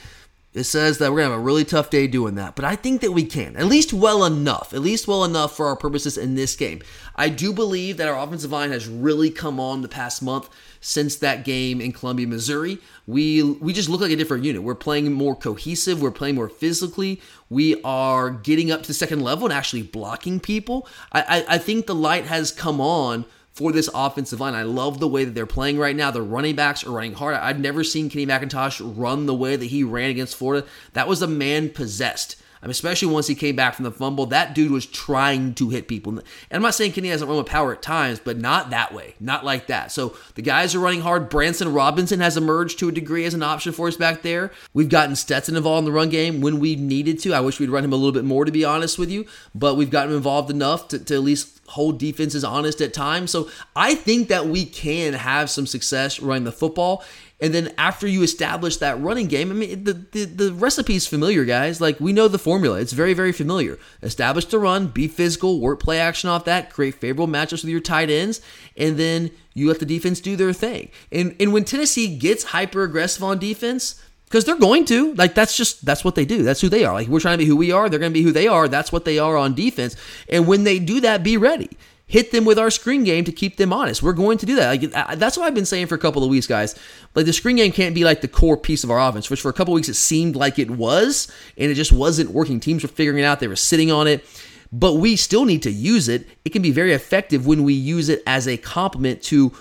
it 0.53 0.65
says 0.65 0.99
that 0.99 1.11
we're 1.11 1.17
going 1.17 1.29
to 1.29 1.31
have 1.31 1.39
a 1.39 1.43
really 1.43 1.65
tough 1.65 1.89
day 1.89 2.05
doing 2.05 2.35
that, 2.35 2.55
but 2.55 2.63
I 2.63 2.75
think 2.75 3.01
that 3.01 3.11
we 3.11 3.25
can, 3.25 3.55
at 3.55 3.65
least 3.65 3.91
well 3.91 4.23
enough, 4.23 4.71
at 4.73 4.81
least 4.81 5.07
well 5.07 5.23
enough 5.23 5.57
for 5.57 5.65
our 5.65 5.75
purposes 5.75 6.15
in 6.15 6.35
this 6.35 6.55
game. 6.55 6.81
I 7.15 7.29
do 7.29 7.53
believe 7.53 7.97
that 7.97 8.07
our 8.07 8.17
offensive 8.17 8.51
line 8.51 8.71
has 8.71 8.87
really 8.87 9.31
come 9.31 9.59
on 9.59 9.81
the 9.81 9.87
past 9.87 10.21
month 10.21 10.49
since 10.83 11.15
that 11.15 11.45
game 11.45 11.79
in 11.79 11.93
Columbia, 11.93 12.27
Missouri. 12.27 12.77
We 13.07 13.41
we 13.41 13.71
just 13.73 13.89
look 13.89 14.01
like 14.01 14.11
a 14.11 14.15
different 14.17 14.43
unit. 14.43 14.63
We're 14.63 14.75
playing 14.75 15.11
more 15.13 15.35
cohesive. 15.35 16.01
We're 16.01 16.11
playing 16.11 16.35
more 16.35 16.49
physically. 16.49 17.21
We 17.49 17.81
are 17.83 18.29
getting 18.29 18.69
up 18.69 18.81
to 18.81 18.87
the 18.87 18.93
second 18.93 19.21
level 19.21 19.45
and 19.45 19.53
actually 19.53 19.83
blocking 19.83 20.39
people. 20.39 20.87
I, 21.11 21.21
I, 21.21 21.55
I 21.55 21.57
think 21.57 21.87
the 21.87 21.95
light 21.95 22.25
has 22.25 22.51
come 22.51 22.81
on 22.81 23.25
for 23.53 23.71
this 23.71 23.89
offensive 23.93 24.41
line. 24.41 24.55
I 24.55 24.63
love 24.63 24.99
the 24.99 25.07
way 25.07 25.23
that 25.23 25.35
they're 25.35 25.45
playing 25.45 25.77
right 25.77 25.95
now. 25.95 26.11
The 26.11 26.21
running 26.21 26.55
backs 26.55 26.83
are 26.83 26.91
running 26.91 27.13
hard. 27.13 27.35
I've 27.35 27.59
never 27.59 27.83
seen 27.83 28.09
Kenny 28.09 28.25
McIntosh 28.25 28.81
run 28.97 29.25
the 29.25 29.35
way 29.35 29.55
that 29.55 29.65
he 29.65 29.83
ran 29.83 30.09
against 30.09 30.35
Florida. 30.35 30.67
That 30.93 31.07
was 31.07 31.21
a 31.21 31.27
man 31.27 31.69
possessed. 31.69 32.35
I 32.63 32.67
mean, 32.67 32.71
especially 32.71 33.09
once 33.09 33.27
he 33.27 33.35
came 33.35 33.57
back 33.57 33.75
from 33.75 33.83
the 33.83 33.91
fumble, 33.91 34.25
that 34.27 34.55
dude 34.55 34.71
was 34.71 34.85
trying 34.85 35.53
to 35.55 35.69
hit 35.69 35.89
people. 35.89 36.13
And 36.13 36.23
I'm 36.49 36.61
not 36.61 36.75
saying 36.75 36.93
Kenny 36.93 37.09
hasn't 37.09 37.27
run 37.27 37.37
with 37.37 37.45
power 37.45 37.73
at 37.73 37.81
times, 37.81 38.21
but 38.23 38.37
not 38.37 38.69
that 38.69 38.93
way, 38.93 39.15
not 39.19 39.43
like 39.43 39.67
that. 39.67 39.91
So 39.91 40.15
the 40.35 40.41
guys 40.41 40.73
are 40.73 40.79
running 40.79 41.01
hard. 41.01 41.27
Branson 41.27 41.73
Robinson 41.73 42.21
has 42.21 42.37
emerged 42.37 42.79
to 42.79 42.87
a 42.87 42.93
degree 42.93 43.25
as 43.25 43.33
an 43.33 43.43
option 43.43 43.73
for 43.73 43.89
us 43.89 43.97
back 43.97 44.21
there. 44.21 44.49
We've 44.73 44.87
gotten 44.87 45.17
Stetson 45.17 45.57
involved 45.57 45.79
in 45.79 45.91
the 45.91 45.91
run 45.91 46.07
game 46.07 46.39
when 46.39 46.59
we 46.59 46.77
needed 46.77 47.19
to. 47.19 47.33
I 47.33 47.41
wish 47.41 47.59
we'd 47.59 47.69
run 47.69 47.83
him 47.83 47.91
a 47.91 47.97
little 47.97 48.13
bit 48.13 48.23
more, 48.23 48.45
to 48.45 48.51
be 48.51 48.63
honest 48.63 48.97
with 48.97 49.11
you, 49.11 49.25
but 49.53 49.75
we've 49.75 49.91
gotten 49.91 50.15
involved 50.15 50.49
enough 50.49 50.87
to, 50.87 50.99
to 50.99 51.15
at 51.15 51.21
least 51.21 51.59
hold 51.67 51.99
defenses 51.99 52.43
honest 52.43 52.81
at 52.81 52.93
times. 52.93 53.31
So 53.31 53.49
I 53.75 53.95
think 53.95 54.29
that 54.29 54.47
we 54.47 54.65
can 54.65 55.13
have 55.13 55.49
some 55.49 55.65
success 55.65 56.19
running 56.19 56.43
the 56.43 56.51
football. 56.51 57.03
And 57.41 57.53
then 57.53 57.73
after 57.77 58.07
you 58.07 58.23
establish 58.23 58.77
that 58.77 59.01
running 59.01 59.27
game, 59.27 59.51
I 59.51 59.53
mean, 59.53 59.83
the, 59.83 59.93
the, 59.93 60.25
the 60.25 60.53
recipe 60.53 60.95
is 60.95 61.07
familiar, 61.07 61.43
guys. 61.43 61.81
Like, 61.81 61.99
we 61.99 62.13
know 62.13 62.27
the 62.27 62.39
formula. 62.39 62.79
It's 62.79 62.93
very, 62.93 63.13
very 63.13 63.33
familiar. 63.33 63.77
Establish 64.01 64.45
the 64.45 64.59
run, 64.59 64.87
be 64.87 65.07
physical, 65.07 65.59
work 65.59 65.81
play 65.81 65.99
action 65.99 66.29
off 66.29 66.45
that, 66.45 66.69
create 66.69 66.95
favorable 66.95 67.27
matchups 67.27 67.63
with 67.63 67.65
your 67.65 67.81
tight 67.81 68.09
ends, 68.09 68.39
and 68.77 68.97
then 68.97 69.31
you 69.53 69.67
let 69.67 69.79
the 69.79 69.85
defense 69.85 70.21
do 70.21 70.35
their 70.35 70.53
thing. 70.53 70.89
And, 71.11 71.35
and 71.39 71.51
when 71.51 71.65
Tennessee 71.65 72.15
gets 72.17 72.45
hyper 72.45 72.83
aggressive 72.83 73.23
on 73.23 73.39
defense, 73.39 74.01
because 74.25 74.45
they're 74.45 74.57
going 74.57 74.83
to 74.83 75.13
like 75.13 75.35
that's 75.35 75.55
just 75.55 75.85
that's 75.85 76.03
what 76.03 76.15
they 76.15 76.25
do 76.25 76.41
that's 76.41 76.59
who 76.59 76.67
they 76.67 76.83
are 76.83 76.95
like 76.95 77.07
we're 77.07 77.19
trying 77.19 77.37
to 77.37 77.43
be 77.43 77.45
who 77.45 77.55
we 77.55 77.71
are 77.71 77.87
they're 77.87 77.99
going 77.99 78.11
to 78.11 78.19
be 78.19 78.23
who 78.23 78.31
they 78.31 78.47
are 78.47 78.67
that's 78.67 78.91
what 78.91 79.05
they 79.05 79.19
are 79.19 79.37
on 79.37 79.53
defense 79.53 79.95
and 80.27 80.47
when 80.47 80.63
they 80.63 80.79
do 80.79 80.99
that 80.99 81.21
be 81.21 81.37
ready 81.37 81.69
hit 82.13 82.31
them 82.31 82.45
with 82.45 82.59
our 82.59 82.69
screen 82.69 83.03
game 83.03 83.23
to 83.23 83.31
keep 83.31 83.57
them 83.57 83.73
honest. 83.73 84.03
We're 84.03 84.13
going 84.13 84.37
to 84.37 84.45
do 84.45 84.53
that. 84.57 84.67
Like 84.67 85.17
that's 85.17 85.35
what 85.35 85.47
i've 85.47 85.55
been 85.55 85.65
saying 85.65 85.87
for 85.87 85.95
a 85.95 85.97
couple 85.97 86.23
of 86.23 86.29
weeks 86.29 86.45
guys. 86.45 86.79
Like 87.15 87.25
the 87.25 87.33
screen 87.33 87.55
game 87.55 87.71
can't 87.71 87.95
be 87.95 88.03
like 88.03 88.21
the 88.21 88.27
core 88.27 88.55
piece 88.55 88.83
of 88.83 88.91
our 88.91 88.99
offense 88.99 89.31
which 89.31 89.41
for 89.41 89.49
a 89.49 89.53
couple 89.53 89.73
of 89.73 89.77
weeks 89.77 89.89
it 89.89 89.95
seemed 89.95 90.35
like 90.35 90.59
it 90.59 90.69
was 90.69 91.27
and 91.57 91.71
it 91.71 91.73
just 91.73 91.91
wasn't 91.91 92.29
working. 92.29 92.59
Teams 92.59 92.83
were 92.83 92.89
figuring 92.89 93.17
it 93.17 93.25
out. 93.25 93.39
They 93.39 93.47
were 93.47 93.55
sitting 93.55 93.91
on 93.91 94.05
it. 94.05 94.23
But 94.71 94.93
we 94.93 95.15
still 95.15 95.45
need 95.45 95.63
to 95.63 95.71
use 95.71 96.07
it. 96.07 96.27
It 96.45 96.51
can 96.51 96.61
be 96.61 96.69
very 96.69 96.93
effective 96.93 97.47
when 97.47 97.63
we 97.63 97.73
use 97.73 98.09
it 98.09 98.21
as 98.27 98.47
a 98.47 98.57
complement 98.57 99.23
to 99.23 99.51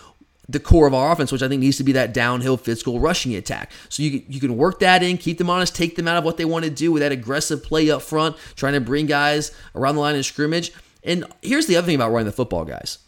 the 0.47 0.61
core 0.61 0.87
of 0.87 0.93
our 0.93 1.11
offense, 1.11 1.33
which 1.33 1.43
I 1.43 1.49
think 1.49 1.61
needs 1.61 1.79
to 1.79 1.85
be 1.85 1.93
that 1.93 2.13
downhill 2.13 2.59
physical 2.59 3.01
rushing 3.01 3.35
attack. 3.35 3.71
So 3.89 4.03
you, 4.03 4.23
you 4.29 4.41
can 4.41 4.59
work 4.59 4.81
that 4.81 5.03
in, 5.03 5.17
keep 5.17 5.39
them 5.39 5.49
honest, 5.49 5.75
take 5.75 5.97
them 5.97 6.07
out 6.07 6.19
of 6.19 6.25
what 6.25 6.37
they 6.37 6.45
want 6.45 6.67
to 6.67 6.71
do 6.71 6.93
with 6.93 7.01
that 7.01 7.13
aggressive 7.13 7.63
play 7.63 7.91
up 7.91 8.03
front, 8.03 8.37
trying 8.57 8.75
to 8.75 8.81
bring 8.81 9.07
guys 9.07 9.53
around 9.75 9.95
the 9.95 10.03
line 10.03 10.17
of 10.17 10.27
scrimmage. 10.27 10.73
And 11.05 11.25
here's 11.43 11.67
the 11.67 11.77
other 11.77 11.87
thing 11.87 11.97
about 11.97 12.11
running 12.11 12.27
the 12.27 12.33
football, 12.33 12.65
guys. 12.65 12.99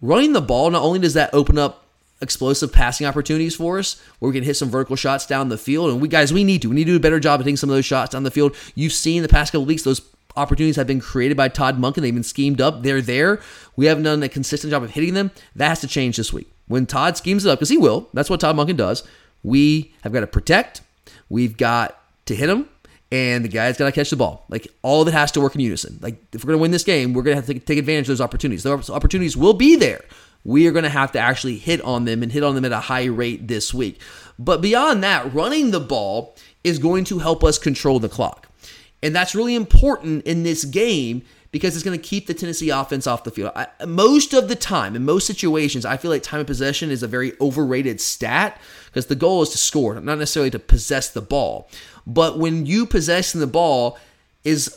Running 0.00 0.32
the 0.32 0.40
ball, 0.40 0.70
not 0.70 0.82
only 0.82 0.98
does 0.98 1.14
that 1.14 1.32
open 1.32 1.58
up 1.58 1.86
explosive 2.22 2.72
passing 2.72 3.06
opportunities 3.06 3.56
for 3.56 3.78
us 3.78 4.00
where 4.18 4.30
we 4.30 4.34
can 4.34 4.44
hit 4.44 4.56
some 4.56 4.70
vertical 4.70 4.96
shots 4.96 5.26
down 5.26 5.48
the 5.48 5.58
field. 5.58 5.90
And 5.90 6.00
we 6.00 6.08
guys, 6.08 6.32
we 6.32 6.44
need 6.44 6.62
to. 6.62 6.68
We 6.68 6.76
need 6.76 6.84
to 6.84 6.92
do 6.92 6.96
a 6.96 7.00
better 7.00 7.20
job 7.20 7.40
of 7.40 7.44
hitting 7.44 7.56
some 7.56 7.68
of 7.68 7.74
those 7.74 7.84
shots 7.84 8.12
down 8.12 8.22
the 8.22 8.30
field. 8.30 8.56
You've 8.74 8.92
seen 8.92 9.22
the 9.22 9.28
past 9.28 9.52
couple 9.52 9.66
weeks 9.66 9.82
those 9.82 10.00
opportunities 10.36 10.76
have 10.76 10.86
been 10.86 11.00
created 11.00 11.36
by 11.36 11.48
Todd 11.48 11.78
Monken. 11.78 11.96
They've 11.96 12.14
been 12.14 12.22
schemed 12.22 12.60
up. 12.60 12.82
They're 12.82 13.02
there. 13.02 13.40
We 13.76 13.86
haven't 13.86 14.04
done 14.04 14.22
a 14.22 14.28
consistent 14.28 14.70
job 14.70 14.82
of 14.82 14.90
hitting 14.90 15.14
them. 15.14 15.30
That 15.56 15.68
has 15.68 15.80
to 15.80 15.88
change 15.88 16.16
this 16.16 16.32
week. 16.32 16.50
When 16.68 16.86
Todd 16.86 17.16
schemes 17.16 17.44
it 17.44 17.50
up, 17.50 17.58
because 17.58 17.68
he 17.68 17.76
will, 17.76 18.08
that's 18.14 18.30
what 18.30 18.40
Todd 18.40 18.56
Monken 18.56 18.76
does. 18.76 19.02
We 19.42 19.92
have 20.02 20.12
got 20.12 20.20
to 20.20 20.26
protect. 20.26 20.80
We've 21.28 21.56
got 21.56 22.00
to 22.26 22.36
hit 22.36 22.48
him, 22.48 22.68
and 23.12 23.44
the 23.44 23.48
guy's 23.48 23.76
got 23.76 23.84
to 23.84 23.92
catch 23.92 24.08
the 24.08 24.16
ball. 24.16 24.46
Like 24.48 24.66
all 24.80 25.02
of 25.02 25.08
it 25.08 25.12
has 25.12 25.30
to 25.32 25.40
work 25.40 25.54
in 25.54 25.60
unison. 25.60 25.98
Like 26.00 26.16
if 26.32 26.42
we're 26.42 26.48
going 26.48 26.58
to 26.58 26.62
win 26.62 26.70
this 26.70 26.82
game, 26.82 27.12
we're 27.12 27.22
going 27.22 27.36
to 27.36 27.42
have 27.42 27.46
to 27.46 27.58
take 27.60 27.78
advantage 27.78 28.04
of 28.04 28.08
those 28.08 28.22
opportunities. 28.22 28.62
Those 28.62 28.88
opportunities 28.88 29.36
will 29.36 29.52
be 29.52 29.76
there. 29.76 30.00
We 30.44 30.66
are 30.66 30.72
going 30.72 30.84
to 30.84 30.88
have 30.88 31.12
to 31.12 31.18
actually 31.18 31.58
hit 31.58 31.82
on 31.82 32.06
them 32.06 32.22
and 32.22 32.32
hit 32.32 32.42
on 32.42 32.54
them 32.54 32.64
at 32.64 32.72
a 32.72 32.80
high 32.80 33.04
rate 33.04 33.46
this 33.46 33.74
week. 33.74 34.00
But 34.38 34.62
beyond 34.62 35.04
that, 35.04 35.32
running 35.34 35.72
the 35.72 35.78
ball 35.78 36.34
is 36.64 36.78
going 36.78 37.04
to 37.04 37.18
help 37.18 37.44
us 37.44 37.58
control 37.58 38.00
the 38.00 38.08
clock. 38.08 38.48
And 39.02 39.14
that's 39.14 39.34
really 39.34 39.54
important 39.54 40.24
in 40.24 40.42
this 40.42 40.64
game 40.64 41.22
because 41.52 41.76
it's 41.76 41.84
going 41.84 41.98
to 41.98 42.04
keep 42.04 42.26
the 42.26 42.34
Tennessee 42.34 42.70
offense 42.70 43.06
off 43.06 43.24
the 43.24 43.30
field. 43.30 43.52
I, 43.54 43.68
most 43.86 44.32
of 44.32 44.48
the 44.48 44.56
time, 44.56 44.96
in 44.96 45.04
most 45.04 45.26
situations, 45.26 45.84
I 45.84 45.98
feel 45.98 46.10
like 46.10 46.22
time 46.22 46.40
of 46.40 46.46
possession 46.46 46.90
is 46.90 47.02
a 47.02 47.08
very 47.08 47.34
overrated 47.40 48.00
stat 48.00 48.60
because 48.86 49.06
the 49.06 49.14
goal 49.14 49.42
is 49.42 49.50
to 49.50 49.58
score, 49.58 49.94
not 49.94 50.18
necessarily 50.18 50.50
to 50.50 50.58
possess 50.58 51.10
the 51.10 51.20
ball. 51.20 51.68
But 52.06 52.38
when 52.38 52.66
you 52.66 52.86
possessing 52.86 53.40
the 53.40 53.46
ball 53.46 53.98
is 54.42 54.76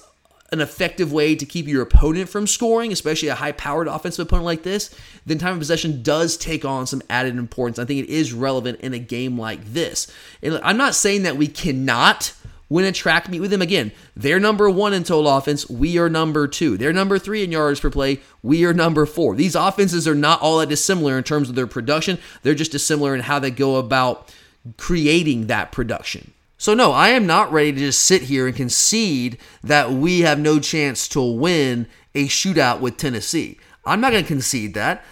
an 0.52 0.62
effective 0.62 1.12
way 1.12 1.36
to 1.36 1.46
keep 1.46 1.66
your 1.66 1.82
opponent 1.82 2.30
from 2.30 2.46
scoring, 2.46 2.92
especially 2.92 3.30
a 3.30 3.36
high 3.36 3.54
powered 3.54 3.88
offensive 3.88 4.28
opponent 4.28 4.46
like 4.46 4.64
this, 4.64 4.94
then 5.26 5.38
time 5.38 5.54
of 5.54 5.60
possession 5.60 6.04
does 6.04 6.38
take 6.38 6.64
on 6.64 6.86
some 6.86 7.02
added 7.10 7.38
importance. 7.38 7.80
I 7.80 7.86
think 7.86 8.04
it 8.04 8.10
is 8.10 8.34
relevant 8.34 8.82
in 8.82 8.94
a 8.94 9.00
game 9.00 9.40
like 9.40 9.64
this. 9.74 10.12
And 10.44 10.60
I'm 10.62 10.78
not 10.78 10.94
saying 10.94 11.24
that 11.24 11.38
we 11.38 11.48
cannot 11.48 12.34
win 12.70 12.86
a 12.86 12.92
track 12.92 13.30
meet 13.30 13.40
with 13.40 13.52
them. 13.52 13.62
Again, 13.62 13.92
they're 14.16 14.40
number 14.40 14.70
one 14.70 14.94
in 14.94 15.04
total 15.04 15.30
offense. 15.30 15.70
We 15.70 15.98
are 15.98 16.10
number 16.10 16.48
two. 16.48 16.78
They're 16.78 16.94
number 16.94 17.20
three 17.20 17.44
in 17.44 17.52
yards 17.52 17.80
per 17.80 17.90
play. 17.90 18.20
We 18.42 18.66
are 18.66 18.74
number 18.74 19.06
four. 19.06 19.36
These 19.36 19.56
offenses 19.56 20.08
are 20.08 20.16
not 20.16 20.42
all 20.42 20.60
that 20.60 20.70
dissimilar 20.70 21.18
in 21.18 21.24
terms 21.24 21.50
of 21.50 21.56
their 21.56 21.68
production. 21.68 22.18
They're 22.44 22.56
just 22.56 22.72
dissimilar 22.72 23.14
in 23.16 23.22
how 23.22 23.40
they 23.40 23.52
go 23.52 23.76
about 23.78 24.34
creating 24.78 25.48
that 25.48 25.72
production. 25.72 26.32
So, 26.58 26.74
no, 26.74 26.92
I 26.92 27.10
am 27.10 27.28
not 27.28 27.52
ready 27.52 27.74
to 27.74 27.78
just 27.78 28.02
sit 28.06 28.24
here 28.24 28.48
and 28.48 28.56
concede 28.56 29.38
that 29.64 29.92
we 29.92 30.22
have 30.22 30.40
no 30.40 30.60
chance 30.60 31.08
to 31.10 31.22
win 31.22 31.88
a 32.16 32.28
shootout 32.28 32.80
with 32.80 32.98
Tennessee. 32.98 33.60
I'm 33.86 34.02
not 34.02 34.12
going 34.12 34.24
to 34.24 34.28
concede 34.28 34.74
that. 34.74 35.04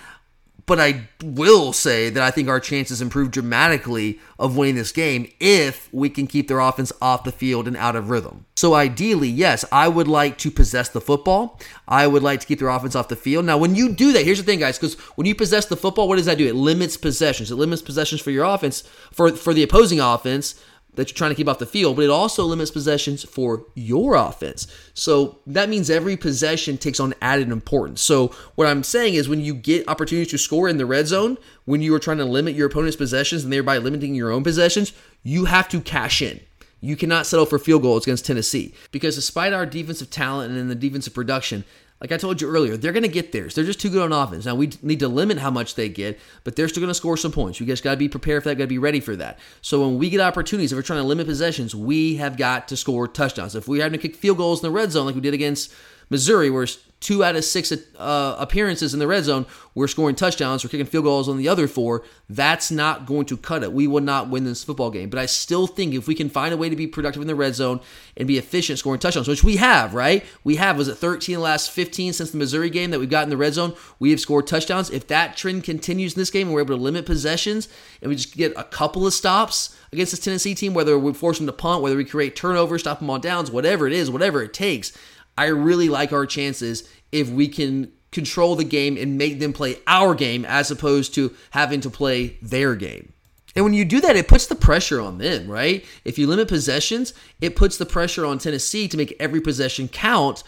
But 0.66 0.80
I 0.80 1.10
will 1.22 1.74
say 1.74 2.10
that 2.10 2.24
I 2.24 2.32
think 2.32 2.48
our 2.48 2.60
chances 2.60 3.02
improve 3.02 3.32
dramatically 3.32 4.20
of 4.40 4.56
winning 4.56 4.76
this 4.76 4.94
game 4.94 5.30
if 5.40 5.94
we 5.94 6.10
can 6.10 6.26
keep 6.26 6.48
their 6.48 6.60
offense 6.60 6.94
off 7.02 7.26
the 7.26 7.34
field 7.34 7.68
and 7.68 7.76
out 7.76 7.98
of 7.98 8.10
rhythm. 8.10 8.46
So 8.56 8.74
ideally, 8.74 9.28
yes, 9.28 9.66
I 9.74 9.90
would 9.90 10.08
like 10.08 10.38
to 10.38 10.50
possess 10.50 10.88
the 10.88 11.02
football. 11.02 11.60
I 11.86 12.08
would 12.08 12.24
like 12.24 12.40
to 12.40 12.48
keep 12.48 12.60
their 12.60 12.70
offense 12.70 12.96
off 12.96 13.10
the 13.10 13.18
field. 13.18 13.46
Now, 13.46 13.58
when 13.58 13.76
you 13.76 13.92
do 13.92 14.14
that, 14.14 14.24
here's 14.24 14.38
the 14.38 14.46
thing, 14.46 14.60
guys, 14.60 14.78
because 14.78 14.96
when 15.16 15.28
you 15.28 15.36
possess 15.36 15.66
the 15.66 15.76
football, 15.76 16.08
what 16.08 16.16
does 16.16 16.28
that 16.28 16.38
do? 16.38 16.48
It 16.48 16.56
limits 16.56 16.96
possessions. 16.96 17.52
It 17.52 17.56
limits 17.56 17.82
possessions 17.82 18.22
for 18.22 18.32
your 18.32 18.46
offense, 18.46 18.84
for 19.12 19.32
for 19.32 19.54
the 19.54 19.64
opposing 19.64 20.00
offense 20.00 20.56
that 20.96 21.10
you're 21.10 21.18
trying 21.18 21.32
to 21.32 21.36
keep 21.36 21.48
off 21.48 21.60
the 21.60 21.66
field, 21.66 21.96
but 21.96 22.06
it 22.06 22.10
also 22.10 22.44
limits 22.46 22.72
possessions 22.72 23.24
for 23.24 23.66
your 23.76 24.16
offense. 24.16 24.68
So 24.94 25.40
that 25.48 25.70
means 25.70 25.90
every 25.90 26.18
possession 26.18 26.78
takes 26.78 27.00
on 27.00 27.14
added 27.22 27.52
importance. 27.52 28.02
So 28.02 28.28
what 28.56 28.68
I'm 28.68 28.84
saying 28.84 29.16
is 29.16 29.28
when 29.28 29.42
you 29.42 29.54
get 29.54 29.88
opportunities 29.88 30.32
to 30.32 30.38
score 30.38 30.68
in 30.68 30.78
the 30.78 30.86
red 30.86 31.08
zone, 31.08 31.38
when 31.66 31.82
you 31.82 31.94
are 31.96 32.00
trying 32.00 32.18
to 32.18 32.26
limit 32.26 32.56
your 32.56 32.68
opponent's 32.68 32.98
possessions 32.98 33.44
and 33.44 33.52
thereby 33.52 33.78
limiting 33.78 34.16
your 34.16 34.32
own 34.32 34.44
possessions, 34.44 34.94
you 35.24 35.46
have 35.46 35.68
to 35.70 35.82
cash 35.82 36.22
in. 36.22 36.40
You 36.80 36.98
cannot 36.98 37.26
settle 37.26 37.46
for 37.46 37.60
field 37.60 37.82
goals 37.82 38.04
against 38.04 38.26
Tennessee 38.26 38.74
because 38.92 39.16
despite 39.16 39.54
our 39.54 39.66
defensive 39.66 40.10
talent 40.10 40.56
and 40.56 40.70
the 40.70 40.76
defensive 40.76 41.14
production, 41.14 41.64
like 42.04 42.12
I 42.12 42.18
told 42.18 42.42
you 42.42 42.50
earlier, 42.50 42.76
they're 42.76 42.92
going 42.92 43.04
to 43.04 43.10
get 43.10 43.32
theirs. 43.32 43.56
They're 43.56 43.64
just 43.64 43.80
too 43.80 43.90
good 43.90 44.02
on 44.02 44.12
offense. 44.12 44.46
Now, 44.46 44.56
we 44.56 44.72
need 44.82 45.00
to 45.00 45.08
limit 45.08 45.38
how 45.38 45.50
much 45.50 45.76
they 45.76 45.88
get, 45.88 46.20
but 46.44 46.58
they're 46.58 46.68
still 46.68 46.82
going 46.82 46.90
to 46.90 46.94
score 46.94 47.16
some 47.16 47.32
points. 47.32 47.62
You 47.62 47.66
guys 47.66 47.80
got 47.80 47.92
to 47.92 47.98
be 47.98 48.10
prepared 48.10 48.44
for 48.44 48.50
that, 48.50 48.56
got 48.56 48.66
to 48.66 48.68
be 48.68 48.78
ready 48.78 49.00
for 49.00 49.16
that. 49.16 49.40
So 49.62 49.80
when 49.80 49.98
we 49.98 50.10
get 50.10 50.20
opportunities, 50.20 50.74
if 50.74 50.76
we're 50.76 50.82
trying 50.84 51.02
to 51.02 51.08
limit 51.08 51.28
possessions, 51.28 51.74
we 51.74 52.18
have 52.18 52.36
got 52.36 52.68
to 52.68 52.76
score 52.76 53.08
touchdowns. 53.08 53.56
If 53.56 53.70
we 53.70 53.80
have 53.80 53.94
to 53.94 53.98
kick 53.98 54.18
field 54.18 54.38
goals 54.38 54.62
in 54.62 54.68
the 54.70 54.78
red 54.78 54.92
zone 54.92 55.06
like 55.06 55.16
we 55.16 55.22
did 55.22 55.34
against 55.34 55.74
Missouri, 56.14 56.50
where 56.50 56.68
two 57.04 57.24
out 57.24 57.36
of 57.36 57.44
six 57.44 57.72
uh, 57.72 58.36
appearances 58.40 58.94
in 58.94 59.00
the 59.00 59.08
red 59.08 59.26
zone, 59.26 59.46
we're 59.76 59.88
scoring 59.88 60.16
touchdowns, 60.16 60.64
we're 60.64 60.70
kicking 60.70 60.86
field 60.86 61.04
goals 61.04 61.28
on 61.28 61.38
the 61.38 61.50
other 61.50 61.68
four. 61.68 62.04
That's 62.30 62.72
not 62.72 63.06
going 63.06 63.26
to 63.26 63.36
cut 63.36 63.62
it. 63.62 63.74
We 63.74 63.88
will 63.88 64.02
not 64.02 64.30
win 64.30 64.46
this 64.46 64.64
football 64.64 64.90
game. 64.90 65.10
But 65.10 65.20
I 65.20 65.26
still 65.26 65.68
think 65.68 65.94
if 65.94 66.08
we 66.08 66.16
can 66.16 66.30
find 66.30 66.54
a 66.54 66.58
way 66.58 66.70
to 66.70 66.76
be 66.76 66.88
productive 66.88 67.22
in 67.22 67.28
the 67.28 67.36
red 67.36 67.56
zone 67.56 67.82
and 68.16 68.28
be 68.28 68.38
efficient 68.38 68.80
scoring 68.80 69.00
touchdowns, 69.00 69.28
which 69.28 69.44
we 69.44 69.58
have, 69.58 69.94
right? 69.94 70.24
We 70.44 70.56
have, 70.56 70.78
was 70.78 70.88
it 70.88 70.96
13 70.96 71.36
the 71.36 71.42
last 71.42 71.72
15 71.72 72.14
since 72.14 72.32
the 72.32 72.38
Missouri 72.38 72.70
game 72.70 72.92
that 72.92 73.00
we've 73.00 73.10
got 73.10 73.24
in 73.24 73.30
the 73.30 73.38
red 73.38 73.54
zone? 73.54 73.76
We 74.00 74.12
have 74.12 74.22
scored 74.22 74.48
touchdowns. 74.48 74.90
If 74.90 75.08
that 75.08 75.36
trend 75.36 75.66
continues 75.66 76.14
in 76.14 76.22
this 76.22 76.32
game 76.32 76.48
and 76.48 76.54
we're 76.54 76.62
able 76.62 76.78
to 76.78 76.82
limit 76.82 77.06
possessions 77.06 77.68
and 78.02 78.10
we 78.10 78.16
just 78.16 78.38
get 78.38 78.54
a 78.56 78.64
couple 78.64 79.06
of 79.06 79.14
stops 79.14 79.78
against 79.92 80.14
this 80.14 80.22
Tennessee 80.22 80.56
team, 80.56 80.74
whether 80.74 80.98
we 80.98 81.14
force 81.14 81.38
them 81.38 81.48
to 81.48 81.54
punt, 81.54 81.82
whether 81.82 81.98
we 81.98 82.06
create 82.06 82.36
turnovers, 82.36 82.82
stop 82.82 83.00
them 83.00 83.10
on 83.10 83.20
downs, 83.20 83.52
whatever 83.52 83.88
it 83.88 83.94
is, 83.94 84.10
whatever 84.10 84.42
it 84.42 84.54
takes, 84.54 84.94
I 85.38 85.46
really 85.48 85.90
like 85.90 86.14
our 86.14 86.26
chances 86.26 86.88
if 87.12 87.30
we 87.30 87.48
can 87.48 87.92
control 88.12 88.56
the 88.56 88.64
game 88.64 88.98
and 88.98 89.18
make 89.18 89.40
them 89.40 89.54
play 89.54 89.78
our 89.88 90.14
game 90.14 90.46
as 90.46 90.70
opposed 90.72 91.14
to 91.16 91.36
having 91.52 91.82
to 91.82 91.90
play 91.90 92.38
their 92.42 92.76
game. 92.76 93.12
And 93.56 93.66
when 93.66 93.74
you 93.74 93.86
do 93.86 94.02
that, 94.02 94.16
it 94.16 94.28
puts 94.28 94.48
the 94.48 94.56
pressure 94.56 95.00
on 95.00 95.18
them, 95.18 95.48
right? 95.48 95.86
If 96.06 96.18
you 96.18 96.28
limit 96.28 96.48
possessions, 96.48 97.14
it 97.40 97.56
puts 97.56 97.78
the 97.78 97.86
pressure 97.86 98.26
on 98.26 98.40
Tennessee 98.40 98.88
to 98.88 98.98
make 98.98 99.16
every 99.20 99.42
possession 99.42 99.88
count 99.88 100.44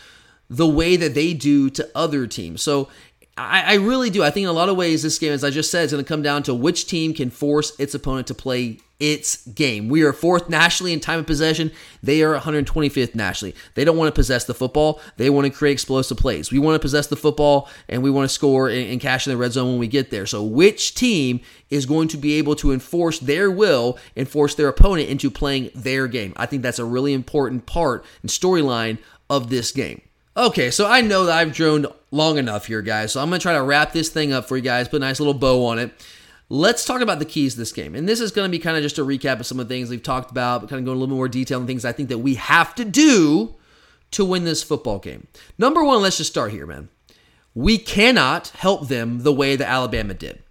the 0.50 0.68
way 0.68 0.96
that 0.96 1.14
they 1.14 1.34
do 1.34 1.70
to 1.72 1.90
other 1.96 2.28
teams. 2.28 2.62
So 2.62 2.90
I, 3.38 3.74
I 3.74 3.74
really 3.76 4.10
do. 4.10 4.24
I 4.24 4.30
think 4.30 4.46
in 4.46 4.50
a 4.50 4.54
lot 4.54 4.70
of 4.70 4.78
ways, 4.78 5.04
this 5.04 5.20
game, 5.20 5.34
as 5.34 5.44
I 5.44 5.50
just 5.50 5.70
said, 5.70 5.84
is 5.84 5.92
going 5.92 6.04
to 6.04 6.08
come 6.08 6.22
down 6.22 6.44
to 6.44 6.54
which 6.54 6.88
team 6.88 7.14
can 7.14 7.30
force 7.30 7.78
its 7.80 7.94
opponent 7.94 8.28
to 8.28 8.34
play 8.34 8.80
its 8.98 9.46
game. 9.48 9.90
We 9.90 10.04
are 10.04 10.14
fourth 10.14 10.48
nationally 10.48 10.94
in 10.94 11.02
time 11.02 11.20
of 11.20 11.26
possession. 11.26 11.72
They 12.02 12.24
are 12.24 12.40
125th 12.40 13.14
nationally. 13.14 13.54
They 13.74 13.84
don't 13.84 13.98
want 13.98 14.08
to 14.08 14.18
possess 14.18 14.46
the 14.46 14.54
football. 14.54 15.02
They 15.18 15.30
want 15.30 15.46
to 15.46 15.52
create 15.52 15.74
explosive 15.74 16.18
plays. 16.18 16.50
We 16.50 16.60
want 16.60 16.76
to 16.76 16.80
possess 16.80 17.08
the 17.08 17.18
football 17.18 17.70
and 17.90 18.02
we 18.02 18.10
want 18.10 18.30
to 18.30 18.34
score 18.34 18.70
and, 18.70 18.90
and 18.90 19.02
cash 19.02 19.28
in 19.28 19.32
the 19.32 19.38
red 19.38 19.52
zone 19.52 19.68
when 19.68 19.80
we 19.80 19.88
get 19.88 20.12
there. 20.12 20.26
So, 20.26 20.42
which 20.42 20.96
team 20.96 21.42
is 21.70 21.86
going 21.86 22.08
to 22.10 22.18
be 22.18 22.36
able 22.36 22.56
to 22.56 22.72
enforce 22.72 23.20
their 23.20 23.52
will 23.52 23.98
and 24.16 24.30
force 24.30 24.56
their 24.56 24.70
opponent 24.70 25.10
into 25.10 25.30
playing 25.30 25.72
their 25.76 26.08
game? 26.08 26.32
I 26.38 26.46
think 26.46 26.62
that's 26.62 26.80
a 26.80 26.86
really 26.86 27.12
important 27.12 27.66
part 27.66 28.06
and 28.22 28.32
storyline 28.32 28.98
of 29.30 29.50
this 29.50 29.74
game. 29.74 30.02
Okay, 30.38 30.70
so 30.70 30.86
I 30.86 31.00
know 31.00 31.26
that 31.26 31.38
I've 31.38 31.54
droned 31.54 31.88
long 32.12 32.38
enough 32.38 32.66
here, 32.66 32.82
guys. 32.82 33.14
So 33.14 33.22
I'm 33.22 33.30
going 33.30 33.40
to 33.40 33.44
try 33.44 33.54
to 33.54 33.64
wrap 33.64 33.94
this 33.94 34.10
thing 34.10 34.34
up 34.34 34.48
for 34.48 34.58
you 34.58 34.64
guys, 34.64 34.90
put 34.90 34.98
a 34.98 35.00
nice 35.00 35.20
little 35.20 35.34
bow 35.34 35.66
on 35.66 35.80
it. 35.80 35.92
Let's 36.50 36.84
talk 36.84 37.00
about 37.00 37.20
the 37.20 37.26
keys 37.26 37.54
to 37.54 37.60
this 37.60 37.72
game. 37.72 37.96
And 37.96 38.08
this 38.08 38.20
is 38.20 38.32
going 38.32 38.50
to 38.50 38.52
be 38.52 38.62
kind 38.62 38.76
of 38.76 38.84
just 38.84 38.98
a 38.98 39.02
recap 39.02 39.40
of 39.40 39.46
some 39.46 39.62
of 39.62 39.70
the 39.70 39.74
things 39.74 39.90
we've 39.90 40.04
talked 40.04 40.32
about, 40.32 40.60
but 40.60 40.70
kind 40.70 40.80
of 40.80 40.86
going 40.86 40.98
a 40.98 41.00
little 41.00 41.16
more 41.16 41.30
detail 41.30 41.62
on 41.62 41.68
things 41.68 41.86
I 41.86 41.94
think 41.94 42.10
that 42.10 42.18
we 42.18 42.36
have 42.36 42.76
to 42.76 42.84
do 42.84 43.56
to 44.12 44.26
win 44.26 44.44
this 44.44 44.62
football 44.62 45.00
game. 45.00 45.28
Number 45.58 45.84
one, 45.84 46.02
let's 46.02 46.18
just 46.18 46.32
start 46.32 46.52
here, 46.52 46.68
man. 46.68 46.90
We 47.54 47.78
cannot 47.78 48.50
help 48.50 48.90
them 48.90 49.24
the 49.24 49.34
way 49.34 49.56
that 49.56 49.70
Alabama 49.70 50.14
did. 50.14 50.44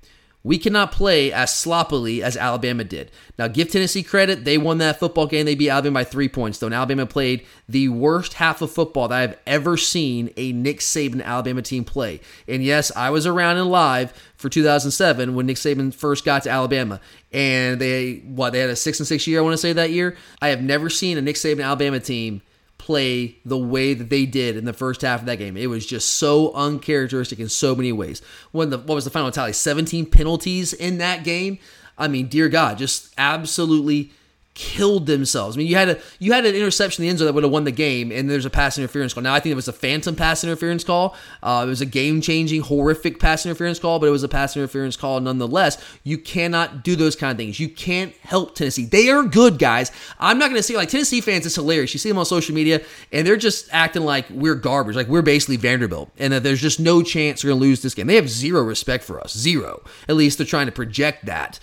We 0.45 0.59
cannot 0.59 0.92
play 0.92 1.32
as 1.32 1.57
sloppily 1.57 2.22
as 2.22 2.36
Alabama 2.36 2.84
did. 2.84 3.11
Now, 3.38 3.49
give 3.49 3.70
Tennessee 3.70 4.03
credit. 4.03 4.45
They 4.45 4.59
won 4.59 4.76
that 4.76 5.01
football 5.01 5.26
game. 5.26 5.47
They 5.47 5.55
beat 5.55 5.70
Alabama 5.70 6.01
by 6.01 6.05
three 6.05 6.28
points, 6.28 6.59
though. 6.59 6.66
And 6.66 6.74
Alabama 6.74 7.07
played 7.07 7.47
the 7.66 7.88
worst 7.88 8.34
half 8.34 8.61
of 8.61 8.70
football 8.70 9.09
that 9.09 9.18
I've 9.18 9.38
ever 9.47 9.78
seen 9.78 10.30
a 10.36 10.53
Nick 10.53 10.80
Saban 10.80 11.24
Alabama 11.24 11.62
team 11.62 11.82
play. 11.82 12.20
And 12.47 12.62
yes, 12.62 12.92
I 12.95 13.09
was 13.09 13.26
around 13.26 13.57
and 13.57 13.70
live 13.70 14.12
for 14.36 14.51
2007 14.51 15.34
when 15.34 15.47
Nick 15.47 15.57
Saban 15.57 15.95
first 15.95 16.26
got 16.26 16.42
to 16.42 16.51
Alabama. 16.51 17.01
And 17.32 17.80
they, 17.80 18.16
what, 18.26 18.53
they 18.53 18.59
had 18.59 18.68
a 18.68 18.76
six 18.76 19.01
and 19.01 19.07
six 19.07 19.26
year, 19.26 19.38
I 19.40 19.42
want 19.42 19.55
to 19.55 19.59
say 19.59 19.72
that 19.72 19.92
year. 19.92 20.14
I 20.42 20.49
have 20.49 20.62
never 20.62 20.90
seen 20.90 21.16
a 21.16 21.22
Nick 21.22 21.36
Saban 21.36 21.64
Alabama 21.64 22.01
team 22.01 22.42
play 22.85 23.39
the 23.47 23.57
way 23.57 23.95
that 23.95 24.11
they 24.11 24.26
did 24.26 24.59
in 24.59 24.66
the 24.66 24.72
first 24.74 25.01
half 25.01 25.20
of 25.20 25.26
that 25.26 25.39
game. 25.39 25.57
It 25.57 25.68
was 25.68 25.87
just 25.87 26.11
so 26.16 26.53
uncharacteristic 26.53 27.41
in 27.41 27.49
so 27.49 27.74
many 27.74 27.93
ways. 27.93 28.20
When 28.53 28.68
the 28.68 28.76
what 28.76 28.95
was 28.95 29.05
the 29.05 29.11
final 29.11 29.30
tally? 29.30 29.55
17 29.55 30.05
penalties 30.05 30.74
in 30.74 30.99
that 30.99 31.24
game. 31.24 31.59
I 31.97 32.09
mean, 32.09 32.28
dear 32.28 32.51
God, 32.51 32.76
just 32.76 33.14
absolutely 33.16 34.12
killed 34.55 35.07
themselves. 35.07 35.57
I 35.57 35.59
mean, 35.59 35.66
you 35.66 35.74
had 35.74 35.88
a 35.88 35.98
you 36.18 36.32
had 36.32 36.46
an 36.46 36.55
interception 36.55 37.02
in 37.02 37.07
the 37.07 37.11
end 37.11 37.18
zone 37.18 37.26
that 37.26 37.32
would 37.34 37.42
have 37.42 37.52
won 37.52 37.64
the 37.64 37.72
game, 37.72 38.12
and 38.12 38.30
there's 38.30 38.44
a 38.44 38.50
pass 38.50 38.78
interference 38.78 39.12
call. 39.12 39.22
Now 39.22 39.34
I 39.34 39.40
think 39.40 39.52
it 39.52 39.57
was 39.57 39.68
a 39.68 39.72
phantom 39.72 40.14
pass 40.14 40.44
interference 40.44 40.84
call. 40.84 41.16
Uh, 41.42 41.64
it 41.66 41.68
was 41.68 41.80
a 41.80 41.86
game 41.86 42.20
changing, 42.20 42.62
horrific 42.62 43.18
pass 43.18 43.44
interference 43.44 43.78
call, 43.78 43.98
but 43.98 44.07
it 44.07 44.12
was 44.12 44.22
a 44.22 44.28
pass 44.28 44.57
interference 44.57 44.96
call 44.96 45.20
nonetheless. 45.20 45.82
You 46.05 46.18
cannot 46.18 46.84
do 46.84 46.94
those 46.94 47.16
kind 47.16 47.32
of 47.32 47.36
things. 47.36 47.59
You 47.59 47.68
can't 47.68 48.14
help 48.22 48.55
Tennessee. 48.55 48.86
They 48.86 49.09
are 49.11 49.24
good 49.24 49.59
guys. 49.59 49.90
I'm 50.20 50.38
not 50.38 50.46
going 50.46 50.57
to 50.57 50.62
say 50.62 50.76
like 50.76 50.88
Tennessee 50.88 51.20
fans. 51.20 51.46
It's 51.46 51.57
hilarious. 51.57 51.92
You 51.92 51.98
see 51.98 52.09
them 52.09 52.18
on 52.18 52.26
social 52.26 52.55
media, 52.55 52.80
and 53.12 53.26
they're 53.26 53.36
just 53.36 53.68
acting 53.72 54.05
like 54.05 54.30
we're 54.30 54.55
garbage, 54.55 54.94
like 54.94 55.09
we're 55.09 55.22
basically 55.22 55.57
Vanderbilt, 55.57 56.11
and 56.16 56.32
that 56.32 56.42
there's 56.44 56.61
just 56.61 56.78
no 56.78 57.02
chance 57.02 57.42
we're 57.42 57.50
going 57.50 57.61
to 57.61 57.66
lose 57.66 57.82
this 57.82 57.94
game. 57.94 58.07
They 58.07 58.16
have 58.16 58.30
zero 58.30 58.62
respect 58.62 59.02
for 59.02 59.20
us. 59.20 59.36
Zero. 59.36 59.82
At 60.09 60.16
least 60.16 60.38
they're 60.38 60.46
trying 60.46 60.66
to 60.66 60.72
project 60.72 61.26
that. 61.26 61.59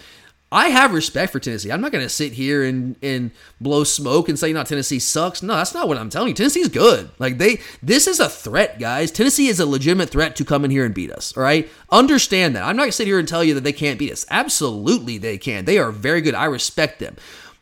I 0.51 0.69
have 0.69 0.93
respect 0.93 1.31
for 1.31 1.39
Tennessee. 1.39 1.71
I'm 1.71 1.79
not 1.79 1.93
going 1.93 2.03
to 2.03 2.09
sit 2.09 2.33
here 2.33 2.63
and 2.63 2.97
and 3.01 3.31
blow 3.61 3.83
smoke 3.85 4.27
and 4.27 4.37
say, 4.37 4.51
"No, 4.51 4.63
Tennessee 4.63 4.99
sucks." 4.99 5.41
No, 5.41 5.55
that's 5.55 5.73
not 5.73 5.87
what 5.87 5.97
I'm 5.97 6.09
telling 6.09 6.29
you. 6.29 6.33
Tennessee's 6.33 6.67
good. 6.67 7.09
Like 7.19 7.37
they, 7.37 7.61
this 7.81 8.05
is 8.05 8.19
a 8.19 8.27
threat, 8.27 8.77
guys. 8.77 9.11
Tennessee 9.11 9.47
is 9.47 9.59
a 9.59 9.65
legitimate 9.65 10.09
threat 10.09 10.35
to 10.35 10.45
come 10.45 10.65
in 10.65 10.71
here 10.71 10.85
and 10.85 10.93
beat 10.93 11.11
us. 11.11 11.35
All 11.37 11.43
right, 11.43 11.69
understand 11.89 12.55
that. 12.55 12.63
I'm 12.63 12.75
not 12.75 12.83
going 12.83 12.91
to 12.91 12.97
sit 12.97 13.07
here 13.07 13.19
and 13.19 13.27
tell 13.27 13.43
you 13.43 13.53
that 13.53 13.63
they 13.63 13.71
can't 13.71 13.99
beat 13.99 14.11
us. 14.11 14.25
Absolutely, 14.29 15.17
they 15.17 15.37
can. 15.37 15.65
They 15.65 15.77
are 15.77 15.91
very 15.91 16.21
good. 16.21 16.35
I 16.35 16.45
respect 16.45 16.99
them 16.99 17.15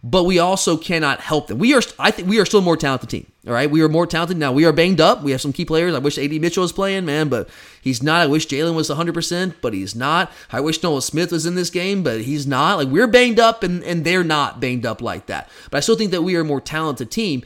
but 0.03 0.23
we 0.23 0.39
also 0.39 0.77
cannot 0.77 1.19
help 1.19 1.47
them. 1.47 1.59
We 1.59 1.73
are, 1.73 1.81
I 1.97 2.11
think, 2.11 2.29
we 2.29 2.39
are 2.39 2.45
still 2.45 2.61
a 2.61 2.63
more 2.63 2.77
talented 2.77 3.09
team. 3.09 3.29
All 3.45 3.53
right, 3.53 3.69
we 3.69 3.81
are 3.81 3.89
more 3.89 4.07
talented 4.07 4.37
now. 4.37 4.51
We 4.51 4.65
are 4.65 4.71
banged 4.71 5.01
up. 5.01 5.23
We 5.23 5.31
have 5.31 5.41
some 5.41 5.51
key 5.51 5.65
players. 5.65 5.93
I 5.93 5.99
wish 5.99 6.17
Ad 6.17 6.31
Mitchell 6.31 6.61
was 6.61 6.71
playing, 6.71 7.05
man, 7.05 7.27
but 7.27 7.49
he's 7.81 8.01
not. 8.01 8.21
I 8.21 8.27
wish 8.27 8.47
Jalen 8.47 8.75
was 8.75 8.89
100, 8.89 9.13
percent 9.13 9.55
but 9.61 9.73
he's 9.73 9.95
not. 9.95 10.31
I 10.51 10.61
wish 10.61 10.81
Nolan 10.81 11.01
Smith 11.01 11.31
was 11.31 11.45
in 11.45 11.55
this 11.55 11.69
game, 11.69 12.01
but 12.03 12.21
he's 12.21 12.47
not. 12.47 12.77
Like 12.77 12.87
we're 12.87 13.07
banged 13.07 13.39
up, 13.39 13.61
and 13.63 13.83
and 13.83 14.05
they're 14.05 14.23
not 14.23 14.61
banged 14.61 14.85
up 14.85 15.01
like 15.01 15.25
that. 15.25 15.49
But 15.69 15.77
I 15.77 15.81
still 15.81 15.95
think 15.95 16.11
that 16.11 16.21
we 16.21 16.35
are 16.35 16.41
a 16.41 16.45
more 16.45 16.61
talented 16.61 17.11
team. 17.11 17.43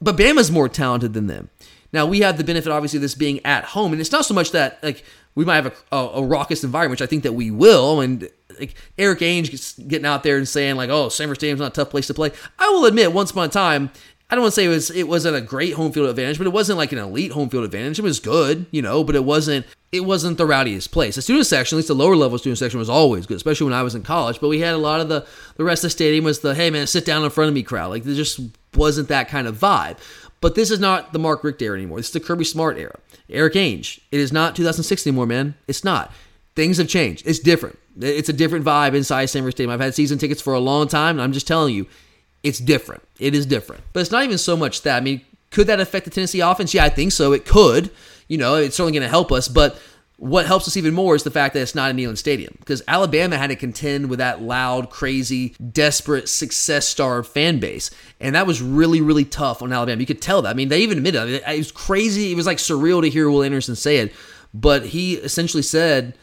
But 0.00 0.16
Bama's 0.16 0.50
more 0.50 0.68
talented 0.68 1.14
than 1.14 1.26
them. 1.26 1.48
Now 1.92 2.06
we 2.06 2.20
have 2.20 2.36
the 2.36 2.44
benefit, 2.44 2.70
obviously, 2.70 2.98
of 2.98 3.02
this 3.02 3.14
being 3.14 3.44
at 3.44 3.64
home, 3.64 3.92
and 3.92 4.00
it's 4.00 4.12
not 4.12 4.26
so 4.26 4.34
much 4.34 4.52
that 4.52 4.82
like 4.82 5.04
we 5.34 5.44
might 5.44 5.56
have 5.56 5.66
a, 5.90 5.96
a, 5.96 6.08
a 6.20 6.22
raucous 6.24 6.62
environment, 6.62 7.00
which 7.00 7.06
I 7.06 7.10
think 7.10 7.22
that 7.24 7.32
we 7.32 7.50
will, 7.50 8.00
and 8.00 8.28
like 8.58 8.74
Erik 8.98 9.20
Ainge 9.20 9.88
getting 9.88 10.06
out 10.06 10.22
there 10.22 10.36
and 10.36 10.48
saying 10.48 10.76
like, 10.76 10.90
"Oh, 10.90 11.08
Sanford 11.08 11.38
Stadium's 11.38 11.60
not 11.60 11.72
a 11.72 11.74
tough 11.74 11.90
place 11.90 12.06
to 12.08 12.14
play." 12.14 12.32
I 12.58 12.68
will 12.70 12.84
admit, 12.84 13.12
once 13.12 13.30
upon 13.30 13.46
a 13.46 13.48
time, 13.48 13.90
I 14.28 14.34
don't 14.34 14.42
want 14.42 14.54
to 14.54 14.60
say 14.60 14.64
it 14.64 14.68
was 14.68 14.90
it 14.90 15.06
wasn't 15.06 15.36
a 15.36 15.40
great 15.40 15.74
home 15.74 15.92
field 15.92 16.08
advantage, 16.08 16.38
but 16.38 16.46
it 16.46 16.52
wasn't 16.52 16.78
like 16.78 16.90
an 16.90 16.98
elite 16.98 17.32
home 17.32 17.48
field 17.48 17.64
advantage. 17.64 17.98
It 17.98 18.02
was 18.02 18.18
good, 18.18 18.66
you 18.72 18.82
know, 18.82 19.04
but 19.04 19.14
it 19.14 19.24
wasn't 19.24 19.66
it 19.92 20.00
wasn't 20.00 20.36
the 20.36 20.46
rowdiest 20.46 20.90
place. 20.90 21.14
The 21.14 21.22
student 21.22 21.46
section, 21.46 21.76
at 21.76 21.78
least 21.78 21.88
the 21.88 21.94
lower 21.94 22.16
level 22.16 22.36
student 22.36 22.58
section, 22.58 22.80
was 22.80 22.90
always 22.90 23.24
good, 23.24 23.36
especially 23.36 23.66
when 23.66 23.72
I 23.72 23.82
was 23.82 23.94
in 23.94 24.02
college. 24.02 24.40
But 24.40 24.48
we 24.48 24.60
had 24.60 24.74
a 24.74 24.78
lot 24.78 25.00
of 25.00 25.08
the 25.08 25.24
the 25.56 25.64
rest 25.64 25.84
of 25.84 25.88
the 25.88 25.90
stadium 25.90 26.24
was 26.24 26.40
the 26.40 26.54
hey 26.56 26.70
man, 26.70 26.88
sit 26.88 27.04
down 27.04 27.22
in 27.22 27.30
front 27.30 27.48
of 27.48 27.54
me 27.54 27.62
crowd. 27.62 27.90
Like 27.90 28.02
there 28.02 28.16
just 28.16 28.40
wasn't 28.74 29.08
that 29.08 29.28
kind 29.28 29.46
of 29.46 29.58
vibe. 29.58 29.98
But 30.40 30.54
this 30.54 30.70
is 30.70 30.80
not 30.80 31.12
the 31.12 31.18
Mark 31.18 31.44
Richt 31.44 31.62
era 31.62 31.76
anymore. 31.76 31.98
This 31.98 32.08
is 32.08 32.12
the 32.12 32.20
Kirby 32.20 32.44
Smart 32.44 32.78
era. 32.78 32.98
Erik 33.30 33.54
Ainge. 33.54 34.00
It 34.10 34.20
is 34.20 34.32
not 34.32 34.54
2006 34.56 35.06
anymore, 35.06 35.26
man. 35.26 35.54
It's 35.66 35.84
not. 35.84 36.12
Things 36.56 36.78
have 36.78 36.88
changed. 36.88 37.24
It's 37.26 37.38
different. 37.38 37.78
It's 38.00 38.28
a 38.28 38.32
different 38.32 38.64
vibe 38.64 38.94
inside 38.94 39.26
Sanford 39.26 39.52
Stadium. 39.52 39.70
I've 39.70 39.80
had 39.80 39.94
season 39.94 40.18
tickets 40.18 40.42
for 40.42 40.54
a 40.54 40.58
long 40.58 40.88
time, 40.88 41.16
and 41.16 41.22
I'm 41.22 41.32
just 41.32 41.46
telling 41.46 41.74
you, 41.74 41.86
it's 42.42 42.58
different. 42.58 43.02
It 43.18 43.34
is 43.34 43.46
different. 43.46 43.84
But 43.92 44.00
it's 44.00 44.10
not 44.10 44.24
even 44.24 44.38
so 44.38 44.56
much 44.56 44.82
that. 44.82 44.96
I 44.96 45.00
mean, 45.00 45.20
could 45.50 45.66
that 45.68 45.80
affect 45.80 46.04
the 46.06 46.10
Tennessee 46.10 46.40
offense? 46.40 46.74
Yeah, 46.74 46.84
I 46.84 46.88
think 46.88 47.12
so. 47.12 47.32
It 47.32 47.44
could. 47.44 47.90
You 48.28 48.38
know, 48.38 48.56
it's 48.56 48.76
certainly 48.76 48.92
going 48.92 49.02
to 49.02 49.08
help 49.08 49.30
us. 49.32 49.48
But 49.48 49.78
what 50.18 50.46
helps 50.46 50.66
us 50.66 50.76
even 50.76 50.94
more 50.94 51.14
is 51.14 51.24
the 51.24 51.30
fact 51.30 51.54
that 51.54 51.60
it's 51.60 51.74
not 51.74 51.90
a 51.90 51.94
Neyland 51.94 52.16
Stadium 52.16 52.54
because 52.58 52.82
Alabama 52.88 53.36
had 53.36 53.48
to 53.48 53.56
contend 53.56 54.08
with 54.08 54.18
that 54.18 54.40
loud, 54.40 54.88
crazy, 54.88 55.54
desperate, 55.72 56.28
success 56.28 56.88
starved 56.88 57.28
fan 57.28 57.58
base. 57.58 57.90
And 58.18 58.34
that 58.34 58.46
was 58.46 58.62
really, 58.62 59.02
really 59.02 59.26
tough 59.26 59.60
on 59.60 59.72
Alabama. 59.72 60.00
You 60.00 60.06
could 60.06 60.22
tell 60.22 60.42
that. 60.42 60.50
I 60.50 60.54
mean, 60.54 60.68
they 60.68 60.80
even 60.80 60.98
admitted 60.98 61.28
it. 61.28 61.42
It 61.46 61.58
was 61.58 61.70
crazy. 61.70 62.32
It 62.32 62.34
was 62.34 62.46
like 62.46 62.58
surreal 62.58 63.02
to 63.02 63.10
hear 63.10 63.28
Will 63.28 63.42
Anderson 63.42 63.76
say 63.76 63.98
it. 63.98 64.14
But 64.54 64.86
he 64.86 65.14
essentially 65.16 65.62
said, 65.62 66.14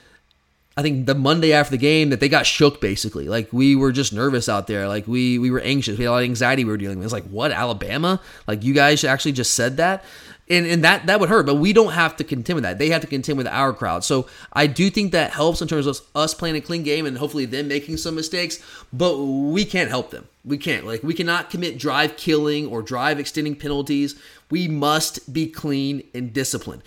I 0.75 0.81
think 0.81 1.05
the 1.05 1.13
Monday 1.13 1.53
after 1.53 1.71
the 1.71 1.77
game 1.77 2.09
that 2.09 2.19
they 2.19 2.29
got 2.29 2.45
shook 2.47 2.81
basically. 2.81 3.27
Like 3.27 3.51
we 3.53 3.75
were 3.75 3.91
just 3.91 4.11
nervous 4.11 4.49
out 4.49 4.67
there. 4.67 4.87
Like 4.87 5.07
we 5.07 5.37
we 5.37 5.51
were 5.51 5.59
anxious. 5.59 5.97
We 5.97 6.05
had 6.05 6.09
a 6.09 6.13
lot 6.13 6.23
of 6.23 6.23
anxiety 6.25 6.65
we 6.65 6.71
were 6.71 6.77
dealing 6.77 6.97
with. 6.97 7.05
It's 7.05 7.13
like, 7.13 7.25
what, 7.25 7.51
Alabama? 7.51 8.19
Like 8.47 8.63
you 8.63 8.73
guys 8.73 9.03
actually 9.03 9.33
just 9.33 9.53
said 9.53 9.77
that? 9.77 10.03
And 10.49 10.65
and 10.65 10.83
that 10.83 11.05
that 11.05 11.19
would 11.19 11.29
hurt, 11.29 11.45
but 11.45 11.55
we 11.55 11.73
don't 11.73 11.93
have 11.93 12.17
to 12.17 12.23
contend 12.23 12.55
with 12.55 12.63
that. 12.63 12.79
They 12.79 12.89
have 12.89 13.01
to 13.01 13.07
contend 13.07 13.37
with 13.37 13.47
our 13.47 13.71
crowd. 13.71 14.03
So 14.03 14.27
I 14.51 14.65
do 14.65 14.89
think 14.89 15.11
that 15.11 15.31
helps 15.31 15.61
in 15.61 15.67
terms 15.67 15.85
of 15.85 15.99
us 16.15 16.33
playing 16.33 16.55
a 16.55 16.61
clean 16.61 16.83
game 16.83 17.05
and 17.05 17.17
hopefully 17.17 17.45
them 17.45 17.67
making 17.67 17.97
some 17.97 18.15
mistakes, 18.15 18.59
but 18.91 19.17
we 19.19 19.65
can't 19.65 19.89
help 19.89 20.09
them. 20.09 20.27
We 20.43 20.57
can't. 20.57 20.87
Like 20.87 21.03
we 21.03 21.13
cannot 21.13 21.51
commit 21.51 21.77
drive 21.77 22.17
killing 22.17 22.67
or 22.67 22.81
drive 22.81 23.19
extending 23.19 23.55
penalties. 23.55 24.19
We 24.49 24.67
must 24.67 25.31
be 25.31 25.47
clean 25.47 26.03
and 26.15 26.33
disciplined. 26.33 26.81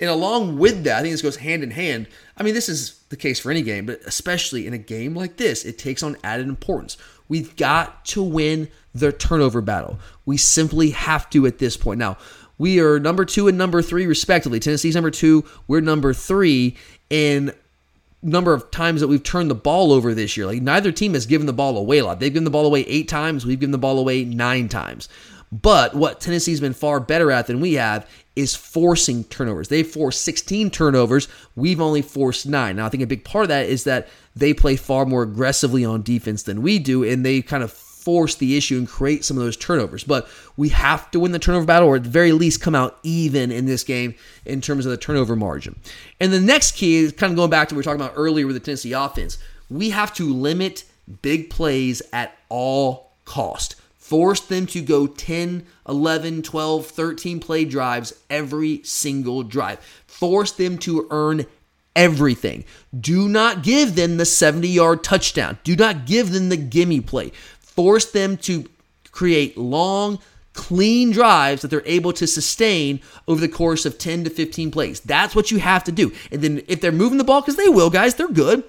And 0.00 0.10
along 0.10 0.58
with 0.58 0.84
that, 0.84 0.98
I 0.98 1.02
think 1.02 1.12
this 1.12 1.22
goes 1.22 1.36
hand 1.36 1.62
in 1.62 1.70
hand. 1.70 2.08
I 2.36 2.42
mean, 2.42 2.54
this 2.54 2.68
is 2.68 3.00
the 3.14 3.20
case 3.20 3.38
for 3.38 3.50
any 3.50 3.62
game, 3.62 3.86
but 3.86 4.00
especially 4.04 4.66
in 4.66 4.74
a 4.74 4.78
game 4.78 5.14
like 5.14 5.36
this, 5.36 5.64
it 5.64 5.78
takes 5.78 6.02
on 6.02 6.16
added 6.24 6.48
importance. 6.48 6.96
We've 7.28 7.54
got 7.56 8.04
to 8.06 8.22
win 8.22 8.68
the 8.94 9.12
turnover 9.12 9.60
battle. 9.60 9.98
We 10.26 10.36
simply 10.36 10.90
have 10.90 11.30
to 11.30 11.46
at 11.46 11.58
this 11.58 11.76
point. 11.76 11.98
Now, 11.98 12.18
we 12.58 12.80
are 12.80 13.00
number 13.00 13.24
two 13.24 13.48
and 13.48 13.56
number 13.56 13.82
three, 13.82 14.06
respectively. 14.06 14.60
Tennessee's 14.60 14.94
number 14.94 15.10
two, 15.10 15.44
we're 15.66 15.80
number 15.80 16.12
three 16.12 16.76
in 17.10 17.52
number 18.22 18.54
of 18.54 18.70
times 18.70 19.00
that 19.00 19.08
we've 19.08 19.22
turned 19.22 19.50
the 19.50 19.54
ball 19.54 19.92
over 19.92 20.14
this 20.14 20.36
year. 20.36 20.46
Like 20.46 20.62
neither 20.62 20.92
team 20.92 21.14
has 21.14 21.26
given 21.26 21.46
the 21.46 21.52
ball 21.52 21.76
away 21.76 21.98
a 21.98 22.04
lot. 22.04 22.20
They've 22.20 22.32
given 22.32 22.44
the 22.44 22.50
ball 22.50 22.66
away 22.66 22.80
eight 22.82 23.08
times, 23.08 23.44
we've 23.44 23.60
given 23.60 23.72
the 23.72 23.78
ball 23.78 23.98
away 23.98 24.24
nine 24.24 24.68
times. 24.68 25.08
But 25.52 25.94
what 25.94 26.20
Tennessee's 26.20 26.60
been 26.60 26.74
far 26.74 27.00
better 27.00 27.30
at 27.30 27.46
than 27.46 27.60
we 27.60 27.74
have 27.74 28.08
is 28.36 28.54
forcing 28.56 29.24
turnovers. 29.24 29.68
They 29.68 29.82
forced 29.82 30.22
16 30.22 30.70
turnovers. 30.70 31.28
We've 31.54 31.80
only 31.80 32.02
forced 32.02 32.46
nine. 32.46 32.76
Now, 32.76 32.86
I 32.86 32.88
think 32.88 33.02
a 33.02 33.06
big 33.06 33.24
part 33.24 33.44
of 33.44 33.48
that 33.48 33.66
is 33.66 33.84
that 33.84 34.08
they 34.34 34.52
play 34.52 34.76
far 34.76 35.06
more 35.06 35.22
aggressively 35.22 35.84
on 35.84 36.02
defense 36.02 36.42
than 36.42 36.62
we 36.62 36.78
do, 36.78 37.04
and 37.04 37.24
they 37.24 37.42
kind 37.42 37.62
of 37.62 37.70
force 37.70 38.34
the 38.34 38.56
issue 38.56 38.76
and 38.76 38.86
create 38.86 39.24
some 39.24 39.38
of 39.38 39.42
those 39.42 39.56
turnovers. 39.56 40.04
But 40.04 40.28
we 40.56 40.68
have 40.70 41.10
to 41.12 41.20
win 41.20 41.32
the 41.32 41.38
turnover 41.38 41.64
battle, 41.64 41.88
or 41.88 41.96
at 41.96 42.04
the 42.04 42.10
very 42.10 42.32
least, 42.32 42.60
come 42.60 42.74
out 42.74 42.98
even 43.02 43.50
in 43.50 43.66
this 43.66 43.84
game 43.84 44.14
in 44.44 44.60
terms 44.60 44.84
of 44.84 44.90
the 44.90 44.98
turnover 44.98 45.36
margin. 45.36 45.76
And 46.20 46.32
the 46.32 46.40
next 46.40 46.72
key 46.72 46.96
is 46.96 47.12
kind 47.12 47.32
of 47.32 47.36
going 47.36 47.50
back 47.50 47.68
to 47.68 47.74
what 47.74 47.76
we 47.76 47.80
were 47.80 47.84
talking 47.84 48.00
about 48.00 48.14
earlier 48.16 48.46
with 48.46 48.56
the 48.56 48.60
Tennessee 48.60 48.92
offense. 48.92 49.38
We 49.70 49.90
have 49.90 50.12
to 50.14 50.32
limit 50.32 50.84
big 51.22 51.50
plays 51.50 52.02
at 52.12 52.36
all 52.48 53.12
cost. 53.24 53.76
Force 54.04 54.40
them 54.40 54.66
to 54.66 54.82
go 54.82 55.06
10, 55.06 55.64
11, 55.88 56.42
12, 56.42 56.86
13 56.86 57.40
play 57.40 57.64
drives 57.64 58.12
every 58.28 58.82
single 58.82 59.42
drive. 59.42 59.78
Force 60.06 60.52
them 60.52 60.76
to 60.80 61.08
earn 61.10 61.46
everything. 61.96 62.66
Do 62.94 63.30
not 63.30 63.62
give 63.62 63.94
them 63.94 64.18
the 64.18 64.26
70 64.26 64.68
yard 64.68 65.04
touchdown. 65.04 65.56
Do 65.64 65.74
not 65.74 66.04
give 66.04 66.32
them 66.32 66.50
the 66.50 66.58
gimme 66.58 67.00
play. 67.00 67.30
Force 67.60 68.04
them 68.04 68.36
to 68.38 68.68
create 69.10 69.56
long, 69.56 70.18
clean 70.52 71.10
drives 71.10 71.62
that 71.62 71.68
they're 71.68 71.82
able 71.86 72.12
to 72.12 72.26
sustain 72.26 73.00
over 73.26 73.40
the 73.40 73.48
course 73.48 73.86
of 73.86 73.96
10 73.96 74.24
to 74.24 74.30
15 74.30 74.70
plays. 74.70 75.00
That's 75.00 75.34
what 75.34 75.50
you 75.50 75.60
have 75.60 75.82
to 75.84 75.92
do. 75.92 76.12
And 76.30 76.42
then 76.42 76.62
if 76.68 76.82
they're 76.82 76.92
moving 76.92 77.16
the 77.16 77.24
ball, 77.24 77.40
because 77.40 77.56
they 77.56 77.70
will, 77.70 77.88
guys, 77.88 78.16
they're 78.16 78.28
good 78.28 78.64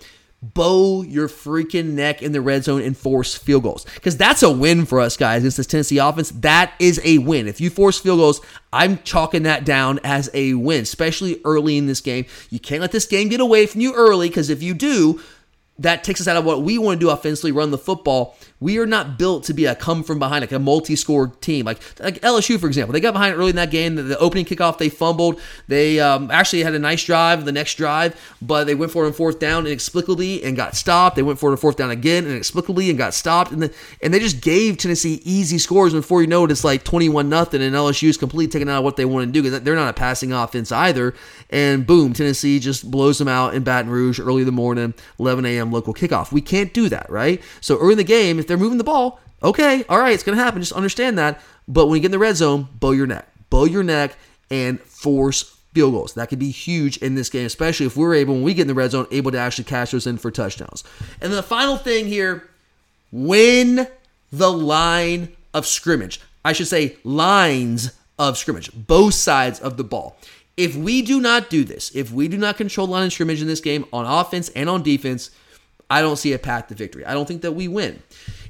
bow 0.54 1.02
your 1.04 1.28
freaking 1.28 1.94
neck 1.94 2.22
in 2.22 2.32
the 2.32 2.42
red 2.42 2.64
zone 2.64 2.82
and 2.82 2.98
force 2.98 3.36
field 3.36 3.64
goals. 3.64 3.86
Because 3.96 4.18
that's 4.18 4.44
a 4.44 4.52
win 4.52 4.86
for 4.86 5.00
us, 5.00 5.18
guys, 5.18 5.42
against 5.42 5.58
this 5.58 5.68
Tennessee 5.68 5.98
offense. 5.98 6.30
That 6.32 6.74
is 6.80 7.02
a 7.04 7.18
win. 7.20 7.48
If 7.48 7.60
you 7.60 7.70
force 7.70 8.00
field 8.00 8.20
goals, 8.20 8.42
I'm 8.72 9.00
chalking 9.00 9.44
that 9.44 9.66
down 9.66 10.00
as 10.04 10.30
a 10.34 10.54
win, 10.54 10.82
especially 10.82 11.42
early 11.46 11.78
in 11.78 11.88
this 11.88 12.02
game. 12.02 12.26
You 12.50 12.60
can't 12.60 12.82
let 12.82 12.92
this 12.92 13.06
game 13.06 13.30
get 13.30 13.40
away 13.40 13.66
from 13.66 13.82
you 13.82 13.94
early, 13.94 14.30
because 14.30 14.50
if 14.50 14.62
you 14.62 14.74
do, 14.74 15.22
that 15.80 16.04
takes 16.04 16.22
us 16.22 16.28
out 16.28 16.38
of 16.38 16.46
what 16.46 16.62
we 16.62 16.78
want 16.78 17.00
to 17.00 17.06
do 17.06 17.10
offensively, 17.10 17.52
run 17.52 17.72
the 17.72 17.78
football. 17.78 18.38
We 18.60 18.78
are 18.80 18.86
not 18.86 19.18
built 19.18 19.44
to 19.46 19.54
be 19.54 19.66
a 19.66 19.76
come 19.76 20.04
from 20.04 20.18
behind, 20.18 20.42
like 20.42 20.52
a 20.52 20.60
multi-score 20.60 21.28
team. 21.28 21.66
Like 21.66 21.82
like 22.00 22.22
LSU, 22.22 22.60
for 22.60 22.68
example, 22.68 22.94
they 22.94 23.00
got 23.00 23.14
behind 23.14 23.36
early 23.36 23.50
in 23.50 23.56
that 23.58 23.72
game. 23.72 23.96
The, 23.96 24.04
the 24.04 24.18
opening 24.18 24.46
kickoff, 24.46 24.78
they 24.78 24.90
fumbled. 24.90 25.40
They 25.68 26.00
um, 26.00 26.32
actually 26.32 26.64
had 26.64 26.74
a 26.74 26.80
nice 26.80 27.04
drive 27.04 27.46
the 27.46 27.52
next 27.52 27.76
drive, 27.76 28.20
but 28.42 28.66
they 28.66 28.76
went 28.76 28.92
for 28.92 29.04
it 29.04 29.08
on 29.08 29.14
fourth 29.14 29.40
down 29.40 29.68
inexplicably 29.68 30.44
and 30.44 30.56
got 30.56 30.76
stopped. 30.76 31.16
They 31.16 31.24
went 31.24 31.38
for 31.40 31.50
it 31.50 31.54
on 31.54 31.58
fourth 31.58 31.78
down 31.78 31.92
again 31.92 32.26
inexplicably 32.26 32.90
and 32.90 32.98
got 32.98 33.14
stopped. 33.14 33.52
And 33.52 33.62
then, 33.62 33.72
and 34.02 34.14
they 34.14 34.20
just 34.20 34.42
gave 34.42 34.78
Tennessee 34.78 35.22
easy 35.24 35.58
scores. 35.58 35.94
And 35.94 36.02
before 36.02 36.22
you 36.22 36.28
know 36.28 36.46
it, 36.46 36.52
it's 36.52 36.64
like 36.64 36.84
twenty-one 36.84 37.28
nothing, 37.28 37.62
and 37.62 37.76
LSU 37.76 38.08
is 38.08 38.18
completely 38.18 38.52
taking 38.52 38.70
out 38.70 38.80
of 38.80 38.84
what 38.84 38.96
they 38.96 39.06
want 39.06 39.28
to 39.28 39.32
do 39.32 39.44
because 39.44 39.62
they're 39.62 39.76
not 39.76 39.90
a 39.90 39.94
passing 39.94 40.32
offense 40.32 40.72
either. 40.72 41.14
And 41.50 41.86
boom, 41.86 42.14
Tennessee 42.14 42.60
just 42.60 42.90
blows 42.90 43.18
them 43.18 43.28
out 43.28 43.54
in 43.54 43.64
Baton 43.64 43.92
Rouge 43.92 44.20
early 44.20 44.42
in 44.42 44.46
the 44.46 44.52
morning, 44.52 44.94
11 45.20 45.46
a.m. 45.46 45.72
local 45.72 45.94
kickoff. 45.94 46.32
We 46.32 46.42
can't 46.42 46.74
do 46.74 46.90
that, 46.90 47.10
right? 47.10 47.42
So 47.62 47.78
early 47.78 47.94
in 47.94 47.98
the 47.98 48.04
game, 48.04 48.40
if 48.46 48.48
they're 48.48 48.58
moving 48.58 48.78
the 48.78 48.84
ball, 48.84 49.20
okay, 49.44 49.84
all 49.90 50.00
right, 50.00 50.14
it's 50.14 50.24
going 50.24 50.38
to 50.38 50.44
happen. 50.44 50.62
Just 50.62 50.74
understand 50.74 51.18
that. 51.18 51.42
But 51.68 51.88
when 51.88 51.98
you 51.98 52.02
get 52.02 52.08
in 52.08 52.12
the 52.12 52.20
red 52.20 52.36
zone, 52.36 52.68
bow 52.80 52.92
your 52.92 53.08
neck. 53.08 53.28
Bow 53.50 53.66
your 53.66 53.84
neck 53.84 54.16
and 54.50 54.80
force 54.80 55.58
field 55.74 55.94
goals. 55.94 56.14
That 56.14 56.30
could 56.30 56.40
be 56.40 56.52
huge 56.52 56.98
in 56.98 57.16
this 57.16 57.30
game, 57.30 57.46
especially 57.46 57.86
if 57.86 57.98
we're 57.98 58.14
able, 58.16 58.36
when 58.36 58.44
we 58.44 58.54
get 58.54 58.64
in 58.64 58.68
the 58.68 58.74
red 58.74 58.92
zone, 58.92 59.08
able 59.12 59.32
to 59.32 59.38
actually 59.38 59.66
cash 59.66 59.92
those 59.92 60.08
in 60.08 60.18
for 60.18 60.32
touchdowns. 60.32 60.84
And 61.22 61.34
the 61.34 61.44
final 61.44 61.78
thing 61.78 62.08
here 62.08 62.50
win 63.12 63.88
the 64.32 64.52
line 64.52 65.36
of 65.54 65.66
scrimmage. 65.66 66.22
I 66.44 66.54
should 66.54 66.68
say 66.68 66.98
lines 67.04 67.92
of 68.20 68.38
scrimmage, 68.38 68.72
both 68.74 69.16
sides 69.16 69.60
of 69.60 69.78
the 69.78 69.84
ball. 69.84 70.18
If 70.58 70.76
we 70.76 71.02
do 71.02 71.20
not 71.20 71.50
do 71.50 71.66
this, 71.66 71.94
if 71.96 72.12
we 72.12 72.28
do 72.28 72.38
not 72.38 72.58
control 72.58 72.88
line 72.88 73.06
of 73.06 73.14
scrimmage 73.14 73.42
in 73.42 73.48
this 73.48 73.60
game 73.60 73.86
on 73.92 74.06
offense 74.06 74.50
and 74.50 74.70
on 74.70 74.84
defense, 74.84 75.32
I 75.90 76.02
don't 76.02 76.18
see 76.18 76.34
a 76.34 76.40
path 76.40 76.68
to 76.68 76.76
victory. 76.76 77.06
I 77.06 77.14
don't 77.14 77.28
think 77.28 77.42
that 77.42 77.54
we 77.54 77.68
win. 77.68 78.02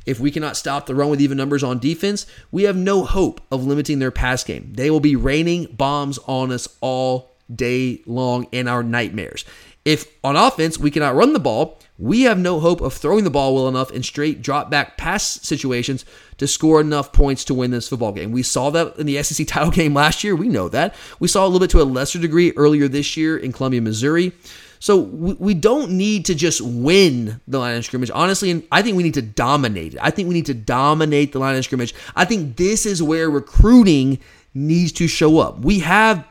If 0.05 0.19
we 0.19 0.31
cannot 0.31 0.57
stop 0.57 0.85
the 0.85 0.95
run 0.95 1.09
with 1.09 1.21
even 1.21 1.37
numbers 1.37 1.63
on 1.63 1.79
defense, 1.79 2.25
we 2.51 2.63
have 2.63 2.75
no 2.75 3.03
hope 3.03 3.41
of 3.51 3.65
limiting 3.65 3.99
their 3.99 4.11
pass 4.11 4.43
game. 4.43 4.71
They 4.75 4.89
will 4.89 4.99
be 4.99 5.15
raining 5.15 5.65
bombs 5.65 6.19
on 6.27 6.51
us 6.51 6.67
all 6.79 7.31
day 7.53 8.01
long 8.05 8.47
in 8.51 8.67
our 8.67 8.83
nightmares. 8.83 9.45
If 9.83 10.07
on 10.23 10.35
offense 10.35 10.79
we 10.79 10.89
cannot 10.89 11.15
run 11.15 11.33
the 11.33 11.39
ball, 11.39 11.79
we 11.97 12.23
have 12.23 12.39
no 12.39 12.59
hope 12.59 12.81
of 12.81 12.93
throwing 12.93 13.23
the 13.23 13.29
ball 13.29 13.53
well 13.53 13.67
enough 13.67 13.91
in 13.91 14.01
straight 14.01 14.41
drop 14.41 14.69
back 14.69 14.97
pass 14.97 15.23
situations 15.23 16.03
to 16.37 16.47
score 16.47 16.81
enough 16.81 17.13
points 17.13 17.45
to 17.45 17.53
win 17.53 17.69
this 17.71 17.87
football 17.87 18.11
game. 18.11 18.31
We 18.31 18.41
saw 18.41 18.71
that 18.71 18.97
in 18.97 19.05
the 19.05 19.21
SEC 19.23 19.45
title 19.47 19.71
game 19.71 19.93
last 19.93 20.23
year. 20.23 20.35
We 20.35 20.49
know 20.49 20.69
that. 20.69 20.95
We 21.19 21.27
saw 21.27 21.43
a 21.43 21.47
little 21.47 21.59
bit 21.59 21.69
to 21.71 21.81
a 21.81 21.83
lesser 21.83 22.19
degree 22.19 22.51
earlier 22.57 22.87
this 22.87 23.15
year 23.15 23.37
in 23.37 23.51
Columbia, 23.51 23.81
Missouri. 23.81 24.33
So 24.79 24.97
we, 24.97 25.33
we 25.33 25.53
don't 25.53 25.91
need 25.91 26.25
to 26.25 26.35
just 26.35 26.61
win 26.61 27.41
the 27.47 27.59
line 27.59 27.77
of 27.77 27.85
scrimmage. 27.85 28.11
Honestly, 28.13 28.65
I 28.71 28.81
think 28.81 28.97
we 28.97 29.03
need 29.03 29.13
to 29.15 29.21
dominate 29.21 29.93
it. 29.93 29.99
I 30.01 30.11
think 30.11 30.27
we 30.27 30.33
need 30.33 30.45
to 30.47 30.53
dominate 30.53 31.31
the 31.31 31.39
line 31.39 31.55
of 31.55 31.63
scrimmage. 31.63 31.93
I 32.15 32.25
think 32.25 32.57
this 32.57 32.85
is 32.85 33.01
where 33.01 33.29
recruiting 33.29 34.19
needs 34.53 34.91
to 34.93 35.07
show 35.07 35.39
up. 35.39 35.59
We 35.59 35.79
have 35.79 36.25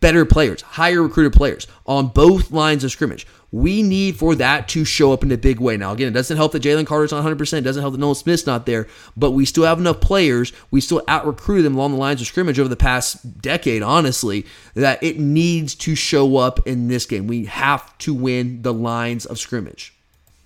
better 0.00 0.24
players, 0.24 0.62
higher 0.62 1.02
recruited 1.02 1.32
players 1.32 1.66
on 1.86 2.08
both 2.08 2.50
lines 2.50 2.84
of 2.84 2.90
scrimmage. 2.90 3.26
We 3.54 3.84
need 3.84 4.16
for 4.16 4.34
that 4.34 4.66
to 4.70 4.84
show 4.84 5.12
up 5.12 5.22
in 5.22 5.30
a 5.30 5.36
big 5.36 5.60
way. 5.60 5.76
Now, 5.76 5.92
again, 5.92 6.08
it 6.08 6.10
doesn't 6.10 6.36
help 6.36 6.50
that 6.52 6.62
Jalen 6.64 6.88
Carter's 6.88 7.12
not 7.12 7.24
100%, 7.24 7.58
it 7.58 7.60
doesn't 7.60 7.80
help 7.80 7.92
that 7.92 8.00
Nolan 8.00 8.16
Smith's 8.16 8.46
not 8.46 8.66
there, 8.66 8.88
but 9.16 9.30
we 9.30 9.44
still 9.44 9.62
have 9.62 9.78
enough 9.78 10.00
players. 10.00 10.52
We 10.72 10.80
still 10.80 11.02
out 11.06 11.24
recruited 11.24 11.64
them 11.64 11.76
along 11.76 11.92
the 11.92 11.98
lines 11.98 12.20
of 12.20 12.26
scrimmage 12.26 12.58
over 12.58 12.68
the 12.68 12.74
past 12.74 13.40
decade, 13.40 13.80
honestly, 13.80 14.44
that 14.74 15.00
it 15.04 15.20
needs 15.20 15.76
to 15.76 15.94
show 15.94 16.36
up 16.36 16.66
in 16.66 16.88
this 16.88 17.06
game. 17.06 17.28
We 17.28 17.44
have 17.44 17.96
to 17.98 18.12
win 18.12 18.62
the 18.62 18.74
lines 18.74 19.24
of 19.24 19.38
scrimmage. 19.38 19.94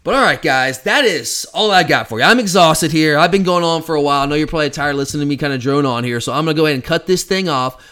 But 0.04 0.14
all 0.14 0.22
right, 0.22 0.42
guys, 0.42 0.82
that 0.82 1.06
is 1.06 1.46
all 1.54 1.70
I 1.70 1.84
got 1.84 2.10
for 2.10 2.18
you. 2.18 2.26
I'm 2.26 2.38
exhausted 2.38 2.92
here. 2.92 3.16
I've 3.16 3.32
been 3.32 3.42
going 3.42 3.64
on 3.64 3.82
for 3.84 3.94
a 3.94 4.02
while. 4.02 4.20
I 4.20 4.26
know 4.26 4.34
you're 4.34 4.46
probably 4.46 4.68
tired 4.68 4.96
listening 4.96 5.22
to 5.22 5.26
me 5.26 5.38
kind 5.38 5.54
of 5.54 5.62
drone 5.62 5.86
on 5.86 6.04
here, 6.04 6.20
so 6.20 6.34
I'm 6.34 6.44
going 6.44 6.56
to 6.56 6.60
go 6.60 6.66
ahead 6.66 6.74
and 6.74 6.84
cut 6.84 7.06
this 7.06 7.24
thing 7.24 7.48
off. 7.48 7.82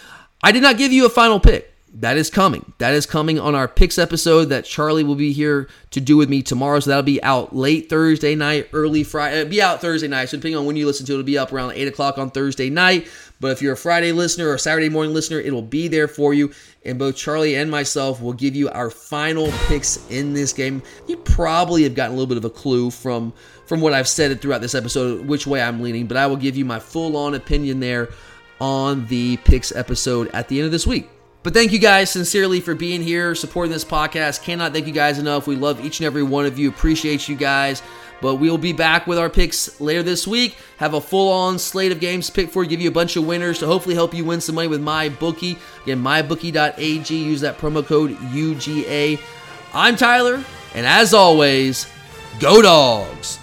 I 0.43 0.53
did 0.53 0.63
not 0.63 0.77
give 0.77 0.93
you 0.93 1.07
a 1.07 1.09
final 1.09 1.41
pick. 1.41 1.73
That 2.01 2.19
is 2.19 2.29
coming. 2.29 2.75
That 2.77 2.93
is 2.93 3.07
coming 3.07 3.39
on 3.39 3.55
our 3.55 3.67
picks 3.67 3.97
episode 3.97 4.47
that 4.47 4.67
Charlie 4.67 5.03
will 5.03 5.15
be 5.15 5.33
here 5.33 5.67
to 5.93 6.01
do 6.01 6.19
with 6.19 6.29
me 6.29 6.43
tomorrow. 6.43 6.79
So 6.79 6.91
that'll 6.91 7.03
be 7.03 7.23
out 7.23 7.57
late 7.57 7.89
Thursday 7.89 8.35
night, 8.35 8.69
early 8.75 9.03
Friday. 9.03 9.37
It'll 9.37 9.47
uh, 9.47 9.51
be 9.51 9.63
out 9.63 9.81
Thursday 9.81 10.07
night. 10.07 10.27
So 10.27 10.37
depending 10.37 10.59
on 10.59 10.67
when 10.67 10.77
you 10.77 10.85
listen 10.85 11.07
to 11.07 11.13
it, 11.13 11.15
it'll 11.15 11.25
be 11.25 11.39
up 11.39 11.55
around 11.55 11.73
8 11.73 11.89
o'clock 11.89 12.19
on 12.19 12.31
Thursday 12.31 12.69
night. 12.69 13.09
But 13.41 13.53
if 13.53 13.63
you're 13.63 13.73
a 13.73 13.79
Friday 13.79 14.13
listener 14.13 14.51
or 14.51 14.59
Saturday 14.59 14.91
morning 14.91 15.15
listener, 15.15 15.41
it 15.41 15.55
will 15.55 15.63
be 15.63 15.89
there 15.89 16.07
for 16.07 16.35
you. 16.35 16.53
And 16.85 16.99
both 16.99 17.17
Charlie 17.17 17.57
and 17.57 17.71
myself 17.71 18.21
will 18.21 18.35
give 18.35 18.55
you 18.55 18.69
our 18.69 18.91
final 18.91 19.51
picks 19.67 19.99
in 20.11 20.35
this 20.35 20.53
game. 20.53 20.83
You 21.09 21.17
probably 21.17 21.85
have 21.85 21.95
gotten 21.95 22.13
a 22.13 22.19
little 22.19 22.29
bit 22.29 22.37
of 22.37 22.45
a 22.45 22.51
clue 22.51 22.91
from 22.91 23.33
from 23.65 23.81
what 23.81 23.95
I've 23.95 24.07
said 24.07 24.39
throughout 24.43 24.61
this 24.61 24.75
episode, 24.75 25.27
which 25.27 25.47
way 25.47 25.63
I'm 25.63 25.81
leaning. 25.81 26.07
But 26.07 26.19
I 26.19 26.27
will 26.27 26.37
give 26.37 26.59
you 26.59 26.67
my 26.67 26.79
full 26.79 27.17
on 27.17 27.35
opinion 27.35 27.81
there 27.81 28.11
on 28.61 29.07
the 29.07 29.39
picks 29.39 29.75
episode 29.75 30.29
at 30.35 30.49
the 30.49 30.59
end 30.59 30.67
of 30.67 30.73
this 30.73 30.87
week. 30.87 31.09
But 31.47 31.55
thank 31.55 31.71
you 31.71 31.79
guys 31.79 32.11
sincerely 32.11 32.61
for 32.61 32.75
being 32.75 33.01
here, 33.01 33.33
supporting 33.37 33.71
this 33.71 33.85
podcast. 33.85 34.43
Cannot 34.43 34.73
thank 34.73 34.89
you 34.89 34.93
guys 34.93 35.21
enough. 35.21 35.47
We 35.47 35.55
love 35.55 35.79
each 35.79 36.01
and 36.01 36.05
every 36.05 36.25
one 36.25 36.45
of 36.45 36.59
you. 36.59 36.69
Appreciate 36.69 37.29
you 37.29 37.37
guys. 37.37 37.85
But 38.21 38.35
we'll 38.41 38.59
be 38.59 38.73
back 38.73 39.07
with 39.07 39.17
our 39.17 39.31
picks 39.31 39.81
later 39.81 40.03
this 40.03 40.27
week. 40.27 40.57
Have 40.79 40.95
a 40.95 41.01
full 41.01 41.33
on 41.33 41.61
slate 41.61 41.93
of 41.93 42.01
games 42.01 42.31
pick 42.31 42.51
for, 42.51 42.65
give 42.65 42.81
you 42.81 42.89
a 42.89 42.93
bunch 42.93 43.15
of 43.15 43.25
winners 43.25 43.61
to 43.61 43.67
hopefully 43.67 43.95
help 43.95 44.13
you 44.13 44.25
win 44.25 44.41
some 44.41 44.57
money 44.57 44.67
with 44.67 44.81
my 44.81 45.09
bookie. 45.09 45.57
Again, 45.85 46.03
mybookie.ag. 46.03 47.15
Use 47.15 47.43
that 47.43 47.59
promo 47.59 47.87
code 47.87 48.17
UGA. 48.17 49.21
I'm 49.73 49.95
Tyler, 49.95 50.43
and 50.75 50.85
as 50.85 51.15
always, 51.15 51.87
go 52.41 52.61
dogs. 52.61 53.39